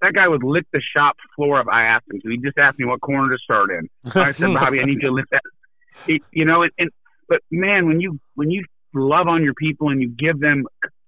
That 0.01 0.13
guy 0.13 0.27
would 0.27 0.43
lick 0.43 0.65
the 0.73 0.81
shop 0.81 1.17
floor 1.35 1.59
if 1.59 1.67
I 1.67 1.83
asked 1.83 2.05
him 2.11 2.21
to. 2.21 2.29
He 2.29 2.37
just 2.37 2.57
asked 2.57 2.79
me 2.79 2.85
what 2.85 3.01
corner 3.01 3.35
to 3.35 3.39
start 3.41 3.69
in. 3.71 3.89
I 4.15 4.31
said, 4.31 4.53
Bobby, 4.53 4.81
I 4.81 4.85
need 4.85 5.01
you 5.01 5.09
to 5.09 5.11
lick 5.11 5.25
that. 5.31 5.41
He, 6.05 6.21
you 6.31 6.45
know, 6.45 6.63
and, 6.63 6.71
and 6.77 6.91
but 7.27 7.41
man, 7.51 7.87
when 7.87 7.99
you 7.99 8.19
when 8.35 8.51
you 8.51 8.63
love 8.93 9.27
on 9.27 9.43
your 9.43 9.53
people 9.53 9.89
and 9.89 10.01
you 10.01 10.09
give 10.09 10.39
them 10.39 10.65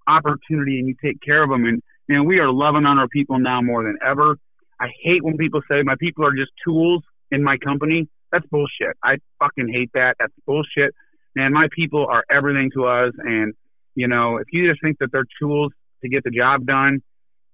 opportunity 0.07 0.79
and 0.79 0.87
you 0.87 0.95
take 1.01 1.21
care 1.21 1.43
of 1.43 1.49
them. 1.49 1.65
And 1.65 1.81
know, 2.09 2.23
we 2.23 2.39
are 2.39 2.51
loving 2.51 2.85
on 2.85 2.97
our 2.97 3.07
people 3.07 3.39
now 3.39 3.61
more 3.61 3.83
than 3.83 3.97
ever. 4.05 4.37
I 4.79 4.87
hate 5.01 5.23
when 5.23 5.37
people 5.37 5.61
say 5.69 5.83
my 5.83 5.95
people 5.99 6.25
are 6.25 6.33
just 6.33 6.51
tools 6.63 7.03
in 7.31 7.43
my 7.43 7.57
company. 7.57 8.07
That's 8.31 8.45
bullshit. 8.47 8.95
I 9.03 9.17
fucking 9.39 9.69
hate 9.73 9.91
that. 9.93 10.15
That's 10.19 10.33
bullshit. 10.45 10.93
Man, 11.35 11.53
my 11.53 11.67
people 11.75 12.05
are 12.07 12.23
everything 12.29 12.71
to 12.75 12.85
us. 12.85 13.13
And, 13.17 13.53
you 13.95 14.07
know, 14.07 14.37
if 14.37 14.47
you 14.51 14.69
just 14.69 14.81
think 14.81 14.97
that 14.99 15.11
they're 15.11 15.25
tools 15.41 15.71
to 16.03 16.09
get 16.09 16.23
the 16.23 16.31
job 16.31 16.65
done, 16.65 17.01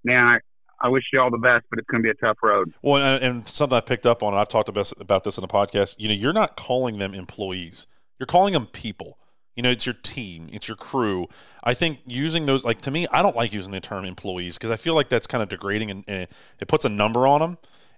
man, 0.03 0.23
I, 0.25 0.39
I 0.79 0.89
wish 0.89 1.03
you 1.13 1.21
all 1.21 1.31
the 1.31 1.37
best, 1.37 1.65
but 1.69 1.79
it's 1.79 1.87
going 1.89 2.03
to 2.03 2.05
be 2.05 2.11
a 2.11 2.13
tough 2.13 2.37
road. 2.43 2.73
Well, 2.81 3.01
and, 3.01 3.23
and 3.23 3.47
something 3.47 3.77
I 3.77 3.81
picked 3.81 4.05
up 4.05 4.21
on, 4.21 4.33
I've 4.33 4.49
talked 4.49 4.69
about, 4.69 4.91
about 4.99 5.23
this 5.23 5.37
in 5.37 5.41
the 5.41 5.47
podcast. 5.47 5.95
You 5.97 6.09
know, 6.09 6.13
you're 6.13 6.33
not 6.33 6.57
calling 6.57 6.97
them 6.97 7.13
employees, 7.13 7.87
you're 8.19 8.27
calling 8.27 8.53
them 8.53 8.65
people 8.67 9.17
You 9.55 9.63
know, 9.63 9.69
it's 9.69 9.85
your 9.85 9.95
team, 9.95 10.49
it's 10.51 10.67
your 10.67 10.75
crew. 10.75 11.27
I 11.63 11.73
think 11.73 11.99
using 12.05 12.45
those, 12.45 12.65
like 12.65 12.81
to 12.81 12.91
me, 12.91 13.07
I 13.11 13.21
don't 13.21 13.35
like 13.35 13.53
using 13.53 13.71
the 13.71 13.79
term 13.79 14.03
employees 14.03 14.57
because 14.57 14.69
I 14.69 14.75
feel 14.75 14.95
like 14.95 15.07
that's 15.07 15.27
kind 15.27 15.41
of 15.41 15.47
degrading 15.49 15.91
and, 15.91 16.03
and 16.07 16.27
it 16.59 16.67
puts 16.67 16.83
a 16.83 16.89
number 16.89 17.25
on 17.25 17.39
them. 17.39 17.57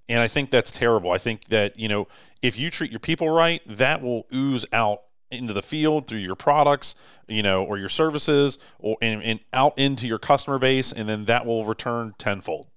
And 0.10 0.20
I 0.20 0.28
think 0.28 0.52
that's 0.52 0.72
terrible. 0.72 1.12
I 1.12 1.18
think 1.18 1.46
that, 1.46 1.78
you 1.78 1.88
know, 1.88 2.08
if 2.42 2.58
you 2.58 2.70
treat 2.70 2.92
your 2.92 3.00
people 3.00 3.30
right, 3.30 3.62
that 3.66 4.02
will 4.02 4.26
ooze 4.34 4.66
out 4.72 5.02
into 5.30 5.54
the 5.54 5.62
field 5.62 6.08
through 6.08 6.20
your 6.20 6.36
products, 6.36 6.96
you 7.28 7.44
know, 7.44 7.64
or 7.64 7.78
your 7.78 7.90
services, 7.90 8.58
or 8.80 8.98
and, 9.02 9.22
and 9.22 9.40
out 9.52 9.78
into 9.78 10.08
your 10.08 10.20
customer 10.20 10.58
base, 10.58 10.92
and 10.94 11.10
then 11.10 11.26
that 11.26 11.46
will 11.46 11.66
return 11.66 12.14
tenfold. 12.18 12.68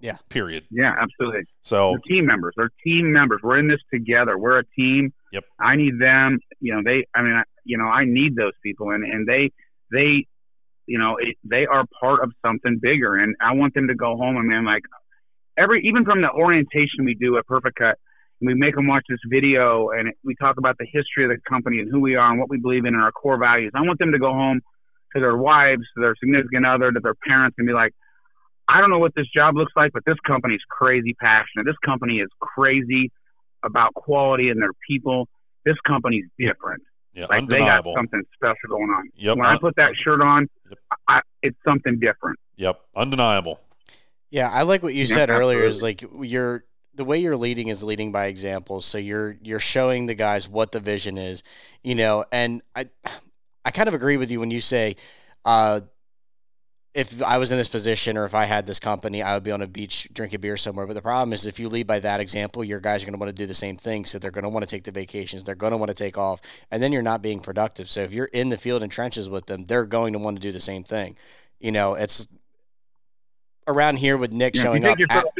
Yeah. 0.00 0.16
Period. 0.28 0.64
Yeah, 0.70 0.94
absolutely. 1.00 1.44
So 1.62 1.92
They're 1.92 2.16
team 2.16 2.26
members. 2.26 2.52
They're 2.56 2.70
team 2.84 3.12
members. 3.12 3.40
We're 3.42 3.58
in 3.58 3.68
this 3.68 3.80
together. 3.92 4.36
We're 4.36 4.58
a 4.58 4.64
team. 4.76 5.12
Yep. 5.32 5.44
I 5.58 5.76
need 5.76 5.98
them. 5.98 6.38
You 6.60 6.74
know, 6.74 6.82
they. 6.84 7.06
I 7.14 7.22
mean, 7.22 7.32
I, 7.32 7.42
you 7.64 7.78
know, 7.78 7.86
I 7.86 8.04
need 8.04 8.36
those 8.36 8.52
people, 8.62 8.90
and 8.90 9.02
and 9.04 9.26
they 9.26 9.50
they, 9.90 10.26
you 10.86 10.98
know, 10.98 11.16
it, 11.16 11.36
they 11.44 11.66
are 11.66 11.84
part 11.98 12.22
of 12.22 12.32
something 12.44 12.78
bigger, 12.80 13.16
and 13.16 13.34
I 13.40 13.54
want 13.54 13.74
them 13.74 13.88
to 13.88 13.94
go 13.94 14.16
home 14.16 14.36
and 14.36 14.46
man, 14.46 14.64
like 14.64 14.82
every 15.56 15.82
even 15.84 16.04
from 16.04 16.20
the 16.22 16.30
orientation 16.30 17.04
we 17.04 17.14
do 17.14 17.36
at 17.38 17.46
Perficut, 17.46 17.94
we 18.40 18.54
make 18.54 18.74
them 18.74 18.86
watch 18.86 19.04
this 19.08 19.18
video, 19.28 19.90
and 19.90 20.12
we 20.24 20.34
talk 20.36 20.56
about 20.58 20.76
the 20.78 20.86
history 20.92 21.24
of 21.24 21.30
the 21.30 21.38
company 21.48 21.78
and 21.78 21.90
who 21.90 22.00
we 22.00 22.16
are 22.16 22.30
and 22.30 22.38
what 22.38 22.50
we 22.50 22.58
believe 22.58 22.84
in 22.84 22.94
and 22.94 23.02
our 23.02 23.12
core 23.12 23.38
values. 23.38 23.72
I 23.74 23.80
want 23.82 23.98
them 23.98 24.12
to 24.12 24.18
go 24.18 24.30
home 24.32 24.60
to 25.14 25.20
their 25.20 25.36
wives, 25.36 25.82
to 25.96 26.00
their 26.02 26.14
significant 26.20 26.66
other, 26.66 26.92
to 26.92 27.00
their 27.00 27.14
parents, 27.26 27.54
and 27.58 27.66
be 27.66 27.72
like, 27.72 27.92
I 28.68 28.80
don't 28.80 28.90
know 28.90 28.98
what 28.98 29.14
this 29.14 29.26
job 29.34 29.56
looks 29.56 29.72
like, 29.76 29.92
but 29.94 30.02
this 30.04 30.16
company's 30.26 30.60
crazy 30.68 31.14
passionate. 31.14 31.64
This 31.64 31.76
company 31.84 32.18
is 32.18 32.28
crazy 32.40 33.10
about 33.64 33.94
quality 33.94 34.50
and 34.50 34.60
their 34.60 34.72
people. 34.86 35.28
This 35.64 35.76
company's 35.86 36.24
different. 36.38 36.82
yeah, 37.14 37.26
Like 37.30 37.42
undeniable. 37.42 37.92
they 37.92 37.94
got 37.94 37.98
something 38.00 38.22
special 38.34 38.68
going 38.68 38.90
on. 38.90 39.08
Yep. 39.14 39.36
When 39.38 39.46
I 39.46 39.56
put 39.56 39.76
that 39.76 39.96
shirt 39.96 40.20
on, 40.20 40.48
Yep. 40.68 40.78
I, 41.08 41.20
it's 41.42 41.56
something 41.64 41.98
different. 42.00 42.38
Yep. 42.56 42.80
Undeniable. 42.94 43.60
Yeah, 44.36 44.50
I 44.50 44.62
like 44.62 44.82
what 44.82 44.94
you 44.94 45.06
Yeah, 45.06 45.16
said 45.16 45.30
earlier. 45.30 45.64
Is 45.66 45.82
like 45.82 46.04
you're 46.20 46.64
the 46.94 47.04
way 47.04 47.18
you're 47.18 47.36
leading 47.38 47.68
is 47.68 47.82
leading 47.82 48.12
by 48.12 48.26
example. 48.26 48.82
So 48.82 48.98
you're 48.98 49.38
you're 49.42 49.60
showing 49.60 50.06
the 50.06 50.14
guys 50.14 50.48
what 50.48 50.72
the 50.72 50.80
vision 50.80 51.16
is, 51.18 51.42
you 51.82 51.94
know. 51.94 52.24
And 52.30 52.62
I 52.74 52.86
I 53.64 53.70
kind 53.70 53.88
of 53.88 53.94
agree 53.94 54.18
with 54.18 54.30
you 54.30 54.40
when 54.40 54.50
you 54.50 54.60
say, 54.60 54.96
uh, 55.44 55.80
if 56.94 57.22
I 57.22 57.36
was 57.38 57.52
in 57.52 57.58
this 57.58 57.68
position 57.68 58.16
or 58.16 58.24
if 58.24 58.34
I 58.34 58.46
had 58.46 58.66
this 58.66 58.80
company, 58.80 59.22
I 59.22 59.34
would 59.34 59.42
be 59.42 59.52
on 59.52 59.62
a 59.62 59.66
beach 59.66 60.08
drinking 60.14 60.40
beer 60.40 60.56
somewhere. 60.56 60.86
But 60.86 60.94
the 60.94 61.02
problem 61.02 61.34
is, 61.34 61.46
if 61.46 61.60
you 61.60 61.68
lead 61.68 61.86
by 61.86 62.00
that 62.00 62.20
example, 62.20 62.64
your 62.64 62.80
guys 62.80 63.02
are 63.02 63.06
going 63.06 63.14
to 63.14 63.18
want 63.18 63.28
to 63.30 63.34
do 63.42 63.46
the 63.46 63.54
same 63.54 63.76
thing. 63.76 64.06
So 64.06 64.18
they're 64.18 64.30
going 64.30 64.44
to 64.44 64.48
want 64.50 64.62
to 64.62 64.70
take 64.70 64.84
the 64.84 64.92
vacations. 64.92 65.44
They're 65.44 65.54
going 65.54 65.72
to 65.72 65.76
want 65.76 65.90
to 65.90 65.94
take 65.94 66.18
off, 66.18 66.40
and 66.70 66.82
then 66.82 66.92
you're 66.92 67.02
not 67.02 67.22
being 67.22 67.40
productive. 67.40 67.90
So 67.90 68.02
if 68.02 68.14
you're 68.14 68.26
in 68.32 68.50
the 68.50 68.58
field 68.58 68.82
and 68.82 68.92
trenches 68.92 69.28
with 69.28 69.46
them, 69.46 69.66
they're 69.66 69.86
going 69.86 70.14
to 70.14 70.20
want 70.20 70.36
to 70.38 70.42
do 70.42 70.52
the 70.52 70.60
same 70.60 70.84
thing. 70.84 71.16
You 71.60 71.72
know, 71.72 71.94
it's 71.94 72.26
around 73.68 73.96
here 73.96 74.16
with 74.16 74.32
Nick 74.32 74.54
Yeah, 74.56 74.62
showing 74.62 74.82
you 74.82 74.90
up 74.90 74.98
at, 75.10 75.24
off 75.24 75.32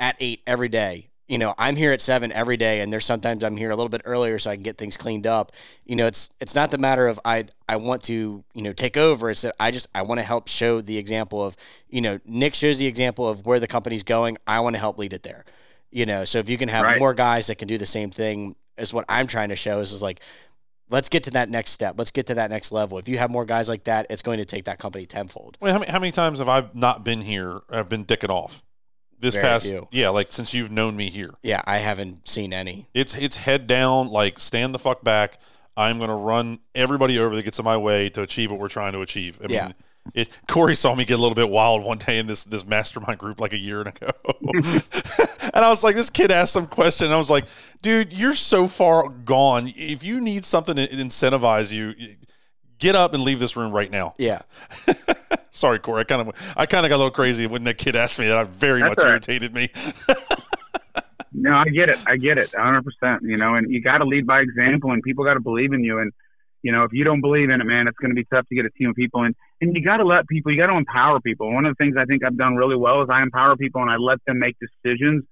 at 0.00 0.16
eight 0.20 0.42
every 0.46 0.68
day. 0.68 1.10
You 1.28 1.38
know, 1.38 1.54
I'm 1.56 1.74
here 1.74 1.92
at 1.92 2.02
seven 2.02 2.32
every 2.32 2.58
day, 2.58 2.80
and 2.80 2.92
there's 2.92 3.06
sometimes 3.06 3.42
I'm 3.42 3.56
here 3.56 3.70
a 3.70 3.76
little 3.76 3.88
bit 3.88 4.02
earlier 4.04 4.38
so 4.38 4.50
I 4.50 4.56
can 4.56 4.62
get 4.62 4.76
things 4.76 4.98
cleaned 4.98 5.26
up. 5.26 5.52
You 5.86 5.96
know, 5.96 6.06
it's 6.06 6.30
it's 6.38 6.54
not 6.54 6.70
the 6.70 6.76
matter 6.76 7.08
of 7.08 7.18
I 7.24 7.46
I 7.66 7.76
want 7.76 8.02
to 8.04 8.44
you 8.52 8.62
know 8.62 8.74
take 8.74 8.98
over. 8.98 9.30
It's 9.30 9.40
that 9.42 9.54
I 9.58 9.70
just 9.70 9.88
I 9.94 10.02
want 10.02 10.20
to 10.20 10.26
help 10.26 10.48
show 10.48 10.82
the 10.82 10.98
example 10.98 11.42
of 11.42 11.56
you 11.88 12.02
know 12.02 12.20
Nick 12.26 12.54
shows 12.54 12.78
the 12.78 12.86
example 12.86 13.26
of 13.26 13.46
where 13.46 13.58
the 13.58 13.66
company's 13.66 14.02
going. 14.02 14.36
I 14.46 14.60
want 14.60 14.76
to 14.76 14.80
help 14.80 14.98
lead 14.98 15.14
it 15.14 15.22
there. 15.22 15.46
You 15.90 16.04
know, 16.04 16.24
so 16.24 16.40
if 16.40 16.50
you 16.50 16.58
can 16.58 16.68
have 16.68 16.84
Right. 16.84 16.98
more 16.98 17.14
guys 17.14 17.46
that 17.46 17.54
can 17.54 17.68
do 17.68 17.78
the 17.78 17.86
same 17.86 18.10
thing 18.10 18.54
as 18.76 18.92
what 18.92 19.06
I'm 19.08 19.26
trying 19.26 19.48
to 19.48 19.56
show 19.56 19.80
is, 19.80 19.92
is 19.92 20.02
like 20.02 20.20
let's 20.90 21.08
get 21.08 21.24
to 21.24 21.30
that 21.32 21.48
next 21.50 21.70
step. 21.72 21.94
Let's 21.98 22.10
get 22.10 22.26
to 22.28 22.34
that 22.34 22.50
next 22.50 22.72
level. 22.72 22.98
If 22.98 23.08
you 23.08 23.18
have 23.18 23.30
more 23.30 23.44
guys 23.44 23.68
like 23.68 23.84
that, 23.84 24.06
it's 24.10 24.22
going 24.22 24.38
to 24.38 24.44
take 24.44 24.64
that 24.64 24.78
company 24.78 25.06
tenfold. 25.06 25.58
Wait, 25.60 25.72
how 25.72 25.78
many, 25.78 25.90
how 25.90 25.98
many 25.98 26.12
times 26.12 26.38
have 26.38 26.48
I 26.48 26.66
not 26.74 27.04
been 27.04 27.20
here? 27.22 27.60
I've 27.70 27.88
been 27.88 28.04
dicking 28.04 28.30
off. 28.30 28.62
This 29.18 29.36
Very 29.36 29.46
past, 29.46 29.68
few. 29.70 29.88
yeah, 29.90 30.10
like 30.10 30.32
since 30.32 30.52
you've 30.52 30.70
known 30.70 30.96
me 30.96 31.08
here, 31.08 31.30
Yeah, 31.42 31.62
I 31.64 31.78
haven't 31.78 32.28
seen 32.28 32.52
any. 32.52 32.88
it's 32.92 33.16
it's 33.16 33.36
head 33.36 33.66
down, 33.66 34.08
like 34.10 34.38
stand 34.38 34.74
the 34.74 34.78
fuck 34.78 35.02
back. 35.02 35.40
I'm 35.78 35.98
gonna 35.98 36.16
run 36.16 36.58
everybody 36.74 37.18
over 37.18 37.34
that 37.34 37.42
gets 37.42 37.58
in 37.58 37.64
my 37.64 37.76
way 37.78 38.10
to 38.10 38.20
achieve 38.22 38.50
what 38.50 38.60
we're 38.60 38.68
trying 38.68 38.92
to 38.92 39.00
achieve. 39.00 39.40
I 39.42 39.46
Yeah. 39.50 39.64
mean, 39.66 39.74
it, 40.12 40.28
Kory 40.48 40.74
saw 40.74 40.94
me 40.94 41.04
get 41.04 41.14
a 41.14 41.22
little 41.22 41.34
bit 41.34 41.48
wild 41.48 41.82
one 41.82 41.98
day 41.98 42.18
in 42.18 42.26
this 42.26 42.44
this 42.44 42.66
mastermind 42.66 43.18
group 43.18 43.40
like 43.40 43.52
a 43.52 43.58
year 43.58 43.80
ago, 43.80 44.10
and 44.42 45.64
I 45.64 45.68
was 45.68 45.82
like, 45.82 45.96
this 45.96 46.10
kid 46.10 46.30
asked 46.30 46.52
some 46.52 46.66
question, 46.66 47.06
and 47.06 47.14
I 47.14 47.18
was 47.18 47.30
like, 47.30 47.46
dude, 47.82 48.12
you're 48.12 48.34
so 48.34 48.68
far 48.68 49.08
gone. 49.08 49.70
If 49.74 50.04
you 50.04 50.20
need 50.20 50.44
something 50.44 50.76
to 50.76 50.86
incentivize 50.86 51.72
you, 51.72 51.94
get 52.78 52.94
up 52.94 53.14
and 53.14 53.22
leave 53.22 53.38
this 53.38 53.56
room 53.56 53.72
right 53.72 53.90
now. 53.90 54.14
Yeah. 54.18 54.42
Sorry, 55.50 55.78
Kory. 55.78 56.00
I 56.00 56.04
kind 56.04 56.28
of 56.28 56.54
I 56.56 56.66
kind 56.66 56.84
of 56.84 56.90
got 56.90 56.96
a 56.96 56.98
little 56.98 57.10
crazy 57.10 57.46
when 57.46 57.64
that 57.64 57.78
kid 57.78 57.96
asked 57.96 58.18
me 58.18 58.26
that. 58.26 58.36
I 58.36 58.44
very 58.44 58.80
That's 58.80 58.90
much 58.90 58.98
all 58.98 59.04
right. 59.04 59.12
irritated 59.12 59.54
me. 59.54 59.70
No, 61.34 61.56
I 61.56 61.64
get 61.64 61.88
it. 61.88 61.98
I 62.06 62.16
get 62.16 62.38
it. 62.38 62.52
100%. 62.52 63.18
You 63.22 63.36
know, 63.36 63.54
and 63.56 63.70
you 63.70 63.80
got 63.80 63.98
to 63.98 64.04
lead 64.04 64.26
by 64.26 64.40
example, 64.40 64.92
and 64.92 65.02
people 65.02 65.24
got 65.24 65.34
to 65.34 65.40
believe 65.40 65.72
in 65.72 65.82
you. 65.82 65.98
And, 65.98 66.12
you 66.64 66.72
know, 66.72 66.82
if 66.84 66.92
you 66.94 67.04
don't 67.04 67.20
believe 67.20 67.50
in 67.50 67.60
it, 67.60 67.64
man, 67.64 67.86
it's 67.86 67.98
going 67.98 68.10
to 68.10 68.16
be 68.16 68.24
tough 68.24 68.48
to 68.48 68.54
get 68.54 68.64
a 68.64 68.70
team 68.70 68.88
of 68.88 68.96
people. 68.96 69.22
And, 69.22 69.36
and 69.60 69.76
you 69.76 69.84
got 69.84 69.98
to 69.98 70.04
let 70.04 70.26
people, 70.26 70.50
you 70.50 70.58
got 70.58 70.68
to 70.68 70.78
empower 70.78 71.20
people. 71.20 71.52
One 71.52 71.66
of 71.66 71.76
the 71.76 71.84
things 71.84 71.94
I 72.00 72.06
think 72.06 72.24
I've 72.24 72.38
done 72.38 72.56
really 72.56 72.74
well 72.74 73.02
is 73.02 73.08
I 73.12 73.22
empower 73.22 73.54
people 73.54 73.82
and 73.82 73.90
I 73.90 73.96
let 73.96 74.18
them 74.26 74.38
make 74.38 74.56
decisions. 74.58 75.24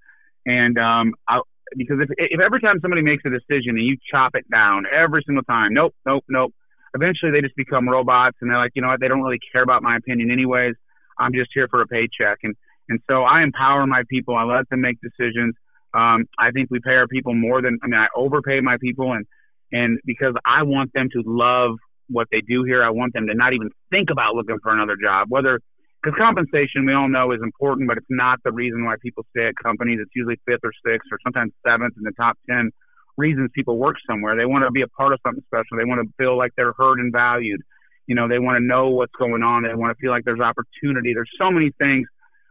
And, 0.45 0.77
um, 0.77 1.15
I, 1.27 1.41
because 1.75 1.97
if, 2.03 2.11
if 2.19 2.39
every 2.39 2.61
time 2.61 2.81
somebody 2.83 3.01
makes 3.01 3.25
a 3.25 3.31
decision 3.31 3.81
and 3.81 3.87
you 3.87 3.97
chop 4.13 4.35
it 4.35 4.45
down 4.51 4.85
every 4.93 5.23
single 5.27 5.43
time, 5.45 5.73
nope, 5.73 5.95
nope, 6.05 6.23
nope, 6.29 6.53
eventually 6.95 7.33
they 7.33 7.41
just 7.41 7.57
become 7.57 7.89
robots 7.89 8.37
and 8.43 8.51
they're 8.51 8.59
like, 8.59 8.73
you 8.75 8.83
know 8.83 8.89
what, 8.89 9.01
they 9.01 9.09
don't 9.09 9.23
really 9.23 9.41
care 9.53 9.63
about 9.63 9.83
my 9.83 9.97
opinion 9.97 10.31
anyways. 10.31 10.75
I'm 11.19 11.33
just 11.33 11.49
here 11.55 11.67
for 11.69 11.81
a 11.81 11.87
paycheck. 11.87 12.41
And, 12.43 12.55
and 12.91 13.01
so 13.09 13.23
I 13.23 13.43
empower 13.43 13.87
my 13.87 14.03
people. 14.11 14.37
I 14.37 14.45
let 14.45 14.69
them 14.69 14.83
make 14.83 14.99
decisions. 15.01 15.55
Um, 15.95 16.27
I 16.39 16.51
think 16.51 16.71
we 16.71 16.79
pay 16.81 16.93
our 16.93 17.09
people 17.09 17.33
more 17.33 17.63
than 17.63 17.79
I 17.83 17.87
mean 17.87 18.01
I 18.01 18.09
overpay 18.17 18.61
my 18.61 18.77
people 18.79 19.13
and 19.13 19.27
and 19.73 19.99
because 20.05 20.35
I 20.45 20.63
want 20.63 20.93
them 20.93 21.09
to 21.13 21.23
love 21.25 21.77
what 22.13 22.29
they 22.31 22.41
do 22.41 22.65
here. 22.65 22.85
I 22.85 22.91
want 22.91 23.15
them 23.15 23.27
to 23.27 23.35
not 23.35 23.55
even 23.55 23.71
think 23.91 24.11
about 24.11 24.35
looking 24.35 24.59
for 24.63 24.73
another 24.73 24.97
job. 25.03 25.27
Whether 25.31 25.61
because 26.03 26.19
compensation 26.19 26.85
we 26.85 26.93
all 26.93 27.09
know 27.09 27.31
is 27.33 27.41
important, 27.43 27.89
but 27.89 27.97
it's 27.97 28.11
not 28.11 28.41
the 28.45 28.53
reason 28.53 28.85
why 28.85 28.97
people 29.01 29.25
stay 29.31 29.47
at 29.47 29.55
companies. 29.63 29.99
It's 30.03 30.11
usually 30.15 30.41
fifth 30.47 30.65
or 30.65 30.73
sixth 30.85 31.09
or 31.11 31.19
sometimes 31.25 31.53
seventh 31.67 31.95
in 31.97 32.03
the 32.03 32.13
top 32.13 32.37
ten 32.49 32.71
reasons 33.17 33.51
people 33.55 33.79
work 33.79 33.97
somewhere. 34.09 34.37
They 34.37 34.47
want 34.47 34.65
to 34.65 34.71
be 34.71 34.83
a 34.83 34.89
part 34.89 35.13
of 35.13 35.21
something 35.25 35.45
special. 35.47 35.77
They 35.79 35.85
want 35.85 36.07
to 36.07 36.13
feel 36.19 36.37
like 36.37 36.53
they're 36.57 36.75
heard 36.77 36.99
and 36.99 37.13
valued. 37.13 37.61
You 38.07 38.15
know, 38.15 38.27
they 38.27 38.39
want 38.39 38.57
to 38.57 38.65
know 38.65 38.89
what's 38.89 39.13
going 39.19 39.43
on. 39.43 39.63
They 39.63 39.75
want 39.75 39.97
to 39.97 40.01
feel 40.01 40.11
like 40.11 40.25
there's 40.25 40.41
opportunity. 40.41 41.15
There's 41.15 41.31
so 41.39 41.51
many 41.51 41.71
things, 41.79 42.09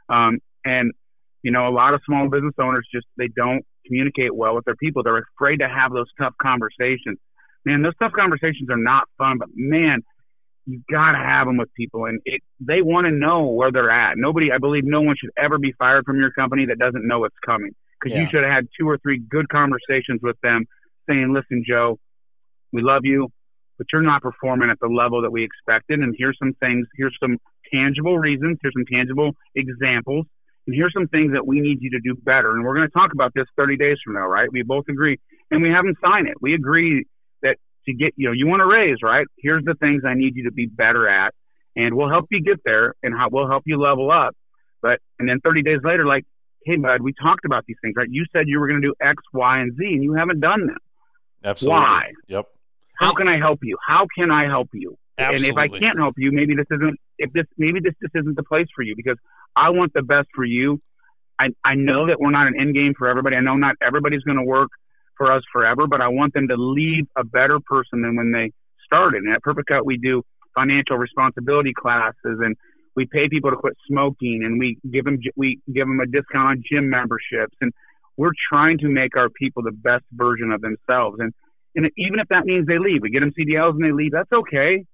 um, 0.10 0.40
and 0.64 0.92
you 1.44 1.52
know, 1.52 1.68
a 1.68 1.74
lot 1.74 1.94
of 1.94 2.02
small 2.06 2.30
business 2.30 2.54
owners 2.60 2.88
just 2.94 3.08
they 3.18 3.28
don't 3.28 3.66
communicate 3.86 4.36
well 4.36 4.56
with 4.56 4.66
their 4.66 4.76
people. 4.76 5.04
They're 5.04 5.26
afraid 5.36 5.58
to 5.58 5.68
have 5.70 5.92
those 5.92 6.08
tough 6.20 6.34
conversations. 6.42 7.18
Man, 7.66 7.82
those 7.82 7.96
tough 8.00 8.12
conversations 8.14 8.70
are 8.70 8.78
not 8.78 9.04
fun, 9.18 9.38
but 9.38 9.50
man, 9.54 10.02
you 10.66 10.82
got 10.92 11.12
to 11.14 11.18
have 11.18 11.48
them 11.48 11.58
with 11.58 11.74
people, 11.74 12.06
and 12.06 12.20
it, 12.26 12.42
they 12.60 12.82
want 12.82 13.06
to 13.06 13.12
know 13.12 13.46
where 13.48 13.72
they're 13.72 13.90
at. 13.92 14.14
Nobody, 14.18 14.52
I 14.52 14.58
believe, 14.60 14.84
no 14.86 15.02
one 15.02 15.16
should 15.20 15.32
ever 15.38 15.58
be 15.58 15.74
fired 15.74 16.06
from 16.06 16.18
your 16.18 16.32
company 16.32 16.66
that 16.68 16.78
doesn't 16.80 17.08
know 17.08 17.20
what's 17.20 17.38
coming 17.46 17.72
because 18.00 18.16
Yeah. 18.16 18.24
you 18.24 18.30
should 18.32 18.44
have 18.44 18.52
had 18.52 18.68
two 18.80 18.88
or 18.88 18.98
three 19.00 19.20
good 19.20 19.50
conversations 19.50 20.22
with 20.22 20.40
them, 20.42 20.66
saying, 21.10 21.34
"Listen, 21.34 21.64
Joe, 21.68 22.00
we 22.72 22.82
love 22.82 23.06
you, 23.06 23.30
but 23.78 23.88
you're 23.92 24.02
not 24.04 24.22
performing 24.22 24.70
at 24.70 24.80
the 24.80 24.88
level 24.88 25.22
that 25.24 25.32
we 25.32 25.44
expected, 25.44 26.00
and 26.00 26.16
here's 26.18 26.38
some 26.38 26.54
things, 26.60 26.88
here's 26.96 27.18
some 27.20 27.38
tangible 27.74 28.18
reasons, 28.20 28.58
here's 28.62 28.74
some 28.74 28.86
tangible 28.86 29.36
examples." 29.56 30.26
And 30.72 30.78
here's 30.78 30.94
some 30.94 31.10
things 31.10 31.34
that 31.34 31.46
we 31.46 31.60
need 31.60 31.82
you 31.82 31.90
to 31.92 32.00
do 32.00 32.16
better. 32.16 32.52
And 32.52 32.64
we're 32.64 32.76
going 32.76 32.88
to 32.88 32.94
talk 32.94 33.12
about 33.12 33.34
this 33.36 33.44
30 33.58 33.76
days 33.76 33.98
from 34.06 34.14
now, 34.14 34.26
right? 34.26 34.50
We 34.50 34.64
both 34.64 34.86
agree. 34.88 35.20
And 35.52 35.62
we 35.62 35.70
have 35.70 35.84
them 35.84 35.96
sign 36.02 36.28
it. 36.28 36.36
We 36.40 36.54
agree 36.54 37.04
that 37.42 37.58
to 37.88 37.94
get, 37.94 38.14
you 38.16 38.28
know, 38.28 38.32
you 38.32 38.48
want 38.48 38.62
to 38.62 38.66
raise, 38.66 39.00
right? 39.04 39.28
Here's 39.38 39.66
the 39.66 39.74
things 39.74 40.04
I 40.08 40.14
need 40.14 40.38
you 40.38 40.46
to 40.46 40.52
be 40.52 40.68
better 40.68 41.10
at. 41.10 41.34
And 41.76 41.96
we'll 41.96 42.08
help 42.08 42.28
you 42.32 42.42
get 42.42 42.62
there 42.64 42.96
and 43.04 43.14
how 43.14 43.28
we'll 43.30 43.50
help 43.50 43.64
you 43.66 43.82
level 43.82 44.12
up. 44.12 44.34
But, 44.82 45.00
and 45.20 45.28
then 45.28 45.42
30 45.44 45.62
days 45.62 45.80
later, 45.84 46.06
like, 46.06 46.24
hey, 46.66 46.78
bud, 46.78 47.02
we 47.02 47.12
talked 47.22 47.44
about 47.44 47.66
these 47.68 47.76
things, 47.84 47.96
right? 47.98 48.08
You 48.10 48.24
said 48.32 48.44
you 48.48 48.58
were 48.62 48.70
going 48.70 48.82
to 48.82 48.88
do 48.88 48.94
X, 49.02 49.22
Y, 49.34 49.60
and 49.60 49.76
Z, 49.76 49.84
and 49.86 50.02
you 50.02 50.14
haven't 50.14 50.40
done 50.40 50.68
them. 50.68 50.78
Absolutely. 51.44 51.82
Why? 51.82 52.00
Yep. 52.30 52.46
How 52.98 53.14
can 53.14 53.28
I 53.28 53.38
help 53.40 53.60
you? 53.62 53.76
How 53.86 54.08
can 54.18 54.32
I 54.32 54.46
help 54.46 54.70
you? 54.72 54.98
Absolutely. 55.22 55.64
And 55.64 55.72
if 55.72 55.76
I 55.76 55.80
can't 55.80 55.98
help 55.98 56.16
you, 56.18 56.32
maybe 56.32 56.56
this 56.56 56.68
isn't 56.72 57.00
if 57.18 57.32
this 57.34 57.46
maybe 57.58 57.80
this 57.80 57.94
just 58.02 58.16
isn't 58.16 58.36
the 58.36 58.44
place 58.44 58.68
for 58.76 58.82
you 58.82 58.96
because 58.96 59.18
I 59.56 59.70
want 59.70 59.94
the 59.94 60.02
best 60.02 60.28
for 60.36 60.44
you. 60.44 60.82
I 61.40 61.50
I 61.64 61.76
know 61.76 62.08
that 62.08 62.20
we're 62.20 62.32
not 62.32 62.48
an 62.48 62.60
end 62.60 62.76
game 62.76 62.94
for 62.98 63.08
everybody. 63.08 63.36
I 63.36 63.42
know 63.42 63.56
not 63.56 63.76
everybody's 63.82 64.24
going 64.24 64.38
to 64.38 64.44
work 64.44 64.70
for 65.18 65.32
us 65.32 65.44
forever, 65.52 65.88
but 65.88 66.02
I 66.02 66.08
want 66.08 66.34
them 66.34 66.48
to 66.48 66.56
leave 66.56 67.06
a 67.16 67.24
better 67.24 67.60
person 67.60 68.02
than 68.02 68.16
when 68.16 68.32
they 68.32 68.52
started. 68.86 69.24
And 69.24 69.34
at 69.34 69.44
Perficut, 69.44 69.86
we 69.86 69.98
do 69.98 70.24
financial 70.56 70.98
responsibility 70.98 71.74
classes 71.74 72.40
and 72.44 72.56
we 72.96 73.06
pay 73.06 73.30
people 73.30 73.52
to 73.52 73.56
quit 73.56 73.74
smoking 73.88 74.42
and 74.44 74.60
we 74.60 74.78
give 74.92 75.06
them 75.06 75.18
we 75.36 75.60
give 75.74 75.88
them 75.88 76.00
a 76.00 76.06
discount 76.06 76.50
on 76.50 76.64
gym 76.70 76.90
memberships 76.90 77.56
and 77.62 77.72
we're 78.18 78.34
trying 78.50 78.78
to 78.80 78.90
make 78.90 79.16
our 79.16 79.30
people 79.30 79.64
the 79.64 79.72
best 79.72 80.04
version 80.12 80.52
of 80.52 80.62
themselves 80.62 81.18
and 81.20 81.34
and 81.76 81.90
even 81.98 82.20
if 82.20 82.28
that 82.30 82.46
means 82.46 82.68
they 82.68 82.80
leave, 82.80 83.02
we 83.02 83.10
get 83.10 83.22
them 83.22 83.32
CDLs 83.32 83.76
and 83.76 83.84
they 83.84 83.92
leave. 83.92 84.12
That's 84.12 84.32
okay. 84.32 84.86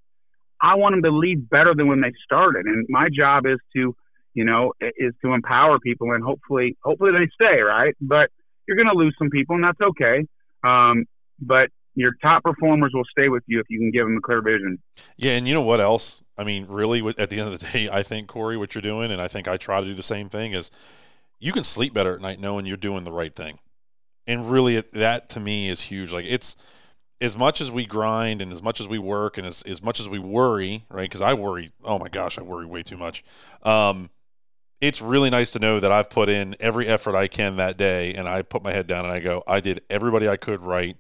I 0.62 0.76
want 0.76 0.94
them 0.94 1.04
to 1.04 1.12
leave 1.12 1.50
better 1.50 1.74
than 1.76 1.88
when 1.88 2.02
they 2.02 2.14
started, 2.24 2.66
and 2.66 2.86
my 2.90 3.10
job 3.10 3.46
is 3.46 3.60
to, 3.76 3.96
you 4.34 4.46
know, 4.46 4.74
is 4.80 5.14
to 5.24 5.34
empower 5.34 5.80
people 5.80 6.12
and 6.12 6.24
hopefully, 6.24 6.78
hopefully 6.84 7.12
they 7.12 7.28
stay, 7.34 7.62
right? 7.62 7.96
But 8.02 8.30
you're 8.68 8.78
going 8.78 8.88
to 8.88 8.98
lose 8.98 9.16
some 9.18 9.30
people, 9.30 9.56
and 9.56 9.64
that's 9.64 9.82
okay. 9.82 10.26
Um, 10.64 11.06
but 11.40 11.70
your 11.96 12.14
top 12.22 12.44
performers 12.44 12.92
will 12.94 13.06
stay 13.06 13.30
with 13.30 13.44
you 13.48 13.60
if 13.60 13.66
you 13.70 13.80
can 13.80 13.92
give 13.92 14.06
them 14.06 14.18
a 14.18 14.22
clear 14.22 14.42
vision. 14.42 14.80
Yeah, 15.18 15.32
and 15.32 15.48
you 15.48 15.54
know 15.54 15.62
what 15.62 15.80
else? 15.80 16.24
I 16.38 16.44
mean, 16.44 16.68
really, 16.68 17.06
at 17.18 17.30
the 17.30 17.40
end 17.40 17.52
of 17.52 17.60
the 17.60 17.66
day, 17.66 17.90
I 17.92 18.04
think 18.04 18.28
Kory, 18.28 18.58
what 18.58 18.76
you're 18.76 18.82
doing, 18.82 19.12
and 19.12 19.22
I 19.22 19.28
think 19.28 19.48
I 19.48 19.58
try 19.58 19.80
to 19.80 19.86
do 19.86 19.94
the 19.94 20.04
same 20.04 20.30
thing, 20.30 20.54
is 20.54 20.70
you 21.40 21.52
can 21.52 21.64
sleep 21.64 21.94
better 21.94 22.16
at 22.16 22.22
night 22.22 22.40
knowing 22.40 22.66
you're 22.66 22.78
doing 22.78 23.04
the 23.04 23.12
right 23.12 23.36
thing. 23.36 23.60
And 24.28 24.52
really, 24.52 24.82
that 24.94 25.30
to 25.30 25.40
me 25.40 25.70
is 25.70 25.82
huge. 25.82 26.14
Like 26.14 26.26
it's 26.28 26.56
as 27.20 27.38
much 27.38 27.62
as 27.62 27.72
we 27.72 27.86
grind 27.86 28.42
and 28.42 28.52
as 28.52 28.62
much 28.62 28.80
as 28.80 28.88
we 28.88 29.00
work 29.00 29.38
and 29.38 29.48
as, 29.48 29.64
as 29.64 29.82
much 29.82 30.00
as 30.00 30.08
we 30.08 30.20
worry, 30.20 30.86
right? 30.90 31.04
Because 31.04 31.22
I 31.22 31.34
worry. 31.34 31.72
Oh 31.84 31.98
my 31.98 32.10
gosh, 32.10 32.38
I 32.38 32.44
worry 32.44 32.66
way 32.66 32.84
too 32.84 32.98
much. 32.98 33.24
Um, 33.64 34.10
it's 34.80 35.02
really 35.02 35.30
nice 35.30 35.52
to 35.52 35.60
know 35.60 35.80
that 35.80 35.92
I've 35.92 36.10
put 36.10 36.30
in 36.30 36.56
every 36.60 36.88
effort 36.88 37.16
I 37.16 37.28
can 37.28 37.56
that 37.56 37.78
day, 37.78 38.14
and 38.14 38.30
I 38.30 38.44
put 38.44 38.64
my 38.64 38.72
head 38.72 38.86
down 38.86 39.06
and 39.06 39.14
I 39.14 39.20
go, 39.20 39.44
I 39.48 39.60
did 39.60 39.82
everybody 39.90 40.30
I 40.30 40.38
could 40.38 40.62
right 40.62 40.96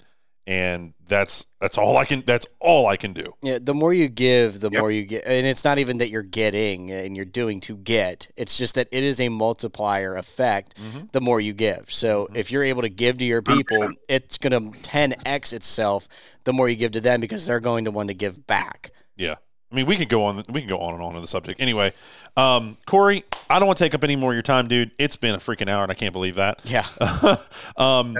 and 0.48 0.93
that's 1.08 1.45
that's 1.60 1.78
all 1.78 1.98
I 1.98 2.06
can 2.06 2.22
that's 2.22 2.48
all 2.62 2.88
I 2.88 2.95
can 2.95 3.12
do. 3.12 3.34
Yeah, 3.43 3.60
the 3.62 3.74
more 3.74 3.93
you 3.93 4.08
give, 4.08 4.62
the 4.62 4.70
yep. 4.72 4.80
more 4.80 4.89
you 4.89 5.04
get, 5.04 5.26
and 5.26 5.45
it's 5.45 5.66
not 5.66 5.78
even 5.78 5.98
that 5.98 6.10
you're 6.10 6.24
getting 6.24 6.89
and 6.89 7.18
you're 7.18 7.26
doing 7.26 7.60
to 7.62 7.76
get. 7.76 8.30
It's 8.38 8.58
just 8.58 8.76
that 8.76 8.88
it 8.91 9.04
is 9.04 9.20
a 9.20 9.28
multiplier 9.28 10.16
effect. 10.16 10.76
Mm-hmm. 10.78 11.08
The 11.12 11.22
more 11.22 11.41
you 11.41 11.54
give, 11.54 11.91
so 11.91 12.26
mm-hmm. 12.26 12.38
if 12.38 12.52
you're 12.52 12.64
able 12.64 12.84
to 12.84 12.89
give 12.89 13.18
to 13.18 13.26
your 13.26 13.41
people, 13.41 13.89
it's 14.08 14.38
going 14.38 14.72
to 14.72 14.80
10x 14.80 15.52
itself. 15.52 16.08
The 16.45 16.54
more 16.54 16.70
you 16.70 16.78
give 16.78 16.93
to 16.93 17.02
them, 17.02 17.20
because 17.20 17.45
they're 17.45 17.60
going 17.60 17.86
to 17.86 17.91
want 17.91 18.08
to 18.08 18.16
give 18.16 18.48
back. 18.48 18.91
Yeah. 19.18 19.36
I 19.70 19.76
mean, 19.76 19.86
we 19.86 19.98
could 19.98 20.08
go 20.08 20.24
on. 20.24 20.43
We 20.48 20.62
can 20.62 20.70
go 20.70 20.80
on 20.80 20.93
and 20.93 21.04
on 21.04 21.16
on 21.18 21.22
the 21.22 21.28
subject. 21.28 21.60
Anyway, 21.60 21.91
um, 22.38 22.78
Kory, 22.86 23.26
I 23.50 23.60
don't 23.60 23.68
want 23.68 23.78
to 23.78 23.84
take 23.84 23.93
up 23.93 24.04
any 24.06 24.16
more 24.16 24.32
of 24.32 24.36
your 24.36 24.41
time, 24.41 24.70
dude. 24.70 24.91
It's 24.98 25.18
been 25.18 25.36
a 25.36 25.39
freaking 25.39 25.68
hour, 25.68 25.84
and 25.84 25.91
I 25.91 25.95
can't 25.95 26.14
believe 26.14 26.36
that. 26.36 26.62
Yeah. 26.64 26.86
um, 27.76 28.16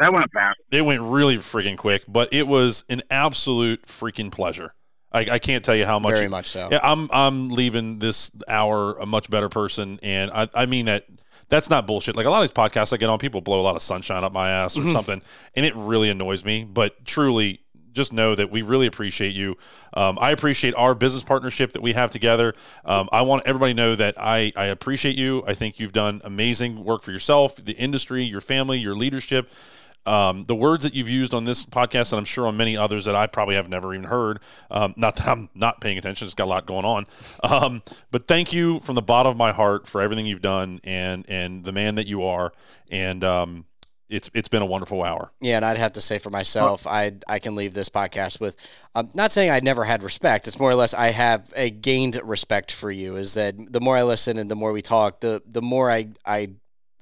that 0.00 0.12
went 0.12 0.30
fast. 0.32 0.58
It 0.72 0.82
went 0.82 1.02
really 1.02 1.36
freaking 1.36 1.76
quick, 1.76 2.04
but 2.08 2.32
it 2.32 2.46
was 2.46 2.84
an 2.88 3.02
absolute 3.10 3.86
freaking 3.86 4.32
pleasure. 4.32 4.72
I, 5.12 5.20
I 5.32 5.38
can't 5.38 5.64
tell 5.64 5.74
you 5.76 5.86
how 5.86 5.98
much. 5.98 6.16
Very 6.16 6.28
much 6.28 6.46
so. 6.46 6.68
Yeah, 6.70 6.80
I'm 6.82 7.08
I'm 7.12 7.50
leaving 7.50 7.98
this 7.98 8.30
hour 8.48 8.94
a 8.98 9.06
much 9.06 9.30
better 9.30 9.48
person, 9.48 9.98
and 10.02 10.30
I 10.30 10.48
I 10.54 10.66
mean 10.66 10.86
that 10.86 11.04
that's 11.48 11.68
not 11.68 11.86
bullshit. 11.86 12.16
Like 12.16 12.26
a 12.26 12.30
lot 12.30 12.42
of 12.42 12.48
these 12.48 12.52
podcasts 12.54 12.92
I 12.92 12.96
get 12.96 13.08
on, 13.08 13.18
people 13.18 13.40
blow 13.40 13.60
a 13.60 13.62
lot 13.62 13.76
of 13.76 13.82
sunshine 13.82 14.24
up 14.24 14.32
my 14.32 14.50
ass 14.50 14.76
or 14.76 14.82
mm-hmm. 14.82 14.92
something, 14.92 15.22
and 15.54 15.66
it 15.66 15.74
really 15.76 16.10
annoys 16.10 16.44
me. 16.44 16.64
But 16.64 17.04
truly, 17.04 17.60
just 17.92 18.12
know 18.12 18.34
that 18.34 18.50
we 18.50 18.62
really 18.62 18.86
appreciate 18.86 19.34
you. 19.34 19.56
Um, 19.94 20.18
I 20.20 20.30
appreciate 20.30 20.74
our 20.76 20.94
business 20.94 21.22
partnership 21.22 21.72
that 21.72 21.82
we 21.82 21.92
have 21.92 22.10
together. 22.10 22.54
Um, 22.84 23.08
I 23.12 23.22
want 23.22 23.42
everybody 23.46 23.72
to 23.72 23.76
know 23.76 23.96
that 23.96 24.14
I, 24.18 24.52
I 24.56 24.66
appreciate 24.66 25.18
you. 25.18 25.42
I 25.46 25.54
think 25.54 25.80
you've 25.80 25.92
done 25.92 26.20
amazing 26.24 26.84
work 26.84 27.02
for 27.02 27.12
yourself, 27.12 27.56
the 27.56 27.72
industry, 27.72 28.22
your 28.22 28.40
family, 28.40 28.78
your 28.78 28.94
leadership. 28.94 29.50
Um, 30.06 30.44
the 30.44 30.54
words 30.54 30.84
that 30.84 30.94
you've 30.94 31.08
used 31.08 31.34
on 31.34 31.44
this 31.44 31.66
podcast, 31.66 32.12
and 32.12 32.18
I'm 32.18 32.24
sure 32.24 32.46
on 32.46 32.56
many 32.56 32.76
others 32.76 33.04
that 33.04 33.14
I 33.14 33.26
probably 33.26 33.54
have 33.54 33.68
never 33.68 33.92
even 33.94 34.06
heard. 34.06 34.40
Um, 34.70 34.94
not 34.96 35.16
that 35.16 35.28
I'm 35.28 35.50
not 35.54 35.80
paying 35.80 35.98
attention; 35.98 36.24
it's 36.26 36.34
got 36.34 36.44
a 36.44 36.48
lot 36.48 36.66
going 36.66 36.84
on. 36.84 37.06
Um, 37.42 37.82
but 38.10 38.26
thank 38.26 38.52
you 38.52 38.80
from 38.80 38.94
the 38.94 39.02
bottom 39.02 39.30
of 39.30 39.36
my 39.36 39.52
heart 39.52 39.86
for 39.86 40.00
everything 40.00 40.26
you've 40.26 40.42
done 40.42 40.80
and 40.84 41.24
and 41.28 41.64
the 41.64 41.72
man 41.72 41.96
that 41.96 42.06
you 42.06 42.24
are. 42.24 42.52
And 42.90 43.22
um, 43.24 43.64
it's 44.10 44.28
it's 44.34 44.48
been 44.48 44.62
a 44.62 44.66
wonderful 44.66 45.02
hour. 45.02 45.30
Yeah, 45.40 45.56
and 45.56 45.64
I'd 45.64 45.78
have 45.78 45.94
to 45.94 46.00
say 46.00 46.18
for 46.18 46.30
myself, 46.30 46.86
I 46.86 47.12
I 47.28 47.38
can 47.38 47.54
leave 47.54 47.72
this 47.72 47.88
podcast 47.88 48.40
with, 48.40 48.56
um, 48.94 49.10
not 49.14 49.32
saying 49.32 49.50
I 49.50 49.60
never 49.60 49.84
had 49.84 50.02
respect. 50.02 50.48
It's 50.48 50.58
more 50.58 50.70
or 50.70 50.74
less 50.74 50.92
I 50.92 51.08
have 51.08 51.52
a 51.56 51.70
gained 51.70 52.20
respect 52.22 52.72
for 52.72 52.90
you. 52.90 53.16
Is 53.16 53.34
that 53.34 53.54
the 53.72 53.80
more 53.80 53.96
I 53.96 54.02
listen 54.02 54.36
and 54.38 54.50
the 54.50 54.56
more 54.56 54.72
we 54.72 54.82
talk, 54.82 55.20
the 55.20 55.42
the 55.46 55.62
more 55.62 55.90
I 55.90 56.08
I 56.26 56.50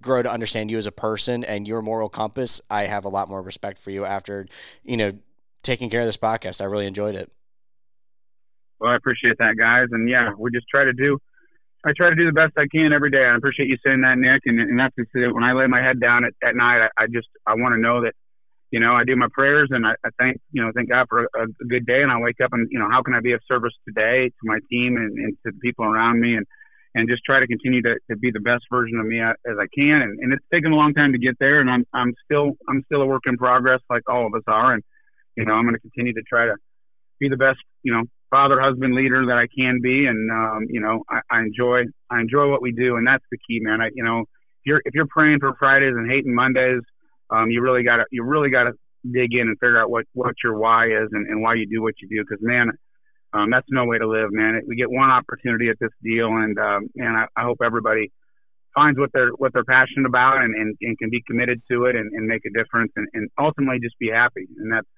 grow 0.00 0.22
to 0.22 0.30
understand 0.30 0.70
you 0.70 0.78
as 0.78 0.86
a 0.86 0.92
person 0.92 1.44
and 1.44 1.66
your 1.66 1.82
moral 1.82 2.08
compass. 2.08 2.60
I 2.70 2.84
have 2.84 3.04
a 3.04 3.08
lot 3.08 3.28
more 3.28 3.42
respect 3.42 3.78
for 3.78 3.90
you 3.90 4.04
after 4.04 4.46
you 4.84 4.96
know 4.96 5.10
taking 5.62 5.90
care 5.90 6.00
of 6.00 6.06
this 6.06 6.16
podcast. 6.16 6.60
I 6.60 6.64
really 6.64 6.86
enjoyed 6.86 7.14
it. 7.14 7.30
Well, 8.80 8.92
I 8.92 8.96
appreciate 8.96 9.38
that, 9.38 9.56
guys, 9.58 9.88
and 9.90 10.08
yeah, 10.08 10.30
we 10.38 10.50
just 10.52 10.68
try 10.68 10.84
to 10.84 10.92
do 10.92 11.18
I 11.84 11.92
try 11.96 12.10
to 12.10 12.16
do 12.16 12.26
the 12.26 12.32
best 12.32 12.54
I 12.58 12.66
can 12.70 12.92
every 12.92 13.10
day. 13.10 13.24
I 13.24 13.36
appreciate 13.36 13.68
you 13.68 13.78
saying 13.84 14.00
that, 14.02 14.18
Nick. 14.18 14.42
And, 14.46 14.58
and 14.60 14.78
that's 14.78 14.94
just 14.96 15.10
it. 15.14 15.32
When 15.32 15.44
I 15.44 15.52
lay 15.52 15.66
my 15.66 15.80
head 15.80 16.00
down 16.00 16.24
at, 16.24 16.34
at 16.42 16.56
night, 16.56 16.84
I, 16.84 17.04
I 17.04 17.06
just 17.06 17.28
I 17.46 17.54
want 17.54 17.74
to 17.74 17.80
know 17.80 18.02
that, 18.02 18.14
you 18.70 18.80
know, 18.80 18.94
I 18.94 19.04
do 19.04 19.14
my 19.14 19.28
prayers 19.32 19.68
and 19.70 19.86
I, 19.86 19.92
I 20.04 20.10
thank 20.18 20.40
you 20.50 20.62
know 20.62 20.72
thank 20.74 20.88
God 20.88 21.06
for 21.08 21.24
a, 21.24 21.44
a 21.44 21.66
good 21.68 21.86
day. 21.86 22.02
And 22.02 22.10
I 22.10 22.18
wake 22.18 22.40
up 22.42 22.52
and 22.52 22.66
you 22.70 22.78
know 22.78 22.90
how 22.90 23.02
can 23.02 23.14
I 23.14 23.20
be 23.20 23.32
of 23.32 23.40
service 23.46 23.74
today 23.86 24.28
to 24.28 24.42
my 24.42 24.58
team 24.68 24.96
and, 24.96 25.16
and 25.18 25.36
to 25.46 25.52
the 25.52 25.58
people 25.60 25.84
around 25.84 26.20
me 26.20 26.34
and 26.34 26.46
and 26.98 27.08
just 27.08 27.22
try 27.24 27.40
to 27.40 27.46
continue 27.46 27.82
to, 27.82 27.94
to 28.10 28.16
be 28.16 28.30
the 28.30 28.40
best 28.40 28.64
version 28.70 28.98
of 28.98 29.06
me 29.06 29.20
as 29.20 29.56
I 29.58 29.66
can. 29.74 30.02
And, 30.02 30.18
and 30.20 30.32
it's 30.32 30.44
taken 30.52 30.72
a 30.72 30.76
long 30.76 30.94
time 30.94 31.12
to 31.12 31.18
get 31.18 31.38
there, 31.38 31.60
and 31.60 31.70
I'm 31.70 31.84
I'm 31.94 32.14
still 32.24 32.52
I'm 32.68 32.82
still 32.86 33.02
a 33.02 33.06
work 33.06 33.22
in 33.26 33.36
progress, 33.36 33.80
like 33.88 34.02
all 34.08 34.26
of 34.26 34.34
us 34.34 34.42
are. 34.46 34.74
And 34.74 34.82
you 35.36 35.44
know 35.44 35.52
I'm 35.52 35.64
going 35.64 35.76
to 35.76 35.80
continue 35.80 36.14
to 36.14 36.22
try 36.28 36.46
to 36.46 36.56
be 37.20 37.28
the 37.28 37.36
best 37.36 37.58
you 37.82 37.92
know 37.92 38.02
father, 38.30 38.60
husband, 38.60 38.94
leader 38.94 39.24
that 39.26 39.38
I 39.38 39.46
can 39.46 39.80
be, 39.82 40.06
and 40.06 40.30
um, 40.30 40.66
you 40.68 40.80
know, 40.80 41.04
I, 41.08 41.20
I 41.30 41.40
enjoy 41.42 41.84
I 42.10 42.20
enjoy 42.20 42.50
what 42.50 42.62
we 42.62 42.72
do, 42.72 42.96
and 42.96 43.06
that's 43.06 43.24
the 43.30 43.38
key, 43.38 43.60
man. 43.60 43.80
I, 43.80 43.90
you 43.94 44.04
know, 44.04 44.20
if 44.20 44.66
you're 44.66 44.82
if 44.84 44.94
you're 44.94 45.06
praying 45.08 45.38
for 45.40 45.54
Fridays 45.58 45.94
and 45.96 46.10
hating 46.10 46.34
Mondays, 46.34 46.82
um, 47.30 47.50
you 47.50 47.62
really 47.62 47.82
gotta 47.82 48.04
you 48.10 48.22
really 48.24 48.50
gotta 48.50 48.72
dig 49.10 49.32
in 49.32 49.48
and 49.48 49.58
figure 49.58 49.80
out 49.80 49.90
what 49.90 50.04
what 50.12 50.34
your 50.42 50.58
why 50.58 50.86
is 50.86 51.08
and, 51.12 51.26
and 51.26 51.42
why 51.42 51.54
you 51.54 51.66
do 51.66 51.82
what 51.82 51.94
you 52.00 52.08
do, 52.08 52.22
because 52.22 52.42
man, 52.42 52.70
um, 53.32 53.50
that's 53.50 53.66
no 53.70 53.84
way 53.84 53.98
to 53.98 54.08
live, 54.08 54.32
man. 54.32 54.60
We 54.66 54.76
get 54.76 54.90
one 54.90 55.10
opportunity 55.10 55.68
at 55.68 55.76
this 55.80 55.90
deal, 56.02 56.28
and 56.28 56.58
um, 56.58 56.88
and 56.96 57.16
I, 57.16 57.26
I 57.36 57.42
hope 57.42 57.58
everybody 57.62 58.10
finds 58.74 58.98
what 58.98 59.10
they're 59.12 59.30
what 59.36 59.52
they're 59.52 59.64
passionate 59.64 60.06
about 60.06 60.38
and, 60.42 60.54
and, 60.54 60.76
and 60.80 60.98
can 60.98 61.10
be 61.10 61.22
committed 61.26 61.60
to 61.70 61.84
it 61.86 61.96
and, 61.96 62.12
and 62.12 62.26
make 62.26 62.42
a 62.46 62.50
difference 62.50 62.92
and, 62.96 63.06
and 63.12 63.28
ultimately 63.38 63.78
just 63.80 63.98
be 63.98 64.08
happy, 64.08 64.46
and 64.58 64.72
that's 64.72 64.88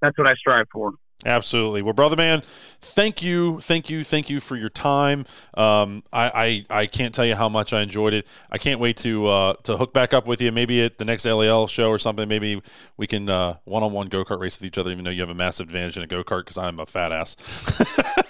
that's 0.00 0.16
what 0.16 0.26
I 0.26 0.34
strive 0.34 0.66
for. 0.72 0.92
Absolutely. 1.24 1.82
Well, 1.82 1.92
brother 1.92 2.16
man, 2.16 2.42
thank 2.80 3.22
you, 3.22 3.60
thank 3.60 3.88
you, 3.88 4.02
thank 4.02 4.28
you 4.28 4.40
for 4.40 4.56
your 4.56 4.68
time. 4.68 5.24
Um, 5.54 6.02
I, 6.12 6.64
I, 6.70 6.80
I 6.80 6.86
can't 6.86 7.14
tell 7.14 7.24
you 7.24 7.36
how 7.36 7.48
much 7.48 7.72
I 7.72 7.82
enjoyed 7.82 8.12
it. 8.12 8.26
I 8.50 8.58
can't 8.58 8.80
wait 8.80 8.96
to 8.98 9.26
uh, 9.26 9.52
to 9.64 9.76
hook 9.76 9.92
back 9.92 10.12
up 10.12 10.26
with 10.26 10.40
you. 10.40 10.50
Maybe 10.50 10.84
at 10.84 10.98
the 10.98 11.04
next 11.04 11.24
LAL 11.24 11.66
show 11.68 11.90
or 11.90 11.98
something. 11.98 12.28
Maybe 12.28 12.60
we 12.96 13.06
can 13.06 13.26
one 13.26 13.82
on 13.82 13.92
one 13.92 14.08
go 14.08 14.24
kart 14.24 14.40
race 14.40 14.60
with 14.60 14.66
each 14.66 14.78
other. 14.78 14.90
Even 14.90 15.04
though 15.04 15.10
you 15.10 15.20
have 15.20 15.30
a 15.30 15.34
massive 15.34 15.68
advantage 15.68 15.96
in 15.96 16.02
a 16.02 16.06
go 16.08 16.24
kart 16.24 16.40
because 16.40 16.58
I'm 16.58 16.80
a 16.80 16.86
fat 16.86 17.12
ass. 17.12 17.36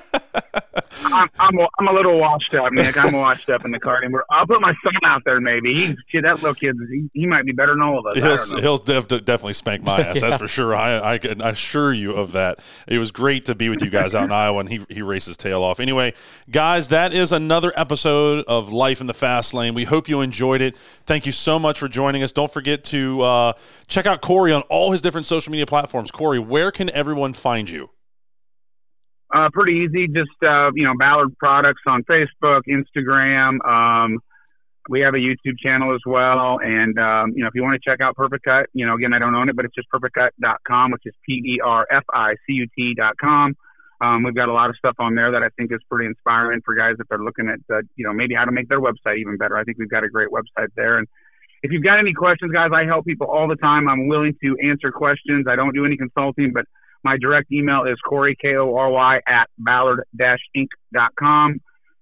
I'm, 1.18 1.30
I'm, 1.40 1.60
a, 1.60 1.68
I'm 1.80 1.88
a 1.88 1.94
little 1.94 2.20
washed 2.20 2.54
up, 2.54 2.72
Nick. 2.72 2.98
I'm 2.98 3.14
washed 3.14 3.50
up 3.50 3.66
in 3.66 3.72
the 3.72 3.80
car, 3.80 4.02
and 4.04 4.16
I'll 4.30 4.46
put 4.48 4.62
my 4.62 4.74
son 4.84 4.94
out 5.06 5.24
there. 5.26 5.40
Maybe 5.42 5.96
shit, 6.08 6.24
that 6.24 6.36
little 6.36 6.54
kid. 6.54 6.76
He, 6.92 7.10
he 7.14 7.28
might 7.28 7.46
be 7.46 7.52
better 7.52 7.74
than 7.74 7.82
all 7.82 8.00
of 8.00 8.06
us. 8.18 8.50
He'll, 8.52 8.60
he'll 8.62 8.78
def- 8.78 9.08
definitely 9.08 9.54
spank 9.54 9.84
my 9.84 10.00
ass. 10.02 10.16
yeah. 10.22 10.30
That's 10.30 10.42
for 10.42 10.48
sure. 10.48 10.76
I, 10.76 11.14
I 11.14 11.18
can 11.18 11.42
assure 11.42 11.94
you 11.94 12.12
of 12.14 12.34
that. 12.34 12.60
It 12.88 13.00
was 13.00 13.12
great 13.12 13.46
to 13.46 13.56
be 13.56 13.70
with 13.70 13.82
you 13.82 13.90
guys 13.90 14.14
out 14.16 14.26
in 14.26 14.32
Iowa, 14.32 14.60
and 14.60 14.70
he 14.70 14.86
he 14.90 15.02
raced 15.02 15.28
his 15.28 15.38
tail 15.38 15.64
off. 15.64 15.80
Anyway, 15.80 16.14
guys, 16.50 16.90
that 16.90 17.14
is 17.14 17.32
another 17.32 17.72
episode 17.76 18.46
of 18.48 18.72
Life 18.72 19.02
in 19.02 19.08
the 19.08 19.14
Fast 19.14 19.54
Lane. 19.54 19.74
We 19.74 19.86
hope 19.86 20.08
you 20.08 20.22
enjoyed 20.22 20.62
it. 20.62 20.78
Thank 20.78 21.26
you 21.26 21.32
so 21.32 21.58
much 21.60 21.80
for 21.80 21.88
joining 21.88 22.24
us. 22.24 22.32
Don't 22.32 22.52
forget 22.52 22.84
to 22.86 23.22
uh, 23.22 23.54
check 23.88 24.06
out 24.06 24.22
Kory 24.22 24.54
on 24.54 24.62
all 24.64 24.92
his 24.92 25.02
different 25.02 25.26
social 25.28 25.52
media 25.52 25.66
platforms. 25.66 26.12
Kory, 26.12 26.40
where 26.40 26.72
can 26.72 26.90
everyone 26.92 27.34
find 27.34 27.70
you? 27.70 27.90
Uh, 29.38 29.50
pretty 29.54 29.86
easy. 29.86 30.08
Just 30.08 30.32
uh, 30.42 30.72
you 30.74 30.84
know, 30.84 30.94
Ballard 30.98 31.38
Products 31.38 31.82
on 31.86 32.04
Facebook, 32.04 32.62
Instagram. 32.68 33.64
Um, 33.64 34.20
we 34.90 35.02
have 35.02 35.14
a 35.14 35.18
YouTube 35.18 35.60
channel 35.62 35.94
as 35.94 36.02
well, 36.06 36.60
and 36.64 36.98
um, 36.98 37.34
you 37.36 37.44
know, 37.44 37.48
if 37.48 37.54
you 37.54 37.62
want 37.62 37.80
to 37.80 37.90
check 37.90 38.02
out 38.02 38.16
Perficut, 38.16 38.66
you 38.74 38.86
know, 38.86 38.96
again, 38.96 39.14
I 39.14 39.20
don't 39.20 39.36
own 39.36 39.50
it, 39.50 39.56
but 39.56 39.66
it's 39.66 39.76
just 39.76 39.90
perficut.com, 39.94 40.92
which 40.92 41.04
is 41.06 41.14
p 41.26 41.34
e 41.34 41.60
r 41.64 41.86
f 41.92 42.04
i 42.14 42.34
c 42.48 42.54
u 42.54 42.68
t.com. 42.76 43.56
Um, 44.00 44.24
we've 44.24 44.36
got 44.36 44.50
a 44.50 44.54
lot 44.54 44.70
of 44.70 44.76
stuff 44.78 44.96
on 44.98 45.14
there 45.14 45.32
that 45.32 45.44
I 45.44 45.50
think 45.58 45.72
is 45.72 45.82
pretty 45.90 46.08
inspiring 46.08 46.62
for 46.64 46.74
guys 46.74 46.96
if 47.00 47.08
they're 47.08 47.18
looking 47.20 47.50
at, 47.50 47.60
uh, 47.76 47.82
you 47.96 48.06
know, 48.06 48.14
maybe 48.14 48.34
how 48.34 48.46
to 48.46 48.52
make 48.52 48.70
their 48.70 48.80
website 48.80 49.18
even 49.20 49.38
better. 49.38 49.58
I 49.58 49.64
think 49.64 49.78
we've 49.78 49.90
got 49.90 50.04
a 50.04 50.10
great 50.10 50.30
website 50.30 50.70
there. 50.76 51.00
And 51.00 51.08
if 51.64 51.72
you've 51.72 51.84
got 51.84 52.00
any 52.00 52.14
questions, 52.14 52.52
guys, 52.52 52.70
I 52.74 52.86
help 52.86 53.06
people 53.06 53.28
all 53.28 53.48
the 53.48 53.56
time. 53.56 53.90
I'm 53.90 54.08
willing 54.08 54.36
to 54.44 54.58
answer 54.64 54.92
questions. 54.92 55.48
I 55.50 55.56
don't 55.56 55.74
do 55.74 55.86
any 55.86 55.98
consulting, 55.98 56.54
but 56.54 56.66
my 57.04 57.18
direct 57.18 57.52
email 57.52 57.84
is 57.84 57.98
Kory, 58.08 58.36
K 58.42 58.56
O 58.56 58.76
R 58.76 58.90
Y, 58.90 59.20
at 59.28 59.50
ballard 59.58 60.04
inc.com. 60.20 61.60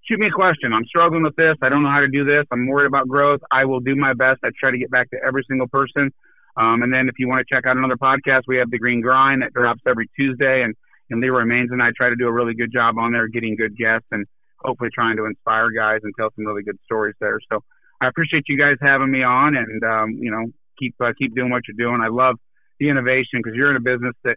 Shoot 0.08 0.20
me 0.20 0.28
a 0.28 0.30
question. 0.30 0.72
I'm 0.72 0.84
struggling 0.84 1.24
with 1.24 1.34
this. 1.34 1.56
I 1.62 1.68
don't 1.68 1.82
know 1.82 1.90
how 1.90 2.00
to 2.00 2.08
do 2.08 2.24
this. 2.24 2.44
I'm 2.52 2.68
worried 2.68 2.86
about 2.86 3.08
growth. 3.08 3.40
I 3.50 3.64
will 3.64 3.80
do 3.80 3.96
my 3.96 4.14
best. 4.14 4.40
I 4.44 4.50
try 4.58 4.70
to 4.70 4.78
get 4.78 4.90
back 4.90 5.10
to 5.10 5.16
every 5.26 5.44
single 5.48 5.66
person. 5.66 6.12
Um, 6.56 6.82
and 6.82 6.92
then 6.92 7.08
if 7.08 7.18
you 7.18 7.28
want 7.28 7.46
to 7.46 7.54
check 7.54 7.66
out 7.66 7.76
another 7.76 7.96
podcast, 7.96 8.42
we 8.46 8.56
have 8.58 8.70
The 8.70 8.78
Green 8.78 9.00
Grind 9.00 9.42
that 9.42 9.52
drops 9.52 9.82
every 9.86 10.08
Tuesday. 10.16 10.62
And, 10.62 10.74
and 11.10 11.20
Leroy 11.20 11.42
Maines 11.42 11.72
and 11.72 11.82
I 11.82 11.90
try 11.96 12.08
to 12.08 12.16
do 12.16 12.28
a 12.28 12.32
really 12.32 12.54
good 12.54 12.72
job 12.72 12.98
on 12.98 13.12
there, 13.12 13.28
getting 13.28 13.56
good 13.56 13.76
guests 13.76 14.06
and 14.12 14.24
hopefully 14.60 14.90
trying 14.94 15.16
to 15.16 15.26
inspire 15.26 15.70
guys 15.70 16.00
and 16.02 16.12
tell 16.18 16.30
some 16.36 16.46
really 16.46 16.62
good 16.62 16.78
stories 16.84 17.14
there. 17.20 17.38
So 17.52 17.62
I 18.00 18.06
appreciate 18.06 18.44
you 18.48 18.56
guys 18.56 18.76
having 18.80 19.10
me 19.10 19.22
on 19.22 19.56
and, 19.56 19.82
um, 19.84 20.10
you 20.12 20.30
know, 20.30 20.46
keep, 20.78 20.94
uh, 21.00 21.12
keep 21.18 21.34
doing 21.34 21.50
what 21.50 21.62
you're 21.66 21.76
doing. 21.76 22.00
I 22.00 22.08
love 22.08 22.36
the 22.78 22.88
innovation 22.88 23.40
because 23.42 23.54
you're 23.54 23.70
in 23.70 23.76
a 23.76 23.80
business 23.80 24.14
that 24.24 24.36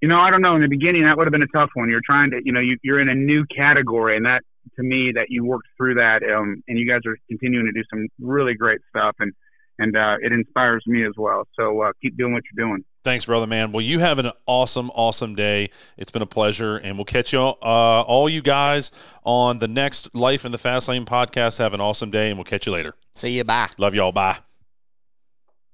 you 0.00 0.08
know, 0.08 0.18
I 0.18 0.30
don't 0.30 0.42
know. 0.42 0.54
In 0.54 0.62
the 0.62 0.68
beginning, 0.68 1.04
that 1.04 1.16
would 1.16 1.26
have 1.26 1.32
been 1.32 1.42
a 1.42 1.46
tough 1.54 1.70
one. 1.74 1.88
You're 1.88 2.00
trying 2.04 2.30
to, 2.30 2.40
you 2.44 2.52
know, 2.52 2.60
you, 2.60 2.78
you're 2.82 3.00
in 3.00 3.08
a 3.08 3.14
new 3.14 3.44
category, 3.46 4.16
and 4.16 4.26
that 4.26 4.42
to 4.76 4.82
me, 4.82 5.12
that 5.14 5.26
you 5.28 5.44
worked 5.44 5.68
through 5.76 5.94
that, 5.94 6.22
um, 6.22 6.62
and 6.68 6.78
you 6.78 6.88
guys 6.88 7.00
are 7.06 7.16
continuing 7.28 7.66
to 7.66 7.72
do 7.72 7.82
some 7.90 8.08
really 8.20 8.54
great 8.54 8.80
stuff, 8.90 9.16
and 9.18 9.32
and 9.78 9.96
uh, 9.96 10.16
it 10.20 10.32
inspires 10.32 10.84
me 10.86 11.06
as 11.06 11.12
well. 11.16 11.48
So 11.58 11.80
uh, 11.80 11.92
keep 12.02 12.16
doing 12.16 12.34
what 12.34 12.42
you're 12.52 12.66
doing. 12.66 12.84
Thanks, 13.02 13.24
brother, 13.24 13.46
man. 13.46 13.72
Well, 13.72 13.80
you 13.80 13.98
have 14.00 14.18
an 14.18 14.30
awesome, 14.44 14.90
awesome 14.90 15.34
day. 15.34 15.70
It's 15.96 16.10
been 16.10 16.20
a 16.20 16.26
pleasure, 16.26 16.76
and 16.76 16.98
we'll 16.98 17.06
catch 17.06 17.32
you, 17.32 17.40
uh, 17.40 17.54
all 17.62 18.28
you 18.28 18.42
guys, 18.42 18.92
on 19.24 19.58
the 19.58 19.68
next 19.68 20.14
Life 20.14 20.44
in 20.44 20.52
the 20.52 20.58
Fast 20.58 20.86
Lane 20.88 21.06
podcast. 21.06 21.58
Have 21.58 21.72
an 21.72 21.80
awesome 21.80 22.10
day, 22.10 22.28
and 22.28 22.36
we'll 22.36 22.44
catch 22.44 22.66
you 22.66 22.72
later. 22.72 22.94
See 23.14 23.30
you. 23.30 23.44
Bye. 23.44 23.70
Love 23.78 23.94
y'all. 23.94 24.12
Bye. 24.12 24.40